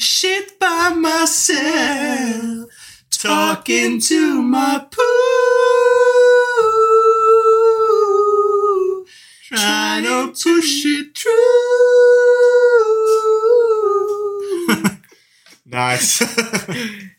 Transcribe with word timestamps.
shit 0.00 0.58
by 0.58 0.90
myself. 0.90 2.70
Talking 3.10 4.00
to 4.00 4.42
my 4.42 4.86
poo. 4.90 5.02
Trying 9.48 10.04
to 10.04 10.28
push 10.32 10.84
it 10.86 11.16
through. 11.16 11.34
Nice. 15.70 16.22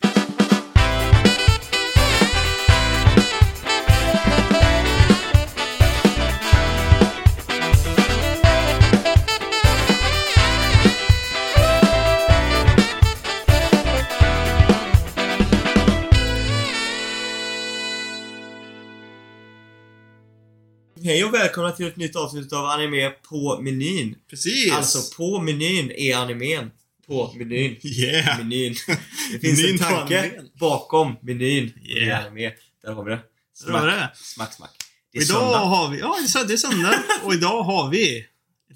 välkomna 21.50 21.72
till 21.72 21.86
ett 21.86 21.96
nytt 21.96 22.16
avsnitt 22.16 22.52
av 22.52 22.66
Anime 22.66 23.10
på 23.10 23.60
menyn. 23.62 24.14
Precis. 24.30 24.72
Alltså, 24.72 25.16
på 25.16 25.38
menyn 25.40 25.90
är 25.90 26.16
animen. 26.16 26.70
På 27.06 27.32
menyn. 27.36 27.76
Yeah. 27.82 28.38
Menyn. 28.38 28.74
Det 29.32 29.38
finns 29.38 29.60
Menyn 29.60 29.72
en 29.72 29.78
tanke 29.78 30.32
bakom 30.60 31.16
menyn. 31.22 31.72
Det 31.84 31.92
är 31.92 32.06
Yeah. 32.06 32.26
anime. 32.26 32.52
Där 32.84 32.92
har 32.92 33.04
vi 33.04 33.10
det. 33.10 33.20
Vi 33.66 33.72
det. 33.72 34.10
Smack, 34.14 34.54
smack. 34.54 34.70
Det 35.12 35.18
är 35.18 35.22
idag 35.22 35.40
söndag. 35.40 35.58
har 35.58 35.88
vi, 35.90 35.98
ja 35.98 36.16
det 36.48 36.52
är 36.52 36.56
söndag. 36.56 37.02
och 37.22 37.34
idag 37.34 37.62
har 37.62 37.90
vi 37.90 38.18
ett 38.18 38.26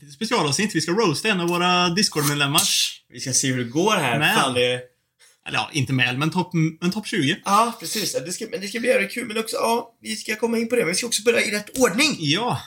litet 0.03 0.13
specialavsnitt. 0.15 0.75
Vi 0.75 0.81
ska 0.81 0.93
roasta 0.93 1.29
en 1.29 1.41
av 1.41 1.49
våra 1.49 1.89
Discord-medlemmar. 1.89 2.63
Vi 3.09 3.21
ska 3.21 3.33
se 3.33 3.49
hur 3.53 3.65
det 3.65 3.71
går 3.71 3.97
här. 3.97 4.19
Men- 4.19 4.37
Fan, 4.37 4.55
det... 4.55 4.81
Eller 5.49 5.59
ja, 5.59 5.71
inte 5.73 5.93
med, 5.93 6.19
men 6.19 6.31
topp 6.31 6.53
men 6.81 6.93
top 6.93 7.07
20. 7.07 7.37
Ja, 7.45 7.77
precis. 7.81 8.13
Det 8.13 8.33
ska, 8.33 8.47
men 8.51 8.61
det 8.61 8.69
ska 8.69 8.81
bli 8.81 8.89
jävligt 8.89 9.13
kul. 9.13 9.27
Men 9.27 9.39
också, 9.39 9.57
ja, 9.57 9.97
vi 10.01 10.17
ska 10.17 10.37
komma 10.37 10.59
in 10.59 10.69
på 10.69 10.75
det. 10.77 10.81
Men 10.81 10.89
vi 10.89 10.95
ska 10.95 11.07
också 11.07 11.23
börja 11.23 11.41
i 11.41 11.51
rätt 11.51 11.79
ordning. 11.79 12.17
Ja, 12.19 12.61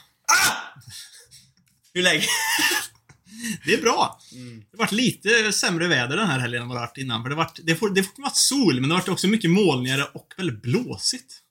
Hur 1.93 2.03
länge? 2.03 2.23
det 3.65 3.73
är 3.73 3.81
bra. 3.81 4.19
Mm. 4.33 4.63
Det 4.71 4.77
varit 4.77 4.91
lite 4.91 5.51
sämre 5.53 5.87
väder 5.87 6.17
den 6.17 6.27
här 6.27 6.39
helgen 6.39 6.61
än 6.61 6.67
vad 6.67 6.77
det 6.77 6.81
varit 6.81 6.97
innan. 6.97 7.23
För 7.23 7.29
det 7.29 7.35
har 7.35 7.43
varit, 7.43 7.59
det 7.63 7.75
får, 7.75 7.89
det 7.89 8.03
får 8.03 8.21
varit 8.21 8.35
sol, 8.35 8.79
men 8.79 8.89
det 8.89 8.95
har 8.95 9.01
varit 9.01 9.09
också 9.09 9.27
mycket 9.27 9.49
molnigare 9.49 10.03
och 10.13 10.33
väldigt 10.37 10.61
blåsigt. 10.61 11.41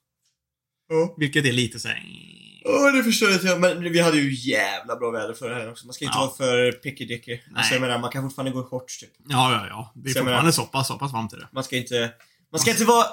Ja. 0.89 1.15
Vilket 1.17 1.45
är 1.45 1.51
lite 1.51 1.79
såhär... 1.79 2.03
Ja, 2.67 2.91
det 2.91 3.03
förstår 3.03 3.29
jag. 3.43 3.59
Men 3.59 3.91
vi 3.91 3.99
hade 3.99 4.17
ju 4.17 4.51
jävla 4.51 4.95
bra 4.95 5.11
väder 5.11 5.33
förra 5.33 5.53
helgen 5.53 5.71
också. 5.71 5.85
Man 5.85 5.93
ska 5.93 6.05
inte 6.05 6.17
Ja. 6.17 6.21
vara 6.25 6.35
för 6.37 6.71
picky-dicky. 6.71 7.39
Alltså, 7.55 7.73
jag 7.73 7.81
menar, 7.81 7.99
man 7.99 8.11
kan 8.11 8.23
fortfarande 8.23 8.51
gå 8.51 8.59
i 8.61 8.63
shorts, 8.63 8.99
typ. 8.99 9.09
Ja, 9.27 9.51
ja, 9.53 9.67
ja. 9.69 9.91
Det 9.95 10.09
är 10.09 10.13
Så 10.13 10.17
jag 10.19 10.23
fortfarande 10.25 10.41
menar- 10.41 10.51
så 10.51 10.63
pass, 10.65 10.87
så 10.87 10.97
pass 10.97 11.13
varmt 11.13 11.33
är 11.33 11.37
det. 11.37 11.47
Man 11.53 11.63
ska 11.63 11.77
inte... 11.77 12.11
Man 12.51 12.59
ska 12.59 12.71
inte 12.71 12.85
vara 12.85 13.05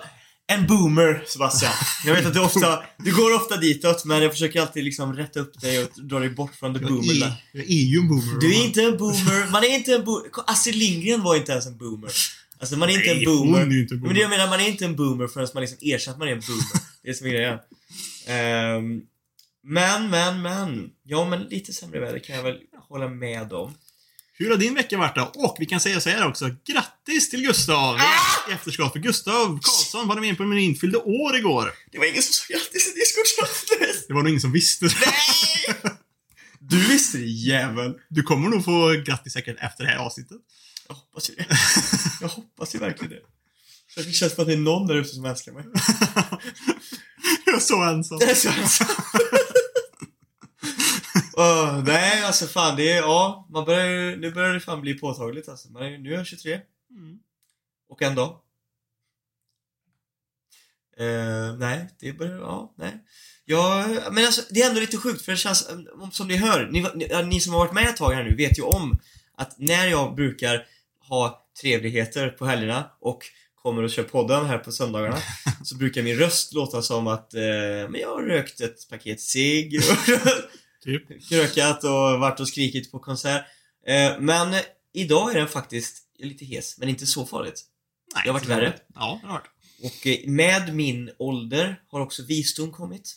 en 0.46 0.66
boomer, 0.66 1.24
Sebastian. 1.26 1.72
Jag 2.06 2.14
vet 2.14 2.26
att 2.26 2.34
du 2.34 2.40
ofta... 2.40 2.82
Du 2.98 3.14
går 3.16 3.34
ofta 3.36 3.56
ditåt, 3.56 4.04
men 4.04 4.22
jag 4.22 4.32
försöker 4.32 4.60
alltid 4.60 4.84
liksom 4.84 5.16
rätta 5.16 5.40
upp 5.40 5.60
dig 5.60 5.84
och 5.84 5.90
dra 6.04 6.18
dig 6.18 6.30
bort 6.30 6.54
från 6.54 6.74
the 6.74 6.80
Jag 6.80 6.90
boomer. 6.92 7.26
är, 7.26 7.32
jag 7.52 7.64
är 7.64 7.84
ju 7.92 7.98
en 7.98 8.08
boomer. 8.08 8.40
Du 8.40 8.54
är 8.54 8.64
inte 8.64 8.82
en 8.82 8.96
boomer. 8.96 9.50
Man 9.52 9.64
är 9.64 9.68
inte 9.74 9.94
en 9.94 10.04
boomer. 10.04 10.30
Astrid 10.46 10.74
Lindgren 10.74 11.22
var 11.22 11.36
inte 11.36 11.52
ens 11.52 11.66
en 11.66 11.76
boomer. 11.78 12.10
Alltså 12.60 12.76
man 12.76 12.88
är 12.88 12.92
inte 12.92 13.06
Nej, 13.14 13.18
en 13.18 13.24
boomer. 13.24 13.60
hon 13.60 13.72
är 13.72 13.80
inte 13.80 13.94
en 13.94 14.00
Men 14.00 14.14
det 14.14 14.20
jag 14.20 14.28
boomer. 14.30 14.38
menar, 14.38 14.50
man 14.50 14.60
är 14.60 14.68
inte 14.68 14.84
en 14.84 14.96
boomer 14.96 15.26
förrän 15.26 15.48
man 15.54 15.60
liksom 15.60 15.78
erkänner 15.80 16.14
att 16.14 16.18
man 16.18 16.28
är 16.28 16.32
en 16.32 16.40
boomer. 16.40 16.64
Det 17.02 17.08
är 17.08 17.12
det 17.12 17.18
som 17.18 17.26
är 17.26 17.30
grejen. 17.30 17.58
Ehm, 18.26 19.00
men, 19.64 20.10
men, 20.10 20.42
men. 20.42 20.90
Ja, 21.02 21.24
men 21.28 21.42
lite 21.42 21.72
sämre 21.72 22.00
väder 22.00 22.18
kan 22.18 22.36
jag 22.36 22.42
väl 22.42 22.58
hålla 22.88 23.08
med 23.08 23.52
om. 23.52 23.74
Hur 24.36 24.50
har 24.50 24.56
din 24.56 24.74
vecka 24.74 24.98
varit 24.98 25.14
då? 25.14 25.32
Och 25.34 25.56
vi 25.58 25.66
kan 25.66 25.80
säga 25.80 26.00
så 26.00 26.10
här 26.10 26.28
också. 26.28 26.50
Grattis 26.64 27.30
till 27.30 27.46
Gustav! 27.46 27.96
Ah! 28.00 28.52
Efterskott. 28.52 28.92
För 28.92 28.98
Gustav 28.98 29.46
Karlsson 29.62 30.08
var 30.08 30.20
med 30.20 30.36
på 30.36 30.42
menyn 30.42 30.76
fyllde 30.76 30.98
år 30.98 31.36
igår. 31.36 31.72
Det 31.92 31.98
var 31.98 32.04
ingen 32.06 32.22
som 32.22 32.32
sa 32.32 32.44
grattis 32.48 32.86
i 32.86 32.98
Discord-chatten. 32.98 34.04
Det 34.08 34.14
var 34.14 34.22
nog 34.22 34.28
ingen 34.28 34.40
som 34.40 34.52
visste. 34.52 34.84
Nej! 34.84 35.92
Du 36.66 36.88
visste 36.88 37.18
det, 37.18 37.24
jävel. 37.24 37.94
Du 38.08 38.22
kommer 38.22 38.48
nog 38.48 38.64
få 38.64 39.02
grattis 39.06 39.32
säkert 39.32 39.56
efter 39.60 39.84
det 39.84 39.90
här 39.90 39.98
avsnittet. 39.98 40.36
Jag 40.88 40.94
hoppas 40.94 41.30
ju 41.30 41.34
det. 41.34 41.46
Jag 42.20 42.28
hoppas 42.28 42.74
ju 42.74 42.78
verkligen 42.78 43.10
det. 43.10 43.20
Så 43.94 44.00
det 44.00 44.12
känns 44.12 44.34
som 44.34 44.42
att 44.42 44.48
det 44.48 44.54
är 44.54 44.58
någon 44.58 44.86
där 44.86 44.94
ute 44.94 45.08
som 45.08 45.24
älskar 45.24 45.52
mig. 45.52 45.64
jag 47.46 47.54
är 47.54 47.60
så 47.60 47.82
ensam. 47.82 48.18
Det 48.18 48.30
är 48.30 48.34
så 48.34 48.48
ensam. 48.48 48.86
Åh, 51.36 51.82
nej, 51.86 52.24
alltså 52.24 52.46
fan 52.46 52.76
det 52.76 52.92
är, 52.92 52.96
ja, 52.96 53.48
man 53.50 53.64
börjar 53.64 54.16
nu 54.16 54.30
börjar 54.30 54.54
det 54.54 54.60
fan 54.60 54.80
bli 54.80 54.94
påtagligt 54.94 55.48
alltså. 55.48 55.72
Man 55.72 55.82
är, 55.82 55.98
nu 55.98 56.12
är 56.12 56.16
jag 56.16 56.26
23. 56.26 56.60
Mm. 56.90 57.18
Och 57.88 58.02
en 58.02 58.14
dag. 58.14 58.40
Eh, 60.96 61.56
nej, 61.58 61.88
det 62.00 62.12
börjar, 62.12 62.36
ja, 62.36 62.74
nej. 62.76 63.04
Ja, 63.44 63.86
men 64.10 64.24
alltså 64.24 64.42
det 64.50 64.62
är 64.62 64.68
ändå 64.68 64.80
lite 64.80 64.96
sjukt 64.96 65.22
för 65.22 65.32
det 65.32 65.38
känns, 65.38 65.70
som 66.12 66.28
ni 66.28 66.36
hör, 66.36 66.68
ni, 66.70 66.86
ni, 66.94 67.22
ni 67.24 67.40
som 67.40 67.52
har 67.52 67.60
varit 67.60 67.74
med 67.74 67.86
ett 67.86 67.96
tag 67.96 68.12
här 68.12 68.24
nu 68.24 68.36
vet 68.36 68.58
ju 68.58 68.62
om 68.62 69.00
att 69.36 69.58
när 69.58 69.86
jag 69.86 70.14
brukar 70.14 70.66
ha 71.08 71.46
trevligheter 71.60 72.28
på 72.28 72.46
helgerna 72.46 72.90
och 73.00 73.22
kommer 73.54 73.82
och 73.82 73.90
kör 73.90 74.02
podden 74.02 74.46
här 74.46 74.58
på 74.58 74.72
söndagarna 74.72 75.18
så 75.64 75.76
brukar 75.76 76.02
min 76.02 76.18
röst 76.18 76.52
låta 76.52 76.82
som 76.82 77.06
att 77.06 77.34
eh, 77.34 77.40
men 77.88 78.00
jag 78.00 78.08
har 78.08 78.22
rökt 78.22 78.60
ett 78.60 78.88
paket 78.90 79.20
cigg 79.20 79.80
Typ. 80.84 81.28
krökat 81.28 81.84
och 81.84 81.90
varit 81.90 82.40
och 82.40 82.48
skrikit 82.48 82.90
på 82.92 82.98
konsert. 82.98 83.44
Eh, 83.86 84.18
men 84.18 84.54
idag 84.92 85.30
är 85.30 85.38
den 85.38 85.48
faktiskt 85.48 85.96
lite 86.18 86.44
hes, 86.44 86.78
men 86.78 86.88
inte 86.88 87.06
så 87.06 87.26
farligt. 87.26 87.62
Nej, 88.14 88.22
Det 88.24 88.30
har 88.30 88.34
varit 88.38 88.48
värre. 88.48 88.80
Ja, 88.94 89.18
det 89.22 89.26
har 89.28 89.34
varit. 89.34 89.48
Och 89.82 90.06
eh, 90.06 90.18
med 90.26 90.74
min 90.74 91.10
ålder 91.18 91.80
har 91.88 92.00
också 92.00 92.22
visdom 92.22 92.72
kommit. 92.72 93.16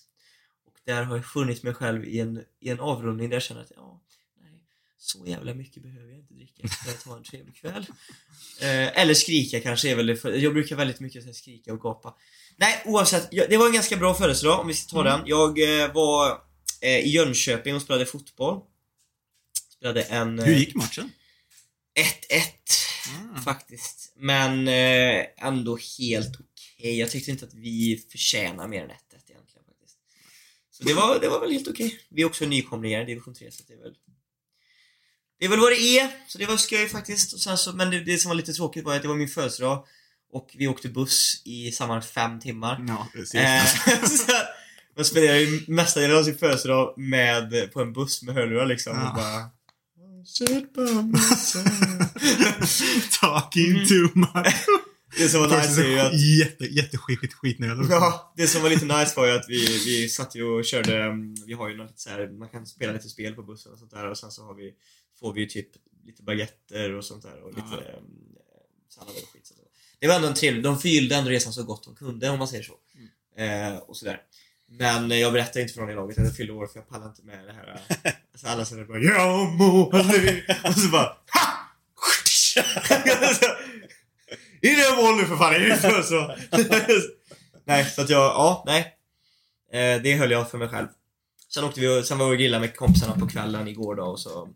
Och 0.68 0.74
där 0.86 1.04
har 1.04 1.16
jag 1.16 1.26
funnit 1.26 1.64
mig 1.64 1.74
själv 1.74 2.06
i 2.06 2.20
en, 2.20 2.44
i 2.62 2.70
en 2.70 2.80
avrundning 2.80 3.30
där 3.30 3.36
jag 3.36 3.44
känner 3.44 3.62
att 3.62 3.72
ja, 3.76 4.02
nej, 4.42 4.64
så 4.98 5.26
jävla 5.28 5.54
mycket 5.54 5.84
behöver 5.84 6.10
jag 6.10 6.20
inte 6.20 6.34
dricka 6.34 6.68
för 6.68 6.92
att 6.92 7.04
ha 7.04 7.18
en 7.18 7.24
trevlig 7.24 7.56
kväll. 7.56 7.86
Eh, 8.62 9.02
eller 9.02 9.14
skrika 9.14 9.60
kanske 9.60 9.92
är 9.92 9.96
väl 9.96 10.06
det, 10.08 10.24
jag 10.38 10.54
brukar 10.54 10.76
väldigt 10.76 11.00
mycket 11.00 11.26
här, 11.26 11.34
skrika 11.34 11.74
och 11.74 11.80
gapa. 11.82 12.16
Nej, 12.58 12.82
oavsett, 12.86 13.28
jag, 13.32 13.50
det 13.50 13.58
var 13.58 13.68
en 13.68 13.74
ganska 13.74 13.98
bra 13.98 14.14
födelsedag 14.14 14.60
om 14.60 14.68
vi 14.68 14.74
ska 14.74 14.92
ta 14.92 15.02
Mm. 15.02 15.20
den. 15.20 15.28
Jag 15.30 15.82
eh, 15.84 15.94
var 15.94 16.47
eh, 16.82 17.00
i 17.00 17.10
Jönköping 17.10 17.76
och 17.76 17.82
spelade 17.82 18.06
fotboll. 18.06 18.62
Spelade 19.78 20.02
en... 20.04 20.40
eh, 20.40 20.46
Hur 20.46 20.56
gick 20.56 20.76
matchen? 20.76 21.12
1-1 22.00 22.42
Mm. 23.20 23.42
faktiskt. 23.44 24.14
Men 24.16 24.68
eh, 24.68 25.26
ändå 25.38 25.78
helt 26.00 26.36
okej. 26.40 27.00
Jag 27.00 27.12
tyckte 27.12 27.32
inte 27.32 27.46
att 27.46 27.54
vi 27.54 28.06
förtjänar 28.12 28.68
mer 28.68 28.84
än 28.84 28.90
1-1 28.90 28.94
egentligen 29.30 29.66
faktiskt. 29.66 29.98
Så 30.72 30.84
det 30.84 30.94
var, 30.94 31.20
det 31.20 31.30
var 31.30 31.40
väl 31.40 31.52
helt 31.52 31.68
okej. 31.68 32.00
Vi 32.10 32.22
är 32.22 32.26
också 32.26 32.46
nykomlingar 32.46 33.02
i 33.02 33.06
division 33.06 33.34
3 33.36 33.52
så 33.52 33.64
det 33.68 33.74
är 33.74 33.78
väl 33.78 33.94
det 35.40 35.46
är 35.46 35.50
väl 35.50 35.60
vad 35.60 35.72
det 35.72 36.00
är, 36.00 36.10
så 36.28 36.38
det 36.38 36.46
var 36.46 36.58
skoj 36.58 36.88
faktiskt. 36.88 37.34
Och 37.34 37.40
sen 37.40 37.58
så, 37.58 37.74
men 37.74 37.90
det, 37.90 38.00
det 38.04 38.18
som 38.18 38.30
var 38.30 38.36
lite 38.36 38.54
tråkigt 38.54 38.86
var 38.86 38.96
att 38.96 39.02
det 39.02 39.08
var 39.08 39.16
min 39.16 39.28
födelsedag 39.30 39.86
och 40.32 40.56
vi 40.58 40.68
åkte 40.68 40.90
buss 40.90 41.42
i 41.46 41.72
sammanlagt 41.72 42.10
fem 42.10 42.40
timmar. 42.40 42.86
Ja, 42.88 43.08
precis. 43.14 43.36
Eh, 43.36 43.66
så 44.06 44.32
man 44.98 45.06
spenderade 45.06 45.40
ju 45.42 45.62
mesta 45.68 46.00
delen 46.00 46.18
av 46.18 46.24
sin 46.24 46.38
födelsedag 46.38 46.94
med, 46.98 47.72
på 47.74 47.82
en 47.82 47.94
buss 47.94 48.24
med 48.24 48.36
hörlurar 48.36 48.66
liksom. 48.66 48.94
Ja. 48.96 49.10
Och 49.10 49.16
bara... 49.16 49.50
By. 50.74 51.18
Talking 53.22 53.72
Mm. 53.76 53.88
too 53.88 54.10
much. 54.16 54.56
Det 55.18 55.30
som 55.30 55.42
var 55.42 55.48
nice 55.62 55.82
är 55.82 55.88
ju 55.88 56.00
att... 56.00 56.14
Jätte, 56.40 56.66
jätteskit 56.66 57.34
skitnödig. 57.34 57.86
Ja, 57.90 58.34
det 58.38 58.48
som 58.48 58.62
var 58.62 58.70
lite 58.70 58.86
nice 58.86 59.14
var 59.16 59.26
ju 59.28 59.32
att 59.32 59.46
vi, 59.48 59.66
vi 59.86 60.10
satt 60.10 60.36
ju 60.36 60.44
och 60.44 60.66
körde, 60.66 61.08
um, 61.08 61.36
vi 61.48 61.54
har 61.54 61.70
ju 61.70 61.78
något 61.78 62.00
så 62.00 62.10
här, 62.10 62.28
man 62.28 62.50
kan 62.50 62.66
spela 62.68 62.94
lite 62.94 63.10
spel 63.10 63.34
på 63.34 63.44
bussen 63.44 63.72
och 63.72 63.80
sånt 63.80 63.92
där 63.92 64.10
och 64.10 64.18
sen 64.18 64.32
så 64.32 64.46
har 64.46 64.54
vi, 64.54 64.74
får 65.20 65.34
vi 65.34 65.40
ju 65.42 65.46
typ 65.48 65.68
lite 66.06 66.24
baguetter 66.24 66.92
och 66.94 67.06
sånt 67.06 67.24
där 67.24 67.42
och 67.44 67.50
lite 67.50 67.62
Ja. 67.72 67.98
um, 67.98 69.08
och 69.08 69.30
skit. 69.34 69.48
Så 69.48 69.54
det 70.00 70.08
var 70.08 70.16
ändå 70.16 70.28
en 70.28 70.34
trevlig, 70.34 70.64
de 70.64 70.80
fyllde 70.80 71.16
ändå 71.16 71.30
resan 71.30 71.54
så 71.54 71.64
gott 71.64 71.84
de 71.84 71.96
kunde 71.96 72.30
om 72.30 72.40
man 72.40 72.48
säger 72.48 72.64
så. 72.64 72.74
Mm. 73.38 73.74
Eh, 73.74 73.78
och 73.80 73.98
sådär. 73.98 74.22
Men 74.70 75.20
jag 75.20 75.34
berättade 75.34 75.62
inte 75.62 75.74
för 75.74 75.82
någon 75.82 75.90
i 75.90 75.96
laget 75.96 76.18
att 76.18 76.24
jag 76.26 76.36
fyllde 76.36 76.54
år 76.54 76.68
för 76.68 76.80
jag 76.80 76.90
pallar 76.90 77.06
inte 77.08 77.24
med 77.24 77.46
det 77.46 77.54
här. 77.54 77.82
eh, 78.04 78.12
Alltså 78.34 78.48
alla 78.48 78.66
säger 78.66 78.86
bara 78.86 79.00
Jag 79.00 79.52
må 79.54 79.92
aldrig 79.94 80.44
Och 80.64 80.74
så 80.74 80.88
bara 80.90 81.04
ha! 81.04 81.68
In 84.62 84.72
i 84.72 85.02
mål 85.02 85.16
nu 85.16 85.26
för 85.26 85.36
fan, 85.38 85.54
det 85.54 85.70
är 85.70 86.02
så. 86.02 86.36
nej, 87.66 87.86
så 87.86 88.02
att 88.02 88.10
jag, 88.10 88.22
ja, 88.24 88.64
nej. 88.68 88.94
Eh, 89.74 90.02
det 90.02 90.16
höll 90.16 90.32
jag 90.32 90.52
för 90.52 90.58
mig 90.58 90.70
själv. 90.70 90.88
Sen 91.54 91.64
åkte 91.64 91.80
vi 91.80 91.88
och, 92.02 92.06
sen 92.06 92.18
var 92.18 92.26
vi 92.28 92.36
och 92.36 92.40
grillade 92.40 92.62
med 92.62 92.76
kompisarna 92.76 93.16
på 93.20 93.28
kvällen 93.28 93.68
igår 93.68 93.96
då 93.96 94.04
och 94.04 94.20
så 94.20 94.50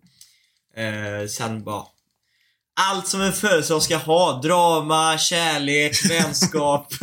eh, 0.76 1.28
Sen 1.28 1.64
bara 1.64 1.84
Allt 2.74 3.08
som 3.08 3.22
en 3.22 3.34
födelsedag 3.34 3.84
ska 3.84 3.98
ha. 3.98 4.42
Drama, 4.42 5.18
kärlek, 5.18 6.10
vänskap 6.10 6.94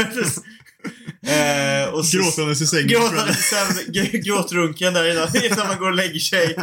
eh, 1.27 1.95
och 1.95 2.05
så, 2.07 2.19
Gråtandes 2.19 2.61
i 2.61 2.67
sängen. 2.67 2.89
Gråtande, 2.89 3.35
sen, 3.35 3.93
g- 3.93 4.19
gråtrunken 4.25 4.95
där 4.95 5.11
innan, 5.13 5.29
innan 5.45 5.69
man 5.69 5.79
går 5.79 5.89
och 5.91 5.97
lägger 5.97 6.19
sig. 6.21 6.57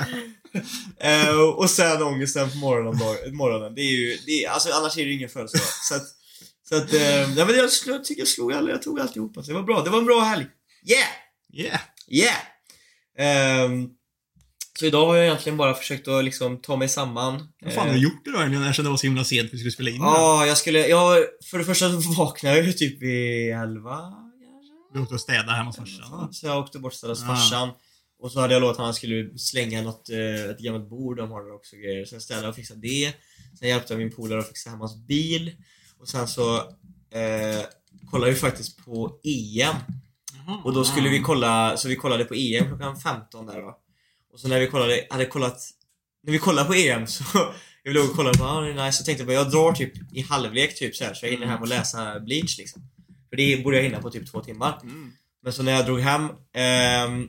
Eh, 0.99 1.39
och 1.39 1.69
sen 1.69 2.03
ångesten 2.03 2.51
på 2.51 2.57
morgonen. 2.57 3.35
Morgonen. 3.35 3.75
Det 3.75 3.81
är 3.81 3.91
ju, 3.91 4.17
det 4.25 4.31
är, 4.45 4.49
alltså 4.49 4.69
annars 4.73 4.97
är 4.97 5.05
det 5.05 5.11
ingen 5.11 5.29
födelsedag. 5.29 5.67
Så 5.89 5.95
att, 5.95 6.03
så 6.69 6.75
att, 6.75 6.93
eh, 6.93 7.21
ja, 7.37 7.45
men 7.45 7.55
jag, 7.55 7.69
jag 7.87 8.03
tycker 8.05 8.21
jag 8.21 8.27
slog 8.27 8.53
alla, 8.53 8.69
jag 8.69 8.81
tog 8.81 8.99
alltihopa. 8.99 9.43
Så 9.43 9.47
det 9.47 9.53
var 9.55 9.63
bra. 9.63 9.83
Det 9.83 9.89
var 9.89 9.99
en 9.99 10.05
bra 10.05 10.19
helg. 10.21 10.45
Yeah! 10.87 11.07
Yeah. 11.67 11.79
Yeah! 12.09 12.35
Ehm, 13.17 13.87
så 14.79 14.85
idag 14.85 15.05
har 15.05 15.15
jag 15.15 15.25
egentligen 15.25 15.57
bara 15.57 15.73
försökt 15.73 16.07
att 16.07 16.23
liksom 16.25 16.61
ta 16.61 16.75
mig 16.75 16.89
samman. 16.89 17.47
Vad 17.61 17.73
fan 17.73 17.87
har 17.87 17.93
du 17.95 18.01
gjort 18.01 18.27
idag 18.27 18.39
egentligen? 18.39 18.65
Jag 18.65 18.75
kände 18.75 18.87
det 18.89 18.91
var 18.91 18.97
så 18.97 19.07
himla 19.07 19.23
sent 19.23 19.49
vi 19.53 19.57
skulle 19.57 19.71
spela 19.71 19.89
in. 19.89 19.95
Ja, 19.95 20.45
jag 20.45 20.57
skulle, 20.57 20.87
jag, 20.87 21.25
för 21.51 21.57
det 21.57 21.63
första 21.65 22.01
så 22.01 22.11
vaknade 22.17 22.57
jag 22.57 22.65
ju 22.65 22.73
typ 22.73 23.01
vid 23.01 23.53
11 23.53 23.99
kanske. 23.99 24.24
Du 24.95 25.01
åkte 25.01 25.13
och 25.13 25.21
städade 25.21 25.51
hemma 25.51 25.69
hos 25.69 25.77
farsan. 25.77 26.33
Så 26.33 26.45
jag 26.45 26.59
åkte 26.59 26.79
bort 26.79 26.91
och 26.91 26.97
städade 26.97 27.19
hos 27.19 27.27
farsan. 27.27 27.69
Och 28.19 28.31
så 28.31 28.39
hade 28.39 28.53
jag 28.53 28.61
lovat 28.61 28.79
att 28.79 28.85
han 28.85 28.93
skulle 28.93 29.37
slänga 29.37 29.81
något, 29.81 30.09
eh, 30.09 30.49
ett 30.49 30.59
gammalt 30.59 30.89
bord 30.89 31.17
de 31.17 31.31
har 31.31 31.43
där 31.43 31.55
också 31.55 31.75
grejer. 31.75 32.05
Sen 32.05 32.21
städade 32.21 32.45
jag 32.45 32.49
och 32.49 32.55
fixade 32.55 32.81
det. 32.81 33.13
Sen 33.59 33.69
hjälpte 33.69 33.93
jag 33.93 33.99
min 33.99 34.15
polare 34.15 34.39
att 34.39 34.47
fixa 34.47 34.69
hem 34.69 34.79
hans 34.79 34.95
bil. 35.07 35.51
Och 35.99 36.09
sen 36.09 36.27
så 36.27 36.57
eh, 37.11 37.61
kollade 38.11 38.31
vi 38.31 38.37
faktiskt 38.37 38.85
på 38.85 39.19
EM. 39.23 39.75
Och 40.63 40.73
då 40.73 40.83
skulle 40.83 41.09
vi 41.09 41.19
kolla, 41.19 41.77
så 41.77 41.87
vi 41.87 41.95
kollade 41.95 42.25
på 42.25 42.33
EM 42.33 42.67
klockan 42.67 42.97
15 42.99 43.45
där 43.45 43.61
då. 43.61 43.79
Och 44.33 44.39
så 44.39 44.47
när 44.47 44.59
vi 44.59 44.67
kollade, 44.67 45.07
hade 45.09 45.25
kollat, 45.25 45.57
när 46.23 46.31
vi 46.31 46.39
kollade 46.39 46.67
på 46.67 46.73
EM 46.73 47.07
så, 47.07 47.23
jag 47.83 47.93
låg 47.93 48.09
och 48.09 48.15
kollade 48.15 48.37
på, 48.37 48.43
ah, 48.43 48.61
nice, 48.61 48.97
så 48.97 49.03
tänkte 49.03 49.21
jag 49.21 49.27
bara, 49.27 49.33
jag 49.33 49.51
drar 49.51 49.73
typ 49.73 50.13
i 50.13 50.21
halvlek 50.21 50.75
typ 50.75 50.95
så 50.95 51.03
här 51.03 51.13
så 51.13 51.25
jag 51.25 51.31
hinner 51.31 51.47
hem 51.47 51.61
och 51.61 51.67
läsa 51.67 52.19
Bleach 52.19 52.57
liksom. 52.57 52.81
För 53.35 53.41
det 53.41 53.63
borde 53.63 53.75
jag 53.77 53.83
hinna 53.83 54.01
på 54.01 54.11
typ 54.11 54.31
två 54.31 54.41
timmar. 54.41 54.79
Mm. 54.83 55.11
Men 55.43 55.53
så 55.53 55.63
när 55.63 55.71
jag 55.71 55.85
drog 55.85 55.99
hem, 55.99 56.29
ehm, 56.53 57.27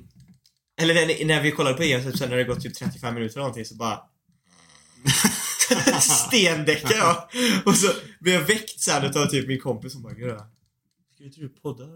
eller 0.81 0.95
när, 0.95 1.25
när 1.25 1.43
vi 1.43 1.51
kollade 1.51 1.77
på 1.77 1.83
EM 1.83 2.03
så 2.03 2.19
sen 2.19 2.31
när 2.31 2.37
det 2.37 2.45
gått 2.45 2.61
typ 2.61 2.75
35 2.75 3.15
minuter 3.15 3.35
eller 3.35 3.43
någonting 3.43 3.65
så 3.65 3.75
bara 3.75 4.01
stendäckade 6.01 6.95
jag. 6.95 7.29
Och 7.65 7.77
så 7.77 7.93
blev 8.21 8.35
jag 8.35 8.43
väckt 8.43 8.81
sen 8.81 9.05
utav 9.05 9.27
typ 9.27 9.49
min 9.49 9.61
kompis 9.61 9.93
som 9.93 10.03
bara 10.03 10.15
Grö, 10.15 10.41
Ska 11.15 11.25
inte 11.25 11.41
du 11.41 11.49
podda? 11.49 11.85
Och 11.85 11.91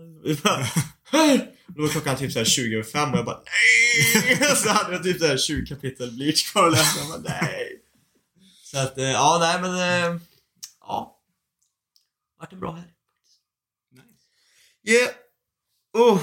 Då 1.67 1.83
var 1.83 1.89
klockan 1.89 2.17
typ 2.17 2.33
såhär 2.33 2.47
20 2.47 2.75
över 2.75 2.85
fem 2.85 3.13
och 3.13 3.19
jag 3.19 3.25
bara 3.25 3.43
nej! 3.45 4.57
Så 4.57 4.69
hade 4.69 4.93
jag 4.93 5.03
typ 5.03 5.19
såhär 5.19 5.37
20 5.37 5.67
kapitel 5.67 6.13
Bleach 6.13 6.53
kvar 6.53 6.67
att 6.67 6.73
läsa. 6.73 6.99
Jag 6.99 7.09
bara 7.09 7.33
nej! 7.41 7.83
Så 8.63 8.79
att, 8.79 8.99
eh, 8.99 9.05
ja 9.05 9.39
nej 9.41 9.61
men, 9.61 9.75
eh, 9.75 10.21
ja. 10.81 11.21
Vart 12.39 12.53
en 12.53 12.61
bra 12.61 12.73
helg. 12.73 12.90
Yeah! 14.89 15.11
Oh. 15.99 16.21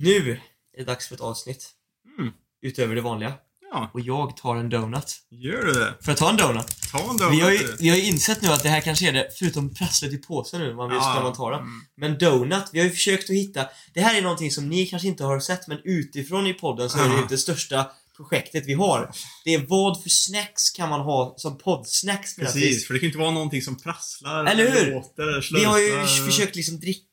Nu 0.00 0.30
är 0.32 0.40
det 0.78 0.84
dags 0.84 1.08
för 1.08 1.14
ett 1.14 1.20
avsnitt. 1.20 1.70
Mm. 2.18 2.32
Utöver 2.62 2.94
det 2.94 3.00
vanliga. 3.00 3.34
Ja, 3.72 3.90
Och 3.94 4.00
jag 4.00 4.36
tar 4.36 4.56
en 4.56 4.68
donut. 4.68 5.16
gör 5.30 5.62
du 5.66 5.72
det? 5.72 5.94
För 6.02 6.12
att 6.12 6.18
ta 6.18 6.30
en 6.30 6.36
donut. 6.36 6.66
Ta 6.92 7.10
en 7.10 7.16
donut. 7.16 7.34
Vi 7.34 7.40
har, 7.40 7.50
ju, 7.50 7.76
vi 7.78 7.88
har 7.88 7.96
ju 7.96 8.02
insett 8.02 8.42
nu 8.42 8.48
att 8.48 8.62
det 8.62 8.68
här 8.68 8.80
kanske 8.80 9.08
är 9.08 9.12
det, 9.12 9.28
förutom 9.38 9.74
prasslet 9.74 10.12
i 10.12 10.16
påsen 10.18 10.60
nu, 10.60 10.74
man 10.74 10.88
vet 10.90 10.96
Ja, 10.96 11.20
man 11.22 11.32
tar 11.32 11.50
den. 11.50 11.60
mm. 11.60 11.80
Men 11.96 12.18
donut, 12.18 12.64
vi 12.72 12.78
har 12.78 12.86
ju 12.86 12.92
försökt 12.92 13.30
att 13.30 13.36
hitta, 13.36 13.66
det 13.94 14.00
här 14.00 14.18
är 14.18 14.22
någonting 14.22 14.50
som 14.50 14.68
ni 14.68 14.86
kanske 14.86 15.08
inte 15.08 15.24
har 15.24 15.40
sett, 15.40 15.68
men 15.68 15.78
utifrån 15.84 16.46
i 16.46 16.54
podden 16.54 16.90
så 16.90 16.98
är 16.98 17.08
det 17.08 17.16
ju 17.16 17.26
det 17.28 17.38
största 17.38 17.90
projektet 18.16 18.66
vi 18.66 18.72
har. 18.74 19.10
Det 19.44 19.54
är 19.54 19.66
vad 19.68 20.02
för 20.02 20.10
snacks 20.10 20.70
kan 20.70 20.88
man 20.88 21.00
ha 21.00 21.34
som 21.38 21.58
poddsnacks 21.58 22.36
Precis, 22.36 22.86
för 22.86 22.94
det 22.94 23.00
kan 23.00 23.04
ju 23.06 23.08
inte 23.08 23.18
vara 23.18 23.30
någonting 23.30 23.62
som 23.62 23.78
prasslar, 23.78 24.44
Eller 24.46 24.70
hur? 24.70 24.94
låter, 24.94 25.22
eller 25.22 25.36
Vi 25.36 25.42
slösar. 25.42 25.66
har 25.68 25.78
ju 25.78 26.06
försökt 26.26 26.56
liksom 26.56 26.80
dricka 26.80 27.05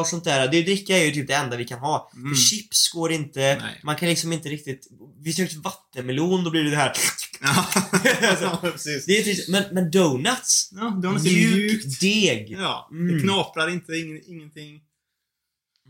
och 0.00 0.06
sånt 0.06 0.24
där. 0.24 0.48
Det 0.48 0.62
dricka 0.62 0.98
är 0.98 1.04
ju 1.04 1.10
typ 1.10 1.26
det 1.28 1.34
enda 1.34 1.56
vi 1.56 1.64
kan 1.64 1.78
ha. 1.78 2.10
Mm. 2.16 2.34
För 2.34 2.42
chips 2.42 2.88
går 2.92 3.12
inte, 3.12 3.40
Nej. 3.40 3.80
man 3.84 3.96
kan 3.96 4.08
liksom 4.08 4.32
inte 4.32 4.48
riktigt... 4.48 4.88
Vi 5.20 5.32
försökte 5.32 5.58
vattenmelon, 5.58 6.44
då 6.44 6.50
blir 6.50 6.64
det 6.64 6.70
det 6.70 6.76
här. 6.76 6.92
Ja, 7.40 8.58
precis. 8.62 9.06
Det 9.06 9.12
är 9.18 9.22
trist. 9.22 9.48
Men, 9.48 9.64
men 9.72 9.90
donuts? 9.90 10.70
Ja, 10.72 11.00
donuts 11.02 11.26
är 11.26 11.30
mjukt. 11.30 12.00
Deg. 12.00 12.50
Ja, 12.50 12.88
Mm. 12.92 13.14
det 13.16 13.22
knaprar 13.22 13.68
inte, 13.70 13.92
ing, 13.92 14.22
ingenting. 14.26 14.80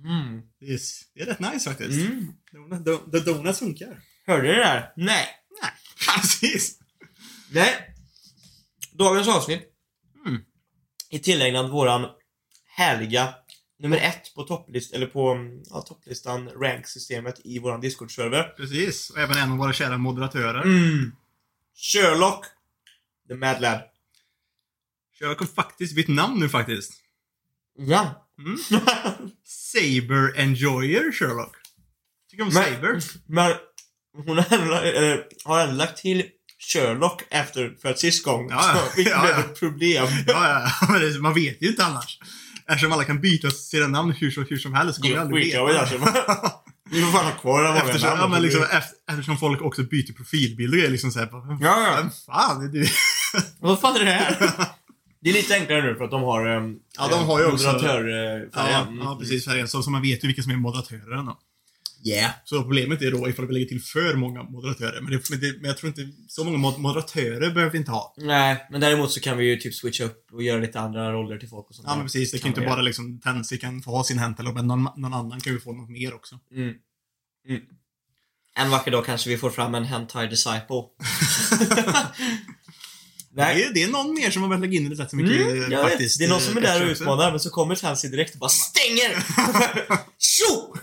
Mm. 0.04 0.40
Det 0.60 0.66
är, 0.72 0.80
det 1.14 1.20
är 1.20 1.26
rätt 1.26 1.40
nice 1.52 1.70
faktiskt. 1.70 1.90
Mm. 2.00 2.32
Donut, 2.52 2.84
do, 2.84 3.00
do, 3.06 3.20
donuts 3.20 3.58
funkar. 3.58 4.00
Hörde 4.26 4.42
ni 4.42 4.48
det 4.48 4.54
där? 4.64 4.92
Nej. 4.96 5.26
Nej, 5.62 5.70
precis. 6.20 6.78
Nej. 7.50 7.74
Dagens 8.92 9.28
avsnitt 9.28 9.62
Mm. 10.26 10.40
är 11.10 11.18
tillägnad 11.18 11.70
våran 11.70 12.06
härliga 12.76 13.34
nummer 13.78 13.96
ett 13.96 14.34
på 14.34 14.42
topplist, 14.42 14.94
eller 14.94 15.06
på 15.06 15.30
mm, 15.30 15.62
ja, 15.70 15.80
topplistan, 15.82 16.48
ranksystemet 16.48 17.40
i 17.44 17.58
våran 17.58 17.80
Discord-server. 17.80 18.42
Precis. 18.56 19.10
Och 19.10 19.18
även 19.18 19.36
en 19.38 19.52
av 19.52 19.58
våra 19.58 19.72
kära 19.72 19.98
moderatörer. 19.98 20.62
Mm. 20.62 21.12
Sherlock, 21.76 22.44
the 23.28 23.34
Mad 23.34 23.60
Lad. 23.60 23.80
Sherlock 25.18 25.38
har 25.40 25.46
faktiskt 25.46 25.94
bytt 25.94 26.08
namn 26.08 26.40
nu 26.40 26.48
faktiskt. 26.48 26.92
Ja. 27.78 28.26
Mm. 28.38 28.58
Saber 29.44 30.38
Enjoyer 30.40 31.12
Sherlock. 31.12 31.56
Tycker 32.30 32.42
om 32.42 32.50
Men- 32.54 32.64
Saber. 32.74 33.00
Men 33.26 33.52
hon 34.26 34.38
har 34.38 34.82
eller, 34.82 35.24
har 35.44 35.60
ändå 35.60 35.74
lagt 35.74 35.96
till 35.98 36.24
Sherlock 36.72 37.22
efter, 37.30 37.76
för 37.82 37.88
att 37.88 37.98
sist 37.98 38.24
gång 38.24 38.50
Ja, 38.50 38.72
ja. 38.74 38.80
så 38.86 38.96
fick 38.96 39.08
Ja, 39.08 39.28
ja. 39.30 39.40
ett 39.40 39.58
problem. 39.60 40.06
Ja, 40.26 40.70
ja, 40.88 41.18
man 41.20 41.34
vet 41.34 41.62
ju 41.62 41.68
inte 41.68 41.84
annars. 41.84 42.18
Eftersom 42.70 42.92
alla 42.92 43.04
kan 43.04 43.20
byta 43.20 43.50
sina 43.50 43.86
namn 43.86 44.12
hur, 44.12 44.30
som- 44.30 44.46
hur 44.50 44.56
som 44.58 44.74
helst 44.74 44.94
så 44.96 45.02
kommer 45.02 45.16
är 45.16 45.20
aldrig 45.20 45.46
veta. 45.46 45.80
alltså. 45.80 45.98
Vi 46.90 47.02
får 47.02 47.12
fan 47.12 47.24
ha 47.24 47.32
kvar 47.32 47.62
det 47.62 47.68
många 47.68 47.80
Eftersom, 47.80 48.08
namn. 48.08 48.20
ja, 48.20 48.28
men 48.28 48.42
liksom, 48.42 48.62
efter, 48.62 48.96
eftersom 49.10 49.36
folk 49.38 49.62
också 49.62 49.82
byter 49.82 50.12
profilbild 50.12 50.74
och 50.74 50.80
är 50.80 50.90
liksom 50.90 51.10
såhär, 51.10 51.28
Ja, 51.32 51.56
ja. 51.60 51.94
vem 51.96 52.10
fan 52.26 52.64
är 52.64 52.68
du? 52.68 52.86
Vad 53.60 53.80
fan 53.80 53.96
är 53.96 54.04
det 54.04 54.10
här? 54.10 54.50
Det 55.20 55.30
är 55.30 55.34
lite 55.34 55.54
enklare 55.54 55.82
nu 55.82 55.94
för 55.94 56.04
att 56.04 56.10
de 56.10 56.22
har 56.22 56.46
um, 56.56 56.76
Ja, 56.98 57.08
de 57.08 57.26
har 57.26 57.40
ju 57.40 57.46
också- 57.46 57.66
moderatörfärgen. 57.72 58.48
Ja, 58.98 59.04
ja, 59.04 59.16
precis. 59.20 59.44
Färgen. 59.44 59.68
Så, 59.68 59.82
så 59.82 59.90
man 59.90 60.02
vet 60.02 60.24
ju 60.24 60.26
vilka 60.26 60.42
som 60.42 60.52
är 60.52 60.56
moderatörer 60.56 61.16
då. 61.16 61.38
Yeah. 62.04 62.30
Så 62.44 62.62
problemet 62.62 63.02
är 63.02 63.10
då 63.10 63.28
ifall 63.28 63.46
vi 63.46 63.52
lägger 63.54 63.66
till 63.66 63.82
för 63.82 64.14
många 64.14 64.42
moderatörer. 64.42 65.00
Men, 65.00 65.10
det, 65.12 65.30
men, 65.30 65.40
det, 65.40 65.52
men 65.60 65.64
jag 65.64 65.76
tror 65.76 65.88
inte, 65.88 66.08
så 66.28 66.44
många 66.44 66.56
mod- 66.58 66.78
moderatörer 66.78 67.50
behöver 67.50 67.70
vi 67.72 67.78
inte 67.78 67.90
ha. 67.90 68.14
Nej, 68.16 68.66
men 68.70 68.80
däremot 68.80 69.12
så 69.12 69.20
kan 69.20 69.38
vi 69.38 69.44
ju 69.44 69.56
typ 69.56 69.74
switcha 69.74 70.04
upp 70.04 70.26
och 70.32 70.42
göra 70.42 70.60
lite 70.60 70.80
andra 70.80 71.12
roller 71.12 71.38
till 71.38 71.48
folk 71.48 71.68
och 71.68 71.74
sånt 71.74 71.84
Ja 71.86 71.92
där. 71.92 71.96
men 71.98 72.06
precis, 72.06 72.32
det 72.32 72.38
kan 72.38 72.50
ju 72.50 72.56
inte 72.56 72.68
bara 72.70 72.82
liksom 72.82 73.20
Tensi 73.20 73.58
kan 73.58 73.82
få 73.82 73.90
ha 73.90 74.04
sin 74.04 74.18
Hentel, 74.18 74.52
men 74.54 74.66
någon, 74.66 74.88
någon 74.96 75.14
annan 75.14 75.40
kan 75.40 75.52
ju 75.52 75.60
få 75.60 75.72
något 75.72 75.90
mer 75.90 76.14
också. 76.14 76.38
Mm. 76.54 76.74
Mm. 77.48 77.60
En 78.56 78.70
vacker 78.70 78.90
dag 78.90 79.06
kanske 79.06 79.30
vi 79.30 79.36
får 79.38 79.50
fram 79.50 79.74
en 79.74 79.84
Hentai 79.84 80.26
Disciple. 80.26 80.82
Det, 83.36 83.42
är, 83.42 83.74
det 83.74 83.82
är 83.82 83.88
någon 83.88 84.14
mer 84.14 84.30
som 84.30 84.42
har 84.42 84.48
börjat 84.48 84.60
lägga 84.60 84.76
in 84.76 84.94
rätt 84.94 85.10
så 85.10 85.16
mycket 85.16 85.40
Mm, 85.46 85.72
jag 85.72 85.82
faktiskt. 85.90 86.14
vet. 86.16 86.18
Det 86.18 86.24
är 86.24 86.28
någon 86.30 86.40
som 86.40 86.56
är 86.56 86.60
där 86.60 86.80
och 86.80 86.86
eh, 86.86 86.92
utmanar, 86.92 87.30
men 87.30 87.40
så 87.40 87.50
kommer 87.50 87.74
Tansy 87.74 88.08
direkt 88.08 88.34
och 88.34 88.38
bara 88.40 88.48
STÄNGER! 88.68 89.22
Tjo! 90.18 90.74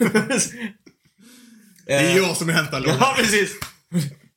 Det 1.86 1.94
är 1.94 2.18
jag 2.18 2.38
som 2.38 2.50
är 2.50 2.54
Hental. 2.54 2.84
Ja, 2.88 3.14
precis. 3.18 3.52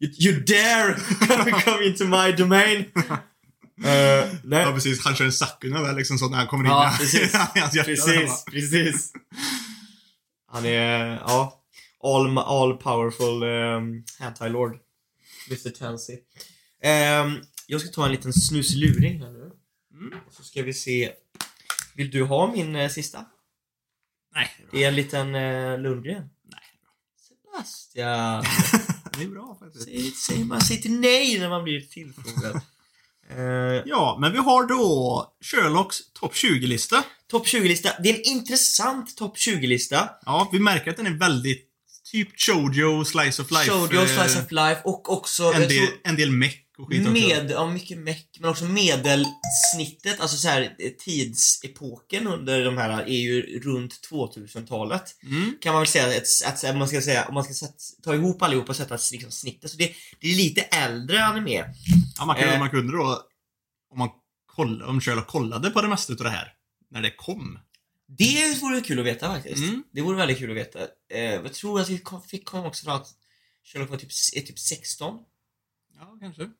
You, 0.00 0.40
dare 0.44 0.94
come 1.64 1.84
into 1.84 2.04
my 2.04 2.32
domain. 2.32 2.78
Uh, 3.80 4.34
nej. 4.44 4.62
Ja 4.62 4.72
precis, 4.74 5.04
han 5.04 5.14
kör 5.14 5.24
en 5.24 5.32
Sakuna 5.32 5.82
väl 5.82 5.96
liksom 5.96 6.18
så 6.18 6.28
när 6.28 6.36
han 6.38 6.46
kommer 6.46 6.64
in 6.64 6.70
Ja, 6.70 6.94
precis. 6.98 7.34
i 7.34 7.58
hans 7.58 7.74
hjärta. 7.74 7.90
där, 7.90 7.96
Precis, 7.96 8.44
precis. 8.44 9.12
Han 10.50 10.64
är, 10.64 11.06
ja, 11.26 11.62
all, 12.02 12.38
all 12.38 12.76
powerful 12.76 13.42
um, 13.42 14.04
anti-lord. 14.20 14.78
Mr. 15.50 15.70
Tansy. 15.70 16.16
Ehm, 16.82 17.40
jag 17.66 17.80
ska 17.80 17.90
ta 17.90 18.04
en 18.04 18.12
liten 18.12 18.32
snusluring 18.32 19.20
här 19.22 19.30
nu. 19.30 19.50
Mm. 19.92 20.18
Så 20.30 20.42
ska 20.44 20.62
vi 20.62 20.74
se. 20.74 21.12
Vill 21.94 22.10
du 22.10 22.22
ha 22.24 22.52
min 22.52 22.76
eh, 22.76 22.88
sista? 22.88 23.24
Nej, 24.34 24.50
Det 24.70 24.84
är 24.84 24.88
en 24.88 24.94
liten 24.94 25.34
uh, 25.34 25.78
Lundgren. 25.80 26.30
Sebastian. 27.64 28.44
det 29.18 29.22
är 29.24 29.28
bra 29.28 29.56
faktiskt. 29.60 29.84
Säg, 29.84 30.10
säg, 30.10 30.44
man 30.44 30.60
säger 30.60 30.82
till 30.82 31.00
nej 31.00 31.38
när 31.38 31.48
man 31.48 31.64
blir 31.64 31.80
tillfrågad. 31.80 32.60
Eh, 33.30 33.82
Ja, 33.86 34.18
men 34.20 34.32
vi 34.32 34.38
har 34.38 34.66
då 34.66 35.26
Sherlocks 35.40 36.12
topp 36.12 36.32
20-lista. 36.34 37.04
topp 37.30 37.46
20-lista. 37.46 37.90
Det 38.02 38.10
är 38.10 38.14
en 38.14 38.22
intressant 38.22 39.16
topp 39.16 39.36
20-lista. 39.36 40.10
Ja, 40.26 40.48
vi 40.52 40.58
märker 40.58 40.90
att 40.90 40.96
den 40.96 41.06
är 41.06 41.10
väldigt 41.18 41.67
typ 42.12 42.40
Shoujo, 42.40 43.04
Slice 43.04 43.42
of 43.42 43.50
Life. 43.50 43.70
Shoujo, 43.70 44.00
eh, 44.00 44.06
Slice 44.06 44.40
of 44.40 44.50
Life 44.50 44.80
och 44.84 45.12
också... 45.12 45.52
en, 45.52 45.68
del, 45.68 45.88
en 46.04 46.16
del 46.16 46.30
meck 46.30 46.64
och 46.78 46.88
skit 46.88 47.00
också. 47.00 47.12
Med, 47.12 47.50
ja, 47.50 47.70
mycket 47.70 47.98
meck, 47.98 48.36
men 48.40 48.50
också 48.50 48.64
medelsnittet, 48.64 50.20
alltså 50.20 50.36
så 50.36 50.48
här 50.48 50.62
eh, 50.78 50.90
tidsepoken 50.98 52.26
under 52.26 52.64
de 52.64 52.78
här 52.78 53.02
är 53.02 53.20
ju 53.20 53.60
runt 53.60 54.08
2000-talet. 54.10 55.16
Mm. 55.22 55.54
Kan 55.60 55.72
man 55.72 55.82
väl 55.82 55.88
säga 55.88 56.06
att, 56.06 56.52
att, 56.52 56.64
att 56.64 56.76
man 56.76 56.88
ska 56.88 57.02
säga, 57.02 57.24
om 57.28 57.34
man 57.34 57.44
ska 57.44 57.54
sätta, 57.54 57.74
ta 58.04 58.14
ihop 58.14 58.42
allihopa 58.42 58.68
och 58.68 58.76
sätta 58.76 58.98
liksom, 59.12 59.30
snittet. 59.30 59.70
Så 59.70 59.76
det, 59.76 59.92
det 60.20 60.30
är 60.30 60.34
lite 60.34 60.60
äldre 60.60 61.24
anime. 61.24 61.64
Ja, 62.18 62.24
man, 62.24 62.36
kan, 62.36 62.48
Eh. 62.48 62.58
man 62.58 62.70
kunde 62.70 62.92
då, 62.96 63.22
om 63.90 63.98
man 63.98 64.08
koll, 64.46 64.82
om 64.82 65.00
Sherlock 65.00 65.26
kollade 65.26 65.70
på 65.70 65.82
det 65.82 65.88
mesta 65.88 66.12
utav 66.12 66.24
det 66.24 66.30
här, 66.30 66.52
när 66.90 67.02
det 67.02 67.10
kom. 67.10 67.58
Det 68.08 68.62
vore 68.62 68.80
kul 68.80 68.98
att 68.98 69.06
veta 69.06 69.34
faktiskt. 69.34 69.62
Mm. 69.62 69.84
Det 69.92 70.02
vore 70.02 70.16
väldigt 70.16 70.38
kul 70.38 70.50
att 70.50 70.56
veta. 70.56 70.78
Eh, 71.10 71.20
jag 71.20 71.54
tror 71.54 71.80
att 71.80 71.88
vi 71.88 71.98
kom, 71.98 72.22
fick 72.22 72.44
kom 72.44 72.64
också 72.64 72.84
fram 72.84 72.96
att 72.96 73.08
Sherlock 73.64 73.90
var 73.90 73.96
typ, 73.96 74.10
är 74.36 74.40
typ 74.40 74.58
16. 74.58 75.18
Ja, 75.94 76.18
kanske. 76.20 76.50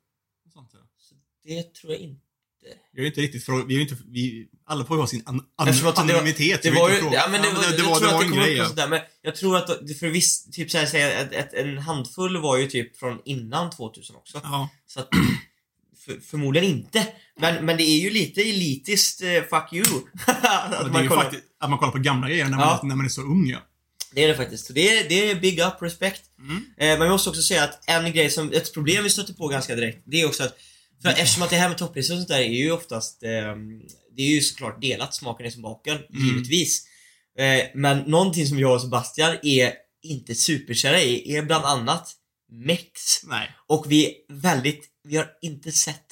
Sånt, 0.53 0.71
ja. 0.73 0.79
Så 0.99 1.15
det 1.45 1.75
tror 1.75 1.93
jag 1.93 2.03
inte. 2.03 2.25
Vi 2.93 3.03
är 3.03 3.07
inte 3.07 3.21
riktigt 3.21 3.45
fråga, 3.45 3.65
vi 3.65 3.77
är 3.77 3.81
inte, 3.81 3.97
vi, 4.07 4.49
alla 4.65 4.85
får 4.85 4.97
ju 4.97 5.01
ha 5.01 5.07
sin 5.07 5.23
an, 5.27 5.41
an, 5.57 5.69
att 5.69 5.97
det 5.97 6.01
anonymitet. 6.01 6.63
Det 6.63 6.71
vi 6.71 6.77
var 6.77 6.91
ju, 6.91 6.97
ja 7.13 7.29
men 7.31 7.43
det, 7.43 7.51
var, 7.51 7.63
det, 7.63 7.69
jag 7.69 7.77
det 7.77 7.83
var, 7.83 8.01
det 8.01 8.07
var 8.07 8.15
att 8.15 8.21
det 8.21 8.27
en 8.27 8.33
grej 8.33 8.57
ja. 8.57 8.69
sådär, 8.69 8.89
men 8.89 9.01
jag 9.23 9.37
tror 9.37 9.57
att 9.57 9.67
för 10.01 10.09
viss, 10.09 10.51
typ 10.51 10.71
såhär, 10.71 10.87
säga 10.87 11.21
ett, 11.21 11.33
ett, 11.33 11.55
en 11.55 11.79
handfull 11.79 12.37
var 12.37 12.57
ju 12.57 12.67
typ 12.67 12.97
från 12.97 13.21
innan 13.25 13.71
2000 13.71 14.17
också. 14.17 14.41
ja. 14.45 14.69
Så 14.87 15.01
att, 15.01 15.09
för, 16.09 16.21
förmodligen 16.31 16.71
inte. 16.71 17.07
Men, 17.41 17.65
men 17.67 17.77
det 17.77 17.83
är 17.83 17.99
ju 18.01 18.11
lite 18.11 18.41
elitiskt, 18.43 19.23
eh, 19.23 19.29
fuck 19.43 19.73
you. 19.73 19.85
att 20.27 20.93
man 20.93 21.09
kollar- 21.09 21.23
faktiskt, 21.23 21.43
att 21.61 21.71
man 21.71 21.79
kollar 21.79 21.93
på 21.93 21.99
gamla 21.99 22.29
grejer 22.29 22.45
när 22.45 22.51
man, 22.57 22.61
Ja. 22.61 22.81
när 22.83 22.97
man 22.97 23.05
är 23.05 23.09
så 23.11 23.23
ung 23.23 23.47
ja. 23.51 23.59
Det 24.13 24.25
är 24.25 24.29
det 24.29 24.35
faktiskt. 24.35 24.67
Så 24.67 24.73
det 24.73 24.99
är, 24.99 25.09
det 25.09 25.31
är 25.31 25.35
big 25.35 25.61
up, 25.61 25.73
respect. 25.83 26.23
Mm. 26.39 26.57
Eh, 26.57 26.99
men 26.99 27.01
vi 27.03 27.09
måste 27.09 27.31
också 27.31 27.43
säga 27.43 27.65
att 27.65 27.89
en 27.89 28.13
grej 28.13 28.31
som, 28.31 28.53
ett 28.53 28.75
problem 28.75 29.05
vi 29.05 29.11
stöter 29.11 29.33
på 29.35 29.49
ganska 29.49 29.75
direkt, 29.77 30.03
det 30.07 30.21
är 30.21 30.27
också 30.27 30.43
att 30.45 30.57
för 31.03 31.09
eftersom 31.09 31.43
att 31.43 31.51
det 31.51 31.57
här 31.57 31.69
med 31.69 31.79
topplistor 31.79 32.15
och 32.15 32.19
sånt 32.19 32.29
där 32.29 32.39
är 32.39 32.49
ju 32.49 32.73
oftast, 32.73 33.23
eh, 33.23 33.31
det 34.17 34.23
är 34.23 34.29
ju 34.31 34.41
såklart 34.41 34.81
delat, 34.83 35.15
smaken 35.15 35.47
är 35.47 35.51
som 35.51 35.63
baken, 35.63 35.97
Mm. 35.97 36.27
givetvis. 36.29 36.85
Eh, 37.39 37.65
men 37.75 37.99
någonting 37.99 38.47
som 38.47 38.59
jag 38.59 38.75
och 38.75 38.81
Sebastian 38.83 39.37
är 39.43 39.73
inte 40.03 40.35
superkära 40.35 41.01
i 41.01 41.37
är 41.37 41.43
bland 41.43 41.65
annat 41.65 42.15
Mex. 42.53 42.91
Nej. 43.25 43.51
Och 43.67 43.85
vi 43.89 44.07
är 44.07 44.13
väldigt, 44.33 44.85
vi 45.09 45.17
har 45.17 45.27
inte 45.43 45.73
sett 45.73 46.05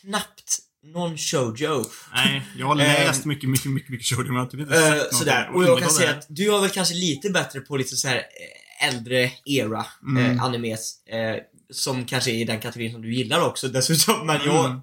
knappt 0.00 0.58
någon 0.82 1.18
shoujo. 1.18 1.84
Nej, 2.14 2.42
jag 2.58 2.66
har 2.66 2.74
läst 2.74 3.24
mycket, 3.24 3.48
mycket, 3.50 3.70
mycket, 3.70 3.90
mycket 3.90 4.06
shoujo 4.06 4.26
men 4.26 4.36
jag 4.36 4.42
har 4.42 4.50
typ 4.50 4.60
inte 4.60 4.74
Eh, 4.76 4.82
sett 4.92 4.98
något. 5.04 5.14
sådär. 5.14 5.50
Och 5.54 5.64
jag 5.64 5.78
kan 5.78 5.90
säga 5.90 6.10
att 6.10 6.26
du 6.28 6.50
har 6.50 6.60
väl 6.60 6.70
kanske 6.70 6.94
lite 6.94 7.30
bättre 7.30 7.60
på 7.60 7.76
lite 7.76 7.96
så 7.96 8.08
här 8.08 8.16
eh, 8.16 8.88
äldre 8.88 9.30
era 9.44 9.86
Mm. 10.08 10.36
eh, 10.38 10.42
animes. 10.44 11.06
Eh, 11.06 11.36
som 11.72 12.04
kanske 12.06 12.30
är 12.30 12.34
i 12.34 12.44
den 12.44 12.60
kategorin 12.60 12.92
som 12.92 13.02
du 13.02 13.14
gillar 13.14 13.40
också 13.40 13.68
dessutom. 13.68 14.26
Men 14.26 14.40
jag 14.44 14.64
Mm. 14.64 14.80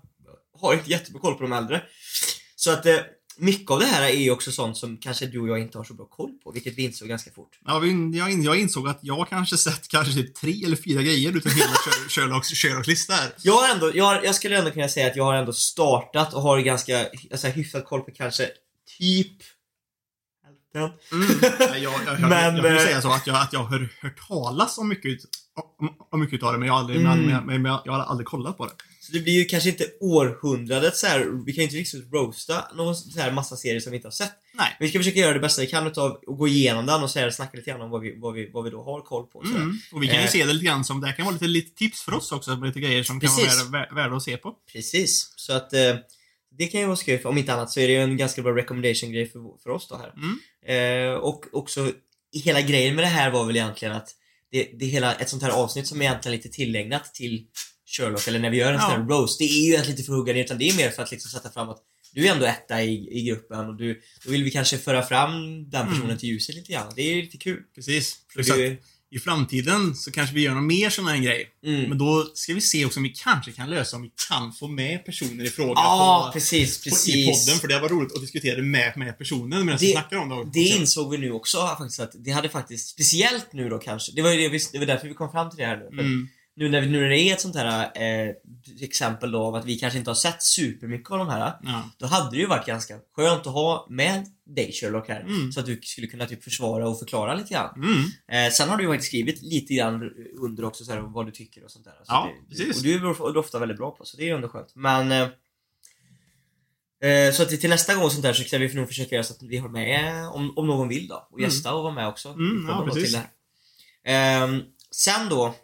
har 0.61 0.73
inte 0.73 0.89
jättebra 0.91 1.21
koll 1.21 1.33
på 1.35 1.41
de 1.43 1.53
äldre. 1.53 1.83
Så 2.55 2.71
att 2.71 2.85
eh, 2.85 2.95
mycket 3.41 3.71
av 3.71 3.79
det 3.79 3.85
här 3.85 4.01
är 4.01 4.09
ju 4.15 4.31
också 4.31 4.51
sånt 4.51 4.77
som 4.77 4.97
kanske 4.97 5.25
du 5.25 5.39
och 5.39 5.47
jag 5.47 5.59
inte 5.61 5.77
har 5.77 5.85
så 5.85 5.93
bra 5.93 6.05
koll 6.05 6.31
på. 6.43 6.51
Vilket 6.51 6.77
vi 6.77 6.83
insåg 6.83 7.07
ganska 7.07 7.31
fort. 7.31 7.59
Ja, 7.65 7.73
jag, 7.73 8.31
in- 8.31 8.43
jag 8.43 8.59
insåg 8.59 8.87
att 8.87 8.99
jag 9.01 9.29
kanske 9.29 9.57
sett 9.57 9.87
kanske 9.87 10.13
typ 10.13 10.35
tre 10.35 10.63
eller 10.65 10.75
fyra 10.75 11.01
grejer 11.01 11.37
utav 11.37 11.51
hela 11.51 11.71
Sher- 11.73 12.09
Sherlocks, 12.09 12.47
Sherlocks 12.49 12.87
lista 12.87 13.13
här. 13.13 13.31
Jag 13.43 13.53
har 13.53 13.69
ändå, 13.73 13.91
jag, 13.95 14.05
har, 14.05 14.21
jag 14.23 14.35
skulle 14.35 14.57
ändå 14.57 14.71
kunna 14.71 14.87
säga 14.89 15.07
att 15.07 15.15
jag 15.15 15.23
har 15.23 15.33
ändå 15.33 15.53
startat 15.53 16.33
och 16.33 16.41
har 16.41 16.59
ganska, 16.59 17.07
alltså, 17.31 17.47
hyfsat 17.47 17.85
koll 17.85 18.01
på 18.01 18.11
kanske 18.11 18.49
typ 18.99 19.27
hälften. 20.43 20.99
Mm. 21.11 21.27
Jag, 21.59 21.79
jag, 21.79 21.93
jag, 22.05 22.19
Men, 22.29 22.55
jag, 22.55 22.65
jag 22.65 22.75
eh, 22.75 22.83
säga 22.83 23.01
så 23.01 23.11
att 23.11 23.27
jag, 23.27 23.35
att 23.35 23.53
jag 23.53 23.59
har 23.63 23.89
hört, 24.01 24.27
talas 24.27 24.77
om 24.77 24.87
mycket, 24.89 25.05
ut- 25.05 25.25
om, 25.79 25.95
om 26.11 26.19
mycket 26.19 26.33
utav 26.33 26.51
det 26.53 26.59
men 26.59 26.67
jag 26.67 26.73
har 26.73 26.79
aldrig, 26.79 27.01
Mm. 27.01 27.17
men, 27.19 27.25
men, 27.35 27.45
men, 27.45 27.61
men 27.61 27.71
jag 27.85 27.91
har 27.93 27.99
aldrig 27.99 28.27
kollat 28.27 28.57
på 28.57 28.65
det. 28.65 28.73
Så 29.11 29.17
det 29.17 29.23
blir 29.23 29.33
ju 29.33 29.45
kanske 29.45 29.69
inte 29.69 29.85
århundradet 29.99 30.97
så 30.97 31.07
här. 31.07 31.45
vi 31.45 31.53
kan 31.53 31.61
ju 31.61 31.63
inte 31.63 31.75
riktigt 31.75 32.13
roasta 32.13 32.67
någon 32.75 32.95
så 32.95 33.19
här 33.19 33.31
massa 33.31 33.55
serier 33.55 33.79
som 33.79 33.91
vi 33.91 33.95
inte 33.95 34.07
har 34.07 34.11
sett. 34.11 34.31
Nej. 34.53 34.77
Vi 34.79 34.89
ska 34.89 34.99
försöka 34.99 35.19
göra 35.19 35.33
det 35.33 35.39
bästa 35.39 35.61
vi 35.61 35.67
kan 35.67 35.87
utav 35.87 36.11
och 36.11 36.37
gå 36.37 36.47
igenom 36.47 36.85
den 36.85 37.03
och 37.03 37.09
så 37.09 37.19
här, 37.19 37.29
snacka 37.29 37.57
lite 37.57 37.69
grann 37.69 37.81
om 37.81 37.89
vad 37.89 38.01
vi, 38.01 38.13
vad 38.17 38.33
vi, 38.33 38.49
vad 38.53 38.63
vi 38.63 38.69
då 38.69 38.83
har 38.83 39.01
koll 39.01 39.27
på. 39.27 39.43
Mm. 39.43 39.77
Och 39.91 40.03
vi 40.03 40.07
kan 40.07 40.15
ju 40.15 40.21
Eh. 40.21 40.29
se 40.29 40.45
det 40.45 40.53
lite 40.53 40.65
grann 40.65 40.85
som, 40.85 41.01
det 41.01 41.07
här 41.07 41.13
kan 41.15 41.25
vara 41.25 41.33
lite, 41.33 41.47
lite 41.47 41.75
tips 41.77 42.01
för 42.01 42.13
oss 42.13 42.31
också, 42.31 42.55
lite 42.55 42.79
grejer 42.79 43.03
som 43.03 43.19
kan 43.19 43.35
Precis. 43.35 43.59
vara 43.59 43.69
värda, 43.69 43.95
värda 43.95 44.15
att 44.15 44.23
se 44.23 44.37
på. 44.37 44.55
Precis. 44.73 45.33
Så 45.35 45.53
att 45.53 45.73
eh, 45.73 45.95
det 46.57 46.67
kan 46.67 46.81
ju 46.81 46.85
vara 46.85 46.97
skoj, 46.97 47.21
om 47.23 47.37
inte 47.37 47.53
annat 47.53 47.71
så 47.71 47.79
är 47.79 47.87
det 47.87 47.93
ju 47.93 48.01
en 48.01 48.17
ganska 48.17 48.41
bra 48.41 48.55
recommendation-grej 48.55 49.29
för, 49.29 49.39
för 49.63 49.69
oss 49.69 49.87
då 49.87 49.97
här. 49.97 50.13
Mm. 50.17 51.13
Eh, 51.13 51.13
och 51.13 51.45
också, 51.51 51.91
hela 52.43 52.61
grejen 52.61 52.95
med 52.95 53.03
det 53.03 53.07
här 53.07 53.31
var 53.31 53.45
väl 53.45 53.55
egentligen 53.55 53.95
att 53.95 54.15
det, 54.51 54.69
det 54.79 54.85
är 54.85 54.89
hela, 54.89 55.13
ett 55.13 55.29
sånt 55.29 55.43
här 55.43 55.49
avsnitt 55.49 55.87
som 55.87 56.01
är 56.01 56.05
egentligen 56.05 56.35
lite 56.37 56.49
tillägnat 56.49 57.13
till 57.13 57.45
Sherlock, 57.97 58.27
eller 58.27 58.39
när 58.39 58.49
vi 58.49 58.57
gör 58.57 58.67
en 58.73 58.73
Ja. 58.73 58.81
sån 58.81 58.91
här 58.91 59.07
roast, 59.07 59.39
det 59.39 59.45
är 59.45 59.61
ju 59.65 59.69
egentligen 59.71 59.91
inte 59.99 60.03
för 60.03 60.13
att 60.13 60.17
hugga 60.19 60.33
ner 60.33 60.43
utan 60.43 60.57
det 60.57 60.69
är 60.69 60.77
mer 60.77 60.89
för 60.89 61.03
att 61.03 61.11
liksom 61.11 61.29
sätta 61.31 61.51
fram 61.51 61.69
att 61.69 61.77
du 62.13 62.27
är 62.27 62.31
ändå 62.31 62.45
etta 62.45 62.83
i, 62.83 63.19
i 63.19 63.23
gruppen 63.23 63.59
och 63.67 63.75
du, 63.75 64.01
då 64.25 64.31
vill 64.31 64.43
vi 64.43 64.51
kanske 64.51 64.77
föra 64.77 65.03
fram 65.03 65.31
den 65.69 65.87
personen 65.87 66.05
Mm. 66.05 66.17
till 66.17 66.29
ljuset 66.29 66.55
lite 66.55 66.71
grann. 66.71 66.93
Det 66.95 67.01
är 67.01 67.15
lite 67.21 67.37
kul. 67.37 67.59
Precis. 67.75 68.15
Plus 68.33 68.49
att 68.51 68.57
i 69.13 69.19
framtiden 69.19 69.95
så 69.95 70.11
kanske 70.11 70.35
vi 70.35 70.41
gör 70.41 70.53
någon 70.53 70.67
mer 70.67 70.89
sån 70.89 71.07
här 71.07 71.17
grej. 71.17 71.47
mm. 71.65 71.89
Men 71.89 71.97
då 71.97 72.31
ska 72.33 72.53
vi 72.53 72.61
se 72.61 72.85
också 72.85 72.99
om 72.99 73.03
vi 73.03 73.09
kanske 73.09 73.51
kan 73.51 73.69
lösa 73.69 73.95
om 73.95 74.01
vi 74.03 74.11
kan 74.29 74.53
få 74.53 74.67
med 74.67 75.05
personer 75.05 75.43
i 75.45 75.49
fråga 75.49 75.71
Ja, 75.75 76.23
på, 76.27 76.33
precis, 76.39 76.77
på, 76.83 76.89
precis. 76.89 77.15
i 77.15 77.25
podden. 77.25 77.59
För 77.59 77.67
det 77.67 77.79
var 77.79 77.89
roligt 77.89 78.13
att 78.15 78.21
diskutera 78.21 78.61
med, 78.61 78.97
med 78.97 79.17
personen 79.17 79.65
medan 79.65 79.79
vi 79.79 79.91
snackar 79.91 80.17
om 80.17 80.29
det. 80.29 80.59
Det 80.59 80.67
insåg 80.67 81.11
vi 81.11 81.17
nu 81.17 81.31
också 81.31 81.57
faktiskt 81.77 81.99
att 81.99 82.11
det 82.19 82.31
hade 82.31 82.49
faktiskt, 82.49 82.89
speciellt 82.89 83.53
nu 83.53 83.69
då 83.69 83.77
kanske, 83.77 84.11
det 84.15 84.21
var 84.21 84.31
ju 84.31 84.37
det, 84.37 84.49
vi, 84.49 84.59
det 84.71 84.79
var 84.79 84.85
därför 84.85 85.07
vi 85.07 85.13
kom 85.13 85.31
fram 85.31 85.49
till 85.49 85.57
det 85.59 85.65
här 85.65 85.77
nu. 85.77 86.01
Mm. 86.01 86.27
Nu 86.55 86.69
när, 86.69 86.81
vi, 86.81 86.87
nu 86.87 87.01
när 87.01 87.09
det 87.09 87.19
är 87.19 87.33
ett 87.33 87.41
sånt 87.41 87.55
här 87.55 87.91
eh, 87.95 88.35
exempel 88.81 89.31
då 89.31 89.43
av 89.43 89.55
att 89.55 89.65
vi 89.65 89.75
kanske 89.79 89.99
inte 89.99 90.09
har 90.09 90.15
sett 90.15 90.43
supermycket 90.43 91.11
av 91.11 91.17
de 91.17 91.29
här, 91.29 91.53
Ja. 91.63 91.83
då 91.97 92.05
hade 92.05 92.31
det 92.31 92.37
ju 92.37 92.45
varit 92.47 92.65
ganska 92.65 92.99
skönt 93.15 93.47
att 93.47 93.53
ha 93.53 93.87
med 93.89 94.25
dig 94.45 94.71
Sherlock 94.71 95.07
här. 95.09 95.21
Mm. 95.21 95.51
Så 95.51 95.59
att 95.59 95.65
du 95.65 95.79
skulle 95.83 96.07
kunna 96.07 96.25
typ 96.25 96.43
försvara 96.43 96.89
och 96.89 96.99
förklara 96.99 97.33
lite 97.35 97.53
grann. 97.53 97.75
Mm. 97.75 98.45
Eh, 98.45 98.51
sen 98.51 98.69
har 98.69 98.77
du 98.77 98.83
ju 98.83 98.89
faktiskt 98.89 99.07
skrivit 99.07 99.41
lite 99.41 99.73
grann 99.73 100.11
under 100.41 100.65
också 100.65 100.83
så 100.85 100.91
här, 100.91 100.99
vad 100.99 101.25
du 101.25 101.31
tycker 101.31 101.63
och 101.63 101.71
sånt 101.71 101.85
där. 101.85 101.91
Så 101.93 102.03
Ja, 102.07 102.29
det, 102.49 102.55
precis. 102.55 102.77
Och 102.77 102.83
du 102.83 102.95
är 102.95 103.37
ofta 103.37 103.59
väldigt 103.59 103.77
bra 103.77 103.91
på, 103.91 104.05
så 104.05 104.17
det 104.17 104.23
är 104.23 104.27
ju 104.27 104.35
ändå 104.35 104.47
skönt. 104.49 104.71
Men 104.75 105.11
eh, 105.11 105.27
eh, 107.09 107.33
så 107.33 107.43
att 107.43 107.49
till 107.49 107.69
nästa 107.69 107.95
gång 107.95 108.09
sånt 108.09 108.23
där 108.23 108.33
så 108.33 108.43
ska 108.43 108.57
vi 108.57 108.73
nog 108.73 108.87
försöka 108.87 109.15
göra 109.15 109.23
så 109.23 109.33
att 109.33 109.41
vi 109.43 109.57
har 109.57 109.69
med, 109.69 110.27
om, 110.27 110.57
om 110.57 110.67
någon 110.67 110.87
vill 110.87 111.07
då, 111.07 111.27
och 111.31 111.39
Mm. 111.39 111.49
gästa 111.49 111.73
och 111.73 111.83
vara 111.83 111.93
med 111.93 112.07
också. 112.07 112.29
Mm, 112.29 112.65
ja, 112.67 112.85
precis. 112.85 113.03
till 113.03 113.11
det 113.13 113.17
här. 113.17 114.43
Ehm, 114.43 114.61
sen 114.91 115.29
då, 115.29 115.55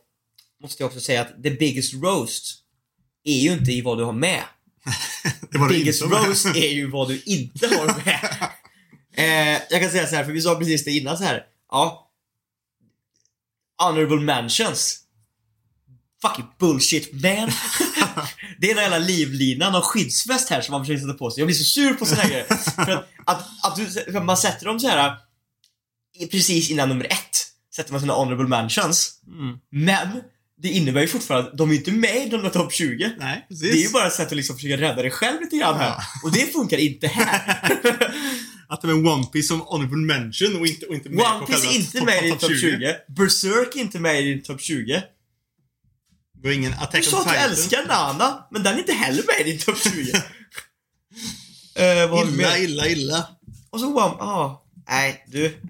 måste 0.61 0.83
jag 0.83 0.87
också 0.87 0.99
säga 0.99 1.21
att 1.21 1.43
the 1.43 1.49
biggest 1.49 1.93
roast 1.93 2.63
är 3.23 3.39
ju 3.39 3.53
inte 3.53 3.71
i 3.71 3.81
vad 3.81 3.97
du 3.97 4.03
har 4.03 4.13
med. 4.13 4.43
Det 5.51 5.57
var 5.57 5.69
biggest 5.69 6.01
insåg. 6.01 6.27
roast 6.27 6.45
är 6.45 6.69
ju 6.69 6.89
vad 6.89 7.07
du 7.07 7.21
inte 7.25 7.67
har 7.67 7.85
med. 8.05 8.49
eh, 9.55 9.61
jag 9.69 9.81
kan 9.81 9.91
säga 9.91 10.07
så 10.07 10.15
här, 10.15 10.23
för 10.23 10.31
vi 10.31 10.41
sa 10.41 10.55
precis 10.55 10.85
det 10.85 10.91
innan 10.91 11.17
så 11.17 11.23
här. 11.23 11.43
Ja. 11.71 12.11
Honorable 13.83 14.21
mentions. 14.21 15.03
Fucking 16.21 16.45
bullshit 16.59 17.13
man. 17.13 17.21
det 18.59 18.71
är 18.71 18.75
den 18.75 18.83
jävla 18.83 18.97
livlinan 18.97 19.75
och 19.75 19.85
skyddsväst 19.85 20.49
här 20.49 20.61
som 20.61 20.71
man 20.71 20.85
försöker 20.85 21.01
sätta 21.01 21.17
på 21.17 21.31
sig. 21.31 21.41
Jag 21.41 21.47
blir 21.47 21.55
så 21.55 21.63
sur 21.63 21.93
på 21.93 22.05
såna 22.05 22.21
här 22.21 22.29
grejer. 22.29 22.45
För 22.85 22.91
att, 22.91 23.07
att, 23.25 23.45
att 23.63 23.75
du, 24.07 24.19
man 24.19 24.37
sätter 24.37 24.65
dem 24.65 24.79
så 24.79 24.87
här 24.87 25.17
precis 26.31 26.69
innan 26.69 26.89
nummer 26.89 27.05
ett. 27.05 27.47
Sätter 27.75 27.91
man 27.91 28.01
sina 28.01 28.13
honorable 28.13 28.47
mentions. 28.47 29.21
Mm. 29.27 29.57
Men 29.69 30.21
det 30.61 30.69
innebär 30.69 31.01
ju 31.01 31.07
fortfarande 31.07 31.51
att 31.51 31.57
de 31.57 31.71
är 31.71 31.75
inte 31.75 31.91
med 31.91 32.27
i 32.27 32.29
den 32.29 32.51
topp 32.51 32.73
20. 32.73 33.11
Nej, 33.19 33.45
precis. 33.49 33.71
Det 33.71 33.77
är 33.77 33.83
ju 33.83 33.89
bara 33.89 34.07
ett 34.07 34.13
sätt 34.13 34.27
att 34.27 34.35
liksom 34.35 34.55
försöka 34.55 34.77
rädda 34.77 35.01
dig 35.01 35.11
själv 35.11 35.41
lite 35.41 35.57
grann 35.57 35.75
här. 35.79 35.87
Ja. 35.87 36.03
Och 36.23 36.31
det 36.31 36.53
funkar 36.53 36.77
inte 36.77 37.07
här. 37.07 37.61
Att 38.69 38.81
det 38.81 38.87
var 38.87 39.13
One 39.13 39.25
Piece 39.25 39.47
som 39.47 39.61
honorable 39.61 39.97
mention 39.97 40.55
och 40.59 40.67
inte, 40.67 40.85
och 40.85 40.95
inte 40.95 41.09
med 41.09 41.25
One 41.25 41.39
på 41.39 41.45
Piece 41.45 41.67
är 41.67 41.75
inte 41.75 42.03
med 42.03 42.17
i 42.17 42.21
din 42.21 42.31
topp 42.31 42.41
topp 42.41 42.59
20. 42.59 42.95
Berserk 43.07 43.75
är 43.75 43.79
inte 43.79 43.99
med 43.99 44.21
i 44.21 44.33
din 44.33 44.43
topp 44.43 44.61
20. 44.61 45.03
Det 46.33 46.47
var 46.47 46.51
ingen 46.51 46.73
Du 46.93 47.03
sa 47.03 47.21
att 47.21 47.29
du 47.29 47.35
älskar 47.35 47.85
Nana, 47.87 48.47
men 48.51 48.63
den 48.63 48.73
är 48.75 48.79
inte 48.79 48.93
heller 48.93 49.23
med 49.27 49.47
i 49.47 49.51
din 49.51 49.59
topp 49.59 49.77
20. 49.83 50.11
Eh, 51.75 52.09
vad 52.09 52.19
har 52.19 52.25
vi 52.25 52.33
Illa, 52.33 52.57
illa, 52.57 52.87
illa. 52.87 53.27
Och 53.69 53.79
så 53.79 53.87
One... 53.87 53.99
Ah, 53.99 54.65
nej, 54.87 55.25
du. 55.27 55.61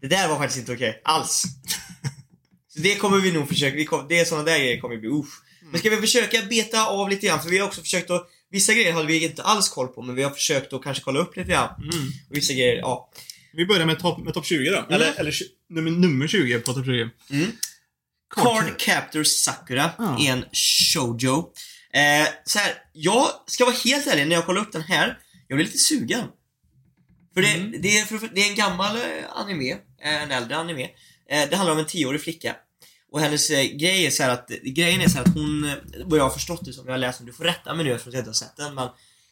Det 0.00 0.08
där 0.08 0.28
var 0.28 0.36
faktiskt 0.36 0.58
inte 0.58 0.72
okej. 0.72 1.02
Alls. 1.04 1.44
Så 2.76 2.82
det 2.82 2.94
kommer 2.94 3.18
vi 3.20 3.32
nog 3.32 3.48
försöka. 3.48 3.76
Vi 3.76 3.88
det 4.08 4.18
är 4.20 4.24
såna 4.24 4.42
där 4.42 4.58
grejer 4.58 4.80
kommer 4.80 4.96
bli 4.96 5.08
usch. 5.08 5.42
Men 5.70 5.80
ska 5.80 5.90
vi 5.90 5.96
försöka 5.96 6.42
beta 6.42 6.86
av 6.86 7.10
lite 7.10 7.26
grann? 7.26 7.42
För 7.42 7.50
vi 7.50 7.58
har 7.58 7.66
också 7.66 7.80
försökt 7.80 8.10
att... 8.10 8.28
Vissa 8.50 8.74
grejer 8.74 8.92
hade 8.92 9.06
vi 9.06 9.24
inte 9.24 9.42
alls 9.42 9.68
koll 9.68 9.88
på, 9.88 10.02
men 10.02 10.14
vi 10.14 10.22
har 10.22 10.30
försökt 10.30 10.72
att 10.72 10.82
kanske 10.82 11.02
kolla 11.04 11.20
upp 11.20 11.36
lite 11.36 11.50
grann. 11.50 11.68
Mm. 11.82 12.06
Och 12.30 12.36
vissa 12.36 12.52
grejer, 12.52 12.76
ja. 12.76 13.10
Vi 13.52 13.66
börjar 13.66 13.86
med 13.86 13.98
topp 13.98 14.24
med 14.24 14.34
top 14.34 14.46
20 14.46 14.70
då. 14.70 14.86
Eller, 14.94 15.12
eller 15.16 15.30
tju- 15.30 15.44
nummer, 15.70 15.90
nummer 15.90 16.26
20 16.28 16.58
på 16.60 16.72
topp 16.72 16.84
20. 16.84 17.10
Mm. 17.30 17.50
Card 18.34 18.78
Captor 18.78 19.24
Sakura 19.24 19.90
Ja. 19.98 20.18
är 20.20 20.32
en 20.32 20.44
shoujo. 20.52 21.52
Eh, 21.92 22.28
så 22.44 22.58
här, 22.58 22.74
jag 22.92 23.28
ska 23.46 23.64
vara 23.64 23.74
helt 23.84 24.06
ärlig, 24.06 24.26
när 24.26 24.34
jag 24.36 24.46
kollade 24.46 24.66
upp 24.66 24.72
den 24.72 24.82
här, 24.82 25.18
jag 25.48 25.56
blev 25.56 25.66
lite 25.66 25.78
sugen. 25.78 26.24
För 27.34 27.42
det, 27.42 27.48
Mm. 27.48 27.82
det, 27.82 27.98
är, 27.98 28.04
för, 28.04 28.30
det 28.34 28.40
är 28.42 28.48
en 28.50 28.54
gammal 28.56 28.96
eh, 28.96 29.02
anime, 29.34 29.70
eh, 30.02 30.22
en 30.22 30.30
äldre 30.30 30.56
anime. 30.56 30.82
Eh, 31.30 31.48
det 31.50 31.56
handlar 31.56 31.72
om 31.72 31.78
en 31.78 31.86
tioårig 31.86 32.20
flicka. 32.20 32.56
Och 33.10 33.20
hennes 33.20 33.50
eh, 33.50 33.64
grej 33.64 34.06
är 34.06 34.10
så 34.10 34.22
att, 34.22 34.48
grejen 34.48 35.00
är 35.00 35.08
så 35.08 35.18
att 35.18 35.34
hon, 35.34 35.70
vad 36.04 36.18
jag 36.18 36.24
har 36.24 36.30
förstått 36.30 36.64
det 36.64 36.72
som, 36.72 36.86
jag 36.86 36.92
har 36.92 36.98
läst 36.98 37.20
om, 37.20 37.26
du 37.26 37.32
får 37.32 37.44
rätta 37.44 37.74
mig 37.74 37.84
nu 37.84 37.92
eftersom 37.92 38.12
jag 38.12 38.20
inte 38.20 38.30
har 38.30 38.34
sett 38.34 38.56
den, 38.56 38.74
men 38.74 38.88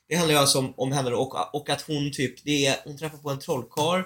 det 0.08 0.16
handlar 0.16 0.34
ju 0.34 0.40
alltså 0.40 0.58
om, 0.58 0.74
om 0.76 0.92
henne 0.92 1.10
och, 1.10 1.54
och 1.54 1.70
att 1.70 1.82
hon 1.82 2.12
typ, 2.12 2.44
det 2.44 2.66
är, 2.66 2.76
hon 2.84 2.98
träffar 2.98 3.18
på 3.18 3.30
en 3.30 3.38
trollkarl 3.38 4.02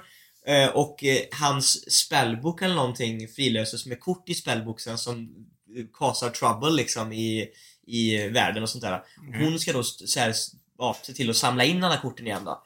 eh, 0.47 0.69
och 0.69 1.05
eh, 1.05 1.19
hans 1.33 1.95
spellbook 1.95 2.63
eller 2.63 2.75
någonting 2.75 3.29
frilöses 3.29 3.87
med 3.87 4.01
kort 4.01 4.29
i 4.29 4.35
spellboxen 4.35 4.99
som 4.99 5.47
eh, 5.77 5.85
causar 5.99 6.31
trouble 6.31 6.71
liksom 6.71 7.13
i, 7.13 7.49
i 7.87 8.29
världen 8.29 8.63
och 8.63 8.71
sånt 8.71 8.85
där. 8.85 9.03
Mm. 9.29 9.45
Hon 9.45 9.59
ska 9.59 9.73
då 9.73 9.83
så 9.83 10.21
här, 10.21 10.35
ja, 10.79 10.97
se 11.03 11.13
till 11.13 11.31
att 11.31 11.37
samla 11.37 11.65
in 11.65 11.85
alla 11.85 12.01
korten 12.01 12.27
igen 12.27 12.45
då. 12.45 12.65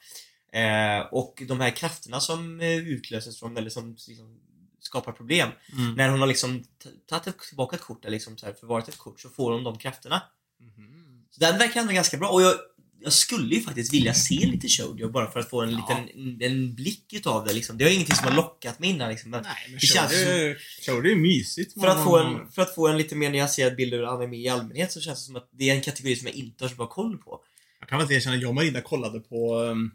Eh, 0.58 1.00
och 1.00 1.42
de 1.48 1.60
här 1.60 1.70
krafterna 1.70 2.20
som 2.20 2.60
utlöses 2.60 3.38
från, 3.38 3.56
eller 3.56 3.70
som 3.70 3.96
liksom, 4.08 4.41
skapar 4.82 5.12
problem. 5.12 5.48
Mm. 5.78 5.94
När 5.94 6.08
hon 6.08 6.20
har 6.20 6.26
liksom 6.26 6.64
tagit 7.08 7.38
tillbaka 7.38 7.76
ett 7.76 7.82
kort, 7.82 8.04
eller 8.04 8.12
liksom 8.12 8.38
så 8.38 8.46
här 8.46 8.52
förvarat 8.52 8.88
ett 8.88 8.98
kort, 8.98 9.20
så 9.20 9.28
får 9.28 9.52
hon 9.52 9.64
de 9.64 9.78
krafterna. 9.78 10.22
Mhm. 10.60 11.24
Så 11.30 11.40
den 11.40 11.58
verkar 11.58 11.80
ändå 11.80 11.92
ganska 11.92 12.16
bra 12.16 12.28
och 12.28 12.42
jag, 12.42 12.54
jag 13.00 13.12
skulle 13.12 13.54
ju 13.54 13.60
faktiskt 13.60 13.94
vilja 13.94 14.14
se 14.14 14.46
lite 14.46 14.68
Shoujo 14.68 15.10
bara 15.10 15.30
för 15.30 15.40
att 15.40 15.50
få 15.50 15.62
en 15.62 15.70
liten 15.70 16.08
en, 16.14 16.42
en 16.42 16.74
blick 16.74 17.12
utav 17.12 17.44
det 17.44 17.52
liksom. 17.52 17.78
Det 17.78 17.84
är 17.84 17.94
ingenting 17.94 18.16
som 18.16 18.28
har 18.28 18.36
lockat 18.36 18.78
mig 18.78 18.90
innan 18.90 19.10
liksom. 19.10 19.30
Men 19.30 19.42
Nej, 19.42 19.52
men 19.66 19.74
Det 19.74 19.86
känns 19.86 20.12
är 20.12 21.16
mysigt. 21.16 21.80
för 21.80 21.86
att, 21.86 22.04
få 22.04 22.18
en, 22.18 22.50
för 22.50 22.62
att 22.62 22.74
få 22.74 22.88
en 22.88 22.98
lite 22.98 23.14
mer 23.14 23.30
nyanserad 23.30 23.76
bild 23.76 23.94
över 23.94 24.04
anime 24.04 24.36
i 24.36 24.48
allmänhet 24.48 24.92
så 24.92 25.00
känns 25.00 25.18
det 25.18 25.24
som 25.26 25.36
att 25.36 25.48
det 25.52 25.70
är 25.70 25.74
en 25.74 25.82
kategori 25.82 26.16
som 26.16 26.26
jag 26.26 26.36
inte 26.36 26.64
har 26.64 26.68
så 26.68 26.76
bra 26.76 26.86
koll 26.86 27.18
på. 27.18 27.40
Jag 27.80 27.88
kan 27.88 27.98
väl 27.98 28.04
inte 28.04 28.14
erkänna, 28.14 28.36
jag 28.36 28.48
och 28.48 28.54
Marinda 28.54 28.80
kollade 28.80 29.20
på 29.20 29.58
um, 29.60 29.90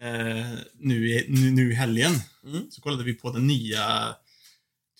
eh, 0.00 0.58
nu, 0.78 1.08
i, 1.08 1.26
nu, 1.28 1.50
nu 1.50 1.72
i 1.72 1.74
helgen. 1.74 2.12
Mm. 2.44 2.70
Så 2.70 2.80
kollade 2.80 3.04
vi 3.04 3.14
på 3.14 3.32
den 3.32 3.46
nya, 3.46 4.14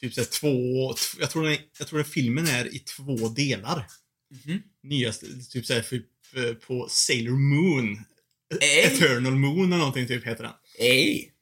typ 0.01 0.15
såhär 0.15 0.29
två, 0.29 0.93
t- 0.93 1.19
jag 1.21 1.31
tror, 1.31 1.45
den, 1.45 1.57
jag 1.79 1.89
tror 1.89 1.99
den 1.99 2.09
filmen 2.09 2.47
är 2.47 2.75
i 2.75 2.79
två 2.79 3.29
delar. 3.29 3.87
Mhm. 4.45 4.63
Nyaste, 4.83 5.27
typ 5.51 5.67
såhär 5.67 5.83
typ, 5.83 6.07
eh, 6.37 6.53
på 6.53 6.87
Sailor 6.91 7.37
Moon. 7.39 7.99
Ey. 8.61 8.81
Eternal 8.83 9.35
Moon 9.35 9.67
eller 9.67 9.79
någonting 9.79 10.07
typ 10.07 10.27
heter 10.27 10.43
den. 10.43 10.53
Ej! 10.79 11.33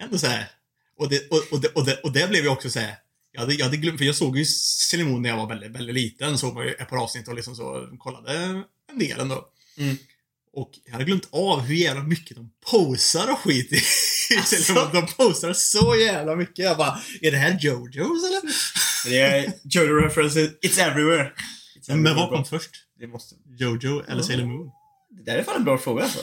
Ändå 0.00 0.18
såhär. 0.18 0.50
Och 0.96 1.08
det, 1.08 1.30
och, 1.30 1.52
och, 1.52 1.60
det, 1.60 1.68
och, 1.68 1.84
det, 1.86 1.96
och 2.00 2.12
det 2.12 2.28
blev 2.28 2.44
jag 2.44 2.52
också 2.52 2.70
såhär. 2.70 2.94
Jag 3.32 3.40
hade, 3.40 3.54
jag 3.54 3.64
hade 3.64 3.76
glömt, 3.76 3.98
för 3.98 4.04
jag 4.04 4.14
såg 4.14 4.38
ju 4.38 4.44
Sailor 4.44 5.04
Moon 5.04 5.22
när 5.22 5.28
jag 5.28 5.36
var 5.36 5.48
väldigt, 5.48 5.70
väldigt 5.70 5.94
liten. 5.94 6.38
Såg 6.38 6.54
man 6.54 6.66
ju 6.66 6.72
ett 6.72 6.88
par 6.88 6.96
avsnitt 7.02 7.28
och 7.28 7.34
liksom 7.34 7.56
så 7.56 7.96
kollade 7.98 8.62
en 8.92 8.98
del 8.98 9.20
ändå. 9.20 9.48
Mm. 9.76 9.96
Och 10.54 10.70
jag 10.84 10.92
hade 10.92 11.04
glömt 11.04 11.28
av 11.32 11.60
hur 11.60 11.74
jävla 11.74 12.02
mycket 12.02 12.36
de 12.36 12.50
posar 12.70 13.32
och 13.32 13.38
skit 13.38 13.72
i 13.72 13.80
Alltså? 14.38 14.90
De 14.92 15.06
posar 15.06 15.52
så 15.52 15.96
jävla 15.96 16.36
mycket. 16.36 16.58
Jag 16.64 16.76
bara, 16.76 16.98
är 17.20 17.30
det 17.30 17.36
här 17.36 17.58
Jojos 17.60 18.24
eller? 18.24 18.42
Det 19.10 19.18
är 19.20 19.52
Jojo 19.64 19.94
references, 19.94 20.50
it's 20.62 20.80
everywhere. 20.80 21.22
It's 21.24 21.88
Men 21.88 21.98
everywhere, 21.98 22.14
vad 22.14 22.28
bro. 22.28 22.36
kom 22.36 22.44
först? 22.44 22.70
Det 23.00 23.06
måste... 23.06 23.34
Jojo 23.58 24.00
eller 24.00 24.12
Mm. 24.12 24.22
Sailor 24.22 24.46
Moon? 24.46 24.70
Det 25.10 25.30
där 25.32 25.38
är 25.38 25.42
fan 25.42 25.56
en 25.56 25.64
bra 25.64 25.78
fråga 25.78 26.02
alltså. 26.02 26.18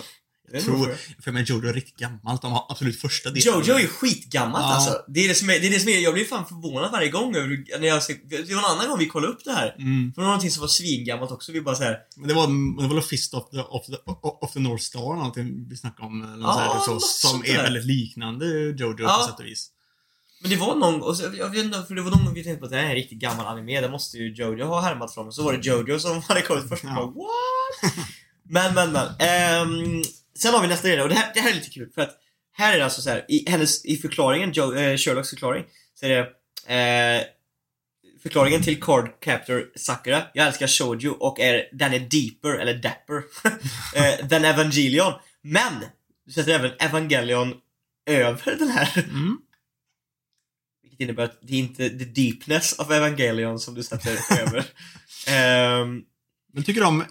Jag 0.54 0.64
tror, 0.64 0.96
för 1.24 1.32
mig 1.32 1.44
Jojo 1.48 1.70
är 1.70 1.74
riktigt 1.74 1.98
gammalt. 1.98 2.42
De 2.42 2.52
har 2.52 2.66
absolut 2.70 3.02
första 3.02 3.30
delen. 3.30 3.42
Jojo 3.54 3.74
är 3.76 3.80
ju 3.80 3.88
skitgammalt 3.88 4.64
Ja. 4.64 4.76
alltså. 4.76 5.02
Det 5.08 5.20
är 5.20 5.28
det, 5.28 5.36
som 5.36 5.50
är, 5.50 5.60
det 5.60 5.68
är 5.68 5.72
det 5.72 5.80
som 5.80 5.90
är, 5.90 5.98
jag 6.00 6.14
blir 6.14 6.26
fan 6.26 6.46
förvånad 6.46 6.92
varje 6.92 7.10
gång 7.10 7.36
över 7.36 7.80
när 7.80 7.88
jag 7.88 8.04
ser, 8.04 8.16
det 8.30 8.54
var 8.54 8.60
en 8.60 8.66
annan 8.78 8.88
gång 8.90 9.00
vi 9.00 9.06
kollade 9.08 9.34
upp 9.34 9.44
det 9.46 9.52
här. 9.52 9.76
Mm. 9.80 10.14
För 10.14 10.22
det 10.22 10.26
var 10.26 10.32
någonting 10.32 10.52
som 10.52 10.62
var 10.62 10.68
svingammalt 10.68 11.32
också, 11.32 11.52
vi 11.52 11.62
bara 11.62 11.76
såhär, 11.76 11.98
Men 12.18 12.28
det 12.28 12.34
var, 12.34 12.48
det 12.82 12.88
var 12.88 12.96
väl 12.96 13.04
Fist 13.04 13.34
of 13.34 13.50
the, 13.50 13.58
of 13.60 13.86
the, 13.86 13.96
of 14.42 14.54
the 14.54 14.60
North 14.60 14.84
Star 14.84 15.16
någonting 15.16 15.68
vi 15.70 15.78
snackade 15.78 16.08
om. 16.08 16.34
Eller 16.34 16.44
Ja, 16.44 16.82
så 16.86 16.92
här, 16.94 17.00
så, 17.00 17.28
som 17.28 17.44
är 17.46 17.54
där. 17.56 17.64
väldigt 17.64 17.86
liknande 17.86 18.46
Jojo 18.78 18.96
Ja. 19.00 19.18
på 19.22 19.32
sätt 19.32 19.40
och 19.40 19.46
vis. 19.46 19.72
Men 20.42 20.50
det 20.52 20.58
var 20.58 20.76
någon, 20.76 21.02
och 21.02 21.18
så, 21.18 21.24
jag 21.38 21.50
vet 21.50 21.66
inte, 21.66 21.84
för 21.88 21.96
det 21.96 22.02
var 22.02 22.12
någon 22.12 22.26
gång 22.26 22.34
vi 22.34 22.44
tänkte 22.44 22.60
på 22.60 22.66
att 22.66 22.72
det 22.72 22.78
här 22.78 22.86
är 22.86 22.90
en 22.90 22.96
riktigt 22.96 23.20
gammal 23.20 23.46
anime, 23.46 23.82
det 23.82 23.90
måste 23.90 24.18
ju 24.18 24.34
Jojo 24.34 24.66
ha 24.66 24.82
härmat 24.82 25.14
från. 25.14 25.28
Och 25.28 25.34
så 25.36 25.44
var 25.44 25.54
det 25.54 25.66
Jojo 25.68 26.00
som 26.00 26.22
hade 26.28 26.42
kommit 26.42 26.70
först 26.70 26.84
och 26.84 26.90
Ja. 26.90 26.96
bara 26.96 27.06
what? 27.06 27.94
Men, 28.52 28.74
men, 28.76 28.92
men. 28.92 29.08
Ehm, 29.20 30.04
sen 30.42 30.54
har 30.54 30.62
vi 30.62 30.68
nästa 30.68 30.88
del 30.88 31.00
och 31.00 31.10
det 31.10 31.16
här, 31.16 31.32
det 31.34 31.40
här 31.40 31.50
är 31.52 31.56
lite 31.56 31.70
kul 31.70 31.90
för 31.96 32.02
att 32.02 32.18
här 32.52 32.74
är 32.74 32.78
det 32.78 32.84
alltså 32.84 33.02
så 33.02 33.10
här, 33.10 33.26
i 33.30 33.50
hennes, 33.50 33.86
i 33.86 33.98
förklaringen, 33.98 34.52
jo, 34.54 34.74
eh, 34.74 34.98
Sherlocks 34.98 35.30
förklaring, 35.30 35.66
så 35.94 36.06
är 36.06 36.10
det 36.10 36.20
eh, 36.76 37.24
förklaringen 38.24 38.64
till 38.64 38.82
Card 38.82 39.20
Captor 39.22 39.72
Sakura, 39.76 40.24
jag 40.34 40.48
älskar 40.48 40.68
shoujo 40.68 41.10
och 41.12 41.40
är, 41.40 41.70
den 41.74 41.94
är 41.94 42.00
deeper, 42.00 42.60
eller 42.60 42.74
dapper, 42.74 43.24
eh, 43.96 44.28
than 44.28 44.46
Evangelion. 44.46 45.14
Men, 45.42 45.74
du 46.26 46.32
sätter 46.32 46.52
även 46.52 46.72
Evangelion 46.80 47.54
över 48.06 48.56
den 48.60 48.70
här 48.70 49.06
Mm. 49.10 49.38
vilket 50.82 51.00
innebär 51.00 51.24
att 51.24 51.40
det 51.42 51.54
är 51.54 51.60
inte 51.60 51.90
the 51.90 52.06
deepness 52.06 52.80
of 52.80 52.92
Evangelion 52.92 53.60
som 53.60 53.76
du 53.76 53.84
sätter 53.84 54.40
över. 54.42 54.66
Ehm, 55.28 56.02
Men 56.54 56.64
tycker 56.64 56.82
du 56.82 56.88
om 56.88 57.04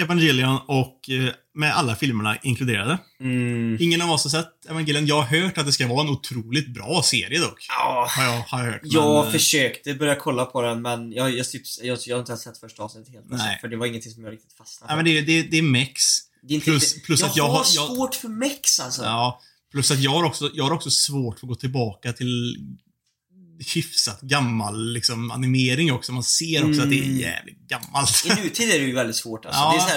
Evangelion 0.00 0.58
och 0.68 1.10
eh, 1.10 1.32
med 1.54 1.76
alla 1.76 1.96
filmerna 1.96 2.36
inkluderade? 2.42 2.98
mm, 3.20 3.76
Ingen 3.80 4.02
av 4.02 4.10
oss 4.10 4.24
har 4.24 4.30
sett 4.30 4.66
Evangelion. 4.70 5.06
Jag 5.06 5.22
har 5.22 5.40
hört 5.40 5.58
att 5.58 5.66
det 5.66 5.72
ska 5.72 5.86
vara 5.88 6.00
en 6.00 6.08
otroligt 6.08 6.68
bra 6.74 7.02
serie 7.04 7.40
dock. 7.40 7.66
ja, 7.68 8.06
Har 8.10 8.24
jag, 8.24 8.40
har 8.40 8.64
jag 8.64 8.72
hört. 8.72 8.80
jag 8.84 9.14
men, 9.18 9.26
eh, 9.26 9.32
försökte 9.32 9.94
börja 9.94 10.14
kolla 10.16 10.44
på 10.44 10.62
den 10.62 10.82
men 10.82 11.12
jag, 11.12 11.30
jag, 11.36 11.50
typ, 11.50 11.62
jag, 11.82 11.98
jag 12.06 12.16
har 12.16 12.20
inte 12.20 12.32
ens 12.32 12.42
sett 12.42 12.58
första 12.58 12.82
avsnittet 12.82 13.12
helt 13.14 13.26
Nej. 13.30 13.58
För 13.60 13.68
det 13.68 13.76
var 13.76 13.86
ingenting 13.86 14.12
som 14.12 14.24
jag 14.24 14.32
riktigt 14.32 14.52
fastnade 14.52 14.94
Nej, 14.94 14.96
men 14.96 15.04
det, 15.04 15.18
är- 15.18 15.42
det, 15.42 15.50
det 15.50 15.58
är 15.58 15.62
mex. 15.62 16.02
Det 16.42 16.54
är 16.54 16.54
inte 16.54 16.64
plus- 16.70 17.02
plus 17.02 17.20
jag 17.20 17.28
att 17.30 17.36
jag 17.36 17.44
har 17.44 17.50
har- 17.50 17.58
jag- 17.74 17.96
svårt 17.96 18.14
för 18.14 18.28
mex 18.28 18.80
alltså. 18.80 19.02
Ja. 19.02 19.40
Plus 19.72 19.90
att 19.90 19.98
jag 20.00 20.10
har 20.10 20.24
också, 20.24 20.50
jag 20.54 20.64
har 20.64 20.70
också 20.72 20.90
svårt 20.90 21.38
för 21.40 21.46
att 21.46 21.48
gå 21.48 21.54
tillbaka 21.54 22.12
till 22.12 22.56
hyfsat 23.76 24.20
gammal 24.20 24.92
liksom, 24.92 25.30
animering 25.30 25.92
också. 25.92 26.12
Man 26.12 26.22
ser 26.22 26.68
också 26.70 26.82
att 26.82 26.90
det 26.90 26.98
är 26.98 27.02
Mm. 27.04 27.18
jävligt 27.20 27.68
gammalt. 27.68 28.24
I 28.26 28.28
nutid 28.42 28.70
är 28.70 28.78
det 28.78 28.84
ju 28.84 28.94
väldigt 28.94 29.16
svårt 29.16 29.46
alltså. 29.46 29.60
Ja. 29.60 29.70
Det 29.72 29.76
är 29.76 29.80
så 29.80 29.88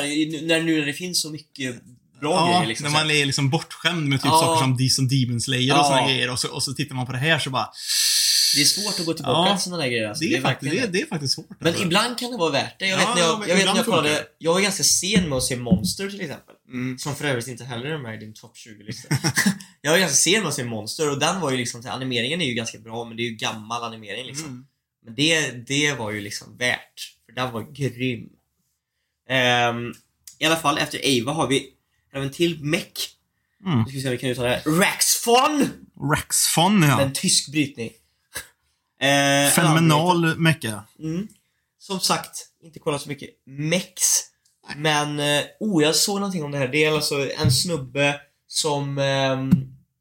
här, 0.41 0.47
när, 0.47 0.61
nu 0.61 0.79
när 0.79 0.85
det 0.85 0.93
finns 0.93 1.21
så 1.21 1.29
mycket 1.31 1.75
bra 2.21 2.31
Ja, 2.33 2.53
grejer 2.53 2.67
liksom. 2.67 2.83
när 2.83 2.91
man 2.91 3.11
är 3.11 3.25
liksom 3.25 3.49
bortskämd 3.49 4.07
med 4.07 4.19
typ 4.21 4.25
Ja. 4.31 4.39
saker 4.39 4.61
som, 4.61 4.89
som 4.89 5.07
Demon 5.07 5.41
Slayer 5.41 5.73
och 5.73 5.79
Ja. 5.79 5.83
såna 5.83 6.07
grejer 6.07 6.29
och 6.31 6.39
så, 6.39 6.47
och 6.47 6.63
så 6.63 6.73
tittar 6.73 6.95
man 6.95 7.05
på 7.05 7.11
det 7.11 7.17
här 7.17 7.39
så 7.39 7.49
bara... 7.49 7.69
Det 8.55 8.61
är 8.61 8.65
svårt 8.65 8.99
att 8.99 9.05
gå 9.05 9.13
tillbaka 9.13 9.49
Ja. 9.49 9.55
till 9.55 9.63
sådana 9.63 9.83
där 9.83 9.89
grejer 9.89 10.09
alltså. 10.09 10.23
Det 10.23 10.35
är, 10.35 10.41
faktiskt, 10.41 10.71
verkligen 10.73 10.91
det, 10.91 10.97
är- 10.99 11.01
det 11.01 11.05
är 11.05 11.09
faktiskt 11.09 11.33
svårt. 11.35 11.47
Men 11.59 11.67
alltså. 11.67 11.83
ibland 11.83 12.17
kan 12.19 12.31
det 12.31 12.37
vara 12.37 12.51
värt 12.51 12.79
det. 12.79 12.87
Jag 12.87 13.01
Ja, 13.01 13.05
vet 13.07 13.15
när 13.15 13.21
jag, 13.23 13.39
ja, 13.41 13.47
jag, 13.47 13.55
vet 13.55 13.65
när 13.65 13.75
jag 13.75 13.85
kollade, 13.85 14.09
det. 14.09 14.23
jag 14.39 14.53
var 14.53 14.61
ganska 14.61 14.83
sen 14.83 15.29
med 15.29 15.37
att 15.37 15.43
se 15.43 15.55
Monster 15.55 16.09
till 16.09 16.21
exempel. 16.21 16.55
Mm. 16.67 16.97
Som 16.97 17.15
för 17.15 17.25
övrigt 17.25 17.47
inte 17.47 17.63
heller 17.63 17.85
är 17.85 17.97
med 17.97 18.15
i 18.15 18.25
din 18.25 18.33
topp 18.33 18.55
20-lista. 18.55 19.07
jag 19.81 19.91
var 19.91 19.99
ganska 19.99 20.15
sen 20.15 20.41
med 20.41 20.49
att 20.49 20.55
se 20.55 20.63
Monster 20.63 21.11
och 21.11 21.19
den 21.19 21.41
var 21.41 21.51
ju 21.51 21.57
liksom, 21.57 21.83
animeringen 21.89 22.41
är 22.41 22.45
ju 22.45 22.53
ganska 22.53 22.79
bra 22.79 23.05
men 23.05 23.17
det 23.17 23.23
är 23.23 23.29
ju 23.29 23.35
gammal 23.35 23.83
animering 23.83 24.25
liksom. 24.25 24.47
Mm. 24.47 24.67
Men 25.05 25.15
det, 25.15 25.51
det 25.51 25.93
var 25.93 26.11
ju 26.11 26.21
liksom 26.21 26.57
värt. 26.57 27.15
För 27.25 27.31
den 27.33 27.51
var 27.51 27.71
grym. 27.71 28.29
Ehm, 29.29 29.93
I 30.39 30.45
alla 30.45 30.55
fall, 30.55 30.77
efter 30.77 30.99
Ava 30.99 31.31
har 31.31 31.47
vi 31.47 31.73
även 32.13 32.31
till 32.31 32.63
mech. 32.63 33.15
Mm. 33.65 33.79
Nu 33.79 33.85
ska 33.85 33.93
vi 33.93 34.01
se 34.01 34.07
om 34.07 34.11
vi 34.11 34.17
kan 34.17 34.29
uttala 34.29 34.49
det. 34.49 34.63
Raxfon! 34.65 35.69
Raxfon, 36.11 36.83
ja. 36.83 37.01
En 37.01 37.13
tysk 37.13 37.51
brytning. 37.51 37.91
En 38.99 39.51
Fenomenal 39.51 40.37
mecka. 40.37 40.83
Mm. 40.99 41.27
Som 41.79 41.99
sagt, 41.99 42.45
inte 42.63 42.79
kollat 42.79 43.01
så 43.01 43.09
mycket 43.09 43.29
mex. 43.45 44.01
Men, 44.75 45.19
eh, 45.19 45.43
oh, 45.59 45.83
jag 45.83 45.95
såg 45.95 46.15
någonting 46.15 46.43
om 46.43 46.51
det 46.51 46.57
här. 46.57 46.67
Det 46.67 46.83
är 46.85 46.91
alltså 46.91 47.31
en 47.31 47.51
snubbe 47.51 48.21
som, 48.47 48.97
ehm, 48.97 49.51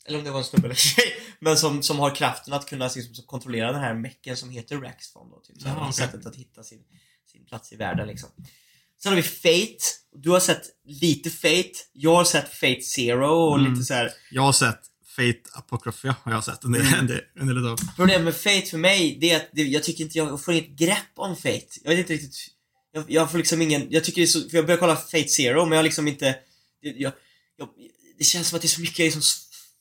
eller 0.07 0.19
om 0.19 0.25
det 0.25 0.31
var 0.31 0.39
en 0.39 0.45
snubbe 0.45 0.67
eller 0.67 0.75
tjej, 0.75 1.05
men 1.41 1.57
som, 1.57 1.83
som 1.83 1.99
har 1.99 2.15
kraften 2.15 2.53
att 2.55 2.67
kunna 2.67 2.91
liksom, 2.97 3.25
kontrollera 3.27 3.73
den 3.73 3.81
här 3.81 3.95
mecken 3.95 4.37
som 4.37 4.51
heter 4.51 4.77
Raxfon 4.77 5.31
då. 5.31 5.41
Typ, 5.41 5.61
så 5.63 5.69
här, 5.69 5.77
Ja, 5.77 5.81
okej. 5.83 5.93
Sättet 5.93 6.27
att 6.27 6.37
hitta 6.37 6.63
sin, 6.63 6.81
sin 7.33 7.45
plats 7.45 7.73
i 7.73 7.77
världen 7.77 8.09
liksom. 8.09 8.29
Sen 9.03 9.13
har 9.13 9.17
vi 9.17 9.23
Fate. 9.23 9.85
Du 10.17 10.31
har 10.31 10.41
sett 10.41 10.63
lite 10.85 11.31
Fate. 11.31 11.73
Jag 11.93 12.15
har 12.15 12.25
sett 12.25 12.49
Fate 12.55 12.81
Zero 12.81 13.27
och 13.31 13.59
Mm. 13.59 13.73
lite 13.73 13.85
så 13.85 13.95
här. 13.95 14.11
Jag 14.31 14.43
har 14.43 14.53
sett 14.53 14.81
Fate 15.17 15.41
Apocrypha, 15.53 16.15
har 16.23 16.33
jag 16.33 16.45
sett. 16.45 16.65
En 16.65 16.73
del, 16.73 16.95
en 16.95 17.07
del, 17.07 17.21
en 17.41 17.47
del 17.47 17.59
utav. 17.59 17.77
Problemet 17.97 18.25
med 18.25 18.37
Fate 18.37 18.67
för 18.71 18.79
mig, 18.79 19.19
det 19.21 19.31
är 19.31 19.37
att 19.37 19.49
jag 19.53 19.83
tycker 19.85 20.05
inte 20.05 20.19
jag 20.19 20.45
får 20.45 20.55
inget 20.55 20.71
grepp 20.79 21.13
om 21.17 21.37
Fate. 21.37 21.67
Jag 21.83 21.91
vet 21.91 21.99
inte 21.99 22.13
riktigt. 22.13 22.37
Jag, 22.97 23.05
jag 23.09 23.31
får 23.31 23.39
liksom 23.39 23.63
ingen, 23.63 23.87
jag 23.91 24.05
tycker 24.05 24.21
det 24.21 24.25
är 24.25 24.27
så, 24.27 24.49
för 24.49 24.57
jag 24.57 24.67
börjar 24.67 24.79
kolla 24.79 24.97
Fate 24.97 25.29
Zero 25.29 25.63
men 25.65 25.71
jag 25.73 25.79
har 25.79 25.83
liksom 25.83 26.09
inte, 26.09 26.37
det, 26.83 26.89
jag, 26.89 27.13
jag, 27.57 27.69
det 28.19 28.25
känns 28.25 28.49
som 28.49 28.57
att 28.57 28.63
det 28.63 28.67
är 28.67 28.69
så 28.69 28.81
mycket 28.81 29.13
som 29.13 29.23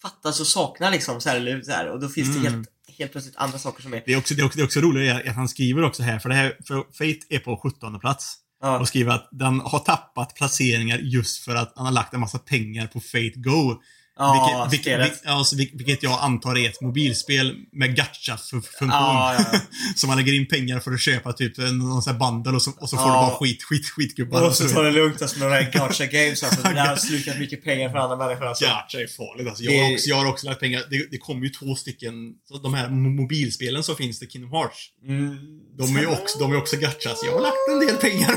fattas 0.02 0.40
och 0.40 0.48
saknar 0.48 0.92
liksom 0.92 1.22
så 1.22 1.30
här, 1.30 1.36
eller 1.36 1.62
så 1.62 1.72
här, 1.72 1.90
och 1.92 2.00
då 2.00 2.10
finns 2.10 2.28
det 2.36 2.40
Mm. 2.40 2.54
helt, 2.54 2.70
helt 2.98 3.12
plötsligt 3.12 3.36
andra 3.38 3.60
saker 3.60 3.82
som 3.84 3.94
är, 3.94 4.04
Det 4.06 4.14
är 4.14 4.18
också, 4.18 4.34
det 4.34 4.42
är 4.42 4.46
också, 4.46 4.58
det 4.58 4.62
är 4.62 4.66
också 4.66 4.80
roligt 4.80 5.12
att 5.28 5.36
han 5.36 5.50
skriver 5.50 5.84
också 5.84 6.04
här, 6.04 6.20
för 6.20 6.30
det 6.30 6.36
här, 6.36 6.58
för 6.68 6.76
Fate 6.94 7.26
är 7.30 7.40
på 7.40 7.58
17 7.58 8.00
plats. 8.00 8.36
ja, 8.62 8.80
Och 8.80 8.88
skriver 8.88 9.12
att 9.12 9.30
den 9.32 9.60
har 9.60 9.80
tappat 9.80 10.36
placeringar 10.36 10.98
just 10.98 11.44
för 11.44 11.56
att 11.56 11.74
han 11.76 11.86
har 11.86 11.94
lagt 11.94 12.14
en 12.14 12.20
massa 12.20 12.40
pengar 12.40 12.88
på 12.88 13.00
Fate 13.00 13.34
Go. 13.36 13.82
Ja 14.18 14.68
vilket, 14.72 14.84
spelet. 14.86 15.12
vilket, 15.12 15.28
alltså, 15.28 15.56
vil- 15.56 15.72
vilket 15.78 16.04
jag 16.04 16.20
antar 16.22 16.58
är 16.58 16.70
ett 16.70 16.82
mobilspel 16.82 17.56
med 17.72 17.96
gacha-funktion. 17.96 18.90
Ja, 18.90 19.36
ja, 19.40 19.46
ja. 19.54 19.60
Så 19.96 20.08
man 20.08 20.18
lägger 20.18 20.34
in 20.34 20.48
pengar 20.48 20.80
för 20.80 20.92
att 20.92 21.02
köpa 21.02 21.34
typ 21.34 21.58
en 21.58 21.78
någon 21.78 22.02
sån 22.02 22.14
här 22.14 22.20
bundle 22.20 22.52
och 22.52 22.62
så, 22.62 22.72
och 22.72 22.90
så 22.90 22.98
får 22.98 23.06
du 23.06 23.12
bara 23.12 23.36
skit, 23.36 23.64
skit, 23.64 23.86
skitgubbar. 23.90 24.42
Och 24.48 24.56
så 24.56 24.70
tar 24.70 24.84
det 24.84 24.92
lugnt 24.92 25.22
alltså 25.22 25.40
med 25.40 25.52
de 25.52 25.56
här 25.56 25.72
gacha 25.72 26.06
games 26.06 26.44
alltså. 26.44 26.62
Det 26.62 26.74
där 26.74 26.88
har 26.88 26.96
slukat 27.10 27.40
mycket 27.40 27.64
pengar 27.64 27.90
för 27.90 27.98
andra 27.98 28.16
människor 28.18 28.46
alltså. 28.46 28.66
Gacha 28.66 28.98
är 29.00 29.08
farligt 29.08 29.48
alltså. 29.48 29.64
Jag, 29.64 29.74
Det- 29.74 29.80
har 29.86 29.94
också, 29.94 30.10
jag 30.10 30.16
har 30.16 30.26
också 30.26 30.46
lagt 30.48 30.60
pengar. 30.60 30.84
Det, 30.90 31.08
det 31.12 31.18
kommer 31.18 31.44
ju 31.44 31.50
två 31.50 31.76
stycken, 31.76 32.14
så 32.48 32.58
de 32.58 32.74
här 32.74 32.88
mo- 32.88 33.16
mobilspelen 33.22 33.84
som 33.84 33.96
finns 33.96 34.20
till 34.20 34.30
Kingdom 34.30 34.52
Hearts. 34.52 34.90
Mm. 35.08 35.38
De 35.78 35.96
är 35.96 36.00
ju 36.00 36.08
också, 36.08 36.40
de 36.40 36.52
är 36.52 36.58
också 36.58 36.78
gacha, 36.78 37.16
så 37.16 37.26
jag 37.26 37.34
har 37.34 37.42
lagt 37.42 37.56
en 37.72 37.80
del 37.88 37.96
pengar 38.12 38.36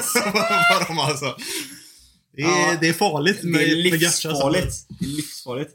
på 0.78 0.84
dem 0.88 0.98
alltså. 0.98 1.36
Det 2.38 2.44
är, 2.44 2.72
Ja. 2.72 2.78
det 2.80 2.88
är 2.88 2.92
farligt 2.92 3.42
med, 3.42 3.60
Det 3.60 3.70
är 3.70 3.76
livsfarligt. 3.76 4.86
Det 4.88 5.04
är 5.04 5.08
livsfarligt. 5.08 5.70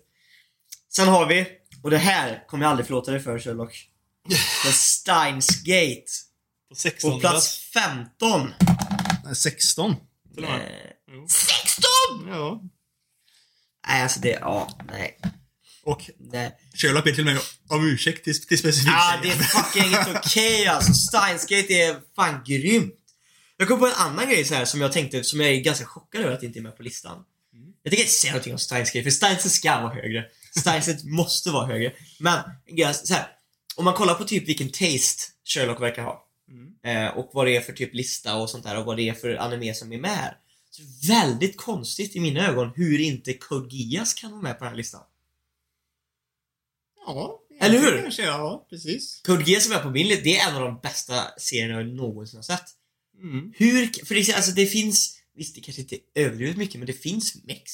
Sen 0.95 1.08
har 1.08 1.26
vi, 1.26 1.45
och 1.84 1.89
det 1.89 1.97
här 1.97 2.43
kommer 2.47 2.63
jag 2.63 2.71
aldrig 2.71 2.88
förlåta 2.88 3.12
dig 3.12 3.19
för 3.19 3.39
Sherlock. 3.39 3.89
The 4.65 4.71
Steins 4.71 5.63
Gate. 5.63 6.06
På 6.69 6.76
16 6.76 7.12
På 7.12 7.19
plats 7.19 7.58
15. 7.73 8.54
Nej, 9.26 9.36
16. 9.36 9.95
Till 10.36 10.43
och 10.43 10.49
med. 10.52 10.62
Eh, 10.62 10.67
Jo. 11.13 11.28
16! 11.30 11.84
Ja. 12.28 12.62
Nej, 13.88 14.02
alltså 14.04 14.19
det, 14.19 14.30
ja, 14.41 14.80
nej. 14.91 15.19
Och 15.86 16.10
Nej. 16.19 16.52
Sherlock 16.76 17.04
ber 17.04 17.12
till 17.12 17.28
och 17.28 17.34
med 17.34 17.41
om 17.69 17.88
ursäkt 17.88 18.23
till, 18.23 18.47
till 18.47 18.58
specifikt 18.60 18.91
Ja, 18.93 19.19
det 19.23 19.30
är 19.30 19.36
fucking 19.36 19.86
inte 19.86 20.21
okej 20.26 20.67
alltså. 20.67 20.93
Steinsgate 20.93 21.73
är 21.73 21.95
fan 22.15 22.43
grymt. 22.45 22.93
Jag 23.57 23.67
kom 23.67 23.79
på 23.79 23.85
en 23.85 23.93
annan 23.93 24.29
grej 24.29 24.45
så 24.45 24.53
här 24.53 24.65
som 24.65 24.81
jag 24.81 24.91
tänkte, 24.91 25.23
som 25.23 25.39
jag 25.39 25.49
är 25.49 25.61
ganska 25.61 25.85
chockad 25.85 26.21
över 26.21 26.33
att 26.33 26.39
det 26.39 26.45
inte 26.45 26.59
är 26.59 26.63
med 26.63 26.77
på 26.77 26.83
listan. 26.83 27.25
Jag 27.83 27.91
tänker 27.91 28.03
inte 28.03 28.13
säga 28.13 28.31
någonting 28.33 28.53
om 28.53 28.59
Steinsgate, 28.59 29.03
för 29.03 29.11
Steinsgate 29.11 29.49
ska 29.49 29.81
vara 29.81 29.93
högre. 29.93 30.25
Steinsgate 30.59 31.07
måste 31.07 31.49
vara 31.49 31.65
högre. 31.65 31.93
Men, 32.19 32.39
så 32.93 33.13
här, 33.13 33.27
om 33.75 33.85
man 33.85 33.93
kollar 33.93 34.13
på 34.13 34.23
typ 34.23 34.47
vilken 34.47 34.69
taste 34.69 35.23
Sherlock 35.45 35.81
verkar 35.81 36.03
ha. 36.03 36.27
Mm. 36.49 37.07
Eh, 37.07 37.17
och 37.17 37.29
vad 37.33 37.47
det 37.47 37.55
är 37.55 37.61
för 37.61 37.73
typ 37.73 37.93
lista 37.93 38.35
och 38.35 38.49
sånt 38.49 38.63
där 38.63 38.77
och 38.77 38.85
vad 38.85 38.97
det 38.97 39.09
är 39.09 39.13
för 39.13 39.35
anime 39.35 39.73
som 39.73 39.93
är 39.93 39.97
med 39.97 40.17
här. 40.17 40.37
Så 40.69 40.83
väldigt 41.07 41.57
konstigt 41.57 42.15
i 42.15 42.19
mina 42.19 42.47
ögon 42.47 42.71
hur 42.75 42.99
inte 42.99 43.33
Code 43.33 43.75
Geass 43.75 44.13
kan 44.13 44.31
vara 44.31 44.41
med 44.41 44.57
på 44.57 44.63
den 44.63 44.71
här 44.71 44.77
listan. 44.77 45.01
Ja, 47.05 47.39
Eller 47.59 47.79
hur? 47.79 48.01
Kanske, 48.01 48.23
ja, 48.23 48.67
precis. 48.69 49.21
Code 49.25 49.43
Geass 49.51 49.71
är 49.71 49.79
på 49.79 49.89
min 49.89 50.07
lista, 50.07 50.23
det 50.23 50.37
är 50.37 50.49
en 50.49 50.55
av 50.55 50.61
de 50.61 50.79
bästa 50.83 51.23
serierna 51.37 51.73
jag 51.73 51.87
någonsin 51.87 52.37
har 52.37 52.43
sett. 52.43 52.65
Mm. 53.21 53.54
Hur, 53.56 54.06
för 54.06 54.15
det, 54.15 54.34
alltså 54.34 54.52
det 54.52 54.65
finns, 54.65 55.17
visst 55.38 55.56
det 55.56 55.62
kanske 55.62 55.82
inte 55.82 55.95
är 55.95 56.21
överdrivet 56.26 56.58
mycket 56.58 56.76
men 56.80 56.88
det 56.88 56.93
finns 56.93 57.36
mex. 57.43 57.71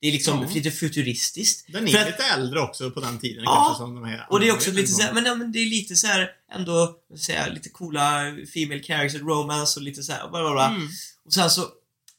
Det 0.00 0.08
är 0.08 0.12
liksom 0.12 0.42
Ja. 0.42 0.48
lite 0.54 0.70
futuristiskt. 0.70 1.72
Den 1.72 1.88
är 1.88 1.92
För 1.92 1.98
att- 1.98 2.06
lite 2.06 2.22
äldre 2.24 2.60
också 2.60 2.90
på 2.90 3.00
den 3.00 3.18
tiden 3.18 3.42
Ja, 3.44 3.64
kanske 3.66 3.82
som 3.82 3.94
de 3.94 4.04
här 4.04 4.26
Och 4.30 4.40
det 4.40 4.48
är 4.48 4.52
också 4.52 4.70
lite 4.72 4.92
såhär, 4.92 5.12
men, 5.12 5.24
ja, 5.24 5.34
men 5.34 5.52
det 5.52 5.58
är 5.58 5.66
lite 5.66 5.96
så 5.96 6.06
här 6.06 6.30
ändå, 6.52 6.96
säga, 7.18 7.46
lite 7.48 7.68
coola 7.68 8.36
female 8.54 8.82
character 8.82 9.18
romance 9.18 9.78
och 9.80 9.84
lite 9.84 10.02
såhär, 10.02 10.20
bla 10.30 10.40
bla 10.42 10.52
bla. 10.52 10.68
Mm. 10.70 10.88
Och 11.24 11.34
sen 11.34 11.50
så, 11.50 11.66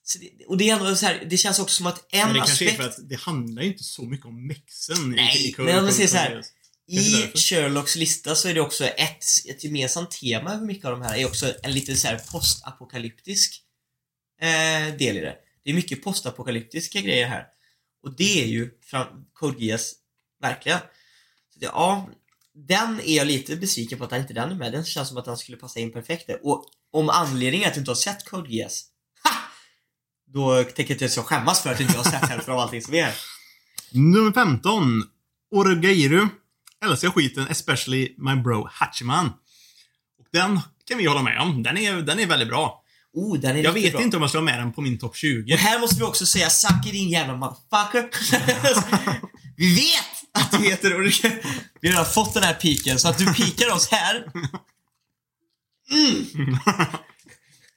så 0.03 0.19
det, 0.19 0.45
och 0.47 0.57
det 0.57 0.69
är 0.69 0.73
ändå 0.73 0.95
så 0.95 1.05
här, 1.05 1.27
det 1.29 1.37
känns 1.37 1.59
också 1.59 1.75
som 1.75 1.87
att 1.87 2.05
en 2.13 2.19
Men 2.25 2.33
det 2.33 2.39
kanske 2.39 2.65
är 2.65 2.67
aspekt 2.67 2.77
för 2.95 3.01
att 3.03 3.09
det 3.09 3.19
handlar 3.19 3.61
ju 3.63 3.67
inte 3.67 3.83
så 3.83 4.01
mycket 4.05 4.25
om 4.25 4.47
mexen 4.47 5.09
Nej, 5.09 5.37
i, 5.37 5.49
i 5.49 5.55
men 5.57 5.77
om 5.77 5.83
man 5.83 5.93
säger 5.93 6.09
så 6.09 6.17
här, 6.17 6.43
I. 6.89 7.31
Sherlocks 7.35 7.95
lista 7.95 8.35
så 8.35 8.47
är 8.47 8.53
det 8.53 8.61
också 8.61 8.85
ett, 8.85 9.23
ett 9.49 9.63
gemensamt 9.63 10.11
tema 10.11 10.53
över 10.53 10.65
mycket 10.65 10.85
av 10.85 10.91
de 10.91 11.01
här, 11.01 11.17
är 11.17 11.25
också 11.25 11.53
en 11.63 11.71
lite 11.71 11.95
så 11.95 12.07
här 12.07 12.21
postapokalyptisk 12.31 13.63
eh, 14.41 14.95
del 14.97 15.17
i 15.17 15.19
det. 15.19 15.35
Det 15.63 15.69
är 15.69 15.73
mycket 15.73 16.03
postapokalyptiska 16.03 17.01
grejer 17.01 17.27
här. 17.27 17.45
Och 18.03 18.15
det 18.15 18.43
är 18.43 18.47
ju 18.47 18.71
fram, 18.81 19.07
Code 19.33 19.65
Geass 19.65 19.93
verkliga. 20.41 20.81
Så 21.53 21.59
det, 21.59 21.65
ja, 21.65 22.09
den 22.53 22.99
är 22.99 23.17
jag 23.17 23.27
lite 23.27 23.55
besviken 23.55 23.97
på 23.97 24.05
att 24.05 24.11
inte 24.11 24.33
den 24.33 24.51
är 24.51 24.55
med. 24.55 24.71
Den 24.71 24.85
känns 24.85 25.07
som 25.07 25.17
att 25.17 25.25
den 25.25 25.37
skulle 25.37 25.57
passa 25.57 25.79
in 25.79 25.91
perfekt 25.91 26.27
där. 26.27 26.39
Och 26.43 26.65
om 26.91 27.09
anledningen 27.09 27.65
är 27.65 27.67
att 27.67 27.73
du 27.73 27.79
inte 27.79 27.91
har 27.91 27.95
sett 27.95 28.25
Code 28.25 28.53
Geass, 28.53 28.85
ha! 29.23 29.31
Då 30.33 30.63
tänker 30.63 30.83
jag 30.83 30.89
inte 30.89 31.03
ens 31.03 31.17
jag 31.17 31.25
skämmas 31.25 31.61
för 31.61 31.69
att 31.69 31.79
inte 31.79 31.93
jag 31.93 32.03
har 32.03 32.11
sett 32.11 32.29
hälften 32.29 32.53
av 32.53 32.59
allting 32.59 32.81
som 32.81 32.93
är 32.93 33.03
här. 33.03 33.15
Nummer 33.91 34.31
15. 34.31 35.03
Orogeiru. 35.51 36.27
Älskar 36.85 37.09
skiten, 37.09 37.47
especially 37.47 38.15
my 38.17 38.35
bro 38.35 38.69
Hachiman. 38.71 39.25
Och 40.19 40.25
den 40.33 40.59
kan 40.87 40.97
vi 40.97 41.05
hålla 41.05 41.23
med 41.23 41.39
om. 41.39 41.63
Den 41.63 41.77
är, 41.77 41.93
den 42.01 42.19
är 42.19 42.27
väldigt 42.27 42.47
bra. 42.47 42.83
Oh, 43.13 43.39
den 43.39 43.57
är 43.57 43.63
Jag 43.63 43.73
vet 43.73 43.93
bra. 43.93 44.01
inte 44.01 44.17
om 44.17 44.23
jag 44.23 44.29
ska 44.29 44.39
ha 44.39 44.45
med 44.45 44.59
den 44.59 44.73
på 44.73 44.81
min 44.81 44.99
topp 44.99 45.15
20. 45.15 45.53
Och 45.53 45.59
här 45.59 45.79
måste 45.79 45.95
vi 45.95 46.03
också 46.03 46.25
säga 46.25 46.49
suck 46.49 46.85
it 46.85 46.93
in 46.93 47.09
jävla 47.09 47.35
motherfucker. 47.35 48.09
vi 49.57 49.75
vet 49.75 50.05
att 50.33 50.51
du 50.51 50.57
heter 50.57 50.93
Ulrika. 50.93 51.31
Vi 51.81 51.87
har 51.87 51.93
redan 51.93 52.05
fått 52.05 52.33
den 52.33 52.43
här 52.43 52.53
piken, 52.53 52.99
så 52.99 53.07
att 53.07 53.17
du 53.17 53.33
pikar 53.33 53.73
oss 53.75 53.89
här. 53.91 54.25
Inte 55.91 56.37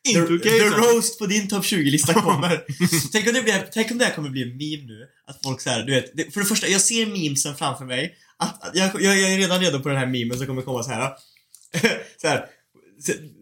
the, 0.04 0.38
the 0.38 0.68
roast 0.68 1.18
på 1.18 1.26
din 1.26 1.48
topp 1.48 1.64
20-lista 1.64 2.14
kommer. 2.22 2.64
tänk, 3.12 3.26
om 3.26 3.32
det 3.32 3.42
blir, 3.42 3.66
tänk 3.72 3.90
om 3.90 3.98
det 3.98 4.04
här 4.04 4.12
kommer 4.14 4.30
bli 4.30 4.42
en 4.42 4.48
meme 4.56 4.86
nu. 4.92 5.06
Att 5.26 5.42
folk 5.42 5.60
så 5.60 5.70
här, 5.70 5.82
du 5.82 5.94
vet. 5.94 6.16
Det, 6.16 6.34
för 6.34 6.40
det 6.40 6.46
första, 6.46 6.68
jag 6.68 6.80
ser 6.80 7.06
memesen 7.06 7.56
framför 7.56 7.84
mig. 7.84 8.14
Att, 8.38 8.68
att 8.68 8.76
jag, 8.76 9.02
jag, 9.02 9.18
jag 9.18 9.32
är 9.32 9.38
redan 9.38 9.60
redo 9.60 9.80
på 9.80 9.88
den 9.88 9.98
här 9.98 10.06
memen 10.06 10.38
som 10.38 10.46
kommer 10.46 10.62
komma 10.62 10.82
så 10.82 10.90
här. 10.90 11.10
så 12.20 12.28
här. 12.28 12.44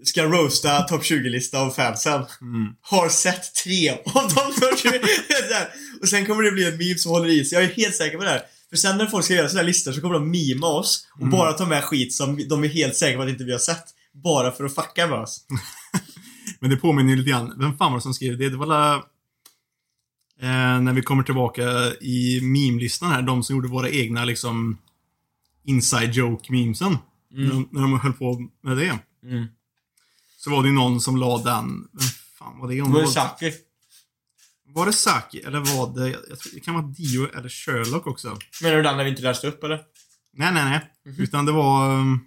Ska 0.04 0.22
roasta 0.24 0.80
topp 0.82 1.02
20-lista 1.02 1.58
av 1.58 1.70
fansen. 1.70 2.12
Mm. 2.40 2.68
Har 2.80 3.08
sett 3.08 3.54
tre 3.54 3.90
av 3.90 4.28
de 4.34 4.60
topp 4.60 4.78
20. 4.78 4.90
Så 5.48 5.54
här. 5.54 5.68
Och 6.00 6.08
sen 6.08 6.26
kommer 6.26 6.42
det 6.42 6.50
bli 6.52 6.64
en 6.64 6.76
meme 6.76 6.98
som 6.98 7.10
håller 7.12 7.28
i 7.28 7.44
sig. 7.44 7.58
Jag 7.58 7.70
är 7.70 7.74
helt 7.74 7.94
säker 7.96 8.18
på 8.18 8.24
det 8.24 8.30
här. 8.30 8.42
För 8.70 8.76
sen 8.76 8.98
när 8.98 9.06
folk 9.06 9.24
ska 9.24 9.34
göra 9.34 9.48
sådana 9.48 9.60
här 9.62 9.66
listor 9.66 9.92
så 9.92 10.00
kommer 10.00 10.14
de 10.14 10.30
mima 10.30 10.66
oss 10.66 11.06
och 11.14 11.20
Mm. 11.20 11.30
bara 11.30 11.52
ta 11.52 11.66
med 11.66 11.84
skit 11.84 12.14
som 12.14 12.48
de 12.48 12.64
är 12.64 12.68
helt 12.68 12.96
säkra 12.96 13.16
på 13.16 13.22
att 13.22 13.28
inte 13.28 13.44
vi 13.44 13.52
har 13.52 13.58
sett. 13.58 13.84
Bara 14.24 14.52
för 14.52 14.64
att 14.64 14.74
fucka 14.74 15.06
med 15.06 15.18
oss. 15.18 15.40
Men 16.60 16.70
det 16.70 16.76
påminner 16.76 17.10
ju 17.10 17.16
lite 17.16 17.30
grann. 17.30 17.54
Vem 17.58 17.76
fan 17.76 17.92
var 17.92 17.98
det 17.98 18.02
som 18.02 18.14
skrev 18.14 18.38
det? 18.38 18.50
Det 18.50 18.56
var 18.56 18.66
la, 18.66 18.94
eh, 20.40 20.80
när 20.80 20.92
vi 20.92 21.02
kommer 21.02 21.22
tillbaka 21.22 21.62
i 22.00 22.40
meme-listan 22.42 23.10
här. 23.10 23.22
De 23.22 23.42
som 23.42 23.56
gjorde 23.56 23.68
våra 23.68 23.90
egna 23.90 24.24
liksom 24.24 24.78
inside 25.64 26.12
joke-memesen. 26.12 26.98
När, 27.30 27.50
de, 27.50 27.68
när 27.72 27.80
de 27.80 28.00
höll 28.00 28.12
på 28.12 28.48
med 28.62 28.76
det. 28.76 28.98
Mm. 29.24 29.46
Så 30.36 30.50
var 30.50 30.62
det 30.62 30.70
någon 30.72 31.00
som 31.00 31.16
la 31.16 31.38
den. 31.38 31.88
Vem 31.92 32.08
fan 32.38 32.58
var 32.60 32.68
det? 32.68 32.82
Om 32.82 32.92
Var 32.92 33.00
det 33.00 33.08
Saki? 33.08 33.52
var 34.74 34.86
det 34.86 34.92
Saki? 34.92 35.40
Eller 35.40 35.58
var 35.60 35.94
det... 35.94 36.08
Jag 36.10 36.38
tror, 36.38 36.54
det 36.54 36.60
kan 36.60 36.74
vara 36.74 36.84
Dio 36.84 37.36
eller 37.36 37.48
Sherlock 37.48 38.06
också. 38.06 38.38
Menar 38.62 38.76
du 38.76 38.82
den 38.82 38.96
när 38.96 39.04
vi 39.04 39.10
inte 39.10 39.22
läste 39.22 39.48
upp 39.48 39.64
eller? 39.64 39.80
Nej, 40.32 40.52
nej, 40.52 40.64
nej. 40.64 40.80
Mhm. 41.06 41.22
Utan 41.22 41.46
det 41.46 41.52
var... 41.52 41.94
um, 41.94 42.20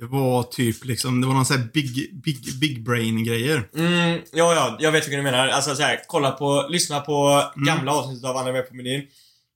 Det 0.00 0.06
var 0.06 0.42
typ 0.42 0.84
liksom, 0.84 1.20
det 1.20 1.26
var 1.26 1.34
någon 1.34 1.46
sån 1.46 1.56
här 1.58 1.68
big, 1.74 2.20
big, 2.24 2.58
big 2.60 2.84
brain 2.84 3.24
grejer. 3.24 3.68
Mm, 3.76 4.20
ja, 4.32 4.54
ja, 4.54 4.76
jag 4.80 4.92
vet 4.92 5.08
vad 5.08 5.18
du 5.18 5.22
menar. 5.22 5.48
Alltså 5.48 5.74
så 5.76 5.82
här, 5.82 6.00
kolla 6.06 6.30
på, 6.30 6.66
lyssna 6.70 7.00
på 7.00 7.42
Mm. 7.56 7.66
gamla 7.66 7.92
avsnittet 7.92 8.24
av 8.24 8.36
Anna 8.36 8.52
med 8.52 8.68
på 8.68 8.74
menyn. 8.74 9.02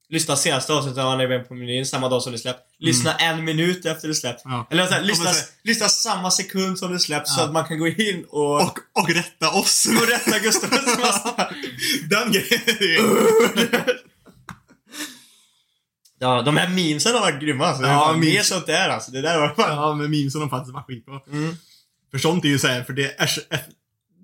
Lyssna 0.08 0.36
senaste 0.36 0.72
avsnittet 0.72 0.98
av 0.98 1.08
Anna 1.10 1.28
med 1.28 1.48
på 1.48 1.54
menyn, 1.54 1.86
samma 1.86 2.08
dag 2.08 2.22
som 2.22 2.32
det 2.32 2.38
släpps. 2.38 2.58
Lyssna 2.78 3.14
en 3.14 3.44
minut 3.44 3.86
efter 3.86 4.08
det 4.08 4.14
släpps. 4.14 4.44
Mm. 4.44 4.56
Ja. 4.56 4.66
Eller 4.70 4.86
så 4.86 4.94
här, 4.94 5.02
lyssna, 5.02 5.30
så- 5.32 5.46
lyssna 5.64 5.88
samma 5.88 6.30
sekund 6.30 6.78
som 6.78 6.92
det 6.92 6.98
släpps 7.00 7.34
så 7.34 7.40
Ja. 7.40 7.44
att 7.44 7.52
man 7.52 7.64
kan 7.64 7.78
gå 7.78 7.86
in 7.88 8.24
och, 8.28 8.54
Och, 8.62 8.78
och 8.92 9.08
rätta 9.10 9.50
oss. 9.50 9.86
och 10.02 10.08
rätta 10.08 10.38
Gustav 10.38 10.70
Den 12.10 12.32
grejen. 12.32 13.16
Ja, 16.24 16.42
de 16.42 16.56
här 16.56 16.68
memesen 16.68 17.14
har 17.14 17.20
varit 17.20 17.40
grymma 17.40 17.66
alltså. 17.66 17.82
Ja, 17.84 18.16
mer 18.16 18.42
sånt 18.42 18.66
där 18.66 18.88
alltså. 18.88 19.10
Det 19.10 19.20
där 19.20 19.38
var 19.40 19.54
fan... 19.54 19.76
ja, 19.76 19.94
men 19.94 20.10
memesen 20.10 20.40
de 20.40 20.50
faktiskt 20.50 20.74
var 20.74 20.82
skit 20.82 21.06
på. 21.06 21.20
Mm. 21.32 21.54
För 22.10 22.18
sånt 22.18 22.44
är 22.44 22.48
ju 22.48 22.58
såhär, 22.58 22.84
för 22.84 22.92
det 22.92 23.20
är 23.20 23.30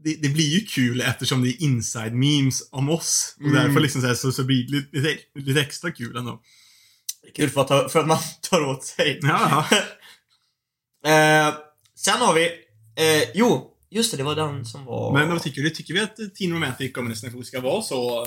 det, 0.05 0.15
det 0.23 0.29
blir 0.29 0.49
ju 0.49 0.61
kul 0.61 1.01
eftersom 1.01 1.43
det 1.43 1.49
är 1.49 1.63
inside 1.63 2.13
memes 2.13 2.69
om 2.71 2.89
oss. 2.91 3.37
Och 3.39 3.47
Mm. 3.47 3.55
därför 3.55 3.81
liksom 3.81 4.01
så, 4.01 4.07
här, 4.07 4.15
så, 4.15 4.33
så 4.33 4.45
blir 4.45 4.67
det 4.67 4.73
lite, 4.73 4.97
lite, 4.97 5.23
lite 5.49 5.61
extra 5.61 5.91
kul 5.93 6.17
ändå. 6.17 6.41
Kul 7.37 7.51
för 7.51 7.61
att, 7.61 7.69
ta, 7.69 7.89
för 7.89 8.01
att 8.01 8.07
man 8.07 8.19
tar 8.51 8.61
åt 8.61 8.85
sig. 8.85 9.19
Ja. 9.23 9.67
Eh, 11.05 11.55
sen 11.97 12.19
har 12.19 12.35
vi... 12.35 12.45
Eh, 12.97 13.29
jo, 13.35 13.71
just 13.91 14.11
det, 14.11 14.17
det 14.17 14.23
var 14.23 14.35
den 14.35 14.65
som 14.65 14.85
var... 14.85 15.13
Men 15.13 15.29
vad 15.31 15.43
tycker 15.43 15.63
du? 15.63 15.71
Tycker 15.71 15.95
vi 15.95 16.01
att 16.01 16.17
Teen 16.39 16.53
Romantic 16.53 16.93
Comedy 16.93 17.15
ska 17.45 17.61
vara 17.61 17.83
så, 17.83 18.27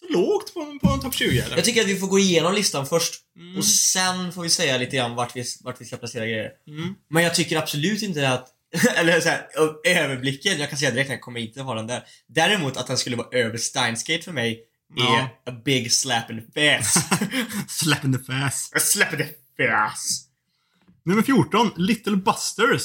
så 0.00 0.12
lågt 0.12 0.54
på, 0.54 0.78
på 0.82 0.92
en 0.92 1.00
topp 1.00 1.14
20 1.14 1.38
eller? 1.40 1.56
Jag 1.56 1.64
tycker 1.64 1.80
att 1.80 1.88
vi 1.88 1.96
får 1.96 2.06
gå 2.06 2.18
igenom 2.18 2.54
listan 2.54 2.86
först. 2.86 3.14
Mm. 3.36 3.58
Och 3.58 3.64
sen 3.64 4.32
får 4.32 4.42
vi 4.42 4.50
säga 4.50 4.78
lite 4.78 4.96
grann 4.96 5.14
vart 5.14 5.36
vi, 5.36 5.44
vart 5.60 5.80
vi 5.80 5.84
ska 5.84 5.96
placera 5.96 6.26
grejer. 6.26 6.50
Mm. 6.68 6.94
Men 7.10 7.22
jag 7.22 7.34
tycker 7.34 7.58
absolut 7.58 8.02
inte 8.02 8.28
att... 8.28 8.48
Eller 8.96 9.20
så 9.20 9.28
här, 9.28 9.46
överblicken, 9.86 10.58
jag 10.60 10.70
kan 10.70 10.78
säga 10.78 10.90
direkt 10.90 11.10
att 11.10 11.14
jag 11.14 11.20
kommer 11.20 11.40
inte 11.40 11.62
ha 11.62 11.74
den 11.74 11.86
där. 11.86 12.02
Däremot 12.28 12.76
att 12.76 12.86
den 12.86 12.98
skulle 12.98 13.16
vara 13.16 13.38
över 13.38 13.58
Steinsgate 13.58 14.22
för 14.22 14.32
mig 14.32 14.66
Ja. 14.96 15.18
är 15.18 15.52
a 15.52 15.60
big 15.64 15.92
slap 15.92 16.30
in 16.30 16.46
the 16.52 16.78
face. 16.82 17.00
Slap 17.68 18.04
in 18.04 18.12
the 18.12 18.18
face. 18.18 18.76
a 18.76 18.80
slap 18.80 19.12
in 19.12 19.18
the 19.18 19.24
face. 19.56 20.24
Nummer 21.04 21.22
14, 21.22 21.70
Little 21.76 22.16
Busters. 22.16 22.82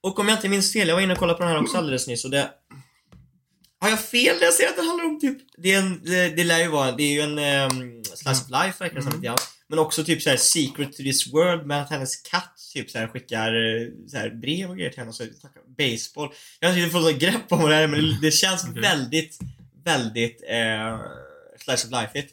Och 0.00 0.18
om 0.18 0.28
jag 0.28 0.38
inte 0.38 0.48
minns 0.48 0.72
fel, 0.72 0.88
jag 0.88 0.94
var 0.94 1.02
inne 1.02 1.12
och 1.12 1.18
kollade 1.18 1.36
på 1.36 1.42
den 1.44 1.52
här 1.52 1.62
också 1.62 1.76
alldeles 1.76 2.06
nyss 2.06 2.24
och 2.24 2.30
det... 2.30 2.50
Har 3.80 3.90
jag 3.90 4.04
fel 4.04 4.36
när 4.36 4.44
jag 4.44 4.54
säger 4.54 4.70
att 4.70 4.76
det 4.76 4.82
handlar 4.82 5.04
om 5.04 5.20
typ... 5.20 5.38
Det, 5.56 5.72
är 5.72 5.78
en, 5.78 6.04
det, 6.04 6.28
det 6.28 6.44
lär 6.44 6.58
ju 6.58 6.68
vara, 6.68 6.92
det 6.92 7.02
är 7.02 7.12
ju 7.12 7.20
en 7.20 7.70
um, 7.72 8.04
slice 8.04 8.44
of 8.44 8.50
life 8.50 8.84
verkar 8.84 8.96
det 8.96 9.02
som 9.02 9.12
lite 9.12 9.24
grann. 9.24 9.38
Men 9.68 9.78
också 9.78 10.04
typ 10.04 10.22
såhär 10.22 10.36
secret 10.36 10.92
to 10.92 11.02
this 11.02 11.32
world 11.32 11.66
med 11.66 11.82
att 11.82 11.90
hennes 11.90 12.16
katt 12.16 12.54
typ 12.74 12.90
såhär 12.90 13.08
skickar 13.08 13.46
eh, 13.48 13.88
såhär 14.08 14.30
brev 14.30 14.70
och 14.70 14.76
grejer 14.76 14.90
till 14.90 14.98
henne 14.98 15.08
och 15.08 15.14
så 15.14 15.24
snackar 15.40 15.62
baseball. 15.78 16.32
Jag 16.60 16.68
har 16.68 16.76
inte 16.76 16.90
fått 16.90 17.02
något 17.02 17.20
grepp 17.20 17.52
om 17.52 17.68
det 17.68 17.76
är 17.76 17.86
men 17.86 18.00
det, 18.00 18.18
det 18.22 18.30
känns 18.30 18.64
Okej. 18.64 18.82
väldigt, 18.82 19.38
väldigt 19.84 20.42
eh, 20.48 21.00
slice 21.64 21.86
of 21.86 21.92
life-igt. 21.92 22.28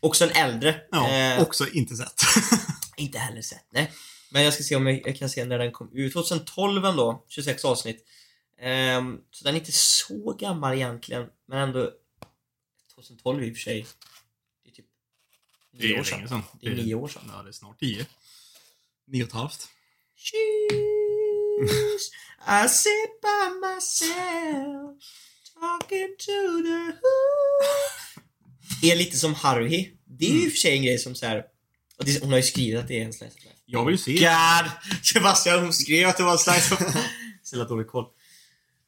Också 0.00 0.24
en 0.24 0.30
äldre. 0.30 0.74
Ja, 0.90 1.10
eh, 1.10 1.42
också 1.42 1.68
inte 1.68 1.96
sett. 1.96 2.20
inte 2.96 3.18
heller 3.18 3.42
sett, 3.42 3.66
nej. 3.72 3.92
Men 4.30 4.44
jag 4.44 4.54
ska 4.54 4.62
se 4.62 4.76
om 4.76 4.86
jag, 4.86 5.02
jag 5.06 5.16
kan 5.16 5.28
se 5.28 5.44
när 5.44 5.58
den 5.58 5.72
kom 5.72 5.90
ut. 5.94 6.12
2012 6.12 6.84
ändå, 6.84 7.24
26 7.28 7.64
avsnitt. 7.64 8.04
Ehm, 8.58 9.20
så 9.30 9.44
den 9.44 9.54
är 9.54 9.58
inte 9.58 9.72
så 9.72 10.32
gammal 10.32 10.74
egentligen, 10.74 11.26
men 11.46 11.58
ändå 11.58 11.92
2012 12.94 13.44
i 13.44 13.50
och 13.52 13.56
för 13.56 13.62
sig. 13.62 13.86
Det 14.64 14.70
är 14.70 14.74
typ 14.74 14.86
nio 15.72 16.00
år 16.00 16.04
sedan. 16.04 16.28
sedan. 16.28 16.42
Det 16.60 16.66
är 16.66 16.74
nio 16.74 16.94
år 16.94 17.08
sedan. 17.08 17.22
Ja, 17.28 17.42
det 17.42 17.48
är 17.48 17.52
snart 17.52 17.80
tio. 17.80 18.06
Nio 19.06 19.22
och 19.22 19.28
ett 19.28 19.34
halvt. 19.34 19.68
Sheesh, 20.16 22.10
I 22.64 22.68
sit 22.68 23.20
by 23.22 23.50
myself 23.60 25.02
talking 25.60 26.16
to 26.18 26.62
the 26.62 26.92
who. 28.80 28.92
är 28.92 28.96
lite 28.96 29.16
som 29.16 29.34
Haruhi. 29.34 29.92
Det 30.04 30.26
är 30.26 30.30
ju 30.30 30.44
i 30.44 30.48
och 30.48 30.52
för 30.52 30.58
sig 30.58 30.76
en 30.76 30.82
grej 30.82 30.98
som 30.98 31.14
så 31.14 31.26
här. 31.26 31.44
Och 31.98 32.04
det, 32.04 32.20
hon 32.22 32.30
har 32.30 32.36
ju 32.36 32.42
skrivit 32.42 32.80
att 32.80 32.88
det 32.88 33.00
är 33.00 33.04
en 33.04 33.12
slice 33.12 33.34
of 33.38 33.44
life. 33.44 33.56
Jag 33.66 33.84
vill 33.84 33.94
ju 33.94 33.98
se. 33.98 34.12
God! 34.12 34.70
Sebastian, 35.02 35.62
hon 35.62 35.72
skrev 35.72 36.08
att 36.08 36.16
det 36.16 36.22
var 36.22 36.32
en 36.32 36.38
slice 36.38 36.74
of. 36.74 36.80
Så 37.42 37.64
dålig 37.64 37.86
koll. 37.86 38.04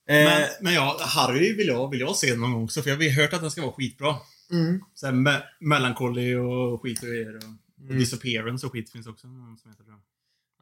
Men, 0.08 0.42
Eh, 0.42 0.48
men 0.60 0.74
ja, 0.74 1.00
Harry 1.00 1.52
vill 1.56 1.66
jag, 1.66 1.90
vill 1.90 2.00
jag 2.00 2.16
se 2.16 2.34
någon 2.36 2.52
gång 2.52 2.64
också, 2.64 2.82
för 2.82 2.90
jag 2.90 2.96
har 2.96 3.22
hört 3.22 3.32
att 3.32 3.40
den 3.40 3.50
ska 3.50 3.62
vara 3.62 3.72
skitbra. 3.72 4.16
mm. 4.50 4.80
Såhär 4.94 5.12
me 5.12 5.42
melancholy 5.60 6.34
och 6.34 6.82
skit 6.82 7.02
och 7.02 7.08
grejer. 7.08 7.36
Och 7.36 7.42
Mm. 7.82 7.98
Disappearance 7.98 8.66
och 8.66 8.72
skit 8.72 8.92
finns 8.92 9.06
också. 9.06 9.26
Någon 9.26 9.58
som 9.58 9.70
heter, 9.70 9.84
jag. 9.88 10.00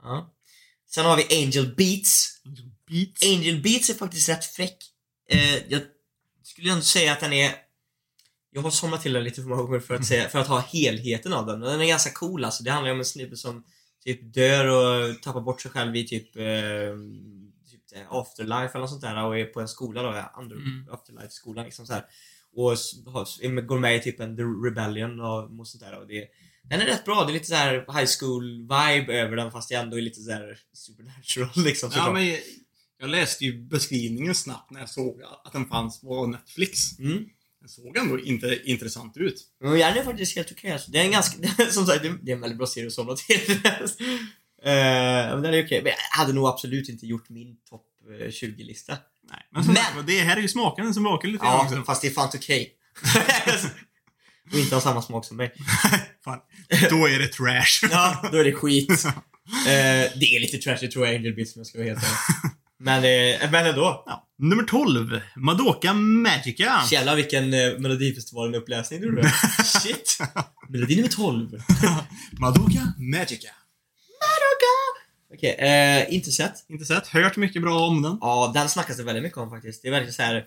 Ja. 0.03 0.35
Sen 0.91 1.05
har 1.07 1.17
vi 1.17 1.45
Angel 1.45 1.75
Beats. 1.77 2.41
Angel 2.45 2.71
Beats. 2.89 3.23
Angel 3.25 3.63
Beats 3.63 3.91
är 3.91 3.95
faktiskt 3.95 4.29
rätt 4.29 4.45
fräck. 4.45 4.77
Eh, 5.31 5.57
jag 5.69 5.83
skulle 6.43 6.71
ändå 6.71 6.83
säga 6.83 7.13
att 7.13 7.21
den 7.21 7.33
är... 7.33 7.53
Jag 8.51 8.63
har 8.63 8.71
somnat 8.71 9.03
till 9.03 9.13
den 9.13 9.25
lite 9.25 9.43
för 9.43 9.49
många 9.49 9.63
gånger 9.63 9.81
för 9.81 9.95
att, 9.95 10.07
säga, 10.13 10.29
för 10.29 10.39
att 10.39 10.47
ha 10.47 10.61
helheten 10.61 11.33
av 11.33 11.47
den. 11.47 11.61
Den 11.61 11.81
är 11.81 11.87
ganska 11.87 12.11
cool 12.11 12.45
alltså. 12.45 12.63
Det 12.65 12.71
handlar 12.71 12.89
ju 12.89 12.93
om 12.93 12.99
en 12.99 13.05
snubbe 13.05 13.37
som 13.37 13.65
typ 14.05 14.35
dör 14.35 14.67
och 14.67 15.23
tappar 15.23 15.41
bort 15.41 15.61
sig 15.61 15.71
själv 15.71 15.97
i 15.97 16.07
typ 16.07 16.37
eh, 16.37 16.45
afterlife 18.11 18.71
eller 18.73 18.81
något 18.81 18.91
sånt 18.91 19.03
där 19.03 19.25
och 19.25 19.39
är 19.39 19.45
på 19.45 19.61
en 19.61 19.69
skola 19.69 20.03
då, 20.03 20.09
ja, 20.09 20.35
under, 20.43 20.57
Mm. 20.57 20.89
afterlife-skolan 20.91 21.65
liksom 21.65 21.87
så 21.87 21.93
här. 21.93 22.05
Och 22.53 22.77
går 23.67 23.79
med 23.79 23.97
i 23.97 24.01
typ 24.01 24.21
en 24.21 24.37
The 24.37 24.43
Rebellion 24.43 25.21
och, 25.21 25.61
och 25.61 25.69
sånt 25.69 25.83
där 25.85 25.99
och 25.99 26.07
det 26.07 26.29
den 26.71 26.81
är 26.81 26.87
rätt 26.87 27.05
bra, 27.05 27.25
det 27.25 27.31
är 27.31 27.35
lite 27.35 27.47
så 27.47 27.55
här 27.55 27.73
high 27.73 28.09
school 28.21 28.61
vibe 28.61 29.13
över 29.21 29.37
den 29.37 29.51
fast 29.51 29.69
det 29.69 29.75
ändå 29.75 29.97
är 29.99 30.03
lite 30.03 30.21
så 30.21 30.31
här 30.31 30.59
supernatural 30.73 31.51
liksom 31.65 31.91
Ja, 31.95 32.13
men 32.13 32.27
jag, 32.29 32.39
jag 32.99 33.11
läste 33.11 33.45
ju 33.45 33.63
beskrivningen 33.63 34.35
snabbt 34.35 34.71
när 34.71 34.81
jag 34.81 34.89
såg 34.91 35.23
att 35.45 35.53
den 35.53 35.67
fanns 35.69 36.01
på 36.01 36.27
Netflix. 36.27 36.99
Mm. 36.99 37.25
Den 37.61 37.69
såg 37.69 37.97
ändå 37.97 38.21
inte 38.21 38.61
intressant 38.65 39.17
ut. 39.17 39.47
Men 39.61 39.71
den 39.73 39.81
är 39.97 40.05
faktiskt 40.05 40.37
helt 40.37 40.53
okej 40.53 40.73
alltså. 40.73 40.91
Det 40.91 40.99
är 40.99 41.05
en 41.05 41.11
ganska, 41.11 41.49
som 41.71 41.87
sagt, 41.87 42.03
det 42.03 42.09
är- 42.09 42.19
det 42.23 42.31
är 42.31 42.35
en 42.37 42.41
väldigt 42.41 42.59
bra 42.59 42.67
serie 42.67 42.87
att 42.87 42.93
somna 42.93 43.17
till. 43.17 43.61
Eh, 44.67 44.73
men 45.35 45.43
den 45.43 45.55
är 45.55 45.65
okej. 45.65 45.83
Men 45.83 45.93
jag 45.93 46.19
hade 46.19 46.33
nog 46.33 46.47
absolut 46.49 46.89
inte 46.89 47.07
gjort 47.07 47.29
min 47.29 47.57
topp 47.71 47.87
eh, 48.21 48.27
20-lista. 48.27 48.97
Nej, 49.31 49.41
men, 49.53 49.65
som 49.65 49.75
Men- 49.95 50.07
det 50.07 50.19
här 50.21 50.37
är 50.37 50.41
ju 50.41 50.49
smaken 50.49 50.95
som 50.95 51.05
vakar 51.05 51.29
lite 51.29 51.45
Ja, 51.45 51.63
också. 51.65 51.83
fast 51.83 52.03
det 52.03 52.09
är 52.09 52.13
fan 52.13 52.31
okej. 52.35 52.73
Och 54.53 54.59
inte 54.59 54.75
har 54.77 54.81
samma 54.81 55.03
smak 55.03 55.25
som 55.25 55.37
mig. 55.37 55.53
Fan, 56.25 56.39
då 56.91 57.09
är 57.09 57.19
det 57.19 57.29
trash. 57.29 57.89
Ja, 57.91 58.29
då 58.33 58.39
är 58.39 58.45
det 58.45 58.53
skit. 58.53 59.05
Eh, 59.05 59.13
det 60.21 60.27
är 60.37 60.41
lite 60.41 60.59
trashigt 60.59 60.93
tror 60.93 61.07
jag, 61.07 61.15
Angel 61.17 61.35
Beats 61.35 61.57
om 61.57 61.61
jag 61.61 61.67
ska 61.67 61.79
vara 61.79 61.89
helt 61.89 62.03
ärlig. 62.05 62.53
Men, 62.79 62.97
eh, 63.43 63.51
men 63.51 63.67
ändå. 63.67 64.03
Ja. 64.07 64.29
Nummer 64.39 64.63
12. 64.63 65.21
Madoka 65.37 65.95
Magica. 65.95 66.83
Jävlar 66.91 67.17
vilken 67.17 67.55
eh, 67.55 67.59
Melodifestivalen-uppläsning 67.79 69.01
du 69.01 69.07
gjorde. 69.07 69.33
Shit. 69.65 70.19
Melodi 70.69 70.97
nummer 70.97 71.09
12. 71.09 71.61
Madoka 72.41 72.93
Magica. 72.99 73.49
Okej, 75.35 75.51
eh, 75.59 76.15
inte 76.15 76.31
sett. 76.31 76.65
Inte 76.69 76.85
sett. 76.85 77.07
Hört 77.07 77.37
mycket 77.37 77.63
bra 77.63 77.87
om 77.87 78.03
den. 78.03 78.19
Ja, 78.21 78.51
den 78.55 78.69
snackas 78.69 78.97
det 78.97 79.03
väldigt 79.03 79.23
mycket 79.23 79.39
om 79.39 79.51
faktiskt. 79.51 79.83
Det 79.83 79.89
är 79.89 79.93
verkligen 79.93 80.13
så 80.15 80.23
här 80.23 80.45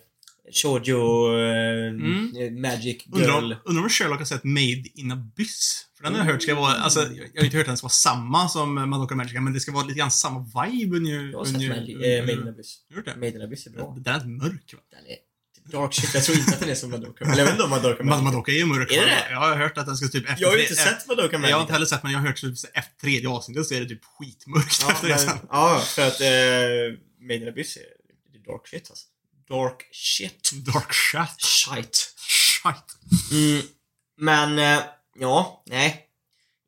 shoujo, 0.62 0.98
eh, 1.38 1.88
Mm. 1.88 2.62
magic 2.62 3.04
Undrar 3.12 3.28
girl. 3.42 3.52
om, 3.54 3.56
undrar 3.66 3.84
om 3.84 3.90
Sherlock 3.90 4.18
har 4.20 4.26
sett 4.26 4.44
Made 4.44 4.84
in 4.96 5.12
Abyss? 5.12 5.86
För 5.98 6.04
den 6.04 6.14
har 6.14 6.20
jag 6.26 6.32
hört 6.32 6.42
ska 6.44 6.56
vara, 6.56 6.74
alltså, 6.74 7.00
jag 7.00 7.42
har 7.42 7.46
inte 7.46 7.58
hört 7.58 7.64
att 7.64 7.68
den 7.68 7.78
ska 7.78 7.86
vara 7.86 7.90
samma 7.92 8.50
som 8.50 8.90
Madoka 8.90 9.16
Magica, 9.16 9.42
men 9.42 9.54
det 9.54 9.60
ska 9.60 9.72
vara 9.72 9.86
lite 9.86 10.00
grann 10.00 10.12
samma 10.12 10.40
vibe 10.40 10.98
ungefär. 10.98 11.32
Jag 11.32 11.38
har 11.38 11.46
sett 11.46 11.62
Mad- 11.62 11.70
eh, 11.70 12.22
Made 12.22 12.32
in 12.34 12.48
Abyss. 12.48 12.80
Har 12.90 12.94
du 12.94 12.96
gjort 12.96 13.06
det? 13.06 13.16
Made 13.16 13.36
in 13.36 13.42
Abyss 13.42 13.66
är 13.68 13.72
bra. 13.72 13.96
Den 14.00 14.16
är 14.22 14.26
mörk 14.26 14.74
va? 14.74 14.80
Den 14.92 15.06
är 15.08 15.18
dark 15.72 15.94
shit. 15.94 16.14
Jag 16.14 16.24
tror 16.24 16.38
inte 16.38 16.52
att 16.54 16.60
den 16.60 16.70
är 16.70 16.76
som 16.76 16.90
Madoka. 16.92 17.26
Eller 17.26 17.38
jag 17.38 17.46
vet 17.46 17.52
inte 17.52 17.64
om 17.64 17.70
Madoka 17.70 18.04
Mad- 18.04 18.24
Madoka 18.24 18.52
är 18.52 18.56
ju 18.56 18.66
mörk. 18.66 18.92
Är 18.92 19.00
det 19.02 19.06
det? 19.06 19.28
Jag 19.32 19.40
har 19.40 19.56
hört 19.56 19.78
att 19.78 19.86
den 19.86 19.98
ska 19.98 20.08
typ 20.08 20.30
efter 20.30 20.42
Jag 20.42 20.50
har 20.50 20.58
ju 20.58 20.64
tre- 20.66 20.70
inte 20.72 20.84
sett 20.84 21.08
Madoka 21.08 21.22
Jag 21.34 21.40
har 21.40 21.48
inte 21.48 21.56
Magica. 21.58 21.74
heller 21.74 21.86
sett, 21.86 22.04
men 22.04 22.12
jag 22.12 22.20
har 22.20 22.28
hört 22.28 22.42
typ 22.42 22.54
efter 22.74 23.00
tredje 23.02 23.30
avsnittet 23.30 23.66
så 23.68 23.74
är 23.74 23.80
det 23.82 23.86
typ 23.86 24.02
skitmörkt 24.20 24.78
Ja, 24.82 24.92
efter 24.92 25.08
det 25.08 25.16
men, 25.16 25.20
sen. 25.28 25.38
ja, 25.50 25.84
för 25.86 26.08
att 26.08 26.22
eh, 26.22 27.00
Made 27.22 27.36
in 27.36 27.48
Abyss 27.48 27.78
är, 27.78 27.82
det 28.34 28.38
är 28.38 28.54
dark 28.54 28.68
shit 28.68 28.90
alltså. 28.90 29.06
Dark 29.50 29.90
shit. 29.92 30.52
Dark 30.54 30.94
shit. 30.94 31.42
Shite. 31.48 31.98
Shit. 32.28 33.32
Mm, 33.32 33.62
men, 34.18 34.60
eh, 34.80 34.84
ja, 35.20 35.64
nej. 35.68 36.06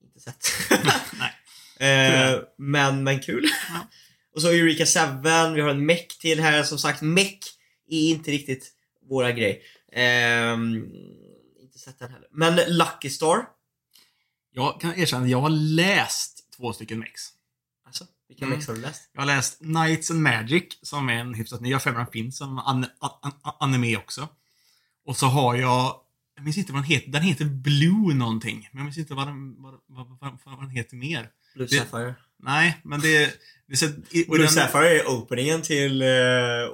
Inte 0.04 0.20
sett. 0.20 0.52
Nej. 1.80 2.30
eh, 2.34 2.40
men, 2.58 3.04
men 3.04 3.20
kul. 3.20 3.50
Ja. 3.70 3.88
Och 4.36 4.42
så 4.42 4.48
Eureka 4.50 4.86
7, 4.86 5.54
vi 5.56 5.62
har 5.62 5.70
en 5.70 5.86
mech 5.86 6.08
till 6.20 6.40
här. 6.40 6.64
Som 6.64 6.78
sagt, 6.80 7.02
mech 7.02 7.40
är 7.90 8.10
inte 8.10 8.32
riktigt 8.32 8.72
våra 9.12 9.32
grej. 9.32 9.62
Ehm, 9.92 10.86
inte 11.62 11.80
sett 11.80 12.00
den 12.00 12.12
heller. 12.12 12.28
Men 12.32 12.56
Lucky 12.56 13.10
Star. 13.10 13.46
Jag 14.54 14.82
kan 14.82 14.96
erkänna 15.00 15.24
att 15.24 15.30
jag 15.30 15.42
har 15.42 15.50
läst 15.50 16.52
två 16.58 16.74
stycken 16.74 17.00
mex. 17.00 17.22
Alltså, 17.86 18.06
vilka 18.28 18.46
Mm. 18.46 18.58
mex 18.58 18.68
har 18.68 18.76
du 18.76 18.82
läst? 18.82 19.10
Jag 19.14 19.22
har 19.22 19.26
läst 19.28 19.60
Knights 19.60 20.12
and 20.12 20.22
Magic, 20.22 20.64
som 20.82 21.10
är 21.10 21.14
en 21.14 21.34
hyfsat 21.34 21.62
ny. 21.62 21.72
Den 21.72 22.08
finns 22.08 22.38
som 22.38 22.58
an, 22.60 22.86
an, 23.00 23.12
an, 23.42 23.54
anime 23.60 23.98
också. 23.98 24.28
Och 25.06 25.18
så 25.18 25.26
har 25.26 25.56
jag, 25.56 26.02
jag 26.36 26.44
minns 26.44 26.58
inte 26.58 26.74
vad 26.74 26.82
den 26.82 26.90
heter, 26.90 27.10
den 27.12 27.22
heter 27.22 27.46
Blue 27.46 28.14
någonting. 28.14 28.70
Men 28.72 28.80
jag 28.80 28.84
minns 28.86 28.98
inte 28.98 29.14
vad 29.14 29.28
den, 29.28 29.62
vad, 29.62 29.74
vad, 29.88 30.08
vad, 30.20 30.40
vad 30.46 30.60
den 30.62 30.70
heter 30.70 30.96
mer. 30.96 31.30
Blue 31.56 31.68
Det- 31.68 31.76
Sapphire. 31.78 32.16
Nej, 32.44 32.82
men 32.84 33.00
det... 33.02 33.18
det 33.68 33.74
är 33.74 33.78
så, 33.78 33.86
i- 34.10 34.26
Blue 34.30 34.38
den- 34.42 34.48
Sapphire 34.52 35.00
är 35.00 35.08
openingen 35.08 35.62
till, 35.62 36.02
eh, 36.02 36.08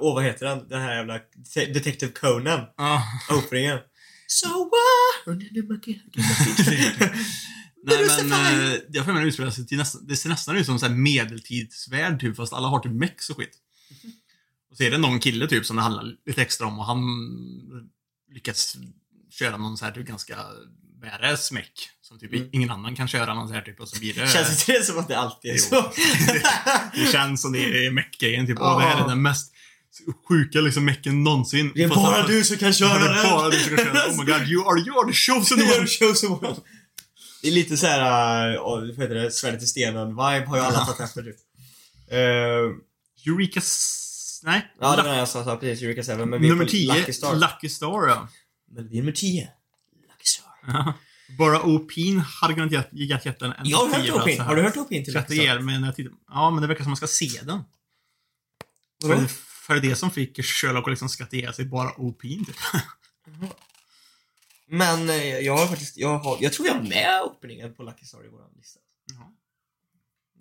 åh 0.00 0.14
vad 0.14 0.24
heter 0.24 0.46
den? 0.46 0.68
Den 0.68 0.80
här 0.82 0.94
jävla 0.96 1.20
Detective 1.54 2.12
Conan. 2.12 2.60
Ja. 2.76 3.02
Openingen. 3.30 3.78
So 4.26 4.48
what? 4.48 5.26
Nej 7.86 8.06
men, 8.24 8.32
eh, 8.72 8.78
jag 8.88 9.04
får 9.04 9.12
mig 9.12 9.28
utspelar 9.28 9.50
sig 9.50 9.66
till 9.66 9.78
nästan, 9.78 10.06
det 10.06 10.16
ser 10.16 10.28
nästan 10.28 10.56
ut 10.56 10.66
som 10.66 10.78
en 10.82 11.02
medeltidsvärld 11.02 12.20
typ, 12.20 12.36
fast 12.36 12.52
alla 12.52 12.68
har 12.68 12.80
typ 12.80 12.92
mex 12.92 13.30
och 13.30 13.36
skit. 13.36 13.56
Och 14.70 14.76
så 14.76 14.82
är 14.82 14.90
det 14.90 14.98
någon 14.98 15.20
kille 15.20 15.46
typ 15.48 15.66
som 15.66 15.76
det 15.76 15.82
handlar 15.82 16.04
lite 16.26 16.42
extra 16.42 16.66
om 16.66 16.78
och 16.78 16.84
han 16.84 16.98
lyckas 18.32 18.76
köra 19.30 19.56
någon 19.56 19.76
så 19.76 19.84
här 19.84 19.92
typ 19.92 20.06
ganska 20.06 20.36
badass 21.00 21.52
meck. 21.52 21.88
Som 22.02 22.18
typ 22.18 22.32
Mm. 22.34 22.48
ingen 22.52 22.70
annan 22.70 22.96
kan 22.96 23.08
köra 23.08 23.34
någon 23.34 23.48
så 23.48 23.54
här 23.54 23.62
typ 23.62 23.80
och 23.80 23.88
så 23.88 23.98
blir 24.00 24.14
det... 24.14 24.28
Känns 24.28 24.50
inte 24.68 24.78
det 24.78 24.84
som 24.84 24.98
att 24.98 25.08
det 25.08 25.18
alltid 25.18 25.50
är 25.50 25.54
Jo. 25.54 25.60
så? 25.62 25.92
det 26.94 27.12
känns 27.12 27.42
som 27.42 27.52
det 27.52 27.86
är 27.86 27.90
meck-grejen 27.90 28.46
typ. 28.46 28.56
Ja. 28.60 28.74
Och 28.74 28.80
det 28.80 28.86
här 28.86 29.04
är 29.04 29.08
den 29.08 29.22
mest 29.22 29.52
sjuka 30.28 30.60
liksom 30.60 30.84
mecken 30.84 31.24
någonsin. 31.24 31.72
Det 31.74 31.82
är 31.82 31.88
Fast 31.88 32.00
bara 32.00 32.16
han- 32.16 32.26
du 32.30 32.44
som 32.44 32.56
kan 32.56 32.72
köra 32.72 32.98
det 33.14 33.20
är 33.20 33.30
bara 33.30 33.50
du 33.50 33.58
som 33.58 33.76
kan 33.76 33.84
köra. 33.86 34.06
Oh 34.12 34.18
my 34.18 34.32
god, 34.32 34.48
you 34.48 34.68
are, 34.72 34.80
you 34.80 34.98
are 34.98 35.06
the 35.06 35.16
chosen 35.16 35.58
one. 35.60 36.14
some 36.14 36.34
one. 36.34 36.56
Det 37.42 37.48
är 37.48 37.52
lite 37.52 37.76
såhär, 37.76 38.54
uh, 38.56 38.60
vad 38.62 38.88
heter 38.88 39.14
det, 39.14 39.30
svärdet 39.30 39.62
i 39.62 39.66
stenen-vibe 39.66 40.46
har 40.46 40.56
ju 40.56 40.62
alla 40.62 40.84
tagit 40.84 41.00
efter 41.00 41.22
typ. 41.22 41.36
Uh, 42.12 42.76
Eureka... 43.26 43.60
Nej. 44.42 44.72
ja, 44.80 44.96
det 44.96 45.02
var 45.02 45.14
jag 45.14 45.28
sa 45.28 45.56
precis, 45.56 45.82
Eureka 45.82 46.02
7, 46.16 46.24
men 46.24 46.42
vi 46.42 46.48
nummer 46.48 46.64
på 46.64 46.70
10. 46.70 46.94
Lucky 46.94 47.12
Star. 47.12 47.34
Lucky 47.36 47.68
Star, 47.68 48.08
ja. 48.08 48.28
Är 48.78 48.94
nummer 48.96 49.12
10. 49.12 49.48
Ja. 50.72 50.92
Bara 51.38 51.62
Opin 51.62 52.18
hade 52.18 52.54
kunnat 52.54 52.72
ge- 52.72 52.82
ge 52.92 53.04
gett 53.24 53.38
den 53.38 53.52
en 53.52 53.68
Jag 53.68 53.78
har 53.78 53.86
hört 53.88 54.02
10 54.02 54.12
Opin. 54.12 54.40
Har 54.40 54.56
du 54.56 54.62
hört 54.62 54.76
Opin 54.76 55.04
till 55.04 55.14
den, 55.14 55.64
men 55.66 55.82
jag 55.82 55.96
tittar- 55.96 56.12
Ja, 56.28 56.50
men 56.50 56.60
det 56.62 56.66
verkar 56.68 56.84
som 56.84 56.90
man 56.90 56.96
ska 56.96 57.06
se 57.06 57.40
den. 57.42 57.62
För, 59.02 59.16
det- 59.16 59.28
för 59.66 59.80
det 59.80 59.96
som 59.96 60.10
fick 60.10 60.44
Sherlock 60.44 60.86
att 60.86 60.90
liksom 60.92 61.08
skratta 61.08 61.36
ihjäl 61.36 61.54
sig 61.54 61.64
bara 61.64 61.92
Opin, 62.00 62.44
typ. 62.44 62.56
Men 64.70 65.08
eh, 65.10 65.16
jag 65.38 65.56
har 65.56 65.66
faktiskt, 65.66 65.96
jag, 65.96 66.18
har, 66.18 66.38
jag 66.40 66.52
tror 66.52 66.66
jag 66.68 66.74
har 66.74 66.82
med 66.82 67.22
openingen 67.22 67.74
på 67.74 67.82
Lucky 67.82 68.04
Star 68.06 68.24
i 68.26 68.28
våran 68.28 68.50
lista. 68.56 68.80
Ja. 69.18 69.32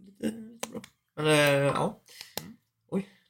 Lite, 0.05 0.37
lite 0.37 0.67
bra. 0.69 0.81
Men 1.15 1.25
eh, 1.27 1.33
ja. 1.49 2.01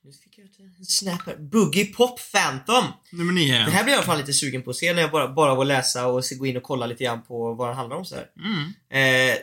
Nu 0.08 0.14
fick 0.14 0.38
jag 0.38 0.46
ett 0.46 0.60
en 0.80 0.86
snap 0.86 1.22
här. 1.26 1.38
Boogie 1.38 1.86
Pop 1.86 2.20
Phantom! 2.32 2.86
Nummer 3.12 3.34
9. 3.34 3.54
Det 3.54 3.72
här 3.72 3.84
blir 3.84 3.94
jag 3.94 3.98
i 3.98 4.04
alla 4.04 4.06
fall 4.06 4.18
lite 4.18 4.34
sugen 4.34 4.64
på 4.64 4.70
att 4.70 4.76
se 4.76 4.94
när 4.94 5.02
jag 5.02 5.12
bara, 5.12 5.28
bara 5.28 5.56
var 5.56 5.66
läsa 5.66 6.08
och 6.08 6.24
gå 6.40 6.46
in 6.46 6.58
och 6.58 6.64
kolla 6.64 6.86
lite 6.86 7.04
grann 7.04 7.24
på 7.24 7.54
vad 7.54 7.70
den 7.70 7.78
handlar 7.78 7.98
om 7.98 8.06
så 8.06 8.16
här. 8.16 8.30
Mm. 8.40 9.32
Eh, 9.32 9.38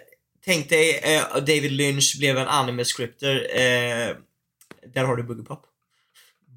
tänk 0.44 0.68
dig, 0.68 0.98
eh, 0.98 1.34
David 1.34 1.72
Lynch 1.72 2.16
blev 2.18 2.38
en 2.38 2.48
anime-scripter. 2.48 3.34
Eh, 3.50 4.16
där 4.94 5.04
har 5.04 5.16
du 5.16 5.22
Boogie 5.22 5.44
Pop. 5.44 5.66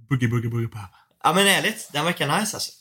Boogie, 0.10 0.28
boogie, 0.30 0.50
boogie, 0.50 0.68
pop. 0.68 0.92
Ja 1.24 1.34
men 1.34 1.48
ärligt, 1.48 1.90
den 1.94 2.06
verkar 2.06 2.40
nice 2.40 2.58
alltså. 2.58 2.72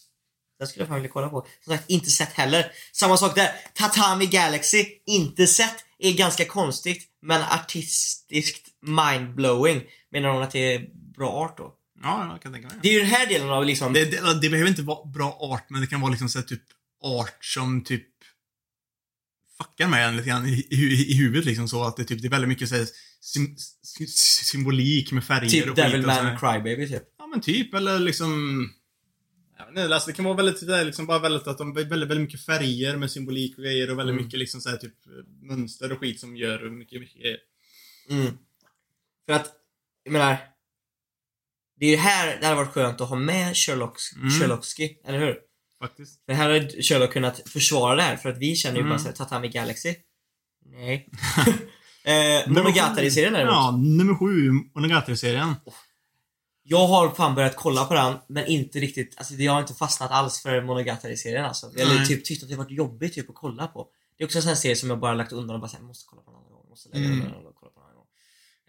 Den 0.58 0.68
skulle 0.68 0.82
jag 0.82 0.88
fan 0.88 0.96
vilja 0.96 1.12
kolla 1.12 1.28
på. 1.28 1.46
Som 1.64 1.76
sagt, 1.76 1.90
inte 1.90 2.10
sett 2.10 2.32
heller. 2.32 2.72
Samma 2.92 3.16
sak 3.16 3.34
där. 3.34 3.50
Tatami 3.74 4.26
Galaxy, 4.26 4.86
inte 5.06 5.46
sett. 5.46 5.76
Är 5.98 6.12
ganska 6.12 6.44
konstigt, 6.44 7.04
men 7.26 7.42
artistiskt 7.42 8.66
mindblowing. 8.86 9.82
Menar 10.12 10.28
hon 10.28 10.42
att 10.42 10.50
det 10.50 10.74
är 10.74 10.86
bra 11.16 11.30
art 11.30 11.58
då? 11.58 11.74
Ja, 12.02 12.28
jag 12.32 12.42
kan 12.42 12.52
tänka 12.52 12.68
mig 12.68 12.76
Det 12.82 12.88
är 12.88 12.92
ju 12.92 12.98
den 13.00 13.08
här 13.08 13.26
delen 13.26 13.50
av 13.50 13.64
liksom... 13.64 13.92
det. 13.92 14.04
Det, 14.04 14.40
det 14.40 14.48
behöver 14.50 14.70
inte 14.70 14.82
vara 14.82 15.06
bra 15.06 15.38
art, 15.40 15.70
men 15.70 15.80
det 15.80 15.86
kan 15.86 16.00
vara 16.00 16.10
liksom 16.10 16.28
så 16.28 16.38
här, 16.38 16.46
typ 16.46 16.62
art 17.04 17.44
som 17.44 17.84
typ 17.84 18.06
fuckar 19.58 19.88
med 19.88 20.08
en 20.08 20.16
lite 20.16 20.28
grann 20.28 20.46
i, 20.46 20.66
i, 20.70 20.76
i 21.12 21.14
huvudet 21.14 21.44
liksom 21.44 21.68
så 21.68 21.84
att 21.84 21.96
det, 21.96 22.04
typ, 22.04 22.22
det 22.22 22.28
är 22.28 22.30
väldigt 22.30 22.48
mycket 22.48 22.68
så 22.68 22.74
här, 22.74 22.86
sy- 23.20 24.06
symbolik 24.44 25.12
med 25.12 25.24
färger 25.24 25.48
typ 25.48 25.62
och 25.70 25.76
skit 25.76 25.78
och 25.78 25.84
så 25.84 25.90
Devilman 25.92 26.26
här. 26.26 26.38
Crybaby 26.38 26.88
typ. 26.88 27.02
Ja 27.18 27.26
men 27.26 27.40
typ, 27.40 27.74
eller 27.74 27.98
liksom... 27.98 28.70
Inte, 29.69 29.95
alltså 29.95 30.07
det 30.11 30.12
kan 30.16 30.25
vara 30.25 30.37
väldigt, 30.37 30.66
det 30.66 30.77
är 30.77 30.85
liksom 30.85 31.07
bara 31.07 31.19
väldigt 31.19 31.47
att 31.47 31.59
de 31.59 31.75
väldigt, 31.75 31.92
väldigt 32.09 32.21
mycket 32.21 32.45
färger 32.47 32.97
med 32.97 33.11
symbolik 33.11 33.59
och 33.59 33.64
grejer 33.64 33.90
och 33.90 33.99
väldigt 33.99 34.12
Mm. 34.12 34.25
mycket 34.25 34.38
liksom 34.38 34.61
så 34.61 34.69
här, 34.71 34.77
typ 34.77 34.95
mönster 35.42 35.92
och 35.92 35.99
skit 36.01 36.21
som 36.21 36.37
gör 36.37 36.71
mycket, 36.71 37.01
mycket 37.01 37.21
grejer. 37.23 37.38
Mm. 38.11 38.27
För 39.27 39.33
att, 39.33 39.53
jag 40.05 40.12
menar, 40.12 40.37
det 41.81 41.87
är 41.87 41.90
ju 41.90 41.97
här 41.97 42.40
det 42.40 42.47
hade 42.47 42.57
varit 42.57 42.73
skönt 42.73 43.01
att 43.01 43.09
ha 43.09 43.16
med 43.16 43.57
Sherlocks, 43.57 44.12
Mm. 44.16 44.31
Sherlocksky, 44.31 44.88
eller 45.07 45.19
hur? 45.19 45.37
Faktiskt. 45.81 46.25
För 46.27 46.33
här 46.33 46.42
hade 46.53 46.83
Sherlock 46.83 47.12
kunnat 47.12 47.49
försvara 47.49 47.97
det 47.97 48.03
här, 48.03 48.16
för 48.16 48.29
att 48.29 48.38
vi 48.38 48.57
känner 48.57 48.77
ju 48.77 48.81
Mm. 48.81 48.90
bara 48.90 48.99
såhär, 48.99 49.14
Tatami 49.14 49.49
Galaxy. 49.49 49.95
Nej. 50.66 51.09
eh, 52.05 52.49
Monogatari-serien 52.53 53.33
däremot. 53.33 53.53
Ja, 53.55 53.77
nummer 53.77 54.14
sju, 54.14 54.51
Monogatari-serien. 54.75 55.55
Jag 56.68 56.87
har 56.87 57.11
fan 57.11 57.35
börjat 57.35 57.57
kolla 57.57 57.85
på 57.85 57.94
den, 57.94 58.14
men 58.29 58.46
inte 58.46 58.79
riktigt, 58.79 59.14
alltså 59.16 59.35
jag 59.35 59.52
har 59.52 59.61
inte 59.61 59.74
fastnat 59.74 60.11
alls 60.11 60.42
för 60.42 60.62
Monogatari-serien 60.62 61.44
alltså. 61.44 61.70
Eller 61.76 61.94
Nej. 61.94 62.07
typ 62.07 62.24
tyckt 62.24 62.42
att 62.42 62.48
det 62.48 62.57
varit 62.57 62.70
jobbigt 62.70 63.14
typ 63.14 63.29
att 63.31 63.35
kolla 63.37 63.66
på. 63.66 63.88
Det 64.18 64.24
är 64.24 64.26
också 64.26 64.38
en 64.38 64.42
sån 64.42 64.48
här 64.48 64.57
serie 64.57 64.76
som 64.76 64.90
jag 64.90 65.00
bara 65.00 65.14
lagt 65.14 65.33
undan 65.33 65.55
och 65.55 65.61
bara 65.61 65.68
såhär, 65.68 65.85
måste 65.85 66.05
kolla 66.09 66.22
på 66.22 66.31
en 66.31 66.37
annan 66.37 66.50
gång, 66.52 66.68
måste 66.68 66.88
lägga 66.88 67.05
Mm. 67.05 67.18
undan 67.18 67.33
den 67.33 67.46
och 67.46 67.55
kolla 67.55 67.70
på 67.72 67.81
en 67.81 67.87
annan 67.87 67.96
gång. 67.96 68.07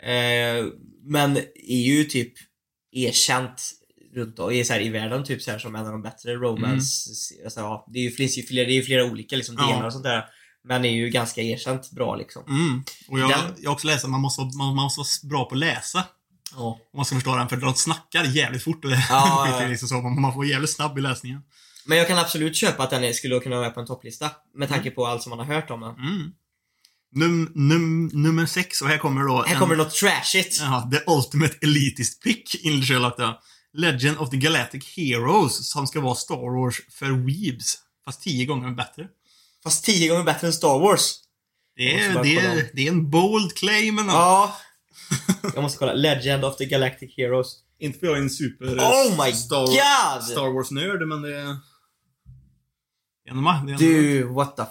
Eh, 0.10 0.74
men 1.04 1.38
är 1.68 1.82
ju 1.86 2.04
typ 2.04 2.34
erkänt 2.92 3.72
runt 4.16 4.40
om, 4.40 4.52
är 4.52 4.64
så 4.64 4.74
här, 4.74 4.80
i 4.82 4.90
världen 4.90 5.24
typ 5.24 5.42
så 5.42 5.52
här, 5.52 5.60
som 5.60 5.76
en 5.76 5.86
av 5.86 5.92
de 5.92 6.02
bättre 6.02 6.34
romance, 6.36 7.10
alltså, 7.44 7.60
ja, 7.60 7.88
det 7.94 8.00
är 8.00 8.04
ju, 8.04 8.12
finns 8.12 8.38
ju 8.38 8.44
flera, 8.44 8.66
det 8.66 8.72
är 8.72 8.76
ju 8.76 8.84
flera 8.84 9.04
olika 9.06 9.36
liksom, 9.36 9.56
Ja. 9.60 9.68
delar 9.68 9.86
och 9.86 9.94
sånt 9.94 10.04
där. 10.06 10.26
Men 10.64 10.86
är 10.86 10.90
ju 10.92 11.10
ganska 11.10 11.42
erkänt 11.42 11.92
bra 11.92 12.16
liksom. 12.16 12.44
Mm. 12.50 12.84
Och 13.10 13.20
jag, 13.20 13.30
Den- 13.30 13.56
jag 13.58 13.70
har 13.70 13.74
också 13.76 13.88
läst 13.88 14.04
att 14.06 14.10
man 14.12 14.22
måste, 14.22 14.42
man, 14.42 14.76
man 14.76 14.84
måste 14.84 15.00
vara 15.00 15.30
bra 15.30 15.46
på 15.50 15.56
att 15.56 15.60
läsa. 15.60 16.04
Ja. 16.56 16.80
Om 16.94 16.98
man 16.98 17.06
ska 17.06 17.16
förstå 17.16 17.36
den, 17.36 17.50
för 17.50 17.58
de 17.58 17.74
snackar 17.74 18.24
jävligt 18.24 18.64
fort 18.64 18.86
och 18.86 18.92
det 18.92 19.06
Ja, 19.10 19.48
ja, 19.50 19.58
är 19.58 19.62
ja. 19.64 19.68
liksom 19.70 19.88
så. 19.88 20.02
Man 20.02 20.34
får 20.34 20.46
jävligt 20.46 20.72
snabb 20.72 20.98
i 20.98 21.02
läsningen. 21.02 21.42
Men 21.86 21.98
jag 21.98 22.08
kan 22.08 22.18
absolut 22.18 22.56
köpa 22.56 22.84
att 22.84 22.90
den 22.90 23.14
skulle 23.14 23.40
kunna 23.40 23.56
vara 23.56 23.66
med 23.66 23.74
på 23.74 23.80
en 23.80 23.88
topplista. 23.88 24.32
Med 24.56 24.70
tanke 24.70 24.92
på 24.92 25.08
allt 25.08 25.24
som 25.24 25.30
man 25.30 25.40
har 25.40 25.46
hört 25.56 25.70
om 25.72 25.82
den. 25.82 25.96
Mm. 25.96 26.32
Num, 27.16 27.52
num, 27.56 28.08
nummer 28.14 28.46
sex, 28.46 28.82
och 28.82 28.88
här 28.88 28.98
kommer 28.98 29.24
då 29.24 29.44
Här 29.44 29.54
en- 29.54 29.60
kommer 29.60 29.76
något 29.76 29.92
trashigt. 29.96 30.60
Ja, 30.62 30.90
the 30.92 31.12
ultimate 31.12 31.58
elitist 31.62 32.24
pick 32.24 32.66
enligt 32.66 32.88
Sherlock 32.88 33.18
då. 33.18 33.40
Legend 33.74 34.18
of 34.18 34.30
the 34.30 34.38
Galactic 34.38 34.84
Heroes 34.98 35.70
som 35.70 35.88
ska 35.88 36.02
vara 36.02 36.16
Star 36.16 36.60
Wars 36.62 36.76
för 36.92 37.06
weebs. 37.12 37.78
Fast 38.06 38.22
tio 38.22 38.46
gånger 38.46 38.72
bättre. 38.72 39.08
Fast 39.64 39.84
tio 39.86 40.10
gånger 40.10 40.24
bättre 40.24 40.48
än 40.48 40.54
Star 40.54 40.80
Wars. 40.80 41.14
Det 41.76 42.00
är, 42.04 42.24
det, 42.24 42.38
är, 42.38 42.70
det 42.74 42.88
är 42.88 42.92
en 42.92 43.10
bold 43.10 43.56
claim 43.56 44.00
ändå. 44.00 44.14
Ja. 44.14 44.58
Jag 45.54 45.62
måste 45.62 45.78
kolla. 45.80 45.94
Legend 45.94 46.46
of 46.46 46.58
the 46.58 46.66
Galactic 46.66 47.14
Heroes. 47.18 47.48
Inte 47.80 48.00
för 48.00 48.08
jag 48.08 48.18
är 48.18 48.22
en 48.22 48.30
super 48.30 48.66
Oh 48.66 49.26
my 49.26 49.32
Star, 49.34 49.66
god! 49.66 50.24
Star 50.24 50.54
Wars-nörd, 50.54 51.08
men 51.08 51.22
det 51.22 51.38
är... 51.38 51.56
Det 53.26 53.30
ändå, 53.32 53.62
det 53.68 53.74
är 53.74 53.78
Du, 53.78 54.24
what 54.24 54.58
the 54.58 54.64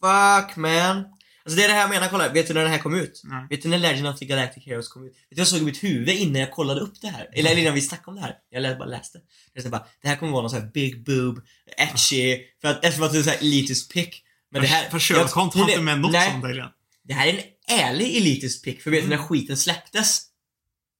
fuck 0.00 0.56
man. 0.56 1.04
Alltså 1.44 1.56
det 1.56 1.64
är 1.64 1.68
det 1.68 1.74
här 1.74 1.80
jag 1.80 1.90
menar, 1.90 2.08
kolla. 2.08 2.28
Vet 2.32 2.48
du 2.48 2.54
när 2.54 2.62
den 2.62 2.70
här 2.70 2.78
kom 2.78 2.94
ut? 2.94 3.20
Nej. 3.24 3.46
Vet 3.50 3.62
du 3.62 3.68
när 3.68 3.78
Legend 3.78 4.08
of 4.08 4.18
the 4.18 4.24
Galactic 4.24 4.66
Heroes 4.66 4.88
kom 4.88 5.04
ut? 5.06 5.12
Vet 5.12 5.36
du 5.36 5.36
jag 5.36 5.46
såg 5.48 5.58
i 5.60 5.64
mitt 5.64 5.84
huvud 5.84 6.08
innan 6.08 6.40
jag 6.40 6.50
kollade 6.52 6.80
upp 6.80 7.00
det 7.00 7.08
här? 7.08 7.28
Eller 7.32 7.58
innan 7.58 7.74
vi 7.74 7.80
snackade 7.80 8.08
om 8.08 8.14
det 8.14 8.20
här. 8.22 8.34
Jag 8.50 8.62
lä- 8.62 8.76
bara 8.76 8.88
läste. 8.88 9.18
Jag 9.52 9.70
bara, 9.70 9.86
det 10.02 10.08
här 10.08 10.16
kommer 10.16 10.32
vara 10.32 10.42
någon 10.42 10.50
sån 10.50 10.60
här 10.60 10.70
big 10.74 11.04
boob, 11.04 11.40
etchy, 11.76 12.38
för 12.60 12.68
att, 12.68 12.84
eftersom 12.84 13.06
att 13.06 13.12
det 13.12 13.18
är 13.18 13.22
så 13.22 13.30
här 13.30 13.38
elitist 13.38 13.92
pick. 13.92 14.22
Men 14.50 14.62
det 14.62 14.68
här... 14.68 14.90
För 14.90 14.98
Sherlock 14.98 15.30
jag- 15.34 15.42
har 15.42 15.70
inte 15.70 15.80
med 15.82 16.00
något 16.00 16.12
nej, 16.12 16.30
sånt 16.30 16.44
egentligen. 16.44 16.68
Det 17.04 17.14
här 17.14 17.26
är 17.26 17.32
en 17.32 17.40
ärlig 17.70 18.16
elitist 18.16 18.64
pick, 18.64 18.82
för 18.82 18.90
vet 18.90 19.00
du 19.00 19.06
Mm. 19.06 19.18
när 19.18 19.26
skiten 19.26 19.56
släpptes? 19.56 20.22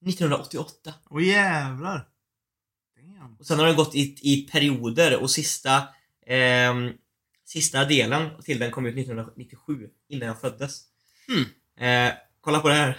1988. 0.07 0.95
Åh 1.11 1.25
jävlar. 1.25 2.09
Damn. 2.97 3.37
Och 3.37 3.47
sen 3.47 3.59
har 3.59 3.67
den 3.67 3.77
gått 3.77 3.95
i, 3.95 4.17
i 4.23 4.49
perioder 4.53 5.17
och 5.23 5.31
sista 5.31 5.89
ehm, 6.27 6.93
Sista 7.45 7.85
delen 7.85 8.43
till 8.43 8.59
den 8.59 8.71
kom 8.71 8.87
ut 8.87 8.95
1997, 8.99 9.91
innan 10.09 10.29
jag 10.29 10.41
föddes. 10.41 10.83
Mm. 11.29 12.09
Eh, 12.11 12.15
kolla 12.41 12.61
på 12.61 12.69
det 12.69 12.75
här. 12.75 12.97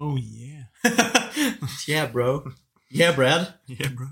Oh 0.00 0.20
yeah. 0.20 0.64
yeah 1.88 2.12
bro. 2.12 2.52
Yeah 2.90 3.16
Brad. 3.16 3.46
Yeah 3.66 3.94
bro. 3.94 4.06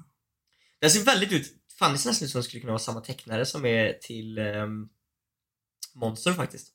Den 0.80 0.90
ser 0.90 1.04
väldigt 1.04 1.32
ut, 1.32 1.52
fan 1.78 1.92
det 1.92 1.98
ser 1.98 2.10
nästan 2.10 2.26
ut 2.26 2.30
som 2.32 2.38
det 2.38 2.42
skulle 2.44 2.60
kunna 2.60 2.72
vara 2.72 2.78
samma 2.82 3.00
tecknare 3.00 3.46
som 3.46 3.64
är 3.64 3.92
till 3.92 4.38
ehm, 4.38 4.88
Monster 6.00 6.32
faktiskt. 6.32 6.66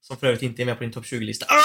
Som 0.00 0.16
för 0.16 0.26
övrigt 0.26 0.42
inte 0.42 0.62
är 0.62 0.66
med 0.66 0.76
på 0.78 0.82
din 0.84 0.92
topp 0.92 1.04
20-lista. 1.04 1.46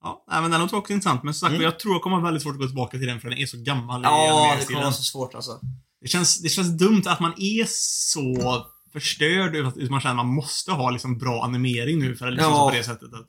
Ah! 0.00 0.22
Ja, 0.30 0.40
men 0.40 0.50
den 0.50 0.60
låter 0.60 0.76
också 0.76 0.92
intressant. 0.92 1.22
Men 1.22 1.34
som 1.34 1.40
sagt, 1.40 1.50
Mm. 1.50 1.62
jag 1.62 1.78
tror 1.78 1.94
jag 1.94 2.02
kommer 2.02 2.16
ha 2.16 2.24
väldigt 2.24 2.42
svårt 2.42 2.52
att 2.54 2.60
gå 2.60 2.66
tillbaka 2.66 2.98
till 2.98 3.06
den 3.06 3.20
för 3.20 3.28
den 3.30 3.38
är 3.38 3.46
så 3.46 3.56
gammal 3.58 4.00
ja, 4.02 4.56
det 4.60 4.64
kommer 4.66 4.80
vara 4.80 4.92
så 4.92 5.02
svårt 5.02 5.34
alltså. 5.34 5.60
Det 6.00 6.08
känns, 6.08 6.38
det 6.42 6.48
känns 6.48 6.68
dumt 6.78 7.02
att 7.06 7.20
man 7.20 7.32
är 7.38 7.64
så 7.68 8.66
förstörd 8.92 9.56
över 9.56 9.68
att 9.68 9.90
man 9.90 10.00
känner 10.00 10.10
att 10.20 10.26
man 10.26 10.34
måste 10.34 10.72
ha 10.72 10.90
liksom 10.90 11.18
bra 11.18 11.44
animering 11.44 11.98
nu 11.98 12.16
för 12.16 12.26
att 12.26 12.32
liksom 12.34 12.52
Ja. 12.52 12.70
på 12.70 12.76
det 12.76 12.84
sättet. 12.84 13.12
Att, 13.14 13.28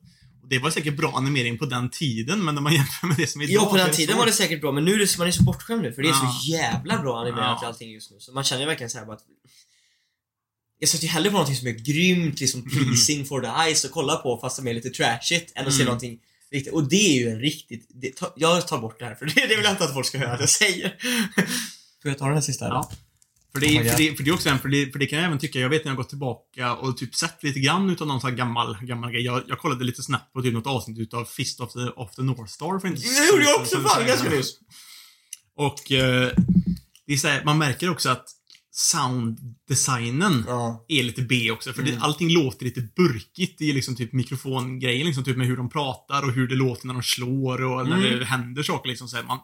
det 0.49 0.59
var 0.59 0.69
säkert 0.69 0.97
bra 0.97 1.11
animering 1.15 1.57
på 1.57 1.65
den 1.65 1.89
tiden, 1.89 2.45
men 2.45 2.55
när 2.55 2.61
man 2.61 2.73
jämför 2.79 3.07
med 3.07 3.17
det 3.17 3.27
som 3.27 3.41
är 3.41 3.49
idag 3.51 3.63
Ja, 3.63 3.69
på 3.69 3.77
den 3.77 3.91
tiden 3.91 4.13
så- 4.13 4.19
var 4.19 4.25
det 4.25 4.31
säkert 4.31 4.61
bra, 4.61 4.71
men 4.71 4.85
nu 4.85 4.93
är 4.93 4.99
det, 4.99 5.17
man 5.17 5.27
är 5.27 5.31
så 5.31 5.43
bortskämd 5.43 5.81
nu 5.81 5.93
för 5.93 6.01
det 6.01 6.07
är 6.07 6.11
Ja. 6.11 6.33
så 6.41 6.51
jävla 6.51 6.97
bra 7.01 7.19
animerat 7.21 7.59
Ja. 7.61 7.67
allting 7.67 7.91
just 7.91 8.11
nu. 8.11 8.17
Så 8.19 8.31
man 8.33 8.43
känner 8.43 8.65
verkligen 8.65 8.89
såhär 8.89 9.05
bara 9.05 9.15
att 9.15 9.23
jag 10.79 10.89
sätter 10.89 11.03
ju 11.05 11.09
hellre 11.09 11.29
på 11.29 11.33
någonting 11.33 11.55
som 11.55 11.67
är 11.67 11.71
grymt, 11.71 12.39
liksom 12.39 12.63
pleasing 12.69 13.25
for 13.25 13.41
the 13.41 13.47
eyes 13.47 13.83
och 13.85 13.91
kolla 13.91 14.15
på 14.15 14.37
fast 14.37 14.55
som 14.55 14.67
är 14.67 14.73
lite 14.73 14.89
trashigt 14.89 15.51
än 15.55 15.67
att 15.67 15.73
se 15.73 15.81
Mm. 15.81 15.85
någonting 15.85 16.19
riktigt. 16.51 16.73
Och 16.73 16.89
det 16.89 16.95
är 16.95 17.19
ju 17.19 17.29
en 17.29 17.39
riktigt... 17.39 17.87
Det, 17.89 18.15
ta, 18.15 18.33
jag 18.35 18.67
tar 18.67 18.77
bort 18.77 18.99
det 18.99 19.05
här 19.05 19.15
för 19.15 19.25
det, 19.25 19.33
det 19.33 19.55
vill 19.55 19.63
jag 19.63 19.73
inte 19.73 19.83
att 19.83 19.93
folk 19.93 20.05
ska 20.05 20.17
höra 20.17 20.33
att 20.33 20.39
jag 20.39 20.49
säger. 20.49 20.95
Får 22.01 22.11
jag 22.11 22.17
ta 22.17 22.25
den 22.25 22.33
här 22.33 22.41
sista? 22.41 22.65
Ja. 22.65 22.91
För 23.51 23.59
Oh 23.59 23.61
det, 23.61 23.73
God. 23.77 23.87
för, 23.91 23.97
det, 23.97 24.15
för 24.15 24.23
det 24.23 24.29
är 24.29 24.33
också 24.33 24.49
en, 24.49 24.59
för 24.59 24.69
det, 24.69 24.91
för 24.91 24.99
det 24.99 25.05
kan 25.05 25.19
jag 25.19 25.25
även 25.25 25.39
tycka, 25.39 25.59
jag 25.59 25.69
vet 25.69 25.83
när 25.85 25.91
jag 25.91 25.97
gått 25.97 26.09
tillbaka 26.09 26.75
och 26.75 26.97
typ 26.97 27.15
sett 27.15 27.43
lite 27.43 27.59
grann 27.59 27.89
utav 27.89 28.07
någon 28.07 28.21
sån 28.21 28.29
här 28.29 28.37
gammal, 28.37 28.77
gammal 28.81 29.11
grej. 29.11 29.21
Jag, 29.21 29.43
jag 29.47 29.59
kollade 29.59 29.83
lite 29.85 30.03
snabbt 30.03 30.33
på 30.33 30.41
typ 30.41 30.53
något 30.53 30.67
avsnitt 30.67 30.99
utav 30.99 31.25
Fist 31.25 31.59
of 31.59 31.73
the, 31.73 31.79
of 31.79 32.15
the 32.15 32.21
North 32.21 32.45
Star 32.51 32.79
för 32.79 32.87
inte 32.87 33.01
Det 33.01 33.27
gjorde 33.31 33.43
jag 33.43 33.55
så- 33.55 33.61
också 33.61 33.75
så- 33.75 33.89
fan 33.89 34.07
ganska 34.07 34.29
nyss. 34.29 34.53
Och 35.55 35.91
eh, 35.91 36.31
det 37.07 37.13
är 37.13 37.17
så 37.17 37.27
här, 37.27 37.43
man 37.45 37.57
märker 37.57 37.89
också 37.89 38.09
att 38.09 38.25
sounddesignen 38.71 40.43
Ja. 40.47 40.85
är 40.87 41.03
lite 41.03 41.21
B 41.21 41.51
också. 41.51 41.73
För 41.73 41.83
det, 41.83 41.89
Mm. 41.91 42.01
allting 42.03 42.29
låter 42.33 42.65
lite 42.65 42.81
burkigt 42.81 43.61
i 43.61 43.73
liksom 43.73 43.95
typ 43.95 44.13
mikrofongrejen, 44.13 45.05
liksom 45.07 45.23
typ 45.23 45.37
med 45.37 45.47
hur 45.47 45.57
de 45.57 45.69
pratar 45.69 46.23
och 46.23 46.31
hur 46.33 46.47
det 46.47 46.55
låter 46.55 46.87
när 46.87 46.93
de 46.93 47.03
slår 47.03 47.63
och 47.63 47.87
när 47.89 47.97
Mm. 48.07 48.19
det 48.19 48.25
händer 48.25 48.63
saker 48.63 48.89
liksom. 48.89 49.07
Så 49.07 49.15
här, 49.15 49.23
man, 49.23 49.39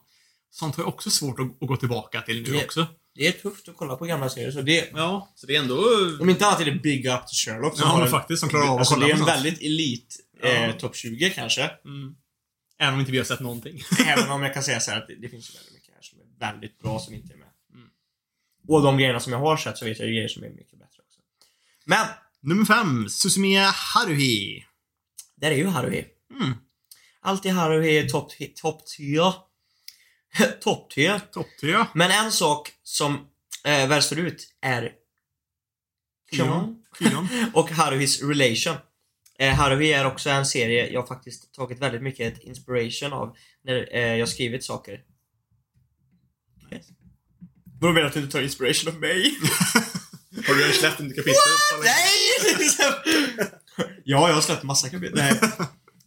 sånt 0.52 0.76
har 0.76 0.84
jag 0.84 0.94
också 0.94 1.10
svårt 1.10 1.40
att, 1.40 1.62
att 1.62 1.68
gå 1.68 1.78
tillbaka 1.78 2.22
till 2.22 2.42
nu 2.44 2.52
Det- 2.52 2.66
också. 2.66 2.88
Det 3.18 3.28
är 3.28 3.32
tufft 3.32 3.70
att 3.70 3.78
kolla 3.78 3.96
på 3.96 4.06
gamla 4.06 4.30
serier 4.30 4.52
så 4.52 4.62
det... 4.62 4.90
Ja, 4.94 5.34
så 5.36 5.48
det 5.48 5.56
är 5.56 5.60
ändå... 5.60 5.78
Om 6.22 6.30
inte 6.30 6.46
annat 6.46 6.62
är 6.62 6.66
det 6.66 6.72
big 6.72 7.06
up 7.06 7.28
till 7.28 7.38
Sherlock 7.38 7.78
som 7.78 7.88
Ja, 7.88 7.96
men 7.98 8.06
en- 8.06 8.12
faktiskt, 8.12 8.40
som 8.40 8.50
klarar 8.50 8.66
av 8.68 8.74
att 8.74 8.80
alltså, 8.80 8.94
kolla 8.94 9.06
det 9.06 9.12
är 9.12 9.14
en 9.14 9.18
sånt. 9.20 9.30
väldigt 9.30 9.62
elit 9.62 10.16
Ja. 10.42 10.48
eh, 10.48 10.76
topp 10.76 10.96
20 10.96 11.30
kanske. 11.30 11.62
Mm. 11.64 12.16
Även 12.80 12.94
om 12.94 13.00
inte 13.00 13.12
vi 13.12 13.18
har 13.18 13.26
sett 13.26 13.40
någonting. 13.40 13.82
Även 14.08 14.32
om 14.32 14.42
jag 14.44 14.54
kan 14.54 14.64
säga 14.64 14.80
så 14.80 14.92
här 14.92 14.98
att 15.02 15.08
det, 15.08 15.16
det 15.22 15.30
finns 15.30 15.56
väldigt 15.56 15.74
mycket 15.74 15.94
här 15.94 16.02
som 16.02 16.20
är 16.20 16.52
väldigt 16.54 16.80
bra 16.80 17.00
som 17.00 17.14
inte 17.14 17.34
är 17.34 17.38
med. 17.38 17.45
Och 18.68 18.82
de 18.82 18.98
grejerna 18.98 19.20
som 19.20 19.34
jag 19.34 19.40
har 19.40 19.58
sett 19.58 19.78
så 19.78 19.86
vet 19.86 20.00
jag 20.00 20.08
ju 20.08 20.14
grejer 20.14 20.28
som 20.28 20.44
är 20.44 20.50
mycket 20.50 20.80
bättre 20.80 21.04
också. 21.08 21.20
Men, 21.86 22.08
Nummer 22.42 22.66
fem, 22.66 23.10
Susumiya 23.10 23.72
Haruhi. 23.74 24.66
där 25.36 25.52
är 25.52 25.56
ju 25.56 25.68
Haruhi. 25.68 26.06
Mm. 26.42 26.54
Alltid 27.22 27.52
Haruhi 27.52 28.10
topp 28.10 28.32
top 28.62 28.86
tier. 28.86 29.34
topp 30.62 30.90
tier. 30.90 31.20
Topp 31.32 31.48
tre. 31.62 31.86
Men 31.94 32.12
en 32.12 32.32
sak 32.32 32.72
som 32.84 33.28
eh, 33.64 33.88
väl 33.88 34.02
ut 34.20 34.48
är 34.62 34.92
Kion 36.32 36.84
Kion. 37.00 37.28
och 37.54 37.72
Haruhis 37.72 38.24
relation. 38.24 38.76
Eh, 39.40 39.54
Haruhi 39.54 39.94
är 39.94 40.06
också 40.06 40.30
en 40.30 40.46
serie 40.46 40.90
jag 40.90 41.08
faktiskt 41.08 41.54
tagit 41.54 41.80
väldigt 41.80 42.02
mycket 42.02 42.44
inspiration 42.44 43.14
av 43.14 43.38
när 43.64 43.96
eh, 43.96 44.16
jag 44.16 44.30
skrivit 44.30 44.64
saker. 44.64 45.04
Vadå 47.80 47.94
menar 47.94 48.02
du 48.02 48.08
att 48.08 48.14
du 48.14 48.20
inte 48.20 48.32
tar 48.32 48.42
inspiration 48.42 48.94
av 48.94 49.00
mig? 49.00 49.36
Har 50.48 50.54
du 50.56 50.60
redan 50.62 50.74
släppt 50.74 51.00
under 51.00 51.16
kapitlet? 51.16 51.38
Nej! 51.84 52.70
ja, 54.04 54.28
jag 54.28 54.36
har 54.36 54.42
släppt 54.42 54.64
massa 54.64 54.90
kapitel. 54.90 55.16
Nej. 55.16 55.40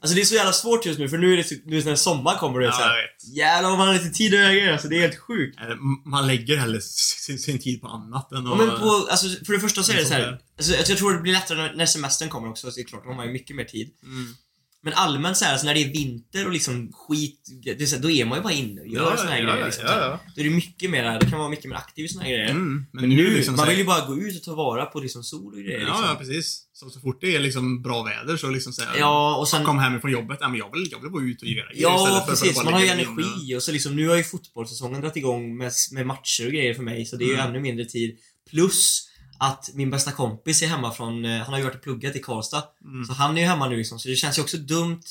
Alltså 0.00 0.14
det 0.14 0.20
är 0.20 0.24
så 0.24 0.34
jävla 0.34 0.52
svårt 0.52 0.86
just 0.86 0.98
nu 0.98 1.08
för 1.08 1.18
nu 1.18 1.32
är 1.32 1.36
det 1.36 1.44
så- 1.44 1.54
nu 1.64 1.82
när 1.84 1.94
sommar 1.96 2.38
kommer 2.38 2.60
det 2.60 2.66
Ja, 2.66 2.72
så 2.72 2.80
jag 2.80 2.88
här. 2.88 2.96
vet. 2.96 3.36
Jävlar 3.36 3.68
vad 3.70 3.78
man 3.78 3.86
har 3.88 3.94
lite 3.94 4.10
tid 4.10 4.32
grejer, 4.32 4.72
alltså 4.72 4.88
det 4.88 4.96
är 4.96 5.00
helt 5.00 5.18
sjukt. 5.18 5.58
Man 6.04 6.26
lägger 6.26 6.56
hellre 6.56 6.80
sin, 6.80 7.38
sin 7.38 7.58
tid 7.58 7.80
på 7.80 7.88
annat 7.88 8.32
än 8.32 8.44
Ja, 8.44 8.52
att... 8.52 8.58
men 8.58 8.68
på, 8.78 9.08
alltså, 9.10 9.44
för 9.44 9.52
det 9.52 9.60
första 9.60 9.82
så 9.82 9.92
är 9.92 9.96
det 9.96 10.02
Det 10.02 10.02
är 10.02 10.04
så 10.04 10.08
så 10.08 10.14
här. 10.14 10.20
där. 10.22 10.38
Alltså, 10.58 10.72
jag 10.92 10.98
tror 10.98 11.12
det 11.12 11.20
blir 11.20 11.32
lättare 11.32 11.58
när- 11.58 11.74
när 11.74 11.86
semestern 11.86 12.28
kommer 12.28 12.48
också, 12.50 12.70
så 12.70 12.74
det 12.76 12.82
är 12.82 12.84
klart, 12.86 13.02
då 13.04 13.08
har 13.10 13.16
man 13.16 13.26
ju 13.26 13.32
mycket 13.32 13.56
mer 13.56 13.64
tid. 13.64 13.90
Mm. 14.02 14.34
Men 14.82 14.92
allmänt 14.92 15.36
så 15.36 15.44
här, 15.44 15.52
alltså 15.52 15.66
när 15.66 15.74
det 15.74 15.80
är 15.84 15.92
vinter 15.92 16.46
och 16.46 16.52
liksom 16.52 16.92
skit, 16.92 17.48
det 17.64 17.82
är 17.82 17.86
så 17.86 17.94
här, 17.96 18.02
då 18.02 18.10
är 18.10 18.24
man 18.24 18.38
ju 18.38 18.42
bara 18.42 18.52
inne 18.52 18.80
och 18.80 18.86
gör 18.88 19.16
såna 19.16 19.30
här 19.30 19.42
grejer. 19.42 19.64
Liksom, 19.64 19.84
så 19.86 19.92
här. 19.92 20.18
Då 20.34 20.40
är 20.40 20.44
det 20.44 20.50
mycket 20.50 20.90
mer, 20.90 21.04
det 21.04 21.20
kan 21.20 21.30
man 21.30 21.38
vara 21.38 21.48
mycket 21.48 21.64
mer 21.70 21.76
aktiv 21.76 22.04
i 22.04 22.08
såna 22.08 22.24
här 22.24 22.30
grejer. 22.30 22.50
Mm. 22.50 22.86
Men 22.92 23.08
nu, 23.08 23.30
liksom 23.34 23.56
man 23.56 23.68
vill 23.68 23.78
ju 23.78 23.84
bara 23.84 24.06
gå 24.06 24.16
ut 24.18 24.36
och 24.36 24.42
ta 24.42 24.54
vara 24.54 24.86
på 24.86 25.00
liksom 25.00 25.22
sol 25.24 25.54
och 25.54 25.60
grejer. 25.60 25.80
Ja, 25.80 25.86
liksom. 25.86 26.04
ja, 26.04 26.16
precis. 26.18 26.64
Så, 26.72 26.90
så 26.90 27.00
fort 27.00 27.20
det 27.20 27.36
är 27.36 27.40
liksom 27.40 27.82
bra 27.82 28.02
väder 28.02 28.36
så 28.36 28.50
liksom 28.50 28.72
så 28.72 28.82
här, 28.82 28.98
Ja, 28.98 29.36
och 29.36 29.48
sen... 29.48 29.64
Kom 29.64 29.78
hem 29.78 30.00
från 30.00 30.10
jobbet, 30.12 30.38
ja 30.40 30.48
men 30.48 30.58
jag 30.58 30.72
vill, 30.72 30.88
jag 30.90 31.00
vill 31.00 31.10
gå 31.10 31.22
ut 31.22 31.42
och 31.42 31.48
göra 31.48 31.66
grejer 31.72 31.82
Ja, 31.82 32.24
för 32.26 32.32
precis. 32.32 32.54
bara 32.54 32.64
Man 32.64 32.72
har 32.74 32.80
ju 32.80 32.88
energi 32.88 33.54
och 33.56 33.62
så 33.62 33.72
liksom, 33.72 33.96
nu 33.96 34.08
har 34.08 34.16
ju 34.16 34.24
fotbollssäsongen 34.24 35.00
dragit 35.00 35.16
igång 35.16 35.56
med, 35.56 35.72
med 35.92 36.06
matcher 36.06 36.46
och 36.46 36.52
grejer 36.52 36.74
för 36.74 36.82
mig, 36.82 37.06
så 37.06 37.16
det 37.16 37.24
är 37.24 37.28
ju 37.28 37.34
Mm. 37.34 37.46
ännu 37.46 37.60
mindre 37.60 37.84
tid. 37.84 38.18
Plus 38.50 39.07
att 39.38 39.70
min 39.74 39.90
bästa 39.90 40.12
kompis 40.12 40.62
är 40.62 40.66
hemma 40.66 40.92
från, 40.92 41.24
eh, 41.24 41.38
han 41.38 41.52
har 41.52 41.58
ju 41.58 41.64
varit 41.64 41.76
och 41.76 41.82
pluggat 41.82 42.16
i 42.16 42.18
Karlstad. 42.18 42.64
Mm. 42.84 43.04
Så 43.04 43.12
han 43.12 43.36
är 43.36 43.40
ju 43.40 43.46
hemma 43.46 43.68
nu 43.68 43.76
liksom, 43.76 43.98
så 43.98 44.08
det 44.08 44.16
känns 44.16 44.38
ju 44.38 44.42
också 44.42 44.56
dumt 44.56 45.02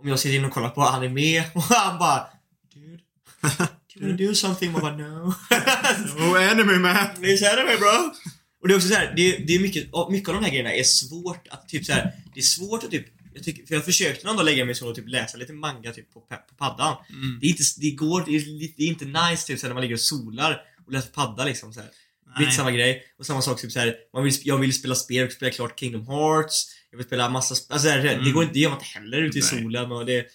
om 0.00 0.08
jag 0.08 0.18
sitter 0.18 0.36
in 0.36 0.44
och 0.44 0.52
kollar 0.52 0.70
på 0.70 0.82
anime 0.82 1.44
och 1.54 1.62
han 1.62 1.98
bara 1.98 2.26
Dude, 2.74 3.02
do 3.94 4.06
you 4.06 4.28
do 4.28 4.34
something? 4.34 4.72
Man 4.72 4.80
bara 4.80 4.96
no. 4.96 5.34
Med! 6.78 7.10
Det 7.20 7.32
är 7.32 7.36
så 7.36 7.46
anime 7.46 7.76
bro! 7.76 8.12
Och 8.60 8.68
det 8.68 8.74
är 8.74 8.76
också 8.76 8.88
så 8.88 8.94
här, 8.94 9.12
det 9.16 9.36
är, 9.36 9.46
det 9.46 9.54
är 9.54 9.60
mycket, 9.60 9.88
mycket 10.10 10.28
av 10.28 10.34
de 10.34 10.44
här 10.44 10.50
grejerna 10.50 10.72
är 10.72 10.82
svårt 10.82 11.48
att 11.50 11.68
typ 11.68 11.84
så 11.84 11.92
här, 11.92 12.12
det 12.34 12.40
är 12.40 12.44
svårt 12.44 12.84
att 12.84 12.90
typ 12.90 13.06
jag 13.34 13.44
tycker, 13.44 13.66
för 13.66 13.74
jag 13.74 13.84
försökte 13.84 14.26
någon 14.26 14.36
dag 14.36 14.44
lägga 14.44 14.64
mig 14.64 14.74
så 14.74 14.88
och 14.88 14.94
typ 14.94 15.08
läsa 15.08 15.36
lite 15.36 15.52
manga 15.52 15.92
typ 15.92 16.12
på, 16.12 16.20
på 16.20 16.54
paddan. 16.56 16.96
Mm. 17.10 17.38
Det 17.40 17.46
är 17.46 17.50
inte, 17.50 17.62
det 17.76 17.90
går, 17.90 18.24
det 18.26 18.36
är, 18.36 18.76
det 18.76 18.82
är 18.82 18.88
inte 18.88 19.04
nice 19.04 19.46
typ 19.46 19.58
så 19.58 19.66
här, 19.66 19.68
när 19.68 19.74
man 19.74 19.82
ligger 19.82 19.94
och 19.94 20.00
solar 20.00 20.60
och 20.86 20.92
läser 20.92 21.10
padda 21.10 21.44
liksom 21.44 21.72
så 21.72 21.80
här. 21.80 21.90
Det 22.38 22.42
är 22.42 22.46
inte 22.46 22.56
samma 22.56 22.70
grej. 22.70 23.02
Och 23.18 23.26
samma 23.26 23.42
sak 23.42 23.60
typ 23.60 23.72
så 23.72 23.78
här, 23.78 23.94
man 24.14 24.24
vill, 24.24 24.34
jag 24.42 24.58
vill 24.58 24.74
spela 24.74 24.94
spel, 24.94 25.16
jag 25.16 25.24
vill 25.26 25.34
spela 25.34 25.52
klart 25.52 25.80
Kingdom 25.80 26.06
Hearts. 26.06 26.66
Jag 26.90 26.98
vill 26.98 27.06
spela 27.06 27.28
massa 27.28 27.54
sp- 27.54 27.66
alltså, 27.72 27.88
det, 27.88 28.12
Mm. 28.12 28.32
går 28.32 28.42
inte, 28.42 28.54
det 28.54 28.60
gör 28.60 28.70
man 28.70 28.78
inte 28.78 28.98
heller 28.98 29.18
ute 29.22 29.38
i 29.38 29.40
Nej. 29.40 29.50
solen 29.62 29.92
och 29.92 30.06
det 30.06 30.26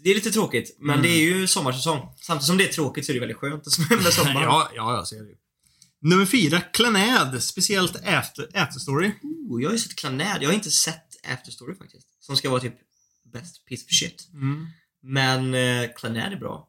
det 0.00 0.10
är 0.10 0.14
lite 0.14 0.30
tråkigt, 0.30 0.76
men 0.78 0.90
Mm. 0.98 1.02
det 1.02 1.08
är 1.08 1.20
ju 1.20 1.46
sommarsäsong. 1.46 2.14
Samtidigt 2.20 2.46
som 2.46 2.56
det 2.58 2.64
är 2.68 2.72
tråkigt 2.72 3.06
så 3.06 3.12
är 3.12 3.14
det 3.14 3.20
väldigt 3.20 3.36
skönt 3.36 3.64
med 3.90 4.12
sommar. 4.12 4.42
Ja, 4.42 4.70
ja, 4.74 4.94
jag 4.96 5.08
ser 5.08 5.16
det. 5.16 5.34
Nummer 6.00 6.26
fyra, 6.26 6.60
Clanad. 6.60 7.42
Speciellt 7.42 7.96
after, 8.06 8.48
after 8.54 8.80
story. 8.80 9.10
Oh, 9.50 9.62
jag 9.62 9.68
har 9.68 9.72
ju 9.72 9.78
sett 9.78 9.96
Clanad, 9.96 10.42
jag 10.42 10.48
har 10.48 10.54
inte 10.54 10.70
sett 10.70 11.04
Afterstory 11.32 11.74
faktiskt. 11.74 12.06
Som 12.20 12.36
ska 12.36 12.50
vara 12.50 12.60
typ 12.60 12.74
best 13.32 13.64
piece 13.66 13.84
of 13.84 13.90
shit. 13.90 14.28
Mm. 14.32 14.66
Men 15.02 15.54
eh, 15.54 15.90
Clanad 15.96 16.32
är 16.32 16.36
bra. 16.36 16.67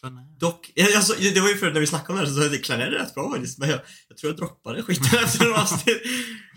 Clanad. 0.00 0.38
Dock, 0.38 0.72
alltså, 0.96 1.14
det 1.34 1.40
var 1.40 1.48
ju 1.48 1.56
förut 1.56 1.74
när 1.74 1.80
vi 1.80 1.86
snackade 1.86 2.12
om 2.12 2.16
det 2.16 2.20
här 2.20 2.34
så 2.34 2.40
sa 2.40 2.46
jag 2.46 2.54
att 2.54 2.64
Clanad 2.64 2.86
är 2.86 2.90
rätt 2.90 3.14
bra 3.14 3.30
faktiskt. 3.30 3.58
Men 3.58 3.70
jag, 3.70 3.80
jag 4.08 4.18
tror 4.18 4.32
jag 4.32 4.36
droppade 4.38 4.82
skiten 4.82 5.18
efter 5.24 5.44
några 5.44 5.62
avsnitt. 5.62 6.02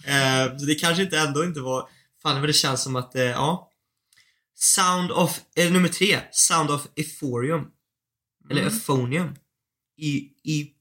Eh, 0.05 0.57
så 0.57 0.65
det 0.65 0.75
kanske 0.75 1.03
inte 1.03 1.19
ändå 1.19 1.43
inte 1.43 1.59
var... 1.59 1.89
Fan 2.23 2.35
men 2.35 2.47
det 2.47 2.53
känns 2.53 2.83
som 2.83 2.95
att, 2.95 3.15
eh, 3.15 3.23
ja. 3.23 3.71
Sound 4.55 5.11
of, 5.11 5.39
eh, 5.55 5.71
nummer 5.71 5.89
tre. 5.89 6.19
Sound 6.31 6.71
of 6.71 6.87
Euphorium. 6.95 7.67
Eller 8.49 8.61
Mm. 8.61 8.73
Euphonium. 8.73 9.35
I, 9.97 10.15
i, 10.43 10.71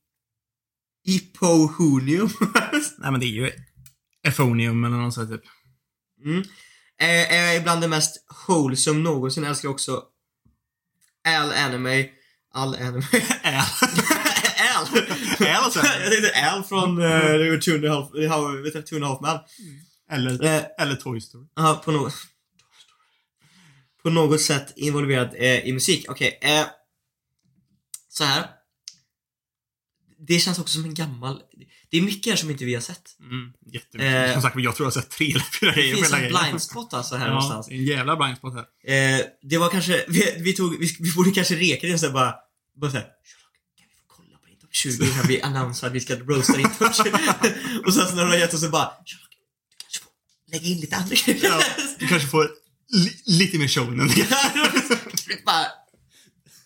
Ipohonium. 1.08 2.30
Nej 2.98 3.10
men 3.10 3.20
det 3.20 3.26
är 3.26 3.28
ju 3.28 3.50
Euphonium 4.26 4.84
eller 4.84 4.96
något 4.96 5.14
sånt 5.14 5.30
typ. 5.30 5.42
Mm. 6.24 6.40
Eh, 7.00 7.34
är 7.34 7.60
bland 7.62 7.80
det 7.80 7.88
mest 7.88 8.26
wholesome 8.46 9.00
någonsin. 9.00 9.42
Jag 9.42 9.50
älskar 9.50 9.68
också 9.68 10.02
Al 11.28 11.52
Anime. 11.52 12.08
All 12.52 12.74
Anime. 12.74 13.02
Al! 13.42 13.64
Al. 14.76 14.86
Jag 15.38 15.72
tänkte 15.72 16.50
Al 16.52 16.64
från 16.64 16.98
uh, 16.98 17.60
Two 17.60 17.74
and 17.74 17.84
a 17.84 17.88
Half, 18.28 18.74
vet 18.74 18.86
Two 18.86 18.96
and 18.96 19.04
a 19.04 19.08
Half 19.08 19.20
Man. 19.20 19.38
Eller, 20.10 20.44
Eh, 20.44 20.62
eller 20.78 20.96
Toy 20.96 21.20
Story. 21.20 21.46
Ja, 21.54 21.82
på 21.84 21.90
något... 21.92 22.14
På 24.02 24.10
något 24.10 24.40
sätt 24.40 24.72
involverad 24.76 25.34
eh, 25.34 25.66
i 25.66 25.72
musik. 25.72 26.06
Okej, 26.08 26.38
eh, 26.42 26.66
Så 28.08 28.24
här. 28.24 28.46
Det 30.18 30.38
känns 30.38 30.58
också 30.58 30.74
som 30.74 30.84
en 30.84 30.94
gammal... 30.94 31.42
Det 31.90 31.96
är 31.98 32.02
mycket 32.02 32.30
här 32.32 32.36
som 32.36 32.50
inte 32.50 32.64
vi 32.64 32.74
har 32.74 32.80
sett. 32.80 33.16
Mm, 33.20 33.52
jättemycket. 33.72 34.26
Eh, 34.28 34.32
Som 34.32 34.42
sagt, 34.42 34.56
jag 34.58 34.76
tror 34.76 34.84
jag 34.86 34.90
har 34.92 35.00
sett 35.02 35.10
tre 35.10 35.30
eller 35.30 35.44
fyra 35.60 35.70
Det 35.70 35.76
grejer 35.80 35.94
finns 35.96 36.10
på 36.10 36.16
hela 36.16 36.40
en 36.40 36.44
blindspot 36.50 36.94
alltså 36.94 37.16
här 37.16 37.26
Ja, 37.26 37.32
någonstans. 37.32 37.66
det 37.68 37.74
en 37.74 37.84
jävla 37.84 38.16
blindspot 38.16 38.54
här. 38.54 38.64
Eh, 38.94 39.20
det 39.42 39.58
var 39.58 39.70
kanske, 39.70 40.04
vi, 40.08 40.34
vi 40.38 40.52
tog, 40.52 40.78
vi, 40.80 40.96
vi 41.00 41.12
borde 41.12 41.30
kanske 41.30 41.54
reka 41.54 41.86
det 41.86 41.98
så 41.98 42.06
här 42.06 42.12
bara, 42.12 42.34
bara 42.80 42.90
såhär 42.90 43.04
Sherlock, 43.04 43.56
kan 43.78 43.86
vi 43.88 43.94
få 43.96 44.14
kolla 44.16 44.38
på 44.38 44.46
din 44.46 44.58
topp 44.58 44.70
20 44.72 45.04
innan 45.04 45.26
vi 45.26 45.42
annonserar 45.42 45.90
att 45.90 45.96
vi 45.96 46.00
ska 46.00 46.16
roasta 46.16 46.56
din 46.56 46.68
20? 46.68 47.10
och 47.86 47.94
sen 47.94 48.06
så 48.08 48.14
när 48.14 48.22
de 48.24 48.28
har 48.30 48.36
gett 48.38 48.54
oss 48.54 48.60
så 48.60 48.68
bara, 48.68 48.90
du 49.06 49.12
kanske 49.82 50.00
får 50.04 50.52
lägga 50.52 50.66
in 50.66 50.80
lite 50.80 50.96
andra 50.96 51.14
grejer. 51.24 51.40
Ja, 51.44 51.62
du 51.98 52.06
kanske 52.08 52.28
får 52.28 52.50
li 52.92 53.12
lite 53.26 53.58
mer 53.58 53.68
show 53.68 53.88
än 53.92 53.98
bara, 55.46 55.66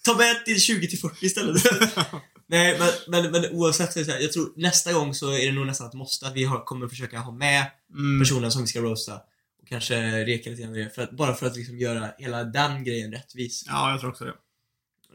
ta 0.05 0.17
med 0.17 0.45
till 0.45 0.61
20 0.61 0.89
till 0.89 0.99
40 0.99 1.27
istället. 1.27 1.63
Nej, 2.47 2.79
men, 2.79 2.91
men, 3.23 3.33
men 3.33 3.51
oavsett 3.53 3.93
så 3.93 3.99
är 3.99 4.01
det 4.01 4.11
så 4.11 4.13
här, 4.13 4.21
jag 4.21 4.33
tror 4.33 4.53
nästa 4.57 4.93
gång 4.93 5.15
så 5.15 5.33
är 5.33 5.47
det 5.47 5.53
nog 5.53 5.67
nästan 5.67 5.89
ett 5.89 5.95
måste 5.95 6.27
att 6.27 6.35
vi 6.35 6.45
har, 6.45 6.65
kommer 6.65 6.89
försöka 6.89 7.19
ha 7.19 7.33
med 7.33 7.71
mm. 7.91 8.21
personen 8.21 8.53
som 8.53 8.63
vi 8.63 8.69
ska 8.69 8.81
roasta 8.81 9.21
och 9.63 9.69
kanske 9.69 10.25
reka 10.25 10.51
lite 10.51 10.63
grann 10.63 10.73
med 10.73 10.81
det, 10.81 10.91
för 10.91 11.03
att, 11.03 11.17
bara 11.17 11.35
för 11.35 11.47
att 11.47 11.57
liksom 11.57 11.79
göra 11.79 12.15
hela 12.19 12.45
den 12.45 12.85
grejen 12.85 13.13
rättvis. 13.13 13.65
Ja, 13.67 13.91
jag 13.91 14.01
tror 14.01 14.11
också 14.11 14.25
det. 14.25 14.35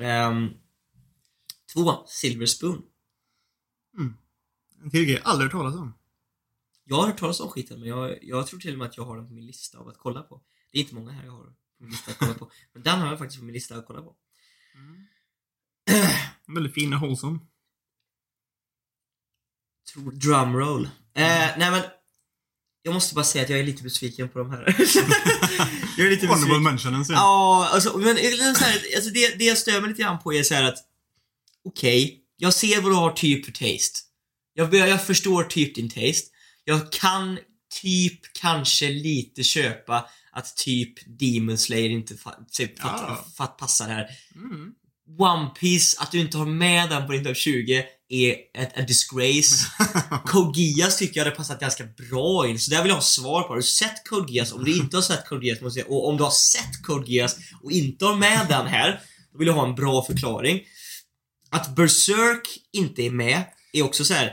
Ehm, 0.05 0.49
två, 1.73 2.05
Silver 2.07 2.45
Spoon. 2.45 2.82
En 4.84 4.89
till 4.89 5.05
grej 5.05 5.13
jag 5.13 5.23
aldrig 5.25 5.51
hört 5.51 5.61
talas 5.61 5.75
om. 5.75 5.93
Jag 6.84 6.95
har 6.95 7.07
hört 7.07 7.19
talas 7.19 7.39
om 7.39 7.49
skiten, 7.49 7.80
men 7.80 7.89
jag, 7.89 8.17
jag 8.21 8.47
tror 8.47 8.59
till 8.59 8.73
och 8.73 8.77
med 8.77 8.88
att 8.88 8.97
jag 8.97 9.05
har 9.05 9.17
den 9.17 9.27
på 9.27 9.34
min 9.34 9.45
lista 9.45 9.77
av 9.77 9.88
att 9.88 9.97
kolla 9.97 10.21
på. 10.21 10.41
Det 10.71 10.77
är 10.77 10.82
inte 10.82 10.95
många 10.95 11.11
här 11.11 11.25
jag 11.25 11.32
har 11.32 11.43
på 11.43 11.53
min 11.84 11.89
lista 11.89 12.11
att 12.11 12.17
kolla 12.17 12.34
på, 12.34 12.51
men 12.73 12.84
den 12.84 12.99
har 12.99 13.07
jag 13.07 13.19
faktiskt 13.19 13.39
på 13.39 13.45
min 13.45 13.53
lista 13.53 13.75
att 13.75 13.88
kolla 13.88 14.01
på. 14.01 14.15
Väldigt 16.54 16.74
fin 16.74 16.93
och 16.93 17.00
wholesome. 17.02 17.39
Drumroll. 20.14 20.86
Eh, 20.86 20.91
nej 21.58 21.72
men, 21.72 21.82
jag 22.82 22.93
måste 22.93 23.16
bara 23.16 23.26
säga 23.26 23.43
att 23.43 23.50
jag 23.50 23.60
är 23.60 23.64
lite 23.64 23.84
besviken 23.84 24.30
på 24.30 24.39
de 24.39 24.52
här. 24.52 24.64
jag 25.97 26.08
är 26.08 26.10
lite 26.10 26.28
Honorable 26.28 26.45
besviken. 26.47 26.64
mentionen 26.64 27.06
sen. 27.06 27.16
Ja, 27.16 27.70
alltså, 27.74 27.97
men 27.97 28.16
så 28.56 28.64
här, 28.66 28.82
alltså 28.95 29.10
det, 29.12 29.39
det 29.39 29.45
jag 29.45 29.58
stör 29.58 29.82
mig 29.82 29.89
lite 29.89 30.02
grann 30.02 30.20
på 30.20 30.34
är 30.34 30.43
så 30.43 30.54
här 30.54 30.64
att 30.64 30.78
okej, 31.64 32.24
jag 32.38 32.54
ser 32.54 32.82
vad 32.82 32.91
du 32.91 32.95
har 32.95 33.12
typ 33.12 33.45
för 33.45 33.52
taste. 33.52 34.00
Jag, 34.54 34.74
jag 34.74 35.06
förstår 35.06 35.43
typ 35.43 35.76
din 35.76 35.89
taste. 35.89 36.28
Jag 36.64 36.91
kan 36.91 37.39
typ 37.82 38.34
kanske 38.34 38.89
lite 38.89 39.43
köpa 39.43 40.10
att 40.32 40.56
typ 40.58 41.20
Demon 41.20 41.58
Slayer 41.58 41.89
inte 41.89 42.14
fa- 42.14 42.45
typ, 42.52 42.72
Ja. 42.78 42.86
fatt, 43.26 43.36
fatt, 43.36 43.58
passar 43.58 43.88
här. 43.89 44.08
Mm. 44.36 44.74
One 45.18 45.49
Piece 45.60 45.97
att 45.99 46.12
du 46.12 46.20
inte 46.20 46.38
har 46.38 46.45
med 46.45 46.89
den 46.89 47.05
på 47.07 47.12
din 47.12 47.24
topp 47.24 47.38
20 47.38 47.86
är 48.10 48.36
ett, 48.57 48.78
a 48.78 48.82
disgrace. 48.82 49.66
Code 50.26 50.62
Geass 50.62 50.97
tycker 50.97 51.20
jag 51.20 51.26
hade 51.26 51.36
passat 51.36 51.60
ganska 51.60 51.84
bra 51.84 52.47
in, 52.47 52.60
så 52.60 52.72
där 52.72 52.82
vill 52.82 52.89
jag 52.89 52.95
ha 52.95 53.01
svar 53.01 53.41
på. 53.41 53.47
Har 53.47 53.55
du 53.55 53.64
sett 53.64 54.07
Code 54.10 54.34
Geass? 54.34 54.51
Om 54.51 54.64
du 54.64 54.78
inte 54.78 54.97
har 54.97 55.01
sett 55.01 55.26
Code 55.26 55.47
Geass, 55.47 55.62
måste 55.62 55.80
jag, 55.80 55.91
och 55.91 56.07
om 56.07 56.18
du 56.18 56.24
har 56.24 56.32
sett 56.32 56.84
Code 56.84 57.12
Geass 57.12 57.38
och 57.64 57.72
inte 57.72 58.05
har 58.05 58.16
med 58.16 58.45
den 58.49 58.68
här, 58.68 59.01
då 59.32 59.39
vill 59.39 59.47
jag 59.47 59.55
ha 59.55 59.68
en 59.68 59.76
bra 59.76 60.05
förklaring. 60.05 60.62
Att 61.49 61.76
Berserk 61.76 62.47
inte 62.74 63.01
är 63.01 63.12
med 63.12 63.43
är 63.74 63.84
också 63.84 64.05
så 64.05 64.14
här. 64.14 64.26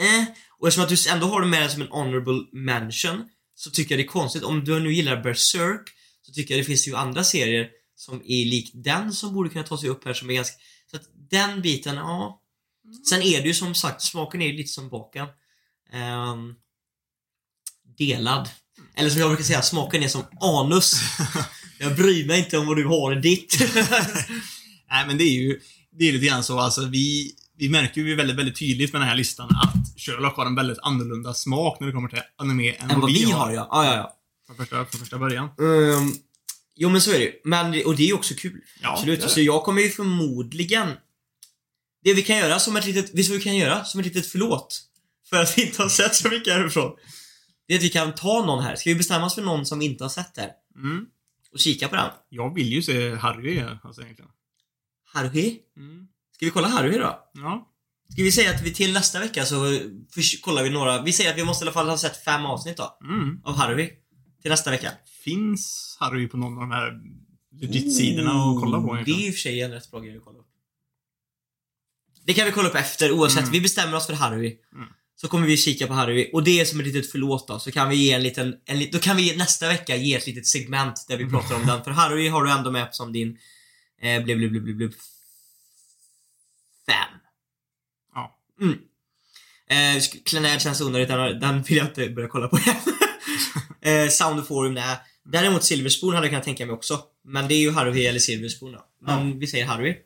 eh. 0.00 0.24
Och 0.58 0.68
eftersom 0.68 0.84
att 0.84 0.88
du 1.04 1.10
ändå 1.10 1.26
har 1.26 1.40
den 1.40 1.50
med 1.50 1.70
som 1.70 1.82
en 1.82 1.88
honorable 1.88 2.40
mention, 2.52 3.24
så 3.54 3.70
tycker 3.70 3.94
jag 3.94 3.98
det 3.98 4.04
är 4.04 4.08
konstigt. 4.08 4.42
Om 4.42 4.64
du 4.64 4.80
nu 4.80 4.92
gillar 4.92 5.22
Berserk, 5.22 5.82
så 6.22 6.32
tycker 6.32 6.54
jag 6.54 6.60
det 6.60 6.66
finns 6.66 6.88
ju 6.88 6.96
andra 6.96 7.24
serier 7.24 7.68
som 7.96 8.22
är 8.24 8.44
lik 8.44 8.70
den 8.74 9.12
som 9.12 9.34
borde 9.34 9.50
kunna 9.50 9.64
ta 9.64 9.78
sig 9.78 9.88
upp 9.88 10.04
här 10.04 10.14
som 10.14 10.30
är 10.30 10.34
ganska... 10.34 10.56
Så 10.90 10.96
att 10.96 11.02
den 11.30 11.62
biten, 11.62 11.96
ja. 11.96 12.42
Sen 13.08 13.22
är 13.22 13.42
det 13.42 13.48
ju 13.48 13.54
som 13.54 13.74
sagt, 13.74 14.02
smaken 14.02 14.42
är 14.42 14.46
ju 14.46 14.52
lite 14.52 14.70
som 14.70 14.88
baken. 14.88 15.26
Ehm, 15.92 16.54
delad. 17.98 18.48
Eller 18.94 19.10
som 19.10 19.20
jag 19.20 19.30
brukar 19.30 19.44
säga, 19.44 19.62
smaken 19.62 20.02
är 20.02 20.08
som 20.08 20.22
anus. 20.40 20.94
Jag 21.78 21.96
bryr 21.96 22.26
mig 22.26 22.38
inte 22.38 22.58
om 22.58 22.66
vad 22.66 22.76
du 22.76 22.86
har 22.86 23.18
i 23.18 23.20
ditt. 23.20 23.58
Nej, 24.90 25.06
men 25.06 25.18
det 25.18 25.24
är 25.24 25.32
ju 25.32 25.60
det 25.98 26.08
är 26.08 26.12
lite 26.12 26.26
grann 26.26 26.44
så, 26.44 26.58
alltså 26.58 26.84
vi, 26.84 27.32
vi 27.58 27.68
märker 27.68 28.00
ju 28.00 28.14
väldigt, 28.14 28.36
väldigt 28.36 28.58
tydligt 28.58 28.92
med 28.92 29.02
den 29.02 29.08
här 29.08 29.16
listan 29.16 29.48
att 29.50 30.00
Sherlock 30.00 30.36
har 30.36 30.46
en 30.46 30.54
väldigt 30.54 30.78
annorlunda 30.82 31.34
smak 31.34 31.80
när 31.80 31.86
det 31.86 31.92
kommer 31.92 32.08
till 32.08 32.20
anime 32.36 32.72
än, 32.72 32.90
än 32.90 33.00
vad 33.00 33.12
vi 33.12 33.30
har 33.30 33.52
ja. 33.52 33.68
Ja, 33.70 33.84
ja, 33.84 33.94
ja. 33.94 34.16
Från 34.46 34.56
första, 34.56 34.84
från 34.84 35.00
första 35.00 35.18
början. 35.18 35.44
Ehm, 35.44 36.12
jo 36.76 36.88
men 36.88 37.00
så 37.00 37.12
är 37.12 37.18
det. 37.18 37.40
Men, 37.44 37.86
och 37.86 37.96
det 37.96 38.10
är 38.10 38.14
också 38.14 38.34
kul. 38.34 38.60
Ja, 38.82 38.92
Absolut. 38.92 39.20
det 39.20 39.28
Så 39.28 39.40
jag 39.40 39.64
kommer 39.64 39.82
ju 39.82 39.90
förmodligen... 39.90 40.88
Det 42.04 42.14
vi 42.14 42.22
kan 42.22 42.36
göra 42.36 42.58
som 42.58 42.76
ett 42.76 42.86
litet... 42.86 43.10
Visst 43.14 43.30
vi 43.30 43.40
kan 43.40 43.56
göra? 43.56 43.84
Som 43.84 44.00
ett 44.00 44.06
litet 44.06 44.26
förlåt. 44.26 44.82
För 45.30 45.42
att 45.42 45.58
vi 45.58 45.66
inte 45.66 45.82
har 45.82 45.88
sett 45.88 46.14
så 46.14 46.28
mycket 46.28 46.52
härifrån. 46.52 46.92
Det 47.68 47.74
är 47.74 47.78
att 47.78 47.84
vi 47.84 47.88
kan 47.88 48.14
ta 48.14 48.46
någon 48.46 48.64
här. 48.64 48.76
Ska 48.76 48.90
vi 48.90 48.96
bestämma 48.96 49.26
oss 49.26 49.34
för 49.34 49.42
någon 49.42 49.66
som 49.66 49.82
inte 49.82 50.04
har 50.04 50.08
sett 50.08 50.36
här? 50.36 50.50
Mm. 50.76 51.06
Och 51.52 51.58
kika 51.58 51.88
på 51.88 51.96
den? 51.96 52.10
Jag 52.28 52.54
vill 52.54 52.72
ju 52.72 52.82
se 52.82 53.14
Harry, 53.14 53.64
alltså 53.82 54.02
egentligen. 54.02 54.30
Haruhi? 55.16 55.58
Mm. 55.76 56.06
Ska 56.34 56.44
vi 56.46 56.50
kolla 56.50 56.68
Haruhi 56.68 56.98
då? 56.98 57.30
Ja. 57.34 57.72
Ska 58.12 58.22
vi 58.22 58.32
säga 58.32 58.50
att 58.50 58.62
vi 58.62 58.74
till 58.74 58.92
nästa 58.92 59.20
vecka 59.20 59.44
så 59.44 59.80
kollar 60.40 60.62
vi 60.62 60.70
några... 60.70 61.02
Vi 61.02 61.12
säger 61.12 61.30
att 61.30 61.38
vi 61.38 61.44
måste 61.44 61.64
i 61.64 61.68
alla 61.68 61.72
fall 61.72 61.88
ha 61.88 61.98
sett 61.98 62.24
fem 62.24 62.46
avsnitt 62.46 62.76
då. 62.76 62.98
Mm. 63.04 63.40
Av 63.44 63.54
Haruhi. 63.56 63.90
Till 64.42 64.50
nästa 64.50 64.70
vecka. 64.70 64.90
Finns 65.30 65.96
Harry 66.00 66.28
på 66.28 66.36
någon 66.36 66.54
av 66.54 66.60
de 66.60 66.70
här 66.70 67.00
legit-sidorna 67.60 68.30
att 68.30 68.60
kolla 68.60 68.80
på 68.80 68.94
Det 68.94 69.10
är 69.10 69.26
i 69.26 69.30
och 69.30 69.34
för 69.34 69.40
sig 69.40 69.60
en 69.60 69.70
rätt 69.70 69.90
bra 69.90 70.00
grej 70.00 70.16
att 70.16 70.24
kolla 70.24 70.38
upp. 70.38 70.46
Det 72.24 72.34
kan 72.34 72.46
vi 72.46 72.52
kolla 72.52 72.68
upp 72.68 72.74
efter 72.74 73.12
oavsett. 73.12 73.38
Mm. 73.38 73.52
Vi 73.52 73.60
bestämmer 73.60 73.96
oss 73.96 74.06
för 74.06 74.14
Harry. 74.14 74.58
Mm. 74.72 74.88
Så 75.16 75.28
kommer 75.28 75.46
vi 75.46 75.56
kika 75.56 75.86
på 75.86 75.92
Harry 75.92 76.30
och 76.32 76.44
det 76.44 76.60
är 76.60 76.64
som 76.64 76.80
ett 76.80 76.86
litet 76.86 77.10
förlåt 77.10 77.48
då. 77.48 77.58
Så 77.58 77.72
kan 77.72 77.88
vi 77.88 77.96
ge 77.96 78.12
en 78.12 78.22
liten, 78.22 78.54
en, 78.64 78.90
då 78.92 78.98
kan 78.98 79.16
vi 79.16 79.36
nästa 79.36 79.68
vecka 79.68 79.96
ge 79.96 80.14
ett 80.14 80.26
litet 80.26 80.46
segment 80.46 81.04
där 81.08 81.16
vi 81.16 81.30
pratar 81.30 81.54
om 81.56 81.66
den. 81.66 81.84
För 81.84 81.90
Harry 81.90 82.28
har 82.28 82.44
du 82.44 82.50
ändå 82.50 82.70
med 82.70 82.88
som 82.94 83.12
din, 83.12 83.38
eh, 84.02 84.22
bli, 84.22 84.36
bli, 84.36 84.48
bli, 84.48 84.74
bli, 84.74 84.90
fan. 86.86 87.20
Ja. 88.14 88.38
Mm. 88.60 88.78
Eh, 89.68 90.02
Clannad 90.24 90.62
känns 90.62 90.80
onödigt, 90.80 91.08
den, 91.08 91.40
den 91.40 91.62
vill 91.62 91.76
jag 91.76 91.86
inte 91.86 92.08
börja 92.08 92.28
kolla 92.28 92.48
på 92.48 92.58
igen. 92.58 92.76
eh, 94.04 94.08
Sound 94.08 94.40
of 94.40 94.46
Forum, 94.48 94.74
nej. 94.74 94.98
Däremot 95.32 95.64
Silverspoon 95.64 96.14
hade 96.14 96.26
jag 96.26 96.30
kunnat 96.32 96.44
tänka 96.44 96.66
mig 96.66 96.74
också. 96.74 97.00
Men 97.24 97.48
det 97.48 97.54
är 97.54 97.58
ju 97.58 97.70
Harry 97.70 98.06
eller 98.06 98.18
Silverspoon 98.20 98.72
då. 98.72 98.84
Men 99.06 99.38
vi 99.38 99.46
säger 99.46 99.66
Harry. 99.66 99.96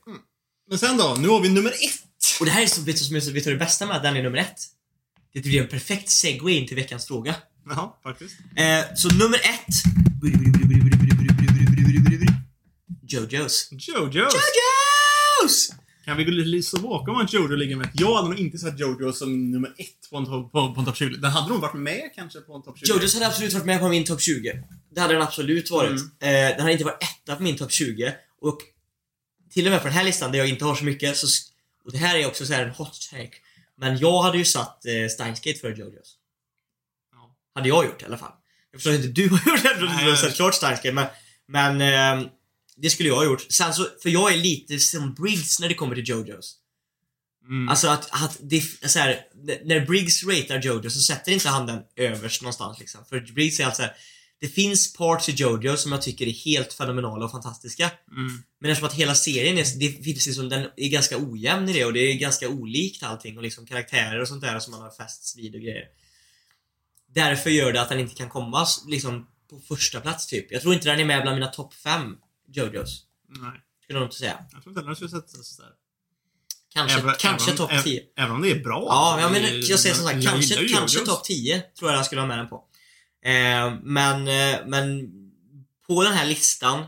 Men 0.68 0.78
sen 0.78 0.96
då? 0.96 1.16
Nu 1.20 1.28
har 1.28 1.40
vi 1.40 1.48
nummer 1.48 1.70
ett. 1.70 2.40
Och 2.40 2.46
det 2.46 2.52
här 2.52 2.62
är 2.62 2.66
så, 2.66 2.80
vet 2.82 2.96
du, 2.98 3.20
så- 3.20 3.32
vet 3.32 3.44
du 3.44 3.50
det 3.50 3.56
bästa 3.56 3.86
med 3.86 3.96
att 3.96 4.02
den 4.02 4.16
är 4.16 4.22
nummer 4.22 4.38
ett? 4.38 4.58
Det 5.32 5.40
blir 5.40 5.62
en 5.62 5.68
perfekt 5.68 6.10
segway 6.10 6.54
in 6.54 6.66
till 6.66 6.76
veckans 6.76 7.06
fråga. 7.06 7.34
Jaha, 7.68 7.90
faktiskt. 8.02 8.34
Eh, 8.56 8.94
så 8.96 9.08
nummer 9.08 9.38
ett. 9.38 9.74
Jojos. 13.02 13.68
Jojo. 13.72 14.26
Jojos! 15.42 15.70
Kan 16.10 16.16
vi 16.16 16.24
gå 16.24 16.30
lite 16.30 16.68
så 16.68 16.80
bakom 16.80 17.16
att 17.16 17.32
Jojo 17.32 17.56
ligger 17.56 17.76
med? 17.76 17.88
Jag 17.94 18.14
hade 18.14 18.28
nog 18.28 18.38
inte 18.38 18.58
satt 18.58 18.78
Jojo 18.78 19.12
som 19.12 19.50
nummer 19.50 19.74
ett 19.78 20.10
på 20.10 20.16
en, 20.16 20.26
topp- 20.26 20.52
på, 20.52 20.74
på 20.74 20.80
en 20.80 20.86
topp 20.86 20.96
20. 20.96 21.16
Den 21.16 21.30
hade 21.30 21.48
nog 21.48 21.60
varit 21.60 21.74
med 21.74 22.10
kanske 22.14 22.40
på 22.40 22.54
en 22.54 22.62
topp 22.62 22.78
20. 22.78 22.86
Jojos 22.88 23.14
hade 23.14 23.26
absolut 23.26 23.52
varit 23.52 23.66
med 23.66 23.80
på 23.80 23.88
min 23.88 24.04
topp 24.04 24.20
20. 24.20 24.62
Det 24.94 25.00
hade 25.00 25.14
den 25.14 25.22
absolut 25.22 25.70
varit. 25.70 25.90
Mm. 25.90 26.02
Eh, 26.20 26.50
den 26.50 26.60
hade 26.60 26.72
inte 26.72 26.84
varit 26.84 27.02
etta 27.02 27.36
på 27.36 27.42
min 27.42 27.56
topp 27.56 27.72
20. 27.72 28.14
Och 28.40 28.58
till 29.50 29.66
och 29.66 29.72
med 29.72 29.80
på 29.80 29.86
den 29.86 29.96
här 29.96 30.04
listan 30.04 30.32
där 30.32 30.38
jag 30.38 30.48
inte 30.48 30.64
har 30.64 30.74
så 30.74 30.84
mycket 30.84 31.16
så... 31.16 31.26
Och 31.84 31.92
det 31.92 31.98
här 31.98 32.18
är 32.18 32.26
också 32.26 32.46
så 32.46 32.52
här 32.52 32.64
en 32.64 32.70
hot 32.70 32.98
take. 33.10 33.36
Men 33.78 33.98
jag 33.98 34.22
hade 34.22 34.38
ju 34.38 34.44
satt 34.44 34.86
eh, 34.86 35.08
Steinsgate 35.10 35.58
för 35.58 35.70
Jojos. 35.70 36.16
Ja. 37.12 37.36
Hade 37.54 37.68
jag 37.68 37.84
gjort 37.84 38.02
i 38.02 38.04
alla 38.04 38.18
fall. 38.18 38.32
Jag 38.72 38.80
förstår 38.80 38.94
inte 38.94 39.08
du 39.08 39.28
har 39.28 39.36
gjort 39.46 39.62
det, 39.62 39.70
eftersom 39.70 39.96
du 40.04 40.10
har 40.10 40.16
sett 40.16 40.34
klart 40.36 40.54
Steinsgate, 40.54 40.92
men, 40.92 41.06
men 41.46 41.80
ehm, 41.80 42.28
det 42.82 42.90
skulle 42.90 43.08
jag 43.08 43.16
ha 43.16 43.24
gjort. 43.24 43.46
Sen 43.52 43.74
så, 43.74 43.86
för 44.02 44.10
jag 44.10 44.32
är 44.32 44.36
lite 44.36 44.78
som 44.78 45.14
Briggs 45.14 45.60
när 45.60 45.68
det 45.68 45.74
kommer 45.74 45.94
till 45.94 46.08
Jojos. 46.08 46.56
Mm. 47.44 47.68
Alltså 47.68 47.88
att, 47.88 48.08
att 48.10 48.38
det, 48.40 48.88
så 48.90 48.98
här, 48.98 49.20
när 49.64 49.86
Briggs 49.86 50.24
ratear 50.24 50.62
Jojo 50.62 50.90
så 50.90 51.00
sätter 51.00 51.32
inte 51.32 51.48
han 51.48 51.66
den 51.66 51.80
överst 51.96 52.42
någonstans 52.42 52.80
liksom. 52.80 53.04
För 53.04 53.20
Briggs 53.20 53.60
är 53.60 53.64
alltså 53.64 53.82
här, 53.82 53.96
det 54.40 54.48
finns 54.48 54.92
parts 54.92 55.28
i 55.28 55.32
Jojo 55.32 55.76
som 55.76 55.92
jag 55.92 56.02
tycker 56.02 56.26
är 56.26 56.32
helt 56.32 56.72
fenomenala 56.72 57.24
och 57.24 57.30
fantastiska. 57.30 57.90
Mm. 58.10 58.42
Men 58.60 58.70
eftersom 58.70 58.88
att 58.88 58.94
hela 58.94 59.14
serien 59.14 59.58
är, 59.58 59.78
det 59.78 60.04
finns 60.04 60.26
liksom, 60.26 60.48
den 60.48 60.68
är 60.76 60.88
ganska 60.88 61.18
ojämn 61.18 61.68
i 61.68 61.72
det 61.72 61.84
och 61.84 61.92
det 61.92 62.00
är 62.00 62.14
ganska 62.14 62.48
olikt 62.48 63.02
allting 63.02 63.36
och 63.36 63.42
liksom 63.42 63.66
karaktärer 63.66 64.20
och 64.20 64.28
sånt 64.28 64.42
där 64.42 64.58
som 64.58 64.70
man 64.70 64.82
har 64.82 64.90
fästs 64.90 65.36
vid 65.36 65.54
och 65.54 65.60
grejer. 65.60 65.84
Därför 67.14 67.50
gör 67.50 67.72
det 67.72 67.80
att 67.80 67.88
den 67.88 68.00
inte 68.00 68.14
kan 68.14 68.28
komma 68.28 68.66
liksom 68.86 69.26
på 69.50 69.60
första 69.60 70.00
plats 70.00 70.26
typ. 70.26 70.52
Jag 70.52 70.62
tror 70.62 70.74
inte 70.74 70.88
den 70.88 71.00
är 71.00 71.04
med 71.04 71.22
bland 71.22 71.36
mina 71.36 71.50
topp 71.50 71.74
fem 71.74 72.16
Jojos. 72.52 73.04
Nej. 73.28 73.50
Skulle 73.82 73.98
jag 73.98 74.00
nog 74.00 74.06
inte 74.06 74.16
säga. 74.16 74.38
Jag 74.52 74.62
tror 74.62 74.72
inte 74.76 74.86
den 74.86 74.96
skulle 74.96 75.10
sätta 75.10 75.28
sig 75.28 75.44
sådär. 75.44 75.70
Kanske, 76.74 76.98
Även- 76.98 77.14
kanske 77.18 77.52
topp 77.52 77.70
även- 77.70 77.84
10. 77.84 78.02
Även 78.16 78.30
om 78.32 78.42
det 78.42 78.50
är 78.50 78.60
bra. 78.60 78.84
Ja, 78.88 79.28
men 79.32 79.42
jag 79.62 79.80
säger 79.80 79.94
som 79.94 80.04
sagt, 80.06 80.24
kanske, 80.24 80.68
kanske 80.68 81.00
topp 81.00 81.24
10 81.24 81.60
tror 81.78 81.90
jag 81.90 81.98
jag 81.98 82.06
skulle 82.06 82.20
ha 82.20 82.28
med 82.28 82.38
den 82.38 82.48
på. 82.48 82.64
Eh, 83.24 83.74
men, 83.82 84.28
eh, 84.28 84.58
men 84.66 85.10
på 85.86 86.02
den 86.02 86.12
här 86.12 86.26
listan 86.26 86.84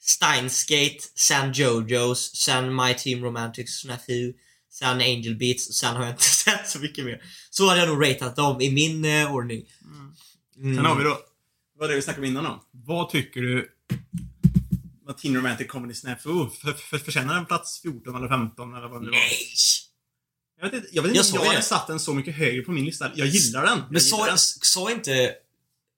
Steinsgate, 0.00 0.98
sen 1.14 1.52
Jojos, 1.52 2.36
sen 2.36 2.74
My 2.76 2.94
Team 2.94 3.24
Romantic 3.24 3.80
Snafu, 3.80 4.32
sen 4.70 5.00
Angel 5.00 5.36
Beats 5.36 5.68
och 5.68 5.74
sen 5.74 5.96
har 5.96 6.02
jag 6.02 6.12
inte 6.12 6.22
sett 6.44 6.68
så 6.68 6.78
mycket 6.78 7.04
mer. 7.04 7.22
Så 7.50 7.68
hade 7.68 7.80
jag 7.80 7.88
nog 7.88 8.02
ratat 8.04 8.36
dem 8.36 8.60
i 8.60 8.70
min 8.70 9.04
eh, 9.04 9.34
ordning. 9.34 9.64
Mm. 9.84 10.12
Mm. 10.56 10.76
Sen 10.76 10.84
har 10.86 10.96
vi 10.98 11.04
då, 11.04 11.18
vad 11.78 11.90
det 11.90 11.94
vi 11.96 12.02
snackade 12.02 12.26
om 12.26 12.30
innan 12.30 12.44
då. 12.44 12.64
Vad 12.70 13.08
tycker 13.10 13.40
du 13.42 13.70
vad 15.06 15.18
Teen 15.18 15.36
Romantic 15.36 15.68
Comedy 15.68 15.94
Snafu 15.94 16.48
för, 16.62 16.72
för, 16.72 16.98
förtjänar 16.98 17.34
den 17.34 17.46
plats 17.46 17.80
14 17.82 18.16
eller 18.16 18.28
15 18.28 18.74
eller 18.74 18.88
vad 18.88 19.00
det 19.00 19.04
nu 19.04 19.10
var? 19.10 19.18
Nej! 19.18 19.38
Jag 20.56 20.64
vet 20.64 20.74
inte, 20.74 20.88
jag, 20.92 21.02
vet 21.02 21.14
Jag 21.14 21.24
inte 21.24 21.36
ju 21.38 21.44
jag 21.44 21.50
hade 21.50 21.62
satt 21.62 21.86
den 21.86 22.00
så 22.00 22.14
mycket 22.14 22.34
högre 22.34 22.62
på 22.62 22.72
min 22.72 22.84
lista. 22.84 23.12
Jag 23.14 23.26
gillar 23.26 23.62
den. 23.66 23.78
Jag 23.78 23.90
Men 23.90 24.00
gillar 24.00 24.36
sa, 24.36 24.90
inte... 24.90 25.34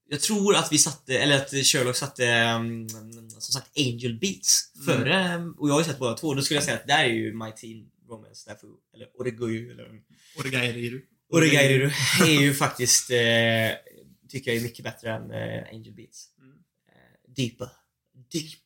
Jag 0.08 0.20
tror 0.20 0.56
att 0.56 0.72
vi 0.72 0.78
satte, 0.78 1.18
eller 1.18 1.36
att 1.36 1.50
Sherlock 1.50 1.96
satte, 1.96 2.42
um, 2.42 2.88
som 3.28 3.52
sagt, 3.52 3.70
Angel 3.78 4.18
Beats 4.18 4.72
Mm. 4.76 4.86
före, 4.86 5.44
och 5.58 5.68
jag 5.68 5.74
har 5.74 5.80
ju 5.80 5.84
sett 5.84 5.98
båda 5.98 6.14
två. 6.14 6.34
Då 6.34 6.42
skulle 6.42 6.56
jag 6.56 6.64
säga 6.64 6.76
att 6.76 6.86
där 6.86 7.04
är 7.04 7.08
ju 7.08 7.32
My 7.34 7.52
Teen 7.52 7.90
Romance 8.08 8.42
Snafu, 8.42 8.66
eller 8.94 9.08
Oreguyu, 9.14 9.70
eller 9.70 10.02
Oregairu. 10.38 11.02
Oregairu 11.32 11.90
är 12.20 12.40
ju 12.40 12.54
faktiskt, 12.54 13.10
eh, 13.10 13.16
tycker 14.28 14.50
jag 14.50 14.56
är 14.56 14.60
mycket 14.60 14.84
bättre 14.84 15.12
än 15.12 15.30
eh, 15.30 15.64
Angel 15.72 15.92
Beats. 15.92 16.28
Mm. 16.38 16.52
Eh, 16.88 17.34
deeper. 17.36 17.68
Deeper. 18.32 18.65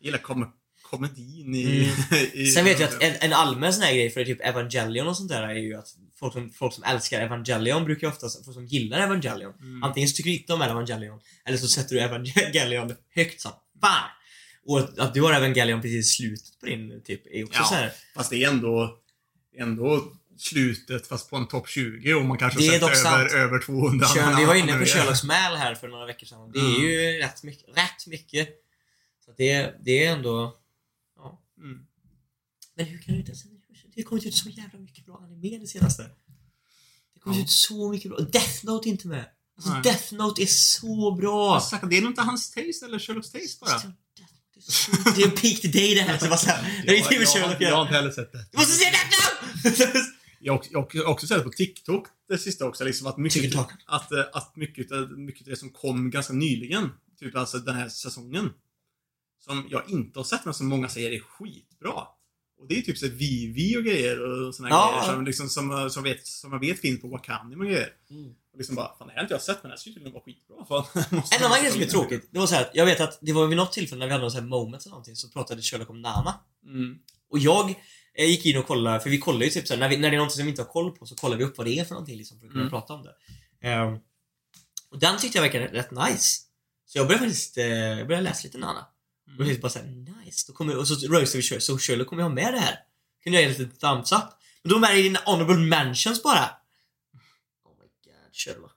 Jag 0.00 0.04
gillar 0.06 0.18
kom 0.18 0.52
komedin 0.82 1.54
i... 1.54 1.92
i 2.32 2.46
Sen 2.46 2.64
vet 2.64 2.80
jag 2.80 2.88
att 2.88 3.02
en, 3.02 3.14
en 3.20 3.32
allmän 3.32 3.72
sån 3.72 3.82
här 3.82 3.94
grej 3.94 4.10
för 4.10 4.24
typ 4.24 4.40
Evangelion 4.40 5.08
och 5.08 5.16
sånt 5.16 5.28
där 5.28 5.42
är 5.42 5.54
ju 5.54 5.74
att 5.74 5.88
folk 6.18 6.32
som, 6.32 6.50
folk 6.50 6.74
som 6.74 6.84
älskar 6.84 7.20
Evangelion 7.20 7.84
brukar 7.84 8.06
ju 8.06 8.12
oftast, 8.12 8.44
folk 8.44 8.54
som 8.54 8.66
gillar 8.66 9.00
Evangelion 9.00 9.52
Mm. 9.60 9.82
Antingen 9.82 10.08
så 10.08 10.16
tycker 10.16 10.30
du 10.30 10.36
inte 10.36 10.52
om 10.52 10.62
Evangelion 10.62 11.20
eller 11.44 11.56
så 11.58 11.68
sätter 11.68 11.94
du 11.94 12.00
Evangelion 12.00 12.94
högt 13.14 13.40
som 13.40 13.52
fan. 13.80 14.10
Och 14.66 14.78
att, 14.98 15.14
du 15.14 15.22
har 15.22 15.32
Evangelion 15.32 15.82
precis 15.82 16.06
i 16.06 16.16
slutet 16.16 16.60
på 16.60 16.66
din 16.66 17.02
typ 17.04 17.26
är 17.26 17.44
också 17.44 17.58
Ja. 17.60 17.64
så 17.64 17.74
här. 17.74 17.92
Fast 18.14 18.30
det 18.30 18.44
är 18.44 18.48
ändå, 18.48 18.98
ändå 19.58 20.12
slutet 20.38 21.06
fast 21.06 21.30
på 21.30 21.36
en 21.36 21.48
topp 21.48 21.68
20 21.68 22.14
och 22.14 22.24
man 22.24 22.38
kanske 22.38 22.60
Det 22.60 22.78
dock 22.78 22.90
över, 22.96 23.36
över 23.36 23.58
200. 23.66 24.06
Kör, 24.14 24.36
vi 24.36 24.44
var 24.44 24.54
inne 24.54 24.78
på 24.78 24.84
Sherlocks 24.84 25.24
Mal 25.24 25.56
här 25.56 25.74
för 25.74 25.88
några 25.88 26.06
veckor 26.06 26.26
sedan. 26.26 26.52
Det 26.52 26.58
är 26.58 26.62
Mm. 26.76 26.82
ju 26.82 27.18
rätt 27.18 27.42
mycket. 27.42 27.68
Rätt 27.68 28.06
mycket. 28.06 28.48
Så 29.30 29.34
det, 29.36 29.74
det 29.84 30.04
är 30.04 30.12
ändå... 30.12 30.56
Ja. 31.16 31.42
Mm. 31.58 31.86
Men 32.76 32.86
hur 32.86 32.98
kan 32.98 33.14
du 33.14 33.20
inte... 33.20 33.32
Det 33.94 34.00
har 34.02 34.08
kommit 34.08 34.26
ut 34.26 34.34
så 34.34 34.48
jävla 34.48 34.78
mycket 34.78 35.06
bra 35.06 35.20
anime 35.24 35.58
det 35.58 35.66
senaste. 35.66 36.02
Det 37.14 37.20
kommer 37.20 37.36
Ja. 37.36 37.42
ut 37.42 37.50
så 37.50 37.90
mycket 37.90 38.10
bra. 38.10 38.18
Death 38.20 38.64
Note 38.66 38.88
är 38.88 38.90
inte 38.90 39.08
med. 39.08 39.24
Alltså 39.56 39.72
Nej. 39.72 39.82
Death 39.82 40.14
Note 40.14 40.42
är 40.42 40.46
så 40.46 41.12
bra. 41.20 41.60
Sagt, 41.60 41.90
Det 41.90 41.96
är 41.96 42.02
nog 42.02 42.10
inte 42.10 42.22
hans 42.22 42.50
taste 42.50 42.86
eller 42.86 42.98
Sherlocks 42.98 43.30
taste 43.32 43.58
bara. 43.60 43.92
Det 45.14 45.22
är 45.22 45.26
en 45.26 45.30
peak 45.36 45.60
today 45.62 45.94
det 45.94 46.00
här. 46.02 46.18
Så 46.18 46.26
bara 46.28 46.36
så 46.36 46.50
här, 46.50 46.82
det 46.86 46.92
är 46.92 46.96
inte 46.96 47.10
med 47.10 47.20
jag, 47.22 47.28
Sherlock 47.28 47.54
att 47.54 47.60
jag 47.60 47.74
har 47.76 47.82
inte 47.82 47.94
heller 47.94 48.10
sett 48.10 48.32
det. 48.32 48.46
Du 48.52 48.58
måste 48.58 48.72
se 48.72 48.84
Death 48.84 49.06
Note! 49.64 50.02
Jag 50.42 50.52
har 50.52 50.76
också, 50.76 51.02
också 51.02 51.26
sett 51.26 51.44
på 51.44 51.50
TikTok 51.50 52.06
det 52.28 52.38
sista 52.38 52.66
också, 52.66 52.84
liksom 52.84 53.06
att 53.06 53.18
mycket, 53.18 53.42
TikTok. 53.42 53.72
att, 53.86 54.12
eh, 54.12 54.24
att 54.32 54.56
mycket, 54.56 54.86
mycket 55.16 55.46
det 55.46 55.56
som 55.56 55.70
kom 55.70 56.10
ganska 56.10 56.32
nyligen, 56.32 56.88
typ 57.18 57.36
alltså 57.36 57.58
den 57.58 57.74
här 57.74 57.88
säsongen, 57.88 58.50
som 59.40 59.66
jag 59.70 59.90
inte 59.90 60.18
har 60.18 60.24
sett 60.24 60.44
men 60.44 60.54
som 60.54 60.66
många 60.68 60.88
säger 60.88 61.10
är 61.10 61.20
skitbra. 61.20 62.06
Och 62.58 62.68
det 62.68 62.78
är 62.78 62.82
typ 62.82 62.98
så 62.98 63.08
Vivi 63.08 63.76
och 63.76 63.84
grejer 63.84 64.20
och 64.48 64.54
såna 64.54 64.68
Ja. 64.68 64.90
grejer 65.00 65.14
som, 65.14 65.24
liksom, 65.24 65.48
som, 65.48 65.90
som, 65.90 66.02
vet, 66.02 66.26
som 66.26 66.52
jag 66.52 66.60
vet 66.60 66.80
finns 66.80 67.00
på 67.00 67.08
Wakami 67.08 67.54
och 67.56 67.60
grejer. 67.60 67.92
Mm. 68.10 68.30
Och 68.52 68.58
liksom 68.58 68.74
bara, 68.76 68.96
fan 68.98 69.06
det 69.06 69.12
här 69.12 69.16
har 69.18 69.22
inte 69.24 69.34
jag 69.34 69.42
sett 69.42 69.62
men 69.62 69.68
det 69.70 69.72
här 69.72 69.76
skulle 69.76 69.94
tydligen 69.94 70.12
vara 70.12 70.22
skitbra. 70.24 70.64
Fan, 70.68 70.84
En 71.38 71.44
annan 71.46 71.60
grej 71.62 71.72
som 71.72 71.80
är 71.82 71.86
tråkigt, 71.86 72.28
det 72.30 72.38
var 72.38 72.46
så 72.46 72.54
här, 72.54 72.62
att 72.62 72.70
jag 72.74 72.86
vet 72.86 73.00
att 73.00 73.18
det 73.22 73.32
var 73.32 73.46
vid 73.46 73.56
något 73.56 73.72
tillfälle 73.72 73.98
när 73.98 74.06
vi 74.06 74.12
hade 74.12 74.22
någon 74.22 74.30
sån 74.30 74.40
här 74.40 74.48
moment 74.48 74.82
eller 74.82 74.90
någonting 74.90 75.16
så 75.16 75.28
pratade 75.28 75.62
Sherlock 75.62 75.90
om 75.90 76.00
Nana. 76.02 76.34
Mm. 76.66 76.98
Och 77.30 77.38
jag 77.38 77.70
eh, 78.14 78.24
gick 78.26 78.46
in 78.46 78.56
och 78.56 78.66
kollade, 78.66 79.00
för 79.00 79.10
vi 79.10 79.18
kollar 79.18 79.44
ju 79.44 79.50
typ 79.50 79.66
så 79.66 79.74
här, 79.74 79.80
när, 79.80 79.88
vi, 79.88 79.96
när 79.96 80.10
det 80.10 80.16
är 80.16 80.20
något 80.20 80.32
som 80.32 80.44
vi 80.44 80.50
inte 80.50 80.62
har 80.62 80.68
koll 80.68 80.90
på 80.90 81.06
så 81.06 81.14
kollar 81.14 81.36
vi 81.36 81.44
upp 81.44 81.58
vad 81.58 81.66
det 81.66 81.78
är 81.78 81.84
för 81.84 81.94
någonting 81.94 82.16
liksom 82.18 82.40
för 82.40 82.46
att 82.46 82.52
kunna 82.52 82.62
Mm. 82.64 82.70
prata 82.70 82.94
om 82.94 83.02
det. 83.02 83.14
Ehm, 83.68 83.98
och 84.90 84.98
den 84.98 85.18
tyckte 85.18 85.38
jag 85.38 85.42
verkade 85.42 85.66
rätt 85.66 85.90
nice. 85.90 86.40
Så 86.86 86.98
jag 86.98 87.06
började 87.06 87.24
faktiskt, 87.24 87.58
eh, 87.58 87.64
jag 87.68 88.06
började 88.06 88.24
läsa 88.24 88.44
lite 88.44 88.58
Nana. 88.58 88.86
Och 89.38 89.40
jag 89.40 89.46
tänkte 89.46 89.62
bara 89.62 89.68
såhär, 89.68 89.86
nice. 90.24 90.44
Då 90.46 90.52
kommer, 90.52 90.76
och 90.76 90.88
så 90.88 90.94
roastade 90.94 91.36
vi 91.36 91.42
Sherlock, 91.42 91.62
så 91.62 91.78
Sherlock 91.78 92.08
kommer 92.08 92.22
jag 92.22 92.28
ha 92.28 92.34
med 92.34 92.54
det 92.54 92.58
här. 92.58 92.78
Kunde 93.22 93.40
jag 93.40 93.50
ge 93.50 93.58
lite 93.58 93.76
thumbs 93.76 94.12
up. 94.12 94.24
Men 94.62 94.70
då 94.72 94.86
är 94.86 94.92
det 94.92 94.98
i 94.98 95.02
dina 95.02 95.20
honorable 95.24 95.56
mentions 95.56 96.22
bara. 96.22 96.50
Oh 97.64 97.72
my 97.78 97.88
god, 98.04 98.34
Sherlock. 98.34 98.76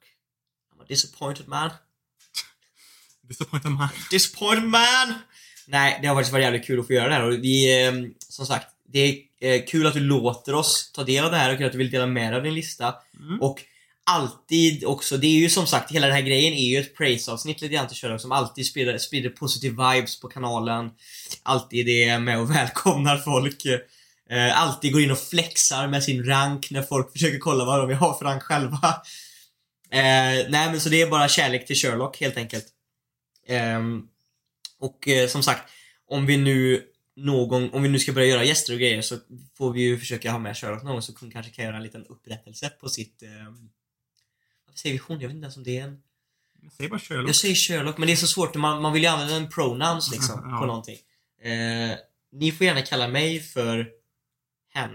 I'm 0.73 0.81
a 0.81 0.85
disappointed 0.87 1.47
man. 1.47 1.69
Disappointed 3.27 3.71
man. 3.71 3.87
Disappointed 4.11 4.63
man! 4.63 5.13
Nej, 5.67 5.99
det 6.01 6.07
har 6.07 6.15
faktiskt 6.15 6.33
varit 6.33 6.43
jävligt 6.43 6.65
kul 6.65 6.79
att 6.79 6.87
få 6.87 6.93
göra 6.93 7.07
det 7.07 7.13
här 7.13 7.23
och 7.23 7.33
vi, 7.33 7.85
eh, 7.85 7.93
som 8.29 8.45
sagt, 8.45 8.67
det 8.85 8.99
är 8.99 9.23
eh, 9.39 9.65
kul 9.65 9.87
att 9.87 9.93
du 9.93 9.99
låter 9.99 10.55
oss 10.55 10.91
ta 10.91 11.03
del 11.03 11.25
av 11.25 11.31
det 11.31 11.37
här 11.37 11.51
och 11.51 11.57
kul 11.57 11.65
att 11.65 11.71
du 11.71 11.77
vill 11.77 11.91
dela 11.91 12.05
med 12.05 12.31
dig 12.31 12.37
av 12.37 12.43
din 12.43 12.53
lista. 12.53 12.95
Mm. 13.19 13.41
Och 13.41 13.63
alltid 14.05 14.85
också, 14.85 15.17
det 15.17 15.27
är 15.27 15.39
ju 15.39 15.49
som 15.49 15.67
sagt, 15.67 15.91
hela 15.91 16.07
den 16.07 16.15
här 16.15 16.23
grejen 16.23 16.53
är 16.53 16.69
ju 16.69 16.79
ett 16.79 16.97
praise-avsnitt 16.97 17.61
lite 17.61 17.73
grann 17.73 17.87
till 17.87 17.97
Sherlock 17.97 18.21
som 18.21 18.31
alltid 18.31 18.65
sprider, 18.65 18.97
sprider 18.97 19.29
positive 19.29 19.93
vibes 19.93 20.19
på 20.19 20.27
kanalen. 20.27 20.91
Alltid 21.43 21.89
är 21.89 22.19
med 22.19 22.39
och 22.39 22.51
välkomnar 22.55 23.17
folk. 23.17 23.65
Eh, 24.29 24.61
alltid 24.61 24.93
går 24.93 25.01
in 25.01 25.11
och 25.11 25.19
flexar 25.19 25.87
med 25.87 26.03
sin 26.03 26.25
rank 26.25 26.71
när 26.71 26.81
folk 26.81 27.11
försöker 27.11 27.39
kolla 27.39 27.65
vad 27.65 27.89
de 27.89 27.93
har 27.93 28.13
för 28.13 28.25
rank 28.25 28.43
själva. 28.43 29.01
Eh, 29.91 30.49
nej 30.49 30.71
men 30.71 30.81
så 30.81 30.89
det 30.89 31.01
är 31.01 31.09
bara 31.09 31.27
kärlek 31.27 31.67
till 31.67 31.75
Sherlock 31.75 32.19
helt 32.19 32.37
enkelt. 32.37 32.65
Eh, 33.47 33.81
och 34.79 35.07
eh, 35.07 35.27
som 35.27 35.43
sagt, 35.43 35.71
om 36.09 36.25
vi 36.25 36.37
nu 36.37 36.83
någon, 37.15 37.73
om 37.73 37.83
vi 37.83 37.89
nu 37.89 37.99
ska 37.99 38.13
börja 38.13 38.27
göra 38.27 38.43
gäster 38.43 38.73
och 38.73 38.79
grejer 38.79 39.01
så 39.01 39.17
får 39.57 39.73
vi 39.73 39.81
ju 39.81 39.97
försöka 39.97 40.31
ha 40.31 40.39
med 40.39 40.57
Sherlock 40.57 40.83
någon 40.83 40.91
gång 40.91 41.01
så 41.01 41.13
hon 41.19 41.31
kanske 41.31 41.51
kan 41.51 41.65
göra 41.65 41.77
en 41.77 41.83
liten 41.83 42.05
upprättelse 42.05 42.69
på 42.69 42.89
sitt... 42.89 43.23
Ehm, 43.23 43.69
vad 44.73 44.77
säger 44.79 44.93
vi 44.95 45.01
hon? 45.07 45.19
Jag 45.19 45.27
vet 45.27 45.35
inte 45.35 45.45
ens 45.45 45.57
om 45.57 45.63
det 45.63 45.77
är 45.77 45.83
en... 45.83 46.01
Säg 46.77 46.89
bara 46.89 46.99
Sherlock. 46.99 47.29
Jag 47.29 47.35
säger 47.35 47.55
Sherlock, 47.55 47.97
men 47.97 48.07
det 48.07 48.13
är 48.13 48.17
så 48.17 48.27
svårt. 48.27 48.55
Man, 48.55 48.81
man 48.81 48.93
vill 48.93 49.03
ju 49.03 49.09
använda 49.09 49.35
en 49.35 49.49
pronouns 49.49 50.11
liksom 50.11 50.41
Ja. 50.51 50.59
på 50.59 50.65
någonting. 50.65 50.97
Eh, 51.41 51.97
ni 52.31 52.51
får 52.51 52.65
gärna 52.65 52.81
kalla 52.81 53.07
mig 53.07 53.39
för 53.39 53.89
hen. 54.73 54.91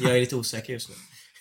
Jag 0.00 0.16
är 0.16 0.20
lite 0.20 0.36
osäker 0.36 0.72
just 0.72 0.88
nu. 0.88 0.94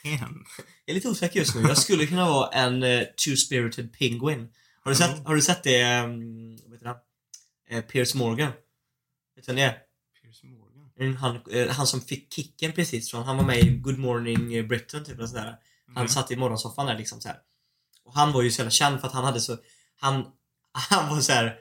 Hen. 0.10 0.46
Jag 0.86 0.92
är 0.92 0.94
lite 0.94 1.08
osäker 1.10 1.40
just 1.40 1.56
nu. 1.56 1.62
Jag 1.62 1.78
skulle 1.78 2.06
kunna 2.08 2.26
vara 2.30 2.50
en 2.52 2.84
uh, 2.84 3.02
two-spirited 3.26 3.98
penguin. 4.00 4.50
Har 4.84 4.92
du 4.92 4.96
sett, 4.98 5.26
har 5.26 5.36
du 5.36 5.42
sett 5.42 5.64
det, 5.64 6.04
um, 6.04 6.56
vad 6.66 6.74
heter 6.74 6.86
han? 6.86 6.98
Eh, 7.70 7.82
Piers 7.82 8.16
Morgan. 8.16 8.52
Vet 9.36 9.46
du 9.46 9.54
vem 9.54 9.56
det 9.56 9.62
är? 9.62 9.78
Piers 10.22 10.44
Morgan. 10.44 10.90
Mm, 11.00 11.16
Han, 11.16 11.40
eh, 11.52 11.68
han 11.70 11.88
som 11.88 12.02
fick 12.02 12.34
kicken 12.34 12.72
precis 12.72 13.12
från, 13.12 13.24
han 13.24 13.38
var 13.38 13.44
med 13.44 13.60
i 13.60 13.70
Good 13.70 13.98
Morning 14.00 14.68
Britain 14.68 15.06
typ 15.06 15.20
och 15.20 15.30
sådär. 15.30 15.56
Han 15.88 15.98
Mm. 15.98 16.08
satt 16.08 16.32
i 16.32 16.36
morgonsoffan 16.36 16.86
där 16.86 16.98
liksom 16.98 17.22
så 17.22 17.28
här. 17.28 17.38
Och 18.06 18.16
han 18.16 18.32
var 18.32 18.42
ju 18.42 18.52
så 18.52 18.60
jävla 18.60 18.72
känd 18.72 19.00
för 19.00 19.08
att 19.08 19.14
han 19.14 19.24
hade 19.26 19.40
så, 19.40 19.58
han, 20.00 20.26
han 20.90 21.10
var 21.16 21.22
så 21.22 21.32
här 21.32 21.56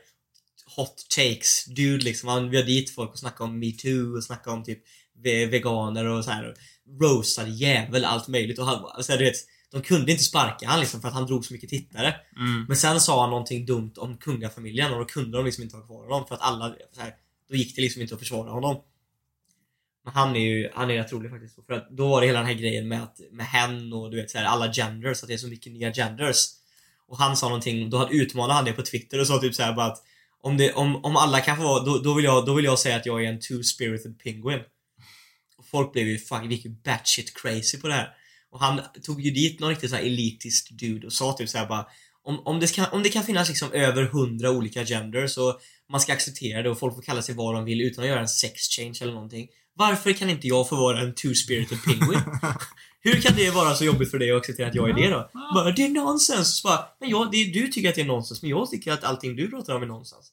hot 0.77 1.07
takes 1.17 1.65
dude 1.65 2.05
liksom. 2.05 2.29
Han 2.29 2.51
bjöd 2.51 2.67
dit 2.67 2.95
folk 2.95 3.11
och 3.13 3.19
snackade 3.19 3.51
om 3.51 3.59
metoo 3.59 4.17
och 4.17 4.25
snackade 4.25 4.57
om 4.57 4.65
typ 4.65 4.83
ve- 5.25 5.47
veganer 5.47 6.05
och 6.05 6.25
så 6.25 6.31
här. 6.31 6.49
och 6.51 6.57
Roastade 7.03 7.51
jävel, 7.51 8.05
allt 8.05 8.29
möjligt 8.29 8.59
och 8.59 8.67
han, 8.67 8.85
alltså, 8.85 9.13
du 9.13 9.25
vet, 9.25 9.37
de 9.71 9.83
kunde 9.83 10.13
inte 10.13 10.25
sparka 10.25 10.69
han 10.69 10.81
liksom 10.81 11.01
för 11.01 11.09
att 11.09 11.15
han 11.15 11.27
drog 11.27 11.45
så 11.45 11.53
mycket 11.53 11.71
tittare. 11.71 12.15
Mm. 12.37 12.65
Men 12.69 12.77
sen 12.77 13.01
sa 13.01 13.21
han 13.21 13.31
någonting 13.31 13.67
dumt 13.67 13.93
om 13.97 14.17
kungafamiljen 14.17 14.93
och 14.93 14.99
då 14.99 15.05
kunde 15.05 15.37
de 15.37 15.45
liksom 15.47 15.65
inte 15.65 15.77
ha 15.77 15.87
kvar 15.87 16.03
honom 16.03 16.27
för 16.27 16.35
att 16.35 16.41
alla, 16.41 16.75
så 16.93 17.01
här, 17.01 17.15
då 17.49 17.55
gick 17.57 17.77
det 17.77 17.83
liksom 17.83 18.03
inte 18.03 18.15
att 18.15 18.21
försvara 18.21 18.51
honom. 18.51 18.77
Han 20.05 20.37
är 20.37 20.41
ju, 20.41 20.71
han 20.75 20.91
är 20.91 20.95
rätt 20.95 21.13
rolig 21.13 21.31
faktiskt. 21.31 21.67
För 21.67 21.73
att 21.73 21.91
då 21.91 22.09
var 22.09 22.21
det 22.21 22.27
hela 22.27 22.39
den 22.39 22.49
här 22.49 22.55
grejen 22.55 22.89
med, 22.89 23.03
att, 23.03 23.21
med 23.31 23.47
hen 23.47 23.93
och 23.93 24.11
du 24.11 24.17
vet 24.17 24.31
så 24.31 24.39
här, 24.39 24.45
alla 24.45 24.73
genders, 24.73 25.23
att 25.23 25.29
det 25.29 25.35
är 25.35 25.39
så 25.39 25.49
mycket 25.49 25.73
nya 25.73 25.93
genders. 25.93 26.47
Och 27.09 27.19
han 27.19 27.37
sa 27.37 27.47
någonting, 27.49 27.91
då 27.91 28.09
utmanade 28.11 28.55
han 28.55 28.65
det 28.65 28.73
på 28.73 28.83
Twitter 28.83 29.21
och 29.21 29.27
sa 29.27 29.39
typ 29.39 29.55
så 29.55 29.63
här 29.63 29.73
bara 29.73 29.87
att 29.87 30.03
om, 30.41 30.57
det, 30.57 30.73
om, 30.73 31.05
om 31.05 31.17
alla 31.17 31.41
kan 31.41 31.57
få 31.57 31.63
vara, 31.63 31.85
då, 31.85 31.99
då, 31.99 32.15
vill 32.15 32.25
jag, 32.25 32.47
då 32.47 32.55
vill 32.55 32.65
jag 32.65 32.79
säga 32.79 32.97
att 32.97 33.07
jag 33.07 33.25
är 33.25 33.29
en 33.29 33.41
two-spirited 33.41 34.19
penguin. 34.19 34.61
Och 35.59 35.67
folk 35.67 35.93
blev 35.93 36.09
ju 36.09 36.19
fucking, 36.19 36.51
gick 36.51 36.65
ju 36.65 36.71
batshit 36.71 37.35
crazy 37.43 37.81
på 37.81 37.89
det 37.89 37.95
här. 37.95 38.09
Och 38.51 38.61
han 38.61 38.81
tog 39.03 39.21
ju 39.21 39.31
dit 39.31 39.61
någon 39.61 39.71
riktigt 39.71 39.91
så 39.91 39.97
här 39.97 40.03
elitist 40.03 40.79
dude 40.79 41.07
och 41.07 41.13
sa 41.13 41.33
typ 41.33 41.49
så 41.49 41.59
här 41.59 41.67
bara 41.67 41.87
om, 42.25 42.47
om, 42.47 42.61
det 42.61 42.75
kan, 42.75 42.87
om 42.93 43.03
det 43.03 43.09
kan 43.09 43.25
finnas 43.25 43.49
liksom 43.49 43.73
över 43.73 44.03
hundra 44.03 44.51
olika 44.51 44.85
genders 44.85 45.39
och 45.39 45.61
man 45.91 46.01
ska 46.01 46.13
acceptera 46.13 46.63
det 46.63 46.71
och 46.71 46.79
folk 46.79 46.95
får 46.95 47.03
kalla 47.03 47.23
sig 47.23 47.35
vad 47.35 47.55
de 47.55 47.65
vill 47.65 47.81
utan 47.81 48.05
att 48.05 48.11
göra 48.11 48.21
en 48.21 48.29
sex 48.29 48.69
change 48.69 48.99
eller 49.01 49.13
någonting. 49.13 49.49
Varför 49.75 50.13
kan 50.13 50.31
inte 50.31 50.49
jag 50.49 50.69
få 50.69 50.77
vara 50.77 51.01
en 51.01 51.15
two-spirited 51.15 51.85
penguin? 51.85 52.21
Hur 53.01 53.21
kan 53.21 53.37
det 53.37 53.51
vara 53.51 53.75
så 53.75 53.85
jobbigt 53.85 54.11
för 54.11 54.19
dig 54.19 54.33
att 54.33 54.39
acceptera 54.39 54.69
att 54.69 54.75
jag 54.75 54.91
är 54.91 54.95
det 54.95 55.11
då? 55.11 55.31
Bara, 55.55 55.71
det 55.71 55.85
är 55.85 55.89
nonsens! 55.89 56.61
Så 56.61 56.69
bara, 56.69 56.87
men 57.01 57.11
jag, 57.11 57.31
det, 57.31 57.45
du 57.45 57.69
tycker 57.69 57.89
att 57.89 57.95
det 57.95 58.01
är 58.01 58.05
nonsens, 58.07 58.43
men 58.43 58.51
jag 58.51 58.71
tycker 58.71 58.93
att 58.93 59.05
allting 59.05 59.37
du 59.37 59.51
pratar 59.51 59.75
om 59.75 59.83
är 59.83 59.87
nonsens. 59.87 60.33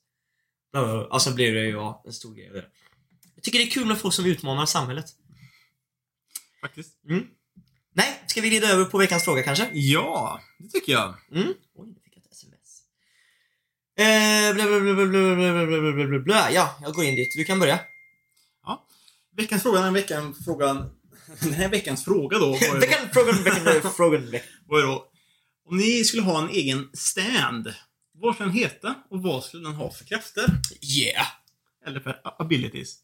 Och 1.09 1.21
sen 1.21 1.35
blir 1.35 1.53
det 1.53 1.65
ju 1.65 1.71
ja, 1.71 2.03
en 2.05 2.13
stor 2.13 2.35
grej 2.35 2.47
av 2.47 2.53
det. 2.53 2.65
Jag 3.35 3.43
tycker 3.43 3.59
det 3.59 3.65
är 3.65 3.69
kul 3.69 3.85
med 3.85 3.97
folk 3.97 4.13
som 4.13 4.25
utmanar 4.25 4.65
samhället. 4.65 5.05
Faktiskt. 6.61 6.93
Nej, 7.93 8.23
ska 8.27 8.41
vi 8.41 8.49
glida 8.49 8.67
över 8.67 8.85
på 8.85 8.97
veckans 8.97 9.23
fråga 9.23 9.43
kanske? 9.43 9.69
Ja, 9.73 10.41
det 10.59 10.69
tycker 10.69 10.91
jag. 10.91 11.15
Mm. 11.31 11.53
Oj, 11.75 11.87
nu 11.87 11.95
fick 12.03 12.17
jag 12.17 12.23
ett 12.23 12.31
sms. 12.31 12.81
Eh, 13.97 14.53
bla, 14.53 14.65
bla, 14.65 14.79
bla, 14.79 14.93
bla, 14.93 15.05
bla, 15.05 15.35
bla, 15.35 15.81
bla, 15.81 15.91
bla, 15.91 16.07
bla, 16.07 16.19
bla. 16.19 16.51
Ja, 16.51 16.77
jag 16.81 16.93
går 16.93 17.03
in 17.05 17.15
dit. 17.15 17.33
Du 17.37 17.43
kan 17.43 17.59
börja. 17.59 17.79
Veckans 19.37 19.63
fråga, 19.63 19.81
den 19.81 19.93
veckan, 19.93 20.35
frågan... 20.45 20.89
Den 21.41 21.53
här 21.53 21.69
veckans 21.69 22.03
fråga 22.05 22.39
då 22.39 22.51
var 22.51 22.59
ju, 22.59 22.79
Veckan, 22.79 23.07
frågan, 23.13 23.43
veckan, 23.43 23.91
frågan, 23.95 24.31
veckan. 24.31 24.49
var 24.67 24.79
ju 24.79 24.85
då... 24.85 25.07
Om 25.65 25.77
ni 25.77 26.03
skulle 26.03 26.23
ha 26.23 26.41
en 26.41 26.49
egen 26.49 26.89
stand, 26.93 27.73
vad 28.13 28.35
skulle 28.35 28.49
den 28.49 28.57
heta 28.57 28.95
och 29.09 29.21
vad 29.23 29.43
skulle 29.43 29.63
den 29.63 29.75
ha 29.75 29.91
för 29.91 30.05
krafter? 30.05 30.45
Yeah! 30.81 31.27
Eller 31.85 31.99
för 31.99 32.21
abilities? 32.23 32.97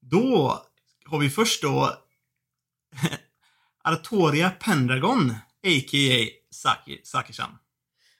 Då 0.00 0.58
har 1.04 1.18
vi 1.18 1.30
först 1.30 1.62
då 1.62 1.94
Artoria 3.84 4.50
Pendragon, 4.50 5.30
a.k.a. 5.66 6.26
Saki, 6.50 7.00
Saki-chan. 7.04 7.58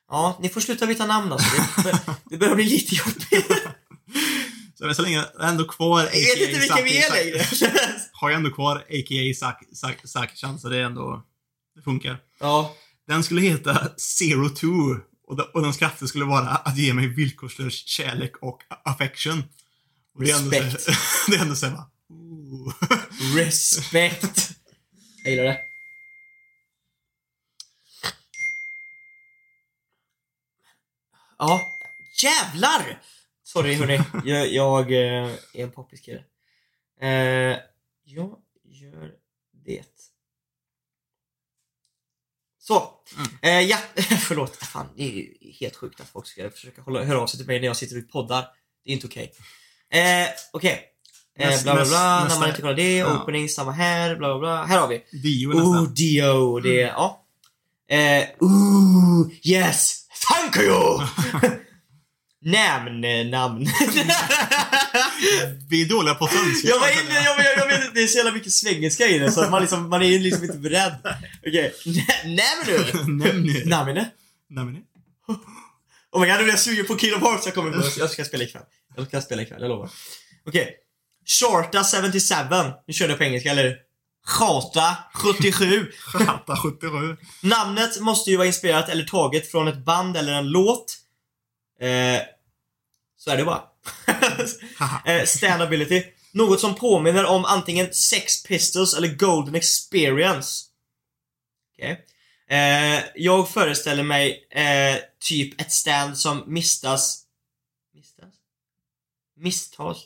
Ja, 0.09 0.39
ni 0.43 0.49
får 0.49 0.61
sluta 0.61 0.87
byta 0.87 1.07
namn 1.07 1.33
alltså. 1.33 1.83
Det, 1.83 2.01
det 2.31 2.37
börjar 2.37 2.55
bli 2.55 2.65
lite 2.65 2.95
jobbigt. 2.95 3.53
Så, 4.79 4.95
så 4.95 5.03
länge 5.03 5.17
jag 5.17 5.45
är 5.45 5.49
ändå 5.49 5.65
kvar 5.65 6.01
Jag 6.01 6.11
vet 6.11 6.49
inte 6.49 6.61
vilka 6.61 6.83
vi 6.83 6.99
är 6.99 7.11
längre. 7.25 7.45
Har 8.13 8.31
jag 8.31 8.37
ändå 8.37 8.51
kvar 8.51 8.77
a.k.a. 8.77 9.55
Saki-chan, 10.05 10.59
så 10.59 10.69
det 10.69 10.77
är 10.77 10.83
ändå... 10.83 11.25
Det 11.75 11.83
funkar. 11.83 12.19
Ja, 12.41 12.75
Den 13.07 13.23
skulle 13.23 13.41
heta 13.41 13.89
Zero 13.97 14.49
Two 14.49 15.01
och, 15.27 15.37
de, 15.37 15.43
och 15.55 15.63
dens 15.63 15.77
krafter 15.77 16.07
skulle 16.07 16.25
vara 16.25 16.49
att 16.49 16.79
ge 16.79 16.93
mig 16.95 17.07
villkorslös 17.07 17.75
kärlek 17.87 18.37
och 18.41 18.63
affection. 18.85 19.45
Och 20.15 20.25
det 20.25 20.33
Respekt. 20.33 20.81
så- 20.83 20.91
det 21.31 21.37
är 21.37 21.41
ändå 21.41 21.55
såhär 21.55 21.77
ooh. 22.09 22.73
respekt. 23.37 24.51
Jag 25.25 25.31
gillar 25.33 25.45
det. 25.45 25.59
Ja, 31.39 31.61
jävlar! 32.23 33.01
Sorry 33.53 33.75
hörni, 33.75 34.01
jag, 34.25 34.49
jag 34.49 34.93
eh, 34.93 35.31
är 35.55 35.63
en 35.63 35.71
poppis 35.71 36.01
kille. 36.01 36.25
Eh, 37.01 37.57
jag 38.05 38.37
gör 38.65 39.11
det. 39.65 39.85
Så. 42.59 42.91
Mm. 43.17 43.29
Eh, 43.43 43.61
ja, 43.71 43.79
förlåt. 44.29 44.57
Fan, 44.57 44.87
det 44.97 45.03
är 45.03 45.13
ju 45.13 45.53
helt 45.61 45.77
sjukt 45.77 46.01
att 46.01 46.09
folk 46.09 46.27
ska 46.27 46.51
försöka 46.51 46.83
hålla, 46.83 47.05
höra 47.05 47.21
av 47.21 47.27
sig 47.27 47.39
till 47.39 47.47
mig 47.47 47.61
när 47.61 47.67
jag 47.67 47.77
sitter 47.77 47.99
och 47.99 48.09
poddar. 48.11 48.47
Det 48.85 48.91
är 48.91 48.95
inte 48.95 49.07
okej. 49.07 49.33
Eh, 49.91 50.29
okej. 50.53 50.85
Eh, 51.39 51.63
bla 51.63 51.75
bla 51.75 51.85
bla, 51.85 52.19
när 52.19 52.25
nästa- 52.25 52.41
man 52.41 52.49
inte 52.49 52.61
kollar 52.61 52.75
det. 52.75 52.97
ja. 52.97 53.23
Opening, 53.23 53.49
samma 53.49 53.73
här, 53.73 54.17
bla 54.17 54.29
bla 54.29 54.39
bla. 54.39 54.65
Här 54.65 54.79
har 54.81 54.89
vi. 54.89 55.05
Dio 55.23 55.49
Oh, 55.53 55.55
nästan. 55.57 55.95
Dio. 55.95 56.61
Det 56.61 56.83
är, 56.83 56.87
ja. 56.87 57.25
Eh, 57.89 58.29
ooh, 58.41 59.31
yes! 59.43 60.07
Thank 60.29 60.57
you! 60.57 61.01
Namn, 62.45 63.31
namn. 63.31 63.67
Vi 65.69 65.83
är 65.83 65.89
dåliga 65.89 66.15
på 66.15 66.27
svenska. 66.27 66.69
jag, 66.69 66.81
var 66.81 66.89
inne, 66.89 67.15
jag, 67.15 67.39
jag, 67.39 67.59
jag 67.59 67.67
vet 67.67 67.95
det 67.95 68.03
är 68.03 68.07
så 68.07 68.17
jävla 68.17 68.33
mycket 68.33 68.53
svengelska 68.53 69.07
i 69.07 69.19
det 69.19 69.33
så 69.33 69.51
man, 69.51 69.61
liksom, 69.61 69.89
man 69.89 70.03
är 70.03 70.19
liksom 70.19 70.45
inte 70.45 70.59
beredd. 70.59 70.95
Okej, 71.47 71.73
okay. 71.87 72.03
Nämn 72.25 72.67
nu. 72.67 73.65
Namn 73.65 74.05
Nämn 74.51 74.73
nu. 74.73 74.83
Oh 76.13 76.21
my 76.21 76.27
god, 76.27 76.37
nu 76.37 76.43
blir 76.43 76.53
jag 76.53 76.61
sugen 76.61 76.87
på 76.87 76.99
Kingdom 76.99 77.23
Hearts. 77.23 77.47
Jag 77.47 77.55
kommer 77.55 77.71
på 77.71 77.83
Jag 77.99 78.11
ska 78.11 78.25
spela 78.25 78.45
ikväll. 78.45 78.63
Jag 78.97 79.07
ska 79.07 79.21
spela 79.21 79.43
ikväll, 79.43 79.61
jag 79.61 79.69
lovar. 79.69 79.91
Okej. 80.47 80.77
Shorta 81.27 81.85
77. 81.85 82.73
Nu 82.87 82.95
kör 82.95 83.09
jag 83.09 83.19
på 83.19 83.25
engelska, 83.25 83.51
eller 83.51 83.65
hur? 83.65 83.77
Chata 84.27 84.97
77. 85.15 85.93
Chata 86.13 86.57
77. 86.57 87.17
Namnet 87.43 88.01
måste 88.01 88.31
ju 88.31 88.37
vara 88.37 88.47
inspirerat 88.47 88.89
eller 88.89 89.05
taget 89.05 89.51
från 89.51 89.69
ett 89.69 89.85
band 89.85 90.17
eller 90.17 90.33
en 90.33 90.49
låt. 90.49 90.99
Eh, 91.81 92.21
så 93.17 93.31
är 93.31 93.37
det 93.37 93.45
bara. 93.45 93.63
Eh, 95.05 95.25
Standability. 95.25 96.03
Något 96.33 96.61
som 96.61 96.75
påminner 96.75 97.25
om 97.25 97.45
antingen 97.45 97.95
Sex 97.95 98.43
Pistols 98.43 98.95
eller 98.95 99.09
Golden 99.09 99.55
Experience. 99.55 100.65
Okej. 101.75 102.07
Eh, 102.51 103.01
jag 103.15 103.49
föreställer 103.49 104.03
mig 104.03 104.49
eh, 104.51 104.97
typ 105.21 105.61
ett 105.61 105.73
stand 105.73 106.19
som 106.19 106.45
mistas... 106.47 107.23
Mistas? 107.95 108.35
Misstas? 109.37 109.99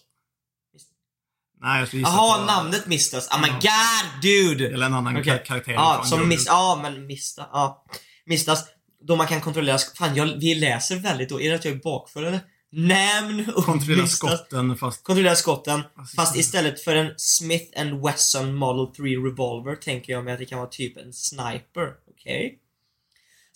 Nej, 1.61 1.79
jag 1.79 1.89
skulle 1.89 2.03
Jaha, 2.03 2.39
på- 2.39 2.45
namnet 2.45 2.87
mistas. 2.87 3.29
Oh 3.31 3.41
my 3.43 3.49
god, 3.49 4.23
dude! 4.23 4.67
Eller 4.75 4.87
en 4.87 4.95
annan 4.95 5.25
kar- 5.25 5.45
karaktär. 5.45 5.73
Ja, 5.73 5.97
från 5.97 6.09
som 6.19 6.29
miss, 6.29 6.47
ja 6.47 6.79
men 6.83 7.07
mista, 7.07 7.47
ja. 7.53 7.85
Mistas. 8.25 8.65
Då 9.05 9.17
man 9.17 9.27
kan 9.27 9.41
kontrollera, 9.41 9.79
fan 9.79 10.17
jag, 10.17 10.27
vi 10.27 10.55
läser 10.55 10.97
väldigt 10.97 11.29
då, 11.29 11.41
är 11.41 11.51
det 11.51 11.57
att 11.57 11.65
jag 11.65 11.75
är 11.75 11.79
bakfull 11.79 12.25
eller? 12.25 12.41
Nämn 12.75 13.53
och 13.57 13.65
Kontrollera 13.65 14.07
skotten 14.07 14.77
fast... 14.77 15.05
Kontrollera 15.05 15.35
skotten. 15.35 15.83
Alltså, 15.95 16.17
Fast 16.17 16.37
istället 16.37 16.81
för 16.81 16.97
en 16.97 17.15
Smith 17.17 17.81
and 17.81 18.05
Wesson 18.05 18.55
Model 18.55 18.95
3 18.95 19.05
Revolver 19.05 19.77
tänker 19.77 20.13
jag 20.13 20.25
mig 20.25 20.33
att 20.33 20.39
det 20.39 20.47
kan 20.47 20.59
vara 20.59 20.69
typ 20.69 20.97
en 20.97 21.13
sniper. 21.13 21.93
Okej? 22.11 22.59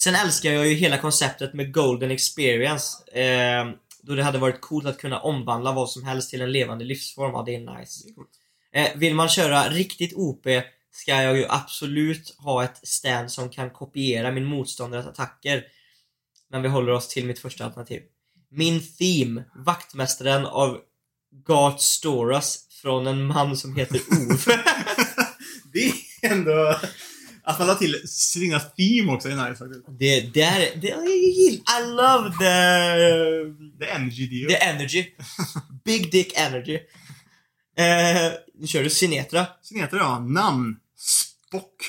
Sen 0.01 0.15
älskar 0.15 0.51
jag 0.51 0.69
ju 0.69 0.75
hela 0.75 0.99
konceptet 0.99 1.55
med 1.55 1.75
Golden 1.75 2.11
Experience. 2.11 3.19
Eh, 3.21 3.67
då 4.03 4.15
det 4.15 4.23
hade 4.23 4.39
varit 4.39 4.61
coolt 4.61 4.87
att 4.87 4.99
kunna 4.99 5.21
omvandla 5.21 5.73
vad 5.73 5.91
som 5.91 6.05
helst 6.05 6.31
till 6.31 6.41
en 6.41 6.53
levande 6.53 6.85
livsform. 6.85 7.33
Ja, 7.33 7.43
det 7.47 7.55
är 7.55 7.79
nice. 7.79 8.05
Det 8.73 8.79
är. 8.79 8.85
Eh, 8.85 8.99
vill 8.99 9.15
man 9.15 9.29
köra 9.29 9.69
riktigt 9.69 10.13
OP 10.15 10.47
ska 10.97 11.23
jag 11.23 11.37
ju 11.37 11.47
absolut 11.49 12.37
ha 12.39 12.65
ett 12.65 12.81
stand 12.83 13.33
som 13.33 13.51
kan 13.51 13.71
kopiera 13.71 14.33
min 14.33 14.45
motståndares 14.45 15.07
attacker. 15.07 15.65
Men 16.51 16.63
vi 16.63 16.69
håller 16.69 16.93
oss 16.93 17.09
till 17.09 17.27
mitt 17.27 17.39
första 17.39 17.65
alternativ. 17.65 18.03
Min 18.51 18.81
theme, 18.99 19.45
vaktmästaren 19.67 20.47
av 20.47 20.81
Gart 21.47 21.81
Storas 21.81 22.59
från 22.83 23.07
en 23.07 23.25
man 23.27 23.57
som 23.57 23.77
heter 23.77 24.01
Ove. 24.11 24.65
Det 25.73 25.87
är 25.87 26.33
ändå... 26.33 26.81
Att 27.43 27.59
man 27.59 27.69
la 27.69 27.75
till 27.75 28.03
sina 28.09 28.61
theme 28.61 29.13
också 29.13 29.29
är 29.29 29.49
nice 29.49 29.57
faktiskt. 29.57 29.85
det, 29.99 30.21
det 30.21 30.43
är, 30.43 30.77
det, 30.77 30.89
I 30.89 31.87
love 31.87 32.31
the, 32.31 33.85
The 33.85 33.91
energy 33.91 34.27
deal. 34.27 34.51
the 34.51 34.65
energy. 34.65 35.07
Big 35.85 36.13
dick 36.13 36.33
energy. 36.37 36.79
Eh, 37.79 38.33
nu 38.55 38.67
kör 38.67 38.83
du 38.83 38.91
Sinetra. 38.91 39.47
Sinetra 39.63 39.99
ja, 39.99 40.19
namn. 40.19 40.77
Spock. 41.07 41.83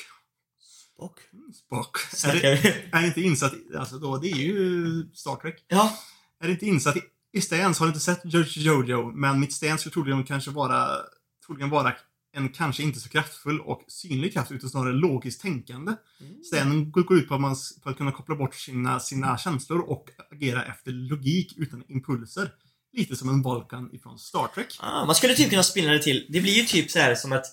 Och 0.96 1.20
Spock. 1.54 1.98
Är, 2.24 2.32
det, 2.32 2.88
är 2.92 3.06
inte 3.06 3.20
insatt 3.20 3.54
i, 3.54 3.76
alltså 3.76 3.98
då, 3.98 4.16
det 4.16 4.30
är 4.30 4.36
ju 4.36 5.10
Star 5.14 5.36
Trek. 5.36 5.64
Ja, 5.68 5.98
Är 6.40 6.48
inte 6.48 6.66
insatt 6.66 6.96
i, 6.96 7.00
i 7.32 7.40
stans 7.40 7.78
har 7.78 7.86
inte 7.86 8.00
sett 8.00 8.20
Jojo, 8.56 9.12
men 9.12 9.40
mitt 9.40 9.52
stans 9.52 9.80
skulle 9.80 9.92
troligen 9.92 10.24
kanske 10.24 10.50
vara, 10.50 10.88
troligen 11.46 11.70
vara 11.70 11.94
en 12.36 12.48
kanske 12.48 12.82
inte 12.82 13.00
så 13.00 13.08
kraftfull 13.08 13.60
och 13.60 13.84
synlig 13.88 14.32
kraft 14.32 14.50
utan 14.50 14.70
snarare 14.70 14.92
logiskt 14.92 15.42
tänkande. 15.42 15.92
Stanen 16.46 16.90
går 16.90 17.02
går 17.02 17.18
ut 17.18 17.28
på 17.28 17.34
att, 17.34 17.40
man, 17.40 17.56
på 17.82 17.90
att 17.90 17.96
kunna 17.96 18.12
koppla 18.12 18.34
bort 18.34 18.54
sina, 18.54 19.00
sina 19.00 19.38
känslor 19.38 19.80
och 19.80 20.08
agera 20.30 20.64
efter 20.64 20.92
logik 20.92 21.54
utan 21.56 21.84
impulser. 21.88 22.52
Lite 22.92 23.16
som 23.16 23.28
en 23.28 23.42
Vulcan 23.42 23.94
ifrån 23.94 24.18
Star 24.18 24.48
Trek. 24.54 24.78
Ah, 24.80 25.04
man 25.06 25.14
skulle 25.14 25.34
typ 25.34 25.50
kunna 25.50 25.62
spinna 25.62 25.92
det 25.92 26.02
till. 26.02 26.26
Det 26.28 26.40
blir 26.40 26.52
ju 26.52 26.64
typ 26.64 26.90
så 26.90 26.98
här 26.98 27.14
som 27.14 27.32
att 27.32 27.46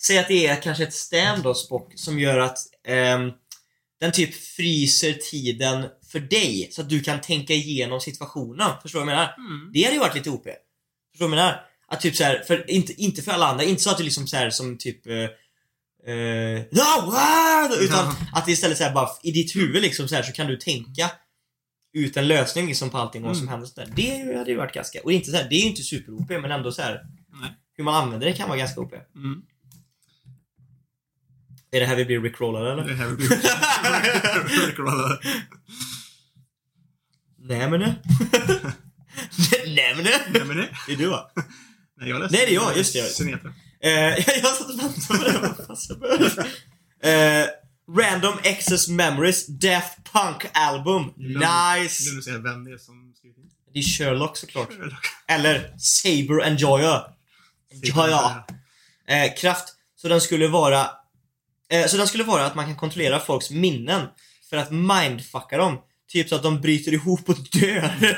Säg 0.00 0.18
att 0.18 0.28
det 0.28 0.46
är 0.46 0.62
kanske 0.62 0.82
ett 0.84 0.94
stand 0.94 1.42
då, 1.42 1.54
Spock, 1.54 1.92
som 1.96 2.18
gör 2.18 2.38
att 2.38 2.58
ehm, 2.88 3.30
den 4.00 4.12
typ 4.12 4.34
fryser 4.34 5.12
tiden 5.12 5.86
för 6.12 6.20
dig 6.20 6.68
så 6.72 6.80
att 6.82 6.88
du 6.88 7.00
kan 7.02 7.20
tänka 7.20 7.54
igenom 7.54 8.00
situationen. 8.00 8.70
Förstår 8.82 9.00
du 9.00 9.06
vad 9.06 9.12
jag 9.12 9.16
menar? 9.18 9.34
Mm. 9.38 9.70
Det 9.72 9.82
hade 9.82 9.94
ju 9.94 10.00
varit 10.00 10.14
lite 10.14 10.30
OP. 10.30 10.44
Förstår 10.44 10.54
du 11.12 11.18
vad 11.18 11.22
jag 11.24 11.30
menar? 11.30 11.60
Att 11.88 12.00
typ 12.00 12.16
så 12.16 12.24
här, 12.24 12.42
för 12.46 12.70
inte, 12.70 12.92
inte 13.02 13.22
för 13.22 13.32
alla 13.32 13.46
andra, 13.46 13.64
inte 13.64 13.82
så 13.82 13.90
att 13.90 13.98
du 13.98 14.04
liksom 14.04 14.26
så 14.26 14.36
här 14.36 14.50
som 14.50 14.78
typ 14.78 15.06
eh, 15.06 15.14
eh, 16.14 16.62
no, 16.70 17.12
ah, 17.12 17.68
utan 17.80 18.14
att 18.32 18.46
det 18.46 18.52
istället 18.52 18.78
så 18.78 18.84
här 18.84 18.94
bara 18.94 19.08
i 19.22 19.30
ditt 19.30 19.56
huvud 19.56 19.82
liksom 19.82 20.08
så 20.08 20.14
här 20.14 20.22
så 20.22 20.32
kan 20.32 20.46
du 20.46 20.56
tänka 20.56 21.10
ut 21.92 22.16
en 22.16 22.28
lösning 22.28 22.66
liksom 22.66 22.90
på 22.90 22.98
allting 22.98 23.22
vad 23.22 23.36
som 23.36 23.42
Mm. 23.48 23.52
händer. 23.52 23.66
Så 23.66 23.80
där. 23.80 23.92
Det 23.96 24.38
hade 24.38 24.50
ju 24.50 24.56
varit 24.56 24.74
ganska, 24.74 25.00
och 25.02 25.12
inte 25.12 25.30
så 25.30 25.36
här, 25.36 25.46
det 25.48 25.54
är 25.54 25.60
ju 25.60 25.68
inte 25.68 25.82
super-OP 25.82 26.28
men 26.30 26.50
ändå 26.52 26.72
så 26.72 26.82
här 26.82 27.00
Nej. 27.40 27.50
hur 27.76 27.84
man 27.84 27.94
använder 27.94 28.26
det 28.26 28.32
kan 28.32 28.48
vara 28.48 28.58
ganska 28.58 28.80
OP. 28.80 28.92
Mm. 29.14 29.42
Är 31.76 31.80
det 31.80 31.86
här 31.86 31.96
vi 31.96 32.04
blir 32.04 32.20
rickrollade 32.20 32.72
eller? 32.72 32.84
Det 32.84 32.94
här 32.94 33.10
blir 33.10 34.66
Rickrollade. 34.66 35.18
Nej 37.38 37.70
men. 37.70 37.80
Nej 39.66 39.94
men. 39.96 40.04
Nej 40.30 40.44
men 40.44 40.56
det. 40.56 40.68
Det 40.86 40.92
är 40.92 40.96
du 40.96 41.06
va? 41.06 41.30
Nej, 42.00 42.08
jag 42.08 42.20
läste 42.20 42.36
Nej, 42.36 42.46
det 42.46 42.52
är 42.52 42.54
jag, 42.54 42.76
just 42.76 42.92
det. 42.92 43.32
Eh, 43.80 43.92
jag 44.42 44.54
satt 44.54 44.70
och 44.70 44.78
väntade 44.78 45.18
på 45.18 45.24
det. 45.24 45.38
Vad 45.38 45.66
fan 45.66 45.76
jag 45.88 45.98
börja? 45.98 47.40
Eh, 47.42 47.46
Random 47.98 48.34
Access 48.44 48.88
Memories 48.88 49.46
Daft 49.46 49.98
Punk 50.12 50.46
Album. 50.52 51.12
Nice! 51.16 52.14
Nu 52.14 52.22
säger 52.22 52.36
jag 52.36 52.42
vem 52.42 52.64
det 52.64 52.72
är 52.72 52.78
som 52.78 53.14
skrivit 53.18 53.38
in. 53.38 53.50
Det 53.72 53.78
är 53.78 53.82
Sherlock 53.82 54.36
såklart. 54.36 54.68
Eller 55.28 55.74
Saber 55.78 56.46
Enjoyer. 56.46 57.02
Enjoyer. 57.72 58.44
Eh, 59.08 59.34
kraft. 59.38 59.74
Så 59.96 60.08
den 60.08 60.20
skulle 60.20 60.48
vara... 60.48 60.90
Eh, 61.72 61.86
så 61.86 61.96
den 61.96 62.06
skulle 62.06 62.24
vara 62.24 62.46
att 62.46 62.54
man 62.54 62.64
kan 62.64 62.76
kontrollera 62.76 63.20
folks 63.20 63.50
minnen 63.50 64.06
för 64.50 64.56
att 64.56 64.70
mindfucka 64.70 65.56
dem. 65.56 65.78
Typ 66.08 66.28
så 66.28 66.34
att 66.34 66.42
de 66.42 66.60
bryter 66.60 66.92
ihop 66.94 67.28
och 67.28 67.36
dör. 67.52 67.90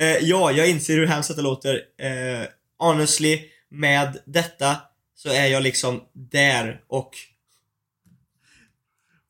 eh, 0.00 0.16
ja, 0.20 0.52
jag 0.52 0.68
inser 0.68 0.94
hur 0.94 1.06
hemskt 1.06 1.36
det 1.36 1.42
låter. 1.42 1.74
Eh, 1.74 2.46
honestly, 2.78 3.40
med 3.70 4.18
detta 4.26 4.76
så 5.16 5.28
är 5.28 5.46
jag 5.46 5.62
liksom 5.62 6.00
där 6.30 6.80
och 6.88 7.10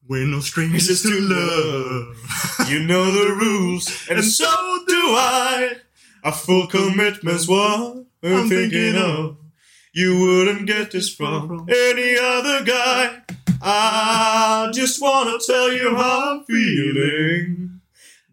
We're 0.08 0.26
no 0.26 0.42
strangers 0.42 1.02
to 1.02 1.08
love. 1.08 2.16
You 2.68 2.80
know 2.86 3.04
the 3.12 3.28
rules, 3.28 4.10
and 4.10 4.24
so 4.24 4.44
do 4.88 5.16
I. 5.16 5.76
A 6.22 6.32
full 6.32 6.66
commitment's 6.66 7.46
what 7.46 8.06
I'm 8.22 8.48
thinking 8.48 8.96
of. 8.96 9.36
You 9.92 10.20
wouldn't 10.20 10.66
get 10.66 10.92
this 10.92 11.12
from 11.12 11.66
any 11.68 12.16
other 12.16 12.64
guy. 12.64 13.22
I 13.60 14.70
just 14.72 15.02
wanna 15.02 15.36
tell 15.44 15.72
you 15.72 15.96
how 15.96 16.34
I'm 16.34 16.44
feeling. 16.44 17.80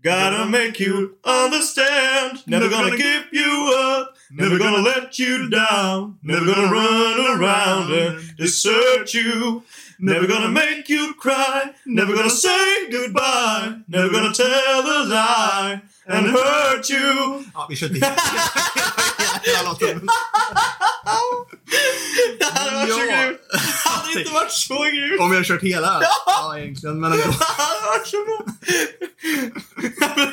Gotta 0.04 0.46
make 0.46 0.80
you 0.80 1.18
understand. 1.26 2.44
Never 2.46 2.70
gonna 2.70 2.96
give 2.96 3.26
you 3.32 3.74
up. 3.76 4.16
Never 4.30 4.60
gonna 4.60 4.84
let 4.84 5.18
you 5.18 5.50
down. 5.50 6.20
Never 6.22 6.46
gonna 6.46 6.72
run 6.72 7.42
around 7.42 7.92
and 7.92 8.38
desert 8.38 9.16
you. 9.16 9.64
Never 10.00 10.28
gonna 10.28 10.50
make 10.50 10.88
you 10.90 11.16
cry. 11.16 11.74
Never 11.88 12.14
gonna 12.14 12.30
say 12.30 12.88
goodbye. 12.92 13.80
Never 13.88 14.10
gonna 14.10 14.32
tell 14.32 14.82
a 14.82 15.02
lie 15.06 15.82
and 16.10 16.28
hurt 16.28 16.90
you. 16.90 17.44
Ja, 17.54 17.68
vi 17.70 17.76
kör 17.76 17.88
till. 17.94 18.04
Hela 19.44 19.64
låten. 19.70 20.08
Det 22.40 22.46
hade 22.46 22.76
varit 22.76 22.90
så 22.94 23.00
Ja. 23.00 23.22
grymt. 23.22 23.38
Det 23.52 23.90
hade 23.90 24.20
inte 24.20 24.34
varit 24.34 24.52
så 24.52 24.84
grymt. 24.84 25.20
Om 25.22 25.30
vi 25.32 25.38
har 25.38 25.44
kört 25.44 25.64
hela? 25.64 26.02
Ja, 26.26 26.58
egentligen. 26.60 27.00
Men 27.00 27.12
ändå. 27.12 27.24
Det 27.26 27.32
hade 27.34 27.86
varit 27.86 28.08
så 28.08 28.18
bra. 28.26 28.46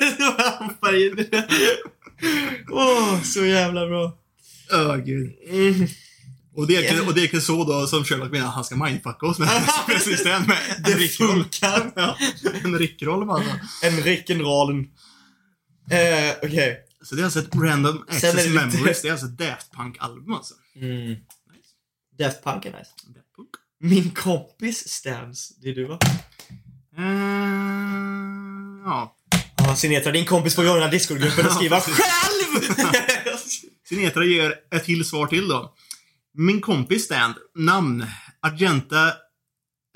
Det 0.00 0.18
var 0.24 0.58
han 0.58 0.74
färgen. 0.84 1.26
Åh, 2.70 3.22
så 3.22 3.44
jävla 3.44 3.86
bra. 3.86 4.12
Åh, 4.72 4.96
gud. 4.96 5.32
Mm. 5.50 5.86
Och 6.56 6.66
det, 6.66 6.76
är, 6.88 7.06
och 7.08 7.14
det 7.14 7.34
är 7.34 7.40
så 7.40 7.64
då 7.64 7.86
som 7.86 8.04
Sherlock 8.04 8.30
menar 8.30 8.48
att 8.48 8.54
han 8.54 8.64
ska 8.64 8.76
mindfucka 8.76 9.26
oss 9.26 9.38
med 9.38 9.48
med 9.88 10.02
system 10.02 10.42
med 10.42 10.58
en 10.76 10.82
Det 10.82 10.94
rickroll. 10.94 11.28
funkar. 11.32 11.90
Ja, 11.96 12.16
en 12.64 12.78
rickroll 12.78 13.26
bara. 13.26 13.42
En 13.82 14.02
Rickenrollen. 14.02 14.86
Eh, 15.90 16.34
okej. 16.42 16.80
Så 17.02 17.14
det 17.14 17.22
är 17.22 17.24
alltså 17.24 17.38
ett 17.40 17.54
random 17.56 18.04
access 18.08 18.34
det 18.34 18.46
lite- 18.48 18.66
memories. 18.66 19.02
Det 19.02 19.08
är 19.08 19.12
alltså 19.12 19.26
ett 19.26 19.38
Daft 19.38 19.72
Punk-album 19.72 20.32
alltså. 20.34 20.54
Mm. 20.76 21.16
Daft 22.18 22.44
Punk 22.44 22.64
är 22.64 22.70
nice. 22.78 22.90
Daft 23.06 23.36
Punk. 23.36 23.48
Min 23.80 24.10
kompis 24.10 24.88
Stans, 24.88 25.56
det 25.62 25.68
är 25.68 25.74
du 25.74 25.84
va? 25.84 25.98
Eh, 26.98 28.82
ja. 28.84 29.16
Ja, 29.56 29.76
Sinetra, 29.76 30.12
din 30.12 30.26
kompis 30.26 30.54
får 30.54 30.64
joina 30.64 30.88
Discordgruppen 30.88 31.46
och 31.46 31.52
skriva 31.56 31.80
själv! 31.80 32.64
Sinetra 33.88 34.24
ger 34.24 34.54
ett 34.74 34.84
till 34.84 35.04
svar 35.04 35.26
till 35.26 35.48
då. 35.48 35.74
Min 36.34 36.60
kompis 36.60 37.04
Stand. 37.04 37.34
Namn. 37.54 38.06
Argenta 38.42 39.12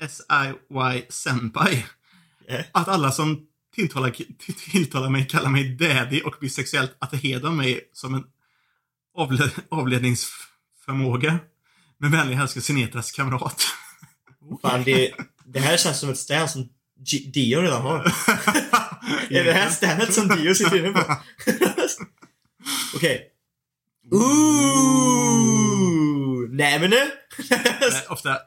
SIY 0.09 1.05
Senpai. 1.09 1.85
Eh. 2.47 2.65
Att 2.71 2.87
alla 2.87 3.11
som 3.11 3.45
tilltalar, 3.79 4.15
tilltalar 4.71 5.09
mig 5.09 5.27
kallar 5.27 5.49
mig 5.49 5.75
daddy 5.75 6.21
och 6.21 6.35
blir 6.39 6.49
sexuellt 6.49 6.95
attraherade 6.99 7.47
av 7.47 7.53
mig 7.55 7.81
som 7.93 8.13
en 8.15 8.23
avled, 9.17 9.51
avledningsförmåga. 9.71 11.39
Med 11.97 12.11
vänlig 12.11 12.35
hälsning 12.35 12.61
Sinetras 12.61 13.11
kamrat. 13.11 13.63
Fan, 14.61 14.83
det, 14.83 15.13
det 15.45 15.59
här 15.59 15.77
känns 15.77 15.99
som 15.99 16.09
ett 16.09 16.17
Stan 16.17 16.49
som 16.49 16.69
G- 17.11 17.31
Dio 17.33 17.61
redan 17.61 17.81
har. 17.81 17.99
Är 19.29 19.43
det 19.43 19.53
här 19.53 19.69
Stanet 19.69 20.13
som 20.13 20.27
Dio 20.27 20.55
sitter 20.55 20.77
inne 20.77 20.89
på? 20.91 20.99
Okej. 22.95 23.25
Ooh! 24.11 25.39
Nej 26.49 26.79
men 26.79 26.89
nu! 26.89 27.11
Ofta 28.09 28.37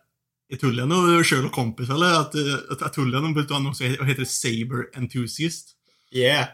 är 0.53 0.57
tullen 0.57 0.93
och 0.93 1.27
Sherlock 1.27 1.53
kompis 1.53 1.91
eller? 1.91 2.21
Att, 2.21 2.35
att, 2.71 2.83
att 2.83 2.93
tullen 2.93 3.35
bytte 3.35 3.55
annonsering 3.55 4.01
och 4.01 4.07
heter 4.07 4.25
Saber 4.25 4.97
Enthusiast? 4.99 5.69
Yeah. 6.11 6.49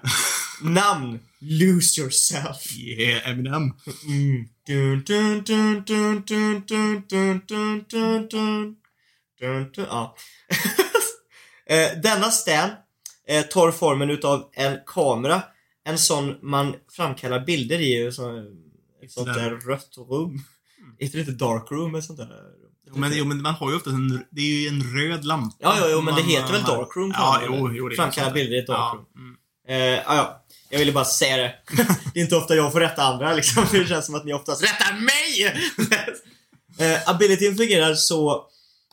Namn! 0.62 1.18
Lose 1.40 2.00
yourself. 2.00 2.76
Yeah, 2.76 3.28
Eminem. 3.30 3.72
Denna 12.02 12.30
stan 12.30 12.70
tar 13.50 13.72
formen 13.72 14.10
utav 14.10 14.50
en 14.52 14.78
kamera. 14.86 15.42
En 15.84 15.98
sån 15.98 16.34
man 16.42 16.74
framkallar 16.90 17.44
bilder 17.44 17.80
i. 17.80 18.06
Ett 18.06 18.14
sånt 18.14 19.34
där 19.34 19.50
rött 19.50 19.94
rum. 20.10 20.44
Heter 20.98 21.18
det 21.18 21.20
inte 21.20 21.44
dark 21.44 21.70
room? 21.70 21.94
Ett 21.94 22.04
sånt 22.04 22.18
där 22.18 22.67
men, 22.94 23.16
jo, 23.16 23.24
men 23.24 23.42
man 23.42 23.54
har 23.54 23.70
ju 23.70 23.76
ofta 23.76 23.90
en, 23.90 24.24
det 24.30 24.40
är 24.40 24.60
ju 24.62 24.68
en 24.68 24.82
röd 24.82 25.24
lampa. 25.24 25.56
Ja, 25.58 25.76
ja, 25.80 25.86
jo, 25.90 26.00
men 26.00 26.14
det 26.14 26.22
heter 26.22 26.52
väl 26.52 26.62
man- 26.62 26.78
dark 26.78 26.96
room? 26.96 27.12
Ja, 27.16 27.42
jo, 27.46 27.72
jo, 27.72 27.88
det 27.88 27.94
är 27.94 27.96
Framkalla 27.96 28.24
sant. 28.24 28.34
bilder 28.34 28.56
i 28.56 28.58
ett 28.58 28.66
dark 28.66 28.94
room. 28.94 29.06
Ja, 29.14 29.20
mm. 29.20 29.34
Eh, 29.98 30.10
ah, 30.10 30.16
ja, 30.16 30.44
jag 30.70 30.78
ville 30.78 30.92
bara 30.92 31.04
säga 31.04 31.36
det. 31.36 31.54
det 32.14 32.20
är 32.20 32.24
inte 32.24 32.36
ofta 32.36 32.54
jag 32.54 32.72
får 32.72 32.80
rätta 32.80 33.02
andra 33.02 33.34
liksom. 33.34 33.64
Det 33.72 33.86
känns 33.86 34.06
som 34.06 34.14
att 34.14 34.24
ni 34.24 34.32
oftast 34.32 34.62
rättar 34.62 34.92
mig! 34.92 35.54
eh, 36.92 37.08
abilityn 37.08 37.56
fungerar 37.56 37.94
så 37.94 38.46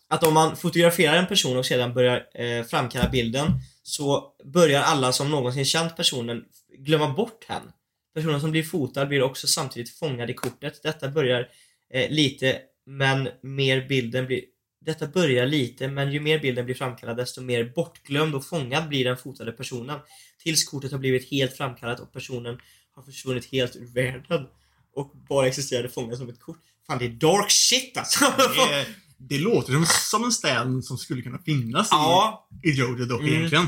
att 0.10 0.24
om 0.24 0.34
man 0.34 0.56
fotograferar 0.56 1.18
en 1.18 1.28
person 1.28 1.58
och 1.58 1.66
sedan 1.66 1.94
börjar 1.94 2.24
eh, 2.36 2.66
framkalla 2.66 3.10
bilden 3.10 3.48
så 3.84 4.32
börjar 4.44 4.82
alla 4.82 5.12
som 5.12 5.32
någonsin 5.32 5.66
känt 5.66 5.96
personen 5.98 6.44
glömma 6.78 7.10
bort 7.10 7.46
henne. 7.48 7.72
Personen 8.16 8.42
som 8.42 8.52
blir 8.52 8.64
fotad 8.64 9.08
blir 9.08 9.22
också 9.22 9.48
samtidigt 9.48 10.00
fångad 10.00 10.30
i 10.30 10.34
kortet. 10.34 10.84
Detta 10.84 11.10
börjar 11.10 11.48
eh, 11.94 12.10
lite, 12.10 12.60
men 12.86 13.30
mer 13.42 13.88
bilden 13.88 14.26
blir 14.26 14.42
detta 14.86 15.08
börjar 15.08 15.46
lite, 15.46 15.88
men 15.88 16.12
ju 16.12 16.20
mer 16.20 16.40
bilden 16.40 16.66
blir 16.66 16.76
framkallad 16.76 17.18
desto 17.18 17.42
mer 17.42 17.72
bortglömd 17.76 18.36
och 18.36 18.46
fångad 18.46 18.90
blir 18.90 19.06
den 19.06 19.18
fotade 19.18 19.52
personen. 19.52 20.00
Tills 20.44 20.64
kortet 20.64 20.92
har 20.92 21.00
blivit 21.00 21.32
helt 21.32 21.58
framkallat 21.58 22.00
och 22.00 22.14
personen 22.14 22.60
har 22.96 23.04
försvunnit 23.04 23.52
helt 23.52 23.76
ur 23.76 23.86
världen. 23.94 24.48
Och 24.96 25.12
bara 25.30 25.48
existerade 25.48 25.90
fångad 25.90 26.18
som 26.18 26.30
ett 26.30 26.40
kort. 26.40 26.60
Fan 26.88 26.98
det 27.00 27.06
är 27.06 27.10
dark 27.10 27.52
shit 27.52 27.98
alltså! 27.98 28.26
Det, 28.38 28.86
det 29.18 29.38
låter 29.40 29.74
som, 29.74 29.86
som 29.86 30.24
en 30.24 30.32
städ 30.32 30.84
som 30.84 30.98
skulle 30.98 31.22
kunna 31.22 31.38
finnas 31.40 31.88
ja, 31.92 32.48
i, 32.64 32.70
i 32.70 32.72
Jojo 32.74 33.06
dock 33.06 33.22
Mm. 33.22 33.34
egentligen. 33.34 33.68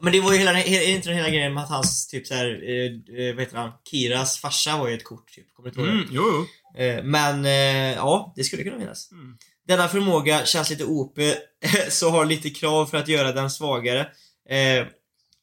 men 0.00 0.12
det 0.12 0.20
var 0.20 0.32
ju 0.32 0.38
hela, 0.38 0.62
är 0.62 0.78
det 0.78 0.84
inte 0.90 1.08
den 1.08 1.16
hela 1.16 1.28
grejen 1.30 1.54
med 1.54 1.62
att 1.62 1.70
hans 1.70 2.06
typ 2.08 2.26
såhär, 2.26 2.46
eh, 2.46 3.18
eh, 3.26 3.34
vad 3.34 3.44
heter 3.44 3.56
han? 3.56 3.72
Kiras 3.90 4.38
farsa 4.38 4.78
var 4.78 4.88
ju 4.88 4.94
ett 4.94 5.04
kort 5.04 5.32
typ. 5.32 5.54
Kommer 5.54 5.70
du 5.70 5.80
inte 5.82 5.90
ihåg 5.92 6.00
Mm, 6.00 6.08
jo, 6.12 6.22
jo. 6.32 6.46
Det? 6.76 6.90
Eh, 6.98 7.04
men 7.04 7.44
eh, 7.44 7.94
ja, 7.96 8.32
det 8.36 8.44
skulle 8.44 8.62
kunna 8.62 8.78
finnas. 8.78 9.12
Mm. 9.12 9.36
Denna 9.68 9.88
förmåga 9.88 10.44
känns 10.46 10.70
lite 10.70 10.84
OP, 10.84 11.18
så 11.90 12.10
har 12.10 12.24
lite 12.24 12.50
krav 12.50 12.86
för 12.86 12.96
att 12.98 13.08
göra 13.08 13.32
den 13.32 13.50
svagare. 13.50 14.00
Eh, 14.48 14.86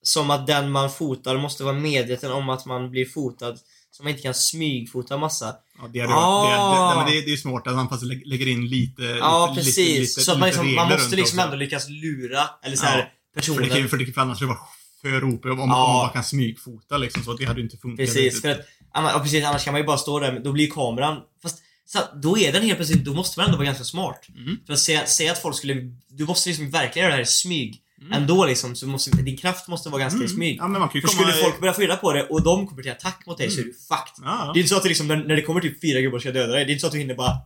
som 0.06 0.30
att 0.32 0.48
den 0.48 0.72
man 0.72 0.90
fotar 0.90 1.38
måste 1.38 1.64
vara 1.64 1.76
medveten 1.76 2.32
om 2.32 2.50
att 2.50 2.66
man 2.66 2.92
blir 2.92 3.06
fotad, 3.06 3.56
så 3.92 4.04
man 4.04 4.10
inte 4.10 4.22
kan 4.24 4.34
smygfota 4.34 5.18
massa. 5.18 5.56
Ja, 5.82 5.88
det, 5.94 6.00
hade 6.00 6.14
Ah. 6.16 7.06
det, 7.06 7.12
det, 7.12 7.16
det, 7.20 7.22
det 7.22 7.28
är 7.28 7.32
ju 7.32 7.38
smart 7.38 7.68
att 7.68 7.76
han 7.76 7.90
fast 7.90 8.04
lä- 8.04 8.22
lägger 8.26 8.48
in 8.48 8.68
lite 8.68 9.04
Ja, 9.04 9.48
lite, 9.50 9.60
precis. 9.66 9.78
Lite, 9.88 10.00
lite, 10.00 10.22
så 10.22 10.32
att 10.32 10.40
man, 10.40 10.48
liksom, 10.50 10.76
man 10.76 10.90
måste 10.90 11.16
liksom 11.16 11.40
ändå 11.40 11.56
lyckas 11.56 11.90
lura, 11.90 12.42
eller 12.64 12.76
så 12.76 12.86
här, 12.86 12.98
Ja, 12.98 13.04
För 13.04 13.10
det, 13.34 13.36
personen. 13.42 13.70
kan, 13.70 13.78
ju- 13.78 13.88
för 13.88 13.98
det, 13.98 14.06
för 14.06 14.22
annars 14.22 14.38
skulle 14.38 14.52
det 14.52 14.56
vara 14.56 15.20
för 15.22 15.24
OP 15.34 15.46
om, 15.46 15.52
om 15.52 15.60
Ja. 15.60 15.66
man 15.66 15.94
bara 15.94 16.10
kan 16.10 16.24
smygfota 16.24 16.98
liksom, 16.98 17.24
så 17.24 17.34
det 17.34 17.46
hade 17.46 17.60
ju 17.60 17.64
inte 17.66 17.78
funkat. 17.78 17.98
Precis, 17.98 18.16
riktigt. 18.18 18.42
för 18.42 18.50
att, 18.50 18.60
anna- 18.94 19.12
ja, 19.12 19.20
precis, 19.20 19.46
annars 19.46 19.64
kan 19.64 19.74
man 19.74 19.82
ju 19.82 19.86
bara 19.88 19.98
stå 19.98 20.20
där, 20.20 20.34
men 20.34 20.44
då 20.44 20.52
blir 20.52 20.72
kameran, 20.72 21.18
fast 21.42 21.58
så, 21.86 22.00
då 22.22 22.38
är 22.38 22.52
den 22.52 22.64
helt 22.64 22.78
plötsligt, 22.78 23.06
då 23.06 23.14
måste 23.14 23.40
man 23.40 23.46
ändå 23.46 23.58
vara 23.58 23.66
ganska 23.66 23.84
smart. 23.84 24.26
Mm. 24.38 24.58
För 24.66 24.74
att 24.74 24.80
säga, 24.80 25.06
säga 25.06 25.32
att 25.32 25.42
folk 25.42 25.56
skulle, 25.58 25.76
du 26.10 26.26
måste 26.26 26.50
liksom 26.50 26.70
verkligen 26.70 27.04
göra 27.04 27.12
det 27.12 27.16
här 27.16 27.24
i 27.24 27.26
smyg. 27.26 27.80
Mm. 28.02 28.14
Ändå 28.14 28.46
liksom, 28.46 28.76
så 28.76 28.88
måste, 28.88 29.12
din 29.12 29.38
kraft 29.38 29.68
måste 29.68 29.90
vara 29.90 30.02
ganska 30.02 30.24
i 30.24 30.28
smyg. 30.28 30.58
Ja, 30.58 30.68
men 30.68 30.80
man 30.80 30.90
kan 30.90 31.02
ju 31.02 31.08
För 31.08 31.08
komma... 31.16 31.28
skulle 31.32 31.44
folk 31.44 31.60
börja 31.60 31.74
få 31.74 31.82
reda 31.82 31.96
på 31.96 32.14
det 32.14 32.24
och 32.24 32.44
de 32.44 32.68
kommer 32.68 32.82
till 32.84 32.92
attack 32.92 33.24
mot 33.26 33.38
dig 33.38 33.52
så 33.52 33.60
är 33.60 33.64
du 33.64 33.74
fucked. 33.74 34.24
Ja, 34.26 34.52
Det 34.54 34.60
är 34.60 34.62
inte 34.62 34.70
så 34.70 34.78
att 34.78 34.84
det 34.84 34.90
liksom, 34.90 35.08
när, 35.08 35.16
när 35.16 35.36
det 35.36 35.42
kommer 35.42 35.62
typ 35.62 35.82
fyra 35.82 36.02
gubbar 36.02 36.16
och 36.16 36.22
ska 36.22 36.32
döda 36.32 36.54
dig, 36.54 36.66
det 36.66 36.72
är 36.72 36.74
inte 36.74 36.82
så 36.82 36.88
att 36.88 36.94
du 36.94 37.00
hinner 37.00 37.16
bara 37.16 37.38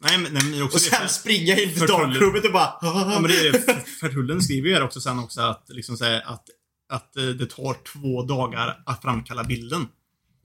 Nej, 0.00 0.18
men, 0.18 0.32
nej, 0.32 0.42
men 0.44 0.62
också 0.62 0.76
och 0.76 0.82
det. 0.90 0.96
sen 0.96 1.08
springa 1.08 1.56
in 1.58 1.70
För 1.74 1.86
darkrummet 1.88 2.44
och 2.44 2.52
bara 2.52 2.74
Ja, 2.80 3.18
men 3.20 3.30
det 3.30 3.38
är. 3.48 3.52
Fertullen 4.00 4.42
skriver 4.42 4.68
ju 4.68 4.74
här 4.74 4.82
också 4.84 5.00
sen 5.00 5.18
också 5.18 5.40
att, 5.40 5.64
liksom 5.68 5.96
säga 5.96 6.20
att, 6.20 6.44
att 6.92 7.16
eh, 7.16 7.24
det 7.24 7.46
tar 7.46 7.76
två 7.92 8.22
dagar 8.22 8.82
att 8.86 9.02
framkalla 9.02 9.44
bilden. 9.44 9.86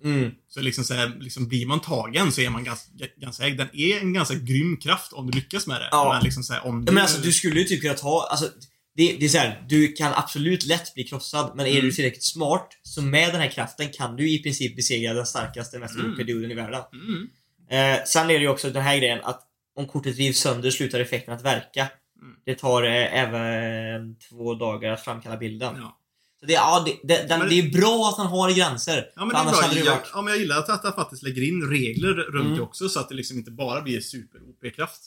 Mm. 0.03 0.31
Så 0.49 0.61
liksom, 0.61 0.83
så 0.83 0.93
här, 0.93 1.17
liksom 1.19 1.47
blir 1.47 1.65
man 1.65 1.79
tagen 1.81 2.31
så 2.31 2.41
är 2.41 2.49
man 2.49 2.63
ganska, 2.63 2.89
ganska 3.17 3.43
ägd. 3.43 3.57
Den 3.57 3.69
är 3.73 3.99
en 3.99 4.13
ganska 4.13 4.35
grym 4.35 4.77
kraft 4.77 5.13
om 5.13 5.31
du 5.31 5.37
lyckas 5.37 5.67
med 5.67 5.81
det. 5.81 5.87
Ja. 5.91 6.13
Men 6.13 6.23
liksom 6.23 6.43
så 6.43 6.53
här, 6.53 6.65
om 6.65 6.79
Ja, 6.79 6.85
du... 6.85 6.91
men 6.91 7.01
alltså 7.01 7.21
du 7.21 7.31
skulle 7.31 7.59
ju 7.59 7.65
typ 7.65 7.81
kunna 7.81 7.93
ta, 7.93 8.27
alltså 8.31 8.49
det, 8.95 9.15
det 9.19 9.25
är 9.25 9.29
så 9.29 9.37
här, 9.37 9.65
du 9.69 9.87
kan 9.93 10.13
absolut 10.13 10.65
lätt 10.65 10.93
bli 10.93 11.03
krossad, 11.03 11.51
men 11.55 11.65
är 11.65 11.71
Mm. 11.71 11.85
du 11.85 11.91
tillräckligt 11.91 12.23
smart, 12.23 12.69
så 12.83 13.01
med 13.01 13.33
den 13.33 13.41
här 13.41 13.49
kraften 13.49 13.89
kan 13.89 14.15
du 14.15 14.29
i 14.29 14.43
princip 14.43 14.75
besegra 14.75 15.13
den 15.13 15.25
starkaste, 15.25 15.79
mest 15.79 15.95
Mm. 15.95 16.11
OP-duden 16.13 16.51
i 16.51 16.53
världen. 16.55 16.81
Mm. 16.93 17.29
Eh, 17.69 18.03
sen 18.05 18.23
är 18.29 18.33
det 18.33 18.39
ju 18.39 18.47
också 18.47 18.69
den 18.69 18.83
här 18.83 18.97
grejen 18.97 19.19
att 19.23 19.41
om 19.75 19.87
kortet 19.87 20.17
rivs 20.17 20.37
sönder 20.39 20.71
slutar 20.71 20.99
effekten 20.99 21.33
att 21.33 21.41
verka. 21.45 21.87
Mm. 22.21 22.35
Det 22.45 22.55
tar 22.55 22.83
eh, 22.83 23.19
även 23.23 24.15
två 24.29 24.53
dagar 24.55 24.91
att 24.91 25.03
framkalla 25.03 25.37
bilden. 25.37 25.75
Ja. 25.77 25.99
Det, 26.47 26.53
ja, 26.53 26.83
det, 26.85 26.99
det, 27.07 27.27
den, 27.27 27.39
Men- 27.39 27.49
det 27.49 27.55
är 27.59 27.71
bra 27.81 28.09
att 28.09 28.17
han 28.17 28.27
har 28.27 28.51
gränser. 28.51 29.05
Ja 29.15 29.25
men, 29.25 29.29
det 29.29 29.37
är 29.41 29.43
bra. 29.43 29.61
hade 29.61 29.73
det 29.73 29.79
Jag, 29.79 29.91
varit... 29.95 30.09
ja, 30.13 30.21
men 30.21 30.33
jag 30.33 30.39
gillar 30.41 30.57
att, 30.59 30.83
han 30.83 30.93
faktiskt 30.93 31.23
lägger 31.23 31.41
in 31.41 31.69
regler 31.69 32.13
runt 32.13 32.45
Mm. 32.45 32.55
det 32.57 32.61
också 32.61 32.89
så 32.89 32.99
att 32.99 33.09
det 33.09 33.15
liksom 33.15 33.37
inte 33.37 33.51
bara 33.51 33.81
blir 33.81 34.01
super-OP-kraft. 34.01 35.01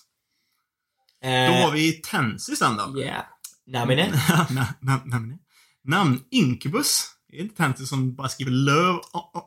Då 1.22 1.28
Eh, 1.28 1.62
har 1.64 1.70
vi 1.72 1.92
Tensi 1.92 2.56
sen 2.56 2.76
då. 2.76 3.00
yeah. 3.00 3.22
Namine. 3.66 4.02
Na- 4.50 4.74
na- 5.06 5.38
Namn? 5.84 6.20
Incubus? 6.30 7.02
Det 7.30 7.36
är 7.36 7.40
inte 7.40 7.56
Tensi 7.56 7.86
som 7.86 8.14
bara 8.14 8.28
skriver 8.28 8.50
löv 8.50 8.96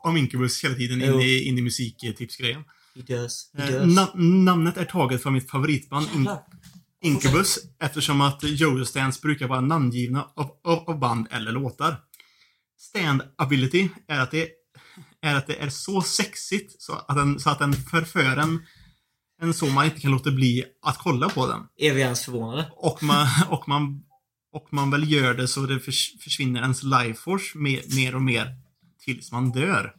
om 0.04 0.18
Incubus 0.18 0.64
hela 0.64 0.76
tiden 0.76 1.02
in 1.02 1.20
i, 1.22 1.44
in 1.44 1.58
i 1.58 1.62
musiktipsgrejen. 1.62 2.64
He 2.96 3.02
does. 3.16 3.52
He 3.58 3.64
Eh, 3.64 3.82
does. 3.82 3.98
na- 3.98 4.16
namnet 4.44 4.78
är 4.78 4.86
taget 4.86 5.24
från 5.24 5.34
mitt 5.34 5.52
favoritband 5.52 6.08
In-. 6.16 6.30
Incubus 7.02 7.60
eftersom 7.80 8.22
att 8.22 8.44
Jojo 8.44 8.86
Stands 8.86 9.22
brukar 9.22 9.48
vara 9.48 9.62
namngivna 9.62 10.28
av, 10.36 10.52
av, 10.64 10.90
av 10.90 11.00
band 11.00 11.28
eller 11.32 11.52
låtar. 11.52 11.98
Stand 12.78 13.22
ability 13.38 13.90
är 14.08 14.20
att 14.20 14.32
det 14.32 14.50
är, 15.22 15.36
att 15.36 15.48
det 15.48 15.62
är 15.62 15.70
så 15.70 16.02
sexigt 16.02 16.82
så 16.82 16.94
att 16.94 17.16
den, 17.16 17.40
så 17.40 17.50
att 17.50 17.60
den 17.60 17.74
förför 17.74 18.38
en, 18.38 18.66
en 19.42 19.54
så 19.54 19.66
man 19.66 19.86
inte 19.86 20.00
kan 20.00 20.12
låta 20.12 20.32
bli 20.32 20.66
att 20.82 20.98
kolla 20.98 21.30
på 21.30 21.48
den. 21.48 21.62
Är 21.78 21.94
vi 21.94 22.02
ens 22.02 22.26
förvånade? 22.26 22.72
Och 22.72 23.04
man, 23.04 23.28
och 23.50 23.68
man, 23.68 24.04
och 24.54 24.68
man 24.72 24.92
väl 24.92 25.12
gör 25.12 25.34
det 25.34 25.48
så 25.48 25.62
det 25.62 25.80
förs, 25.80 26.14
försvinner 26.24 26.62
ens 26.62 26.84
life 26.84 27.22
force 27.22 27.58
mer, 27.58 27.96
mer 27.96 28.16
och 28.16 28.22
mer 28.22 28.56
tills 29.06 29.32
man 29.32 29.52
dör. 29.52 29.96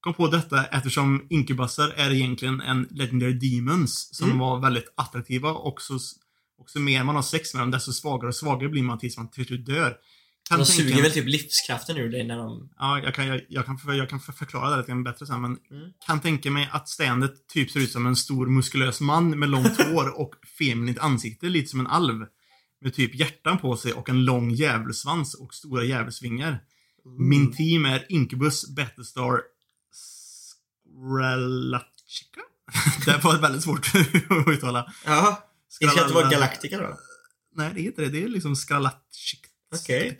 Kom 0.00 0.14
på 0.14 0.26
detta 0.28 0.64
eftersom 0.66 1.26
inkubusar 1.30 1.88
är 1.96 2.10
egentligen 2.12 2.60
en 2.60 2.88
Legendary 2.90 3.32
Demons 3.32 4.08
som 4.16 4.26
Mm. 4.26 4.38
var 4.38 4.60
väldigt 4.60 4.92
attraktiva 4.96 5.50
och 5.52 5.82
så, 5.82 5.94
och 6.58 6.70
så 6.70 6.80
mer 6.80 7.04
man 7.04 7.14
har 7.14 7.22
sex 7.22 7.54
med 7.54 7.62
dem 7.62 7.70
desto 7.70 7.92
svagare 7.92 8.28
och 8.28 8.34
svagare 8.34 8.68
blir 8.68 8.82
man 8.82 8.98
tills 8.98 9.16
man 9.16 9.30
till 9.30 9.46
slut 9.46 9.66
dör. 9.66 9.96
Kan 10.48 10.58
De 10.58 10.64
tänka- 10.64 10.82
suger 10.82 11.02
väl 11.02 11.10
typ 11.12 11.26
livskraften 11.28 11.96
ur 11.96 12.08
dig 12.08 12.26
när 12.26 12.38
de... 12.38 12.70
Ja, 12.78 12.98
jag 12.98 13.14
kan, 13.14 13.26
jag, 13.26 13.40
jag 13.48 13.66
kan, 13.66 13.78
för- 13.78 13.92
jag 13.92 14.08
kan 14.10 14.20
för- 14.20 14.32
förklara 14.32 14.70
det 14.70 14.76
lite 14.76 14.94
bättre 14.94 15.26
sen, 15.26 15.40
men 15.40 15.50
Mm. 15.70 15.90
kan 16.06 16.20
tänka 16.20 16.50
mig 16.50 16.68
att 16.72 16.88
standet 16.88 17.48
typ 17.48 17.70
ser 17.70 17.80
ut 17.80 17.90
som 17.92 18.06
en 18.06 18.16
stor 18.16 18.46
muskulös 18.46 19.00
man 19.00 19.38
med 19.38 19.48
långt 19.48 19.80
hår 19.92 20.20
och 20.20 20.34
feminint 20.58 20.98
ansikte, 20.98 21.46
lite 21.48 21.68
som 21.68 21.80
en 21.80 21.86
alv. 21.86 22.26
Med 22.82 22.94
typ 22.94 23.14
hjärtan 23.14 23.58
på 23.58 23.76
sig 23.76 23.92
och 23.92 24.08
en 24.08 24.24
lång 24.24 24.50
djävulsvans 24.50 25.34
och 25.34 25.54
stora 25.54 25.84
djävulsvingar. 25.84 26.58
Min 27.18 27.52
team 27.52 27.84
är 27.84 28.06
Incubus, 28.12 28.74
Battlestar, 28.76 29.40
Skralachica? 30.90 32.40
det 33.04 33.24
var 33.24 33.38
väldigt 33.38 33.62
svårt 33.62 33.90
att 34.46 34.48
uttala. 34.48 34.92
Jaha. 35.04 35.36
Det 35.80 35.86
ska 35.86 36.02
inte 36.02 36.14
vara 36.14 36.28
Galactica 36.28 36.78
då? 36.78 36.98
Nej, 37.54 37.70
det 37.74 37.80
är 37.80 37.84
inte 37.84 38.02
det. 38.02 38.08
Det 38.08 38.22
är 38.22 38.28
liksom 38.28 38.56
Skralachica. 38.56 39.48
Okej. 39.74 40.16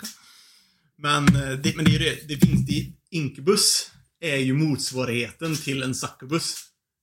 Men, 0.99 1.37
eh, 1.37 1.51
det, 1.51 1.77
men 1.77 1.85
det 1.85 1.95
är 1.95 1.99
det. 1.99 2.29
Det 2.29 2.47
finns 2.47 2.67
det. 2.67 2.93
Incubus 3.11 3.91
är 4.21 4.37
ju 4.37 4.55
motsvarigheten 4.55 5.57
till 5.57 5.83
en 5.83 5.95
succubus. 5.95 6.55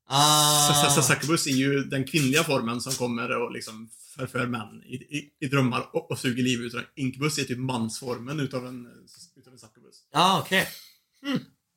Ah. 0.09 0.97
Ah. 0.97 1.01
Succubus 1.01 1.47
är 1.47 1.51
ju 1.51 1.83
den 1.83 2.03
kvinnliga 2.07 2.43
formen 2.43 2.81
som 2.81 2.93
kommer 2.93 3.37
och 3.37 3.51
liksom 3.51 3.89
förför 4.17 4.47
män 4.47 4.83
i, 4.85 4.95
i, 4.95 5.29
i 5.39 5.47
drömmar 5.47 5.89
och, 5.93 6.11
och 6.11 6.19
suger 6.19 6.43
liv 6.43 6.61
ut 6.61 6.73
ur 6.73 6.89
Incubus 6.95 7.37
är 7.37 7.43
typ 7.43 7.57
mansformen 7.57 8.39
utav 8.39 8.67
en, 8.67 8.87
utav 9.35 9.53
en 9.53 9.59
succubus. 9.59 9.95
Ja, 10.11 10.41
okej. 10.45 10.67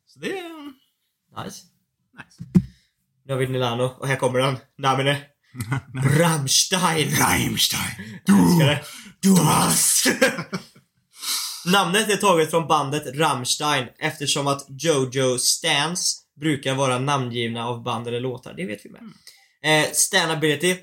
Så 0.06 0.18
det 0.18 0.38
är 0.38 0.72
Nice. 1.44 1.66
Nice. 2.24 2.60
David 3.28 3.50
Milano, 3.50 3.82
och 3.82 4.08
här 4.08 4.16
kommer 4.16 4.40
han. 4.40 4.58
Namine. 4.78 5.16
Rammstein. 6.18 7.10
Rammstein. 7.16 8.16
Du 9.20 9.32
hast. 9.32 10.06
Namnet 11.66 12.08
är 12.08 12.16
taget 12.16 12.50
från 12.50 12.68
bandet 12.68 13.16
Rammstein 13.16 13.86
eftersom 13.98 14.46
att 14.46 14.66
Jojo 14.68 15.38
Stans 15.38 16.26
brukar 16.40 16.74
vara 16.74 16.98
namngivna 16.98 17.66
av 17.66 17.82
band 17.82 18.08
eller 18.08 18.20
låtar. 18.20 18.54
Det 18.56 18.66
vet 18.66 18.84
vi 18.84 18.90
med. 18.90 19.02
Eh, 19.62 19.92
Stan 19.92 20.30
ability. 20.30 20.76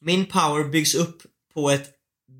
Min 0.00 0.26
power 0.26 0.64
byggs 0.64 0.94
upp 0.94 1.22
på 1.54 1.70
ett 1.70 1.90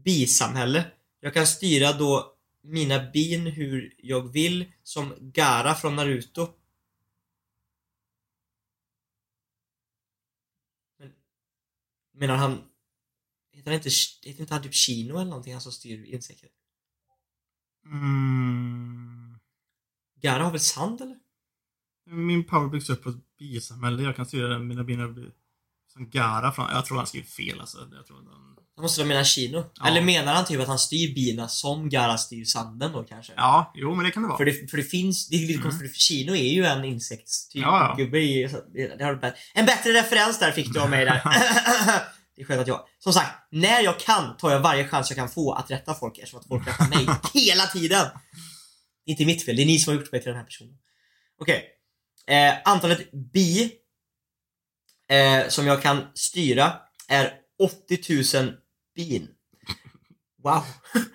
bisamhälle. 0.05 0.84
Jag 1.20 1.34
kan 1.34 1.47
styra 1.47 1.93
då 1.93 2.34
mina 2.62 3.11
bin 3.11 3.47
hur 3.47 3.95
jag 3.99 4.32
vill 4.32 4.72
som 4.82 5.14
Gara 5.20 5.74
från 5.74 5.97
Naruto. 5.97 6.49
Men, 10.99 11.12
menar 12.21 12.37
han... 12.37 12.59
Heter 13.53 13.71
han 13.71 13.79
inte, 13.79 13.91
heter 14.23 14.41
inte 14.41 14.55
han 14.55 14.62
typ 14.62 14.75
Chino 14.75 15.14
eller 15.14 15.31
någonting, 15.31 15.53
han 15.53 15.62
som 15.62 15.73
styr 15.73 16.05
insekter? 16.05 16.49
Mm. 17.85 19.39
Gara 20.23 20.45
har 20.45 20.51
väl 20.51 20.61
sand 20.61 21.01
eller? 21.01 21.18
Min 22.07 22.45
power 22.45 22.68
byggs 22.68 22.91
upp 22.91 23.03
på 23.03 23.11
ett 23.11 23.37
bisamhälle. 23.39 24.03
Jag 24.03 24.16
kan 24.16 24.27
styra 24.27 24.49
den, 24.49 24.68
mina 24.68 24.85
bina 24.85 25.09
blir 25.09 25.33
som 25.93 26.11
Gara 26.11 26.53
från... 26.53 26.66
Jag 26.72 26.86
tror 26.86 26.97
han 26.97 27.07
skriver 27.07 27.26
fel 27.26 27.61
alltså. 27.61 27.78
Jag 27.78 28.07
tror 28.07 28.16
den... 28.16 28.26
Han 28.76 28.82
måste 28.82 29.01
väl 29.01 29.09
mena 29.09 29.24
Chino? 29.24 29.64
Ja. 29.74 29.86
Eller 29.88 30.01
menar 30.03 30.34
han 30.34 30.45
typ 30.45 30.61
att 30.61 30.68
han 30.68 30.78
styr 30.78 31.14
bina 31.14 31.49
som 31.49 31.88
Gara 31.88 32.18
styr 32.18 32.45
sanden 32.45 32.93
då 32.93 33.05
kanske? 33.05 33.32
Ja, 33.36 33.72
jo 33.74 33.95
men 33.95 34.05
det 34.05 34.11
kan 34.11 34.22
det 34.22 34.28
vara. 34.28 34.38
För 34.38 34.45
det, 34.45 34.70
för 34.70 34.76
det 34.76 34.82
finns, 34.82 35.28
det 35.28 35.36
är 35.36 35.41
lite 35.41 35.53
Mm. 35.53 35.62
konstigt 35.62 35.93
för 35.93 35.99
Chino 35.99 36.32
är 36.36 36.53
ju 36.53 36.64
en 36.64 36.84
insektstyp 36.84 37.62
Ja, 37.62 37.95
ja. 37.99 38.05
gubbe 38.05 38.18
i, 38.18 38.43
det, 38.99 39.05
har 39.05 39.14
bättre- 39.14 39.38
En 39.55 39.66
bättre 39.66 39.93
referens 39.93 40.38
där 40.38 40.53
fick 40.53 40.72
du 40.72 40.80
av 40.80 40.91
mig 40.91 41.05
där. 41.05 41.22
Det 42.36 42.43
är 42.43 42.47
skönt 42.47 42.61
att 42.61 42.68
jag, 42.68 42.80
som 42.99 43.12
sagt, 43.12 43.30
när 43.51 43.80
jag 43.80 44.01
kan 44.01 44.36
tar 44.36 44.51
jag 44.51 44.61
varje 44.61 44.88
chans 44.88 45.11
jag 45.11 45.16
kan 45.16 45.28
få 45.28 45.53
att 45.53 45.70
rätta 45.70 45.95
folk 45.95 46.18
eftersom 46.18 46.41
att 46.41 46.47
folk 46.49 46.68
rättar 46.68 46.88
mig 46.88 47.07
hela 47.34 47.66
tiden. 47.66 48.07
Det 49.05 49.11
är 49.11 49.12
inte 49.12 49.24
mitt 49.24 49.45
fel, 49.45 49.57
det 49.57 49.62
är 49.62 49.66
ni 49.66 49.78
som 49.78 49.95
har 49.95 50.01
gjort 50.01 50.12
mig 50.12 50.20
till 50.22 50.28
den 50.28 50.36
här 50.38 50.45
personen. 50.45 50.74
Okej. 51.41 51.64
Eh, 52.26 52.55
antalet 52.64 53.12
bi 53.32 53.72
eh, 55.11 55.49
som 55.49 55.67
jag 55.67 55.83
kan 55.83 56.03
styra 56.15 56.73
är 57.09 57.33
80 57.59 58.39
000 58.39 58.53
bin. 58.97 59.29
Wow. 60.43 60.63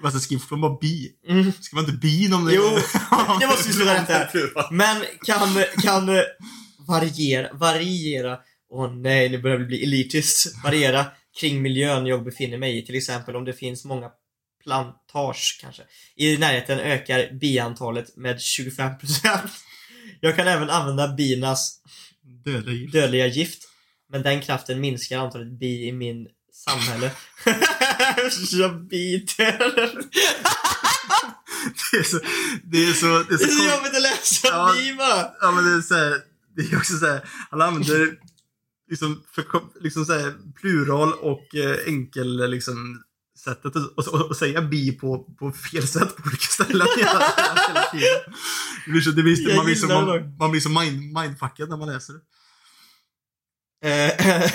Alltså 0.04 0.20
skriv 0.20 0.38
från 0.38 0.62
bara 0.62 0.78
bi. 0.82 1.12
Mm. 1.28 1.52
Ska 1.62 1.76
man 1.76 1.86
inte 1.86 1.98
bin 1.98 2.34
om 2.34 2.46
det 2.46 2.54
Jo, 2.54 2.64
det 3.39 3.48
måste 3.48 3.68
vi 3.68 3.74
sluta 3.74 4.24
rätt. 4.24 4.34
Men 4.72 5.04
kan, 5.26 5.64
kan 5.84 6.10
eh, 6.10 6.24
variera, 6.88 7.54
variera, 7.54 8.39
åh 8.70 8.93
nej 8.93 9.30
nu 9.30 9.41
börjar 9.41 9.60
det 9.60 9.66
bli 9.66 9.84
elitiskt, 9.84 10.64
variera 10.64 11.06
kring 11.39 11.62
miljön 11.62 12.06
jag 12.06 12.24
befinner 12.24 12.58
mig 12.58 12.78
i. 12.78 12.86
Till 12.86 12.96
exempel 12.96 13.36
om 13.36 13.46
det 13.46 13.54
finns 13.54 13.86
många 13.86 14.10
plantage 14.64 15.58
kanske. 15.62 15.84
I 16.16 16.38
närheten 16.38 16.80
ökar 16.80 17.34
biantalet 17.39 18.18
med 18.18 18.38
25%. 18.38 18.98
Jag 20.22 20.36
kan 20.36 20.48
även 20.48 20.70
använda 20.70 21.14
binas 21.14 21.82
Döda 22.46 22.72
gift. 22.72 22.93
dödliga 22.93 23.28
gift. 23.28 23.74
Men 24.12 24.24
den 24.24 24.41
kraften 24.41 24.82
minskar 24.82 25.20
antalet 25.20 25.60
bi 25.60 25.88
i 25.88 25.91
min 25.91 26.28
samhälle. 26.53 27.12
jag 28.51 28.88
biter. 28.88 29.58
Det 31.91 31.97
är 31.97 32.03
så... 32.03 32.20
Det 32.64 32.78
är 32.78 32.93
så... 32.93 33.06
Det 33.08 33.14
är 33.14 33.26
Det 33.30 33.34
är 33.34 33.38
så, 33.38 33.45
så 33.47 33.58
kon- 33.60 33.76
jobbigt 33.78 33.95
att 33.95 34.01
läsa 34.01 34.47
Ja. 34.47 34.74
bi 34.78 34.91
va? 34.91 35.34
Ja 35.41 35.51
men 35.51 35.66
det 35.66 35.72
är 35.72 35.82
så 35.82 35.95
här, 35.95 36.18
Det 36.56 36.62
är 36.62 36.78
också 36.78 36.97
så 36.97 37.06
här, 37.06 37.22
Han 37.51 37.62
använder 37.62 38.18
liksom, 38.89 39.24
för, 39.36 39.43
liksom 39.84 40.06
så 40.06 40.14
här, 40.14 40.34
plural 40.62 41.14
och 41.14 41.56
eh, 41.56 41.78
enkel 41.88 42.49
liksom 42.51 43.03
sättet 43.43 43.76
och, 43.76 44.08
och, 44.08 44.22
och 44.30 44.36
säga 44.38 44.62
bi 44.62 44.91
på, 44.91 45.24
på 45.39 45.51
fel 45.51 45.88
sätt 45.88 46.16
på 46.16 46.24
olika 46.28 46.47
ställen 46.47 46.88
hela, 46.97 47.34
hela 47.68 47.84
tiden. 47.91 48.34
Det 48.86 48.91
blir 48.91 49.01
så, 49.01 49.12
det 49.12 49.24
blir, 49.24 49.56
man, 49.56 49.66
blir 49.66 49.76
så, 49.76 49.88
man, 49.88 50.38
man 50.38 50.51
blir 50.51 50.62
så 50.62 50.70
mind, 50.70 51.14
mindfuckad 51.20 51.70
när 51.70 51.78
man 51.78 51.88
läser 51.93 52.14
det. 52.14 52.20
Eh, 53.86 54.12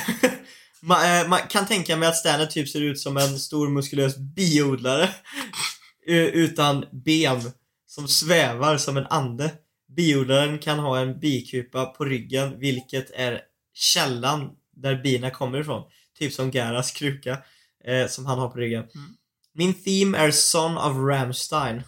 man, 0.81 1.20
eh, 1.20 1.28
man 1.28 1.41
kan 1.49 1.66
tänka 1.66 1.97
mig 1.97 2.09
att 2.09 2.16
Stanley 2.16 2.49
typ 2.49 2.68
ser 2.68 2.81
ut 2.81 3.01
som 3.01 3.16
en 3.16 3.39
stor 3.39 3.68
muskulös 3.68 4.16
biodlare 4.16 5.05
eh, 6.07 6.16
utan 6.16 6.85
ben 6.93 7.53
som 7.87 8.09
svävar 8.09 8.76
som 8.76 8.97
en 8.97 9.07
ande. 9.07 9.53
Biodlaren 9.97 10.59
kan 10.59 10.78
ha 10.78 10.99
en 10.99 11.20
bikupa 11.20 11.87
på 11.87 12.05
ryggen 12.05 12.59
vilket 12.59 13.11
är 13.11 13.41
källan 13.74 14.51
där 14.76 15.03
bina 15.03 15.31
kommer 15.31 15.61
ifrån. 15.61 15.91
Typ 16.18 16.33
som 16.33 16.51
Garas 16.51 16.91
kruka 16.91 17.39
eh, 17.85 18.07
som 18.07 18.26
han 18.26 18.39
har 18.39 18.49
på 18.49 18.59
ryggen. 18.59 18.85
Mm. 18.95 19.16
Min 19.53 19.74
theme 19.74 20.18
är 20.18 20.31
Son 20.31 20.78
of 20.78 20.97
Ramstein. 20.97 21.83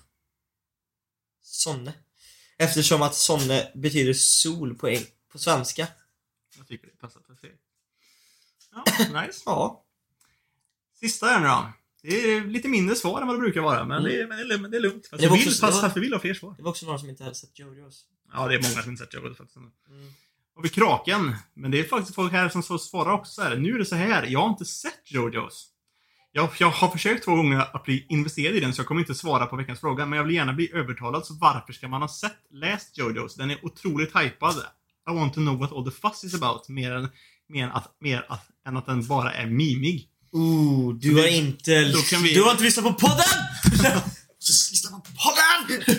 Sonne. 1.42 1.92
Eftersom 2.58 3.02
att 3.02 3.14
Sonne 3.14 3.70
betyder 3.74 4.12
sol 4.12 4.74
på, 4.74 4.96
på 5.32 5.38
svenska. 5.38 5.86
Jag 6.58 6.68
tycker 6.68 6.86
det 6.86 6.98
passar. 6.98 7.21
Ja, 8.74 8.84
nice. 9.22 9.42
Ja. 9.46 9.84
Sista 11.00 11.26
här 11.26 11.40
nu 11.40 11.46
då. 11.46 11.72
Det 12.02 12.32
är 12.32 12.40
lite 12.44 12.68
mindre 12.68 12.94
svar 12.96 13.20
än 13.20 13.26
vad 13.26 13.36
det 13.36 13.40
brukar 13.40 13.60
vara, 13.60 13.84
men, 13.84 13.98
Mm. 13.98 14.04
det, 14.12 14.20
är, 14.20 14.26
men, 14.26 14.48
det, 14.48 14.54
är, 14.54 14.58
men 14.58 14.70
det 14.70 14.76
är 14.76 14.80
lugnt. 14.80 15.06
Fast 15.06 15.22
Det 15.22 15.28
var 15.28 15.36
vi 15.36 15.42
vill, 15.42 15.48
också- 15.52 15.66
fast, 15.66 15.82
det 15.82 15.88
var- 15.88 15.94
vi 15.94 16.00
vill 16.00 16.12
ha 16.12 16.20
fler 16.20 16.34
svar. 16.34 16.54
Det 16.56 16.62
var 16.62 16.70
också 16.70 16.86
några 16.86 16.98
som 16.98 17.08
inte 17.10 17.24
hade 17.24 17.34
sett 17.36 17.58
Jojos. 17.58 18.04
Ja, 18.32 18.48
det 18.48 18.54
är 18.54 18.62
många 18.62 18.82
som 18.82 18.90
inte 18.90 19.04
sett 19.04 19.14
jobbet 19.14 19.36
faktiskt. 19.36 19.56
Mm. 19.56 19.70
Och 20.56 20.64
vi 20.64 20.68
Kraken. 20.68 21.36
Men 21.54 21.70
det 21.70 21.80
är 21.80 21.84
faktiskt 21.84 22.14
folk 22.14 22.32
här 22.32 22.48
som 22.48 22.62
svarar 22.78 23.12
också 23.12 23.32
så 23.32 23.42
här. 23.42 23.56
Nu 23.56 23.74
är 23.74 23.78
det 23.78 23.84
så 23.84 23.94
här. 23.96 24.26
Jag 24.26 24.40
har 24.40 24.48
inte 24.48 24.64
sett 24.64 25.00
Jojos. 25.12 25.68
Jag, 26.32 26.48
jag 26.58 26.70
har 26.70 26.88
försökt 26.88 27.24
två 27.24 27.34
gånger 27.34 27.58
att 27.76 27.84
bli 27.84 28.06
investerad 28.08 28.56
i 28.56 28.60
den, 28.60 28.72
så 28.74 28.80
jag 28.80 28.86
kommer 28.86 29.00
inte 29.00 29.14
svara 29.14 29.46
på 29.46 29.56
veckans 29.56 29.80
fråga. 29.80 30.06
Men 30.06 30.16
jag 30.16 30.24
vill 30.24 30.34
gärna 30.34 30.52
bli 30.52 30.72
övertalad, 30.74 31.26
så 31.26 31.34
varför 31.34 31.72
ska 31.72 31.88
man 31.88 32.00
ha 32.02 32.08
sett, 32.08 32.36
läst 32.50 32.98
Jojos? 32.98 33.34
Den 33.34 33.50
är 33.50 33.64
otroligt 33.64 34.16
hypad. 34.16 34.56
I 35.10 35.14
want 35.14 35.34
to 35.34 35.40
know 35.40 35.58
what 35.58 35.72
all 35.72 35.84
the 35.84 35.90
fuss 35.90 36.24
is 36.24 36.34
about. 36.42 36.68
Mer 36.68 36.92
än, 36.92 37.08
mer 37.52 37.68
att, 37.68 37.96
mer 38.00 38.26
att, 38.28 38.46
än 38.68 38.76
att 38.76 38.86
den 38.86 39.06
bara 39.06 39.32
är 39.34 39.46
mimig. 39.46 40.08
Ooh, 40.32 40.94
du 40.94 41.14
har 41.16 41.26
inte... 41.26 41.84
vi- 42.22 42.34
Du 42.34 42.42
har 42.42 42.50
inte 42.50 42.62
lyssnat 42.64 42.84
på 42.84 42.92
podden! 42.94 43.24
Man 44.90 45.00
på 45.02 45.10
podden! 45.10 45.94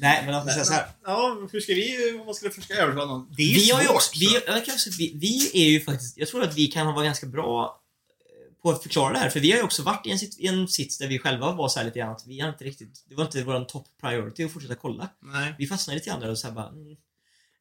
Nej, 0.00 0.22
men 0.26 0.34
att 0.34 0.52
säga 0.52 0.64
så 0.64 0.72
här. 0.72 0.86
Ja, 1.04 1.48
hur 1.52 1.60
ska 1.60 1.74
vi, 1.74 2.12
om 2.20 2.26
man 2.26 2.34
skulle 2.34 2.50
försöka 2.50 2.74
övertala 2.74 3.06
någon? 3.06 3.32
Det 3.36 3.42
är 3.42 3.54
Vi 3.54 3.70
har 3.70 3.80
ju 3.80 3.86
svårt, 3.86 3.96
också, 3.96 4.10
så. 4.12 4.18
vi, 4.18 4.34
jag 4.46 4.64
kan 4.64 4.74
också, 4.74 4.90
vi, 4.98 5.12
vi 5.20 5.50
är 5.54 5.70
ju 5.70 5.80
faktiskt, 5.80 6.18
jag 6.18 6.28
tror 6.28 6.42
att 6.42 6.54
vi 6.56 6.66
kan 6.66 6.86
vara 6.94 7.04
ganska 7.04 7.26
bra 7.26 7.64
eh, 7.66 8.62
på 8.62 8.70
att 8.70 8.82
förklara 8.82 9.12
det 9.12 9.18
här, 9.18 9.30
för 9.30 9.40
vi 9.40 9.50
har 9.50 9.58
ju 9.58 9.64
också 9.64 9.82
varit 9.82 10.06
i 10.06 10.10
en, 10.10 10.18
sit, 10.18 10.36
i 10.40 10.46
en 10.46 10.68
sits 10.68 10.98
där 10.98 11.08
vi 11.08 11.18
själva 11.18 11.52
var 11.52 11.68
så 11.68 11.78
här 11.78 11.86
lite 11.86 11.98
grann 11.98 12.12
att 12.12 12.24
vi 12.26 12.40
har 12.40 12.48
inte 12.48 12.64
riktigt, 12.64 13.04
det 13.08 13.14
var 13.14 13.24
inte 13.24 13.42
vår 13.44 13.64
top 13.64 13.86
priority 14.00 14.44
att 14.44 14.52
fortsätta 14.52 14.74
kolla. 14.74 15.08
Nej. 15.22 15.54
Vi 15.58 15.66
fastnade 15.66 15.94
lite 15.98 16.10
grann 16.10 16.20
där 16.20 16.30
och 16.30 16.38
så 16.38 16.46
här 16.46 16.54
bara, 16.54 16.68
mm. 16.68 16.96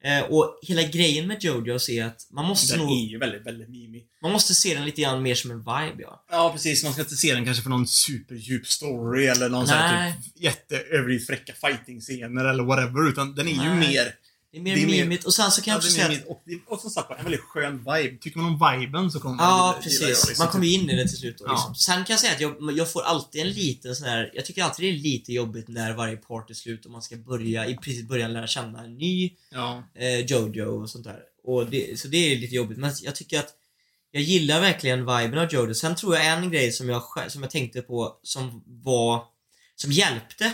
Eh, 0.03 0.19
Och 0.23 0.59
hela 0.61 0.83
grejen 0.83 1.27
med 1.27 1.43
Jojos 1.43 1.89
är 1.89 2.05
att 2.05 2.27
man 2.31 2.45
måste 2.45 2.73
Den 2.73 2.85
nog, 2.85 2.91
är 2.97 3.05
ju 3.05 3.17
väldigt, 3.17 3.45
väldigt 3.45 3.69
mimig. 3.69 4.03
man 4.21 4.31
måste 4.31 4.53
se 4.53 4.73
den 4.75 4.85
lite 4.85 5.01
grann 5.01 5.21
mer 5.23 5.35
som 5.35 5.51
en 5.51 5.57
vibe 5.59 6.03
ja. 6.03 6.25
Ja, 6.31 6.51
precis. 6.53 6.83
Man 6.83 6.93
ska 6.93 7.01
inte 7.01 7.15
se 7.15 7.33
den 7.33 7.45
kanske 7.45 7.63
för 7.63 7.69
någon 7.69 7.87
superdjup 7.87 8.67
story 8.67 9.25
eller 9.25 9.49
någon 9.49 9.67
sån 9.67 9.77
här 9.77 10.11
typ 10.11 10.21
jätteöverdrivet 10.43 11.27
fräcka 11.27 11.53
fighting-scener 11.53 12.45
eller 12.45 12.63
whatever. 12.63 13.09
Utan 13.09 13.35
den 13.35 13.47
är 13.47 13.51
ju 13.51 13.57
Nej. 13.69 13.89
mer... 13.89 14.15
Det 14.53 14.59
är 14.59 14.61
mer 14.61 14.75
Det 14.75 14.81
är 14.81 14.85
mer- 14.87 15.03
mimigt 15.03 15.23
och 15.25 15.33
sen 15.33 15.51
så 15.51 15.61
kan 15.61 15.71
jag 15.71 15.75
Ja, 15.75 15.77
också 15.87 15.91
säga 15.91 16.07
att 16.19 16.25
och, 16.27 16.43
och 16.73 16.79
som 16.79 16.89
sagt 16.89 17.11
en 17.11 17.23
väldigt 17.23 17.41
skön 17.41 17.77
vibe. 17.77 18.17
Tycker 18.21 18.39
man 18.39 18.53
om 18.53 18.79
viben 18.79 19.11
så 19.11 19.19
kommer 19.19 19.43
Ja, 19.43 19.49
man 19.57 19.67
gilla- 19.67 19.83
precis. 19.83 20.27
liksom. 20.27 20.43
Man 20.45 20.51
kommer 20.51 20.65
ju 20.65 20.73
in 20.73 20.89
i 20.89 20.95
det 20.95 21.07
till 21.07 21.17
slut. 21.17 21.37
Då, 21.37 21.45
Ja. 21.47 21.51
liksom. 21.53 21.75
Sen 21.75 21.95
kan 22.05 22.13
jag 22.13 22.19
säga 22.19 22.33
att 22.33 22.41
jag, 22.41 22.77
jag 22.77 22.91
får 22.91 23.01
alltid 23.01 23.41
en 23.41 23.49
liten 23.49 23.95
sån 23.95 24.07
här, 24.07 24.31
Jag 24.33 24.45
tycker 24.45 24.63
alltid 24.63 24.85
det 24.85 24.89
är 24.97 25.01
lite 25.01 25.33
jobbigt 25.33 25.67
när 25.67 25.93
varje 25.93 26.17
part 26.17 26.49
är 26.49 26.53
slut 26.53 26.85
och 26.85 26.91
man 26.91 27.01
ska 27.01 27.15
börja, 27.17 27.67
i 27.67 27.75
precis 27.77 28.07
början 28.07 28.33
lära 28.33 28.47
känna 28.47 28.83
en 28.83 28.97
ny 28.97 29.31
Ja. 29.51 29.83
eh, 29.95 30.19
Jojo 30.19 30.81
och 30.81 30.89
sånt 30.89 31.03
där. 31.03 31.19
Och 31.43 31.65
det, 31.69 31.99
så 31.99 32.07
det 32.07 32.17
är 32.17 32.35
lite 32.37 32.55
jobbigt. 32.55 32.77
Men 32.77 32.91
jag 33.03 33.15
tycker 33.15 33.39
att 33.39 33.49
jag 34.11 34.23
gillar 34.23 34.61
verkligen 34.61 34.99
viben 34.99 35.37
av 35.37 35.53
Jojo. 35.53 35.73
Sen 35.73 35.95
tror 35.95 36.15
jag 36.15 36.25
en 36.27 36.51
grej 36.51 36.71
som 36.71 36.89
jag, 36.89 37.03
som 37.31 37.41
jag 37.41 37.51
tänkte 37.51 37.81
på 37.81 38.19
som 38.23 38.63
var, 38.65 39.23
som 39.75 39.91
hjälpte. 39.91 40.51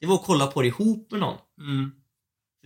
Det 0.00 0.06
var 0.06 0.14
att 0.14 0.24
kolla 0.24 0.46
på 0.46 0.62
det 0.62 0.68
ihop 0.68 1.10
med 1.10 1.20
någon. 1.20 1.38
Mm. 1.60 1.90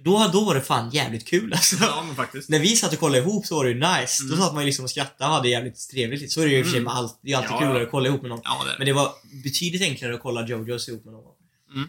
Då, 0.05 0.31
då 0.33 0.45
var 0.45 0.55
det 0.55 0.61
fan 0.61 0.91
jävligt 0.91 1.27
kul 1.29 1.53
alltså. 1.53 1.77
ja, 1.81 2.05
men 2.07 2.17
faktiskt. 2.17 2.49
När 2.49 2.59
vi 2.59 2.69
satt 2.77 2.93
och 2.93 2.99
kollade 2.99 3.19
ihop 3.19 3.47
så 3.47 3.57
var 3.57 3.65
det 3.65 3.71
ju 3.71 3.77
nice. 3.79 4.23
Då 4.23 4.35
Mm. 4.35 4.39
satt 4.45 4.55
man 4.55 4.63
ju 4.63 4.67
liksom 4.67 4.85
och 4.85 4.91
skrattade 4.91 5.31
och 5.31 5.37
hade 5.37 5.49
jävligt 5.49 5.89
trevligt. 5.91 6.33
Så 6.33 6.41
är 6.41 6.45
det 6.45 6.51
ju 6.53 6.59
i 6.59 6.63
och 6.63 6.67
för 6.67 6.71
sig 6.71 6.81
Mm. 6.81 6.85
med 6.93 6.95
allt. 6.99 7.19
Det 7.23 7.33
är 7.33 7.37
alltid 7.37 7.51
Ja, 7.51 7.59
kul 7.59 7.77
ja. 7.77 7.83
att 7.83 7.91
kolla 7.91 8.09
ihop 8.09 8.21
med 8.23 8.29
någon. 8.31 8.41
Ja, 8.45 8.63
det 8.65 8.75
Men 8.79 8.87
det 8.87 8.93
var 8.93 9.13
betydligt 9.45 9.83
enklare 9.83 10.15
att 10.15 10.21
kolla 10.21 10.47
Jojos 10.47 10.89
ihop 10.89 11.05
med 11.05 11.15
någon. 11.15 11.35
Mm. 11.75 11.89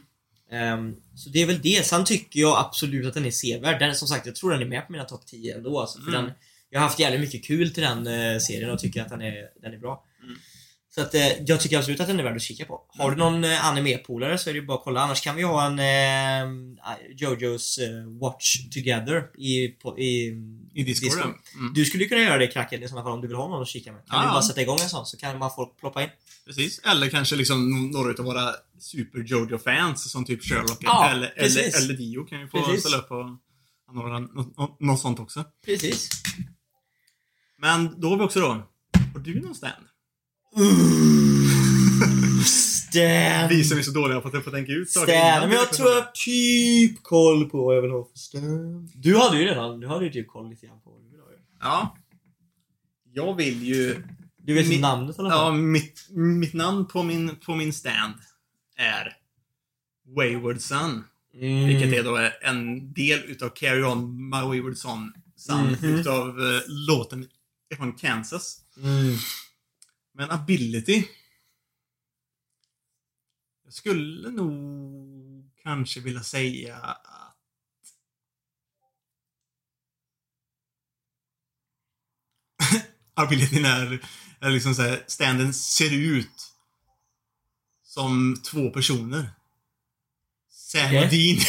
Ehm, 0.51 0.95
så 1.15 1.29
det 1.29 1.41
är 1.41 1.45
väl 1.45 1.61
det. 1.61 1.85
Sen 1.85 2.05
tycker 2.05 2.39
jag 2.39 2.57
absolut 2.57 3.05
att 3.07 3.13
den 3.13 3.25
är 3.25 3.31
sevärd. 3.31 3.79
Den, 3.79 3.95
som 3.95 4.07
sagt, 4.07 4.25
jag 4.25 4.35
tror 4.35 4.51
den 4.51 4.61
är 4.61 4.65
med 4.65 4.85
på 4.85 4.91
mina 4.91 5.03
topp 5.03 5.25
10 5.25 5.55
ändå. 5.55 5.79
Alltså, 5.79 5.99
för 6.01 6.07
Mm. 6.09 6.23
den, 6.23 6.33
jag 6.69 6.79
har 6.79 6.87
haft 6.87 6.99
jävligt 6.99 7.21
mycket 7.21 7.45
kul 7.45 7.73
till 7.73 7.83
den 7.83 8.07
eh, 8.07 8.39
serien 8.39 8.69
och 8.69 8.79
tycker 8.79 9.01
att 9.01 9.09
den 9.09 9.21
är, 9.21 9.33
den 9.61 9.73
är 9.73 9.77
bra. 9.77 10.03
Mm. 10.23 10.35
Så 10.95 11.01
att, 11.01 11.15
eh, 11.15 11.27
jag 11.47 11.61
tycker 11.61 11.77
absolut 11.77 11.99
att 11.99 12.07
den 12.07 12.19
är 12.19 12.23
värd 12.23 12.35
att 12.35 12.41
kika 12.41 12.65
på. 12.65 12.81
Har 12.87 13.11
du 13.11 13.17
någon 13.17 13.43
eh, 13.43 13.65
anime-polare 13.65 14.37
så 14.37 14.49
är 14.49 14.53
det 14.53 14.61
bara 14.61 14.77
att 14.77 14.83
kolla. 14.83 15.01
Annars 15.01 15.21
kan 15.21 15.35
vi 15.35 15.43
ha 15.43 15.65
en 15.65 15.79
eh, 15.79 16.85
Jojos 17.15 17.77
eh, 17.77 18.19
Watch 18.21 18.57
Together 18.73 19.23
i, 19.37 19.67
på, 19.67 19.99
i, 19.99 20.27
I 20.73 20.83
Discord. 20.83 21.19
Mm. 21.23 21.73
Du 21.73 21.85
skulle 21.85 22.05
kunna 22.05 22.21
göra 22.21 22.37
det 22.37 22.47
Kraken 22.47 22.83
i 22.83 22.87
sådana 22.87 23.03
fall 23.05 23.13
om 23.13 23.21
du 23.21 23.27
vill 23.27 23.37
ha 23.37 23.47
någon 23.47 23.61
att 23.61 23.67
kika 23.67 23.91
med. 23.91 24.01
Kan 24.07 24.19
Ja, 24.19 24.25
du 24.25 24.31
bara 24.31 24.41
sätta 24.41 24.61
igång 24.61 24.77
en 24.81 24.89
sån 24.89 25.05
så 25.05 25.17
kan 25.17 25.37
man 25.39 25.51
folk 25.55 25.79
ploppa 25.79 26.03
in. 26.03 26.09
Precis. 26.45 26.79
Eller 26.79 27.09
kanske 27.09 27.35
liksom 27.35 27.89
några 27.91 28.11
utav 28.11 28.25
våra 28.25 28.49
super 28.79 29.19
Jojo-fans 29.19 30.11
som 30.11 30.25
typ 30.25 30.43
Sherlock 30.43 30.77
Ja, 30.81 31.09
eller, 31.09 31.27
precis. 31.27 31.57
eller, 31.75 31.85
eller 31.85 31.93
Dio 31.97 32.23
kan 32.25 32.39
ju 32.39 32.47
få 32.47 32.63
Precis. 32.65 32.81
ställa 32.81 32.97
upp 32.97 33.07
på 33.09 33.37
några, 33.93 34.19
nå- 34.19 34.53
nå- 34.57 34.77
något 34.79 34.99
sånt 34.99 35.19
också. 35.19 35.43
Precis. 35.65 36.09
Men 37.57 37.99
då 38.01 38.09
har 38.09 38.17
vi 38.17 38.23
också 38.23 38.39
då, 38.39 38.47
har 39.13 39.19
du 39.23 39.41
någon 39.41 39.55
stand? 39.55 39.85
Stan. 42.45 43.49
Vi 43.49 43.63
som 43.63 43.77
är 43.77 43.81
så 43.81 43.91
dåliga 43.91 44.21
på 44.21 44.27
att, 44.37 44.51
tänka 44.51 44.71
ut 44.71 44.89
saker 44.91 45.13
Stan. 45.13 45.49
Men 45.49 45.57
jag 45.57 45.73
tror 45.73 45.89
jag 45.89 45.95
har 45.95 46.11
typ 46.13 47.03
koll 47.03 47.49
på 47.49 47.65
vad 47.65 47.77
jag 47.77 47.81
vill 47.81 47.91
ha 47.91 48.07
för 48.11 48.17
Stan. 48.19 48.89
Du 48.95 49.17
hade 49.17 49.37
ju 49.37 49.45
redan, 49.45 49.79
du 49.79 49.87
hade 49.87 50.05
ju 50.05 50.11
typ 50.11 50.27
koll 50.27 50.49
lite 50.49 50.65
grann 50.65 50.79
på 50.83 50.89
vad 50.89 51.01
du 51.01 51.09
vill 51.09 51.19
ha 51.19 51.29
ju. 51.31 51.37
Ja. 51.59 51.97
Jag 53.13 53.35
vill 53.35 53.63
ju... 53.63 54.03
Du 54.37 54.53
vet 54.53 54.67
Min- 54.67 54.81
namnet 54.81 55.15
i 55.17 55.19
alla 55.19 55.29
Ja, 55.29 55.51
mitt, 55.51 56.07
mitt 56.11 56.53
namn 56.53 56.85
på 56.87 57.03
min, 57.03 57.35
på 57.45 57.55
min 57.55 57.73
stand 57.73 58.13
är 58.77 59.13
Wayward 60.17 60.61
Son. 60.61 61.03
Mm. 61.35 61.67
Vilket 61.67 61.93
är 61.99 62.03
då 62.03 62.29
en 62.41 62.93
del 62.93 63.19
utav 63.19 63.49
Carry 63.49 63.83
On 63.83 64.29
My 64.29 64.41
Wayward 64.41 64.77
Son. 64.77 65.13
Son 65.35 65.63
Mhm. 65.81 65.85
utav 65.95 66.27
eh, 66.29 66.61
låten 66.67 67.27
från 67.77 67.91
Kansas. 67.93 68.57
Mm. 68.77 69.15
Men 70.13 70.31
ability. 70.31 71.07
Jag 73.63 73.73
skulle 73.73 74.29
nog 74.29 75.51
kanske 75.63 75.99
vilja 75.99 76.23
säga 76.23 76.75
att... 76.75 77.07
abilityn 83.13 83.65
är, 83.65 84.05
är 84.39 84.49
liksom 84.49 84.75
såhär, 84.75 85.03
standen 85.07 85.53
ser 85.53 85.93
ut 85.93 86.53
som 87.83 88.41
två 88.51 88.69
personer. 88.69 89.29
Sam 90.49 90.95
och 90.97 91.09
Dean. 91.09 91.39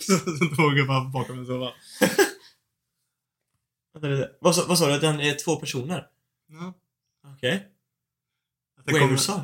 Så 0.00 0.18
Två 0.56 0.68
gubbar 0.68 1.10
bakom 1.12 1.38
en 1.38 1.46
soffa. 1.46 1.72
Vad 4.40 4.54
sa, 4.56 4.64
vad 4.68 4.78
sa 4.78 4.86
du? 4.88 4.98
Den 4.98 5.20
är 5.20 5.34
två 5.34 5.56
personer? 5.56 6.06
Ja. 6.48 6.74
Okej. 7.36 7.68
Att 8.78 8.86
det 8.86 8.92
kommer- 8.92 9.04
Waverson? 9.06 9.40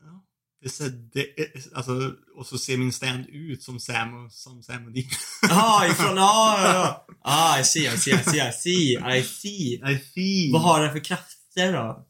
Ja. 0.00 0.24
Det 0.62 0.68
så, 0.68 0.84
det 0.88 1.26
alltså, 1.74 2.14
och 2.36 2.46
så 2.46 2.58
ser 2.58 2.76
min 2.76 2.92
stand 2.92 3.26
ut 3.28 3.62
som 3.62 3.80
Sam 3.80 4.24
och, 4.24 4.32
som 4.32 4.62
Sam 4.62 4.86
och 4.86 4.92
Dean. 4.92 5.06
Jaha, 5.42 5.88
ifrån... 5.90 6.16
Ja, 6.16 6.60
ja, 6.64 6.74
ja. 6.74 7.06
Ah, 7.20 7.60
I 7.60 7.64
see, 7.64 7.94
I 7.94 7.98
see, 7.98 8.10
I 8.14 8.22
see, 8.24 8.48
I 8.48 8.52
see, 8.52 9.18
I 9.18 9.22
see. 9.22 9.80
Nej, 9.82 10.04
fy. 10.14 10.52
Vad 10.52 10.62
har 10.62 10.82
den 10.82 10.92
för 10.92 11.00
krafter 11.04 11.72
då? 11.72 12.06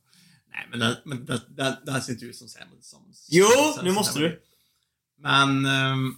Nej, 0.51 0.66
men 0.70 0.78
den, 0.78 0.97
men 1.05 1.24
den, 1.49 1.74
den 1.86 2.03
ser 2.03 2.12
inte 2.12 2.24
ut 2.24 2.36
som 2.36 2.49
Sam. 2.49 2.68
och- 2.78 2.84
Som, 2.84 3.12
Jo, 3.30 3.47
som, 3.47 3.84
nu 3.84 3.90
som 3.90 3.95
måste 3.95 4.18
du. 4.18 4.42
Men... 5.18 5.66
ehm, 5.66 6.14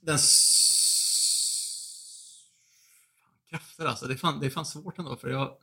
den... 0.00 0.18
krafter 3.52 3.86
alltså. 3.86 4.06
Det 4.06 4.14
är, 4.14 4.18
fan, 4.18 4.40
det 4.40 4.46
är 4.46 4.50
fan 4.50 4.66
svårt 4.66 4.98
ändå 4.98 5.16
för 5.16 5.30
jag 5.30 5.58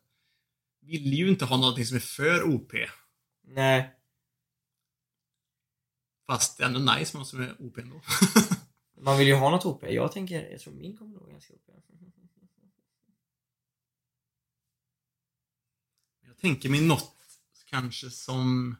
vill 0.82 1.14
ju 1.14 1.30
inte 1.30 1.46
ha 1.46 1.58
någonting 1.58 1.86
som 1.86 1.96
är 1.96 2.02
för 2.02 2.44
OP. 2.44 2.74
Nej. 3.42 3.96
Fast 6.28 6.58
det 6.58 6.64
är 6.64 6.68
ändå 6.68 6.80
nice 6.80 7.18
med 7.18 7.20
något 7.20 7.28
som 7.28 7.42
är 7.42 7.56
OP 7.60 7.78
ändå. 7.78 8.02
Man 9.02 9.18
vill 9.18 9.28
ju 9.28 9.36
ha 9.36 9.50
något 9.50 9.66
OP. 9.66 9.84
Jag 9.84 10.12
tänker, 10.12 10.52
jag 10.52 10.60
tror 10.60 10.74
min 10.74 10.98
kommer 10.98 11.14
nog 11.14 11.30
ganska 11.32 11.54
OP. 11.54 11.70
jag 16.26 16.38
tänker 16.38 16.70
mig 16.70 16.82
något 16.82 17.16
kanske 17.66 18.10
som... 18.10 18.76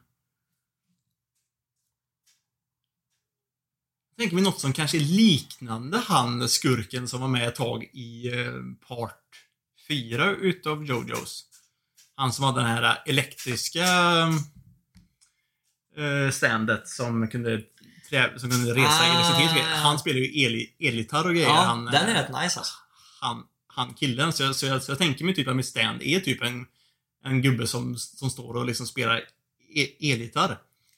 tänker 4.20 4.34
mig 4.34 4.44
något 4.44 4.60
som 4.60 4.72
kanske 4.72 4.96
är 4.96 5.00
liknande 5.00 5.98
han 5.98 6.48
skurken 6.48 7.08
som 7.08 7.20
var 7.20 7.28
med 7.28 7.48
ett 7.48 7.54
tag 7.54 7.84
i 7.84 8.28
eh, 8.28 8.52
part 8.88 9.16
4 9.88 10.30
utav 10.30 10.84
Jojos. 10.84 11.44
Han 12.14 12.32
som 12.32 12.44
hade 12.44 12.60
den 12.60 12.68
här 12.70 13.02
elektriska 13.06 13.84
eh, 15.96 16.30
standet 16.32 16.88
som 16.88 17.28
kunde, 17.28 17.62
som 18.36 18.50
kunde 18.50 18.74
resa 18.74 18.88
Ah. 18.88 19.14
elektricitet. 19.14 19.66
Han 19.66 19.98
spelar 19.98 20.18
ju 20.20 20.42
el, 20.42 20.66
elgitarr 20.78 21.26
och 21.26 21.34
grejer. 21.34 21.48
Ja, 21.48 21.54
han, 21.54 21.84
den 21.84 21.94
är 21.94 22.08
eh, 22.08 22.14
rätt 22.14 22.28
nice 22.28 22.58
alltså. 22.58 22.74
han, 23.20 23.42
han 23.66 23.94
killen. 23.94 24.32
Så 24.32 24.42
jag, 24.42 24.56
så, 24.56 24.66
jag, 24.66 24.82
så 24.82 24.90
jag 24.92 24.98
tänker 24.98 25.24
mig 25.24 25.34
typ 25.34 25.48
att 25.48 25.56
mitt 25.56 25.66
stand 25.66 26.02
är 26.02 26.20
typ 26.20 26.42
en, 26.42 26.66
en 27.24 27.42
gubbe 27.42 27.66
som, 27.66 27.96
som 27.98 28.30
står 28.30 28.54
och 28.56 28.66
liksom 28.66 28.86
spelar 28.86 29.16
e- 29.74 29.96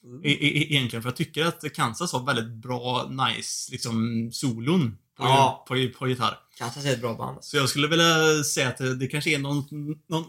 elgitarr. 0.05 0.27
E- 0.27 0.59
e- 0.59 0.73
egentligen 0.75 1.03
för 1.03 1.09
jag 1.11 1.17
tycker 1.17 1.45
att 1.45 1.65
Kansas 1.75 2.13
har 2.13 2.27
väldigt 2.27 2.49
bra, 2.63 3.11
nice, 3.11 3.73
liksom 3.73 4.29
solon 4.33 4.97
på, 5.17 5.23
Ja. 5.25 5.65
på, 5.69 5.89
på 5.99 6.09
gitarr. 6.09 6.39
Kansas 6.59 6.85
är 6.85 6.93
ett 6.93 7.01
bra 7.01 7.15
band. 7.15 7.39
Så 7.45 7.57
jag 7.57 7.69
skulle 7.69 7.89
vilja 7.89 8.45
säga 8.45 8.69
att 8.69 8.77
det, 8.79 8.95
det 8.97 9.07
kanske 9.07 9.31
är 9.35 9.39
någon, 9.39 9.65
någon, 10.09 10.25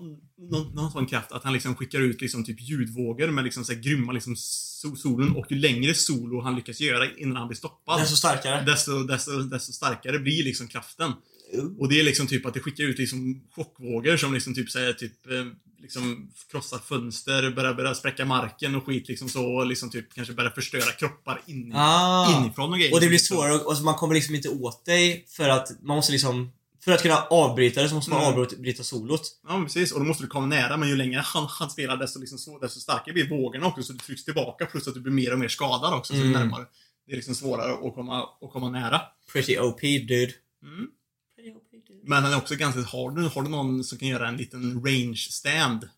någon, 0.49 0.75
någon 0.75 0.91
sån 0.91 1.05
kraft 1.05 1.31
att 1.31 1.43
han 1.43 1.53
liksom 1.53 1.75
skickar 1.75 1.99
ut 1.99 2.21
liksom 2.21 2.43
typ 2.45 2.61
ljudvågor 2.61 3.27
med 3.27 3.43
liksom 3.43 3.65
så 3.65 3.73
här 3.73 3.79
grymma 3.79 4.11
liksom 4.11 4.33
so- 4.35 4.95
solon 4.95 5.35
och 5.35 5.45
ju 5.51 5.57
längre 5.57 5.93
solo 5.93 6.41
han 6.41 6.55
lyckas 6.55 6.81
göra 6.81 7.11
innan 7.17 7.37
han 7.37 7.47
blir 7.47 7.57
stoppad 7.57 7.99
Desto 7.99 8.15
starkare. 8.15 8.63
desto, 8.65 9.03
desto, 9.03 9.31
desto 9.39 9.71
starkare 9.73 10.19
blir 10.19 10.43
liksom 10.43 10.67
kraften. 10.67 11.11
Och 11.79 11.89
det 11.89 11.99
är 11.99 12.03
liksom 12.03 12.27
typ 12.27 12.45
att 12.45 12.53
det 12.53 12.59
skickar 12.59 12.83
ut 12.83 12.97
liksom 12.99 13.41
chockvågor 13.55 14.17
som 14.17 14.33
liksom 14.33 14.55
typ 14.55 14.69
säger 14.71 14.93
typ 14.93 15.27
eh, 15.31 15.45
liksom 15.81 16.31
krossar 16.51 16.77
fönster, 16.77 17.49
börjar, 17.51 17.73
börjar 17.73 17.93
spräcka 17.93 18.25
marken 18.25 18.75
och 18.75 18.85
skit 18.85 19.07
liksom 19.07 19.29
så 19.29 19.45
och 19.45 19.65
liksom 19.67 19.89
typ 19.89 20.13
kanske 20.13 20.33
börjar 20.33 20.51
förstöra 20.51 20.91
kroppar 20.91 21.41
in, 21.45 21.73
Ah. 21.75 22.41
inifrån 22.43 22.71
och 22.73 22.77
grejer. 22.79 22.93
Och 22.93 23.01
det 23.01 23.07
blir 23.07 23.17
svårare 23.17 23.53
och 23.53 23.67
och 23.67 23.77
så 23.77 23.83
man 23.83 23.95
kommer 23.95 24.15
liksom 24.15 24.35
inte 24.35 24.49
åt 24.49 24.85
dig 24.85 25.25
för 25.27 25.49
att 25.49 25.69
man 25.81 25.95
måste 25.95 26.11
liksom 26.11 26.51
för 26.83 26.91
att 26.91 27.01
kunna 27.01 27.17
avbryta 27.17 27.81
det 27.81 27.89
så 27.89 27.95
måste 27.95 28.11
man 28.11 28.23
Mm. 28.23 28.39
avbryta 28.39 28.83
solot. 28.83 29.21
Ja, 29.47 29.61
precis. 29.63 29.91
Och 29.91 29.99
då 29.99 30.05
måste 30.05 30.23
du 30.23 30.27
komma 30.27 30.45
nära, 30.45 30.77
men 30.77 30.89
ju 30.89 30.95
längre 30.95 31.21
han, 31.25 31.47
han 31.59 31.69
spelar 31.69 31.97
desto, 31.97 32.19
liksom, 32.19 32.37
svår, 32.37 32.59
desto 32.61 32.79
starkare 32.79 33.13
blir 33.13 33.29
vågorna 33.29 33.65
också, 33.67 33.83
så 33.83 33.93
du 33.93 33.99
trycks 33.99 34.25
tillbaka 34.25 34.65
plus 34.65 34.87
att 34.87 34.93
du 34.93 34.99
blir 35.01 35.13
mer 35.13 35.33
och 35.33 35.39
mer 35.39 35.47
skadad 35.47 35.93
också, 35.93 36.13
så 36.13 36.19
Mm. 36.19 36.31
ju 36.31 36.37
närmare. 36.37 36.65
Det 37.07 37.11
är 37.11 37.15
liksom 37.15 37.35
svårare 37.35 37.73
att 37.87 37.95
komma, 37.95 38.23
att 38.41 38.51
komma 38.51 38.69
nära. 38.69 39.01
Pretty 39.33 39.57
OP 39.59 39.81
dude. 39.81 40.33
Mm. 40.63 40.87
Men 42.05 42.23
han 42.23 42.33
är 42.33 42.37
också 42.37 42.55
ganska, 42.55 42.81
har 42.81 43.11
du, 43.11 43.27
har 43.27 43.43
du 43.43 43.49
någon 43.49 43.83
som 43.83 43.97
kan 43.97 44.07
göra 44.07 44.27
en 44.27 44.37
liten 44.37 44.85
range 44.85 45.27
stand 45.29 45.89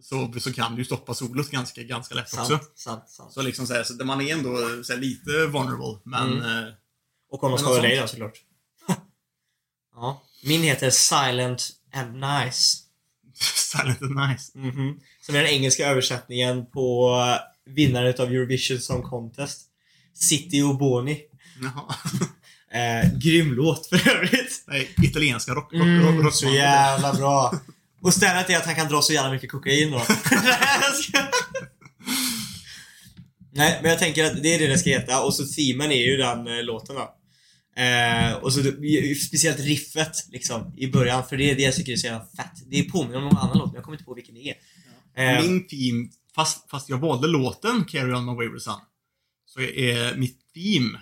så, 0.00 0.32
så 0.40 0.52
kan 0.52 0.72
du 0.74 0.80
ju 0.80 0.84
stoppa 0.84 1.14
solot 1.14 1.50
ganska, 1.50 1.82
ganska 1.82 2.14
lätt 2.14 2.34
också. 2.34 2.44
Sant, 2.44 2.72
sant, 2.74 3.08
sant. 3.08 3.32
Så 3.32 3.42
liksom 3.42 3.66
så, 3.66 3.74
här, 3.74 3.84
så 3.84 4.04
man 4.04 4.20
är 4.20 4.32
ändå 4.32 4.56
så 4.84 4.92
här, 4.92 5.00
lite 5.00 5.30
vulnerable, 5.30 6.00
men... 6.04 6.32
Mm. 6.32 6.64
eh, 6.66 6.72
Och 7.30 7.44
om 7.44 7.50
de 7.50 7.50
Men 7.50 7.58
ska 7.58 7.68
något 7.68 7.78
vara 7.78 7.88
dig 7.88 8.00
då 8.00 8.06
såklart. 8.06 8.42
ja. 9.94 10.22
Min 10.44 10.62
heter 10.62 10.90
Silent 10.90 11.70
and 11.92 12.14
Nice. 12.14 12.78
silent 13.54 14.02
and 14.02 14.28
nice. 14.28 14.58
Mhm. 14.58 15.00
Som 15.22 15.34
är 15.34 15.38
den 15.42 15.50
engelska 15.50 15.86
översättningen 15.86 16.66
på 16.66 17.16
eh, 17.66 17.72
vinnaren 17.74 18.08
utav 18.08 18.28
Eurovision 18.28 18.80
Song 18.80 19.02
Contest. 19.02 19.64
City 20.14 20.62
och 20.62 20.78
Boni. 20.78 21.22
Jaha. 21.62 21.94
Eh, 22.74 23.18
grym 23.18 23.52
låt 23.52 23.86
för 23.86 24.08
övrigt. 24.16 24.64
Nej, 24.66 24.90
italienska 25.02 25.52
rock, 25.54 25.72
rock, 25.72 25.82
Mm, 25.82 26.02
rock, 26.06 26.24
rock, 26.24 26.34
så 26.34 26.48
jävla 26.54 27.14
bra. 27.14 27.60
Och 28.02 28.14
stället 28.14 28.50
är 28.50 28.56
att 28.56 28.66
han 28.66 28.74
kan 28.74 28.88
dra 28.88 29.02
så 29.02 29.12
jävla 29.12 29.32
mycket 29.32 29.50
kokain 29.50 29.90
då. 29.90 30.02
Nej, 33.52 33.78
men 33.82 33.90
jag 33.90 33.98
tänker 33.98 34.24
att 34.24 34.42
det 34.42 34.54
är 34.54 34.58
det 34.58 34.66
det 34.66 34.78
ska 34.78 34.90
heta. 34.90 35.22
Och 35.24 35.34
så 35.34 35.46
themen 35.46 35.92
är 35.92 36.06
ju 36.10 36.16
den 36.16 36.46
eh, 36.46 36.62
låten 36.62 36.96
då. 36.96 37.14
Eh, 37.82 38.32
och 38.32 38.52
så 38.52 38.60
det- 38.60 39.14
speciellt 39.20 39.60
riffet 39.60 40.12
liksom 40.32 40.74
i 40.76 40.86
början, 40.86 41.24
för 41.28 41.36
det 41.36 41.50
är 41.50 41.54
det 41.56 41.62
jag 41.62 41.74
tycker 41.74 41.92
är 41.92 41.96
så 41.96 42.06
jävla 42.06 42.26
fett. 42.36 42.52
Det 42.70 42.82
påminner 42.82 43.16
om 43.18 43.24
någon 43.24 43.36
annan 43.36 43.58
låt, 43.58 43.66
men 43.66 43.74
jag 43.74 43.84
kommer 43.84 43.96
inte 43.96 44.04
på 44.04 44.14
vilken 44.14 44.34
det 44.34 44.54
är. 45.14 45.36
Eh, 45.36 45.42
Min 45.42 45.66
team, 45.66 46.10
fast, 46.34 46.70
fast 46.70 46.88
jag 46.88 46.98
valde 46.98 47.28
låten 47.28 47.84
Carry 47.84 48.12
On 48.12 48.26
My 48.26 48.32
Wayward 48.32 48.60
Son, 48.60 48.80
så 49.46 49.60
är 49.60 50.16
mitt 50.16 50.38
team 50.54 50.98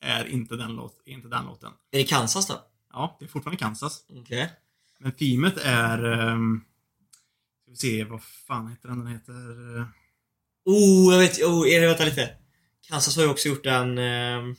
är 0.00 0.24
inte 0.24 0.56
den, 0.56 0.72
låt, 0.76 1.02
inte 1.04 1.28
den 1.28 1.44
låten. 1.44 1.72
Är 1.90 1.98
det 1.98 2.04
Kansas 2.04 2.46
då? 2.46 2.64
Ja, 2.92 3.16
det 3.18 3.24
är 3.24 3.28
fortfarande 3.28 3.58
Kansas. 3.58 4.04
Okej. 4.08 4.52
Men 4.98 5.12
teamet 5.12 5.56
är... 5.56 6.04
Um, 6.04 6.64
ska 7.62 7.70
vi 7.70 7.76
se, 7.76 8.04
vad 8.04 8.22
fan 8.22 8.68
heter 8.68 8.88
den? 8.88 8.98
Den 8.98 9.06
heter... 9.06 9.78
eh, 9.78 9.86
Oh, 10.64 11.12
jag 11.12 11.18
vet, 11.20 11.42
oh, 11.42 11.68
är 11.70 11.80
det, 11.80 11.86
vänta 11.86 12.04
lite. 12.04 12.36
Kansas 12.88 13.16
har 13.16 13.22
ju 13.22 13.28
också 13.30 13.48
gjort 13.48 13.66
en... 13.66 13.98
ehm, 13.98 14.56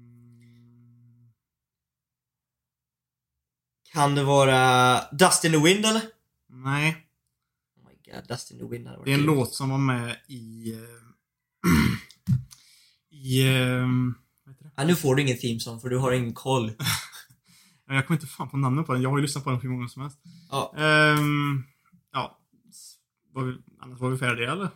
Mm, 0.00 1.30
kan 3.92 4.14
det 4.14 4.24
vara 4.24 5.00
Dust 5.12 5.44
in 5.44 5.52
the 5.52 5.58
Wind 5.58 5.86
eller? 5.86 6.02
nej, 6.48 7.06
Oh 7.76 7.88
my 7.88 8.12
god, 8.12 8.28
Dust 8.28 8.50
in 8.50 8.58
the 8.58 8.64
Wind 8.64 8.86
hade 8.86 8.98
varit 8.98 9.06
det 9.06 9.12
är 9.12 9.18
en 9.18 9.22
låt 9.24 9.54
som 9.54 9.70
var 9.70 9.78
med 9.78 10.16
i... 10.28 10.74
eh, 13.20 13.26
I... 13.26 13.42
det? 14.44 14.70
Ja, 14.76 14.84
nu 14.84 14.96
får 14.96 15.14
du 15.14 15.22
ingen 15.22 15.38
theme 15.38 15.60
song 15.60 15.80
för 15.80 15.88
du 15.88 15.98
har 15.98 16.12
ingen 16.12 16.34
koll. 16.34 16.72
Jag 17.94 18.06
kommer 18.06 18.20
inte 18.20 18.32
fan 18.32 18.50
på 18.50 18.56
namnet 18.56 18.86
på 18.86 18.92
den. 18.92 19.02
Jag 19.02 19.10
har 19.10 19.18
ju 19.18 19.22
lyssnat 19.22 19.44
på 19.44 19.50
den 19.50 19.60
hur 19.60 19.68
många 19.68 19.88
som 19.88 20.02
helst. 20.02 20.18
Ja. 20.50 20.74
Ehm, 20.76 21.64
ja. 22.12 22.38
Var 23.32 23.42
vi, 23.42 23.56
annars 23.80 24.00
var 24.00 24.10
vi 24.10 24.18
färdiga 24.18 24.52
eller? 24.52 24.68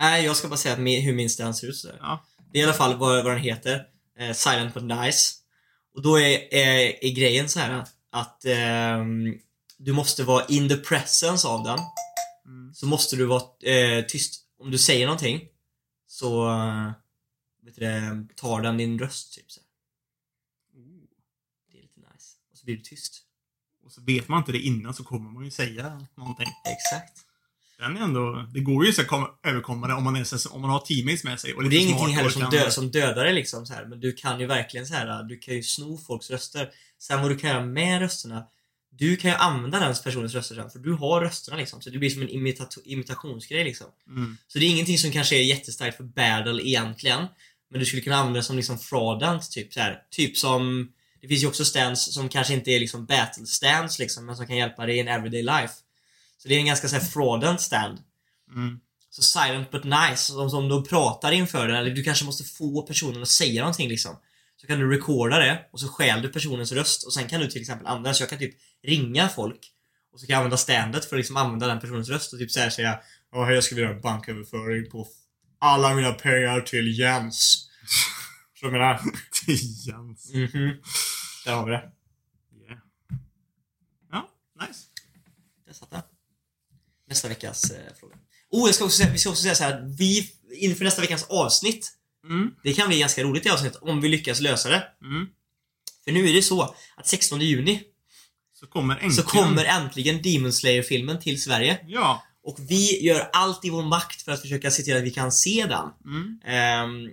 Nej, 0.00 0.24
jag 0.24 0.36
ska 0.36 0.48
bara 0.48 0.56
säga 0.56 0.74
att 0.74 0.80
min, 0.80 1.02
hur 1.02 1.14
min 1.14 1.30
stand 1.30 1.56
ser 1.56 1.68
ut 1.68 1.76
sådär. 1.76 1.98
Ja. 2.00 2.24
Det 2.52 2.58
är 2.58 2.62
i 2.62 2.64
alla 2.64 2.72
fall 2.72 2.96
vad, 2.96 3.24
vad 3.24 3.32
den 3.32 3.40
heter. 3.40 3.82
Eh, 4.18 4.32
Silent 4.32 4.74
but 4.74 4.82
Nice. 4.82 5.34
Och 5.94 6.02
då 6.02 6.20
är, 6.20 6.54
är, 6.54 7.04
är 7.04 7.14
grejen 7.14 7.48
så 7.48 7.60
här 7.60 7.84
att 8.12 8.44
ehm, 8.44 9.34
du 9.78 9.92
måste 9.92 10.24
vara 10.24 10.44
in 10.44 10.68
the 10.68 10.76
presence 10.76 11.48
av 11.48 11.64
den. 11.64 11.78
Mm. 12.46 12.74
Så 12.74 12.86
måste 12.86 13.16
du 13.16 13.24
vara 13.24 13.42
eh, 13.62 14.04
tyst. 14.04 14.42
Om 14.58 14.70
du 14.70 14.78
säger 14.78 15.06
någonting 15.06 15.40
så 16.06 16.50
eh, 16.50 16.90
vet 17.62 17.74
du, 17.74 17.80
det, 17.80 18.26
tar 18.36 18.62
den 18.62 18.76
din 18.76 18.98
röst 18.98 19.34
typ 19.34 19.50
så. 19.50 19.60
Det 21.72 21.78
är 21.78 21.82
lite 21.82 22.00
nice. 22.00 22.36
Och 22.52 22.58
så 22.58 22.64
blir 22.64 22.76
du 22.76 22.82
tyst. 22.82 23.22
Och 23.84 23.92
så 23.92 24.00
vet 24.00 24.28
man 24.28 24.38
inte 24.38 24.52
det 24.52 24.58
innan 24.58 24.94
så 24.94 25.04
kommer 25.04 25.30
man 25.30 25.44
ju 25.44 25.50
säga 25.50 26.06
någonting. 26.14 26.48
Exakt. 26.64 27.26
Den 27.78 27.96
är 27.96 28.00
ändå, 28.00 28.46
det 28.54 28.60
går 28.60 28.86
ju 28.86 28.92
så 28.92 29.00
att 29.00 29.06
komma, 29.06 29.30
överkomma 29.42 29.86
det 29.88 29.94
om 29.94 30.04
man, 30.04 30.16
är, 30.16 30.52
om 30.52 30.60
man 30.60 30.70
har 30.70 30.80
teammates 30.80 31.24
med 31.24 31.40
sig. 31.40 31.52
Och, 31.52 31.62
Och 31.62 31.70
det 31.70 31.76
är 31.76 31.80
ingenting 31.80 32.16
heller 32.16 32.30
som, 32.30 32.50
dö, 32.50 32.70
som 32.70 32.90
dödar 32.90 33.24
dig 33.24 33.34
liksom 33.34 33.66
så 33.66 33.74
här, 33.74 33.84
men 33.86 34.00
du 34.00 34.12
kan 34.12 34.40
ju 34.40 34.46
verkligen 34.46 34.86
så 34.86 34.94
här, 34.94 35.22
du 35.22 35.38
kan 35.38 35.54
ju 35.54 35.62
sno 35.62 35.98
folks 35.98 36.30
röster. 36.30 36.70
Sen 36.98 37.22
vad 37.22 37.30
du 37.30 37.38
kan 37.38 37.50
göra 37.50 37.64
med 37.66 38.00
rösterna, 38.00 38.46
du 38.90 39.16
kan 39.16 39.30
ju 39.30 39.36
använda 39.36 39.80
den 39.80 39.94
personens 40.04 40.34
röster 40.34 40.54
sen, 40.54 40.70
för 40.70 40.78
du 40.78 40.92
har 40.92 41.20
rösterna 41.20 41.56
liksom. 41.56 41.80
Så 41.80 41.90
det 41.90 41.98
blir 41.98 42.10
som 42.10 42.22
en 42.22 42.28
imitato- 42.28 42.82
imitationsgrej 42.84 43.64
liksom. 43.64 43.86
Mm. 44.06 44.36
Så 44.48 44.58
det 44.58 44.64
är 44.64 44.70
ingenting 44.70 44.98
som 44.98 45.10
kanske 45.10 45.36
är 45.36 45.42
jättestarkt 45.42 45.96
för 45.96 46.04
battle 46.04 46.62
egentligen. 46.68 47.26
Men 47.72 47.80
du 47.80 47.86
skulle 47.86 48.02
kunna 48.02 48.16
använda 48.16 48.38
det 48.38 48.44
som 48.44 48.56
liksom 48.56 48.78
fraudant, 48.78 49.50
typ 49.50 49.72
så 49.72 49.80
här. 49.80 50.02
Typ 50.10 50.38
som 50.38 50.92
Det 51.20 51.28
finns 51.28 51.42
ju 51.42 51.46
också 51.46 51.64
stands 51.64 52.14
som 52.14 52.28
kanske 52.28 52.54
inte 52.54 52.70
är 52.70 52.80
liksom 52.80 53.06
battle 53.06 53.46
stands 53.46 53.98
liksom, 53.98 54.26
men 54.26 54.36
som 54.36 54.46
kan 54.46 54.56
hjälpa 54.56 54.86
dig 54.86 54.96
i 54.96 55.00
en 55.00 55.08
everyday 55.08 55.42
life. 55.42 55.74
Så 56.38 56.48
det 56.48 56.54
är 56.54 56.58
en 56.58 56.66
ganska 56.66 56.88
så 56.88 56.96
här 56.96 57.02
fraudent 57.02 57.60
stand. 57.60 57.98
Mm. 58.54 58.80
Så 59.10 59.22
silent 59.22 59.70
but 59.70 59.84
nice, 59.84 60.16
som, 60.16 60.50
som 60.50 60.68
de 60.68 60.84
pratar 60.84 61.32
inför 61.32 61.68
den, 61.68 61.76
eller 61.76 61.90
du 61.90 62.02
kanske 62.02 62.24
måste 62.24 62.44
få 62.44 62.82
personen 62.82 63.22
att 63.22 63.28
säga 63.28 63.60
någonting 63.60 63.88
liksom. 63.88 64.16
Så 64.56 64.66
kan 64.66 64.78
du 64.78 64.90
recorda 64.90 65.38
det 65.38 65.68
och 65.72 65.80
så 65.80 65.88
stjäl 65.88 66.22
du 66.22 66.28
personens 66.28 66.72
röst 66.72 67.06
och 67.06 67.14
sen 67.14 67.28
kan 67.28 67.40
du 67.40 67.46
till 67.46 67.60
exempel 67.60 67.86
använda, 67.86 68.14
så 68.14 68.22
jag 68.22 68.30
kan 68.30 68.38
typ 68.38 68.54
ringa 68.82 69.28
folk 69.28 69.72
och 70.12 70.20
så 70.20 70.26
kan 70.26 70.32
jag 70.32 70.38
använda 70.38 70.56
standet 70.56 71.04
för 71.04 71.16
att 71.16 71.20
liksom 71.20 71.36
använda 71.36 71.66
den 71.66 71.80
personens 71.80 72.08
röst 72.08 72.32
och 72.32 72.38
typ 72.38 72.50
såhär 72.50 72.70
säga 72.70 72.98
Åh, 73.34 73.44
hej, 73.44 73.54
jag 73.54 73.64
skulle 73.64 73.76
vilja 73.76 73.88
göra 73.88 73.96
en 73.96 74.02
banköverföring 74.02 74.90
på 74.90 75.08
alla 75.62 75.94
mina 75.94 76.12
pengar 76.12 76.60
till 76.60 76.98
Jens. 76.98 77.68
Så 78.60 78.66
jag 78.66 78.72
menar, 78.72 79.00
Jans. 79.86 80.30
mhm. 80.34 80.76
Där 81.44 81.54
har 81.54 81.64
vi 81.66 81.70
det. 81.70 81.90
Yeah. 82.66 82.78
Ja, 84.12 84.28
nice. 84.60 84.80
Där 85.66 85.72
satt 85.72 85.90
den. 85.90 86.02
Nästa 87.08 87.28
veckas 87.28 87.70
eh, 87.70 87.94
fråga. 88.00 88.16
Oh, 88.50 88.68
jag 88.68 88.74
ska 88.74 88.84
också 88.84 88.96
säga, 88.96 89.12
vi 89.12 89.18
ska 89.18 89.30
också 89.30 89.42
säga 89.42 89.54
så 89.54 89.64
här. 89.64 89.94
Vi, 89.98 90.30
inför 90.54 90.84
nästa 90.84 91.00
veckans 91.00 91.26
avsnitt, 91.28 91.92
Mm. 92.24 92.54
det 92.62 92.72
kan 92.72 92.88
bli 92.88 92.98
ganska 93.00 93.22
roligt 93.22 93.46
i 93.46 93.50
avsnitt 93.50 93.76
om 93.76 94.00
vi 94.00 94.08
lyckas 94.08 94.40
lösa 94.40 94.68
det. 94.68 94.88
Mm. 95.02 95.26
För 96.04 96.12
nu 96.12 96.28
är 96.28 96.32
det 96.32 96.42
så 96.42 96.62
att 96.96 97.06
16 97.06 97.40
juni 97.40 97.82
Så 98.54 98.66
kommer 98.66 98.94
äntligen... 98.94 99.12
så 99.14 99.22
kommer 99.22 99.64
äntligen 99.64 100.22
Demon 100.22 100.52
Slayer-filmen 100.52 101.20
till 101.20 101.42
Sverige. 101.42 101.78
Ja. 101.86 102.22
Och 102.44 102.58
vi 102.68 103.06
gör 103.06 103.30
allt 103.32 103.64
i 103.64 103.70
vår 103.70 103.82
makt 103.82 104.22
för 104.22 104.32
att 104.32 104.40
försöka 104.40 104.70
se 104.70 104.82
till 104.82 104.96
att 104.96 105.02
vi 105.02 105.10
kan 105.10 105.32
se 105.32 105.66
den. 105.68 105.88
Mm. 106.04 106.40
Ehm, 106.44 107.12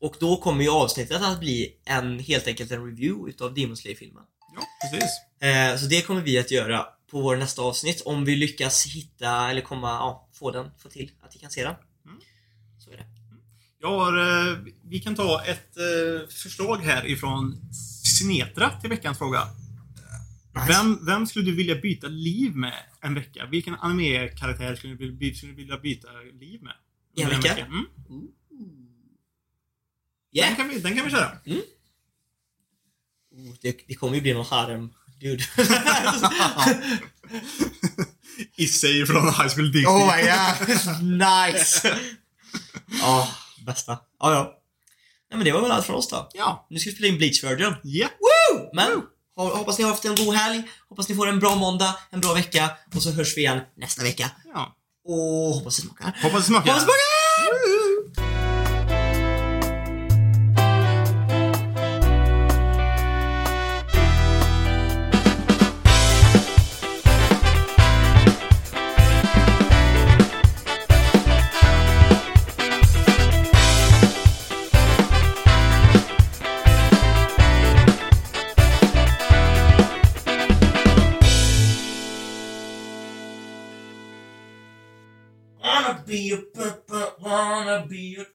och 0.00 0.16
då 0.20 0.36
kommer 0.36 0.64
ju 0.64 0.70
avsnittet 0.70 1.22
att 1.22 1.40
bli 1.40 1.74
en, 1.84 2.18
helt 2.18 2.46
enkelt 2.46 2.70
en 2.70 2.86
review 2.86 3.30
utav 3.30 3.54
Demon 3.54 3.76
Slayer-filmen. 3.76 4.22
Ja, 4.54 4.62
precis. 4.90 5.10
Eh, 5.40 5.76
så 5.76 5.86
det 5.86 6.02
kommer 6.02 6.20
vi 6.20 6.38
att 6.38 6.50
göra 6.50 6.86
på 7.10 7.20
vår 7.20 7.36
nästa 7.36 7.62
avsnitt 7.62 8.02
om 8.04 8.24
vi 8.24 8.36
lyckas 8.36 8.86
hitta 8.86 9.50
eller 9.50 9.60
komma, 9.60 9.88
ja, 9.88 10.28
få 10.32 10.50
den, 10.50 10.70
få 10.78 10.88
till 10.88 11.10
att 11.20 11.34
vi 11.34 11.38
kan 11.38 11.50
se 11.50 11.64
den. 11.64 11.74
Mm. 12.06 12.20
Så 12.78 12.90
är 12.90 12.96
det. 12.96 13.04
Jag 13.80 13.98
har, 13.98 14.18
eh, 14.18 14.58
vi 14.82 15.00
kan 15.00 15.16
ta 15.16 15.44
ett 15.44 15.76
eh, 15.76 16.28
förslag 16.28 16.76
här 16.76 17.06
ifrån 17.06 17.60
Sinetra 18.18 18.80
till 18.80 18.90
veckans 18.90 19.18
fråga. 19.18 19.48
Vem, 20.68 21.06
vem 21.06 21.26
skulle 21.26 21.44
du 21.50 21.54
vilja 21.56 21.74
byta 21.74 22.06
liv 22.06 22.56
med 22.56 22.74
en 23.00 23.14
vecka? 23.14 23.46
Vilken 23.46 23.74
anime-karaktär 23.74 24.74
skulle 24.76 24.94
du, 24.94 25.10
vilja- 25.16 25.34
skulle 25.34 25.52
du 25.52 25.56
vilja 25.56 25.78
byta 25.78 26.08
liv 26.40 26.62
med? 26.62 26.72
I 27.16 27.22
en 27.22 27.30
under 27.30 27.48
vecka? 27.48 27.66
Mm. 27.66 27.86
Yeah! 30.32 30.48
Den, 30.48 30.56
kan 30.56 30.68
vi, 30.68 30.78
den 30.80 30.96
kan 30.96 31.04
vi 31.04 31.10
köra. 31.10 31.38
Oh, 33.32 33.54
det, 33.62 33.76
det 33.88 33.94
kommer 33.94 34.14
ju 34.14 34.20
bli 34.20 34.34
någon 34.34 34.46
harem 34.46 34.90
dude. 35.20 35.44
Issei 38.56 39.06
från 39.06 39.24
High 39.26 39.48
School 39.48 39.72
DxD. 39.72 39.86
oh 39.86 40.16
my 40.16 40.22
god! 40.22 40.68
nice! 41.28 41.98
Ja, 43.00 43.28
bästa. 43.66 43.98
Ja, 44.20 44.32
ja. 44.32 44.54
Nej 45.30 45.36
men 45.38 45.44
det 45.44 45.52
var 45.52 45.60
väl 45.62 45.70
allt 45.70 45.86
från 45.86 45.96
oss 45.96 46.08
då. 46.08 46.28
Ja. 46.34 46.66
Nu 46.70 46.78
ska 46.78 46.90
vi 46.90 46.96
spela 46.96 47.08
in 47.08 47.18
Bleach 47.18 47.44
Virgin. 47.44 47.74
Ja. 47.84 48.08
Woo! 48.08 48.70
Men 48.74 48.92
ho- 48.92 49.02
hoppas 49.44 49.78
ni 49.78 49.84
har 49.84 49.90
haft 49.90 50.04
en 50.04 50.14
god 50.14 50.34
helg, 50.34 50.62
hoppas 50.88 51.08
ni 51.08 51.14
får 51.14 51.28
en 51.28 51.38
bra 51.38 51.54
måndag, 51.54 51.94
en 52.10 52.20
bra 52.20 52.34
vecka 52.34 52.70
och 52.94 53.02
så 53.02 53.10
hörs 53.10 53.36
vi 53.36 53.40
igen 53.40 53.60
nästa 53.76 54.02
vecka. 54.02 54.30
ja. 54.54 54.74
Och 55.04 55.54
hoppas 55.54 55.76
det 55.76 55.82
smakar. 55.82 56.04
Hoppas 56.22 56.40
det 56.40 56.46
smakar. 56.46 56.72
Hoppas 56.72 56.82
det 56.82 56.86
smakar! 56.86 57.17
Be 86.08 86.32
a 86.32 86.42
wanna 87.20 87.86
be 87.88 88.16
a 88.16 88.26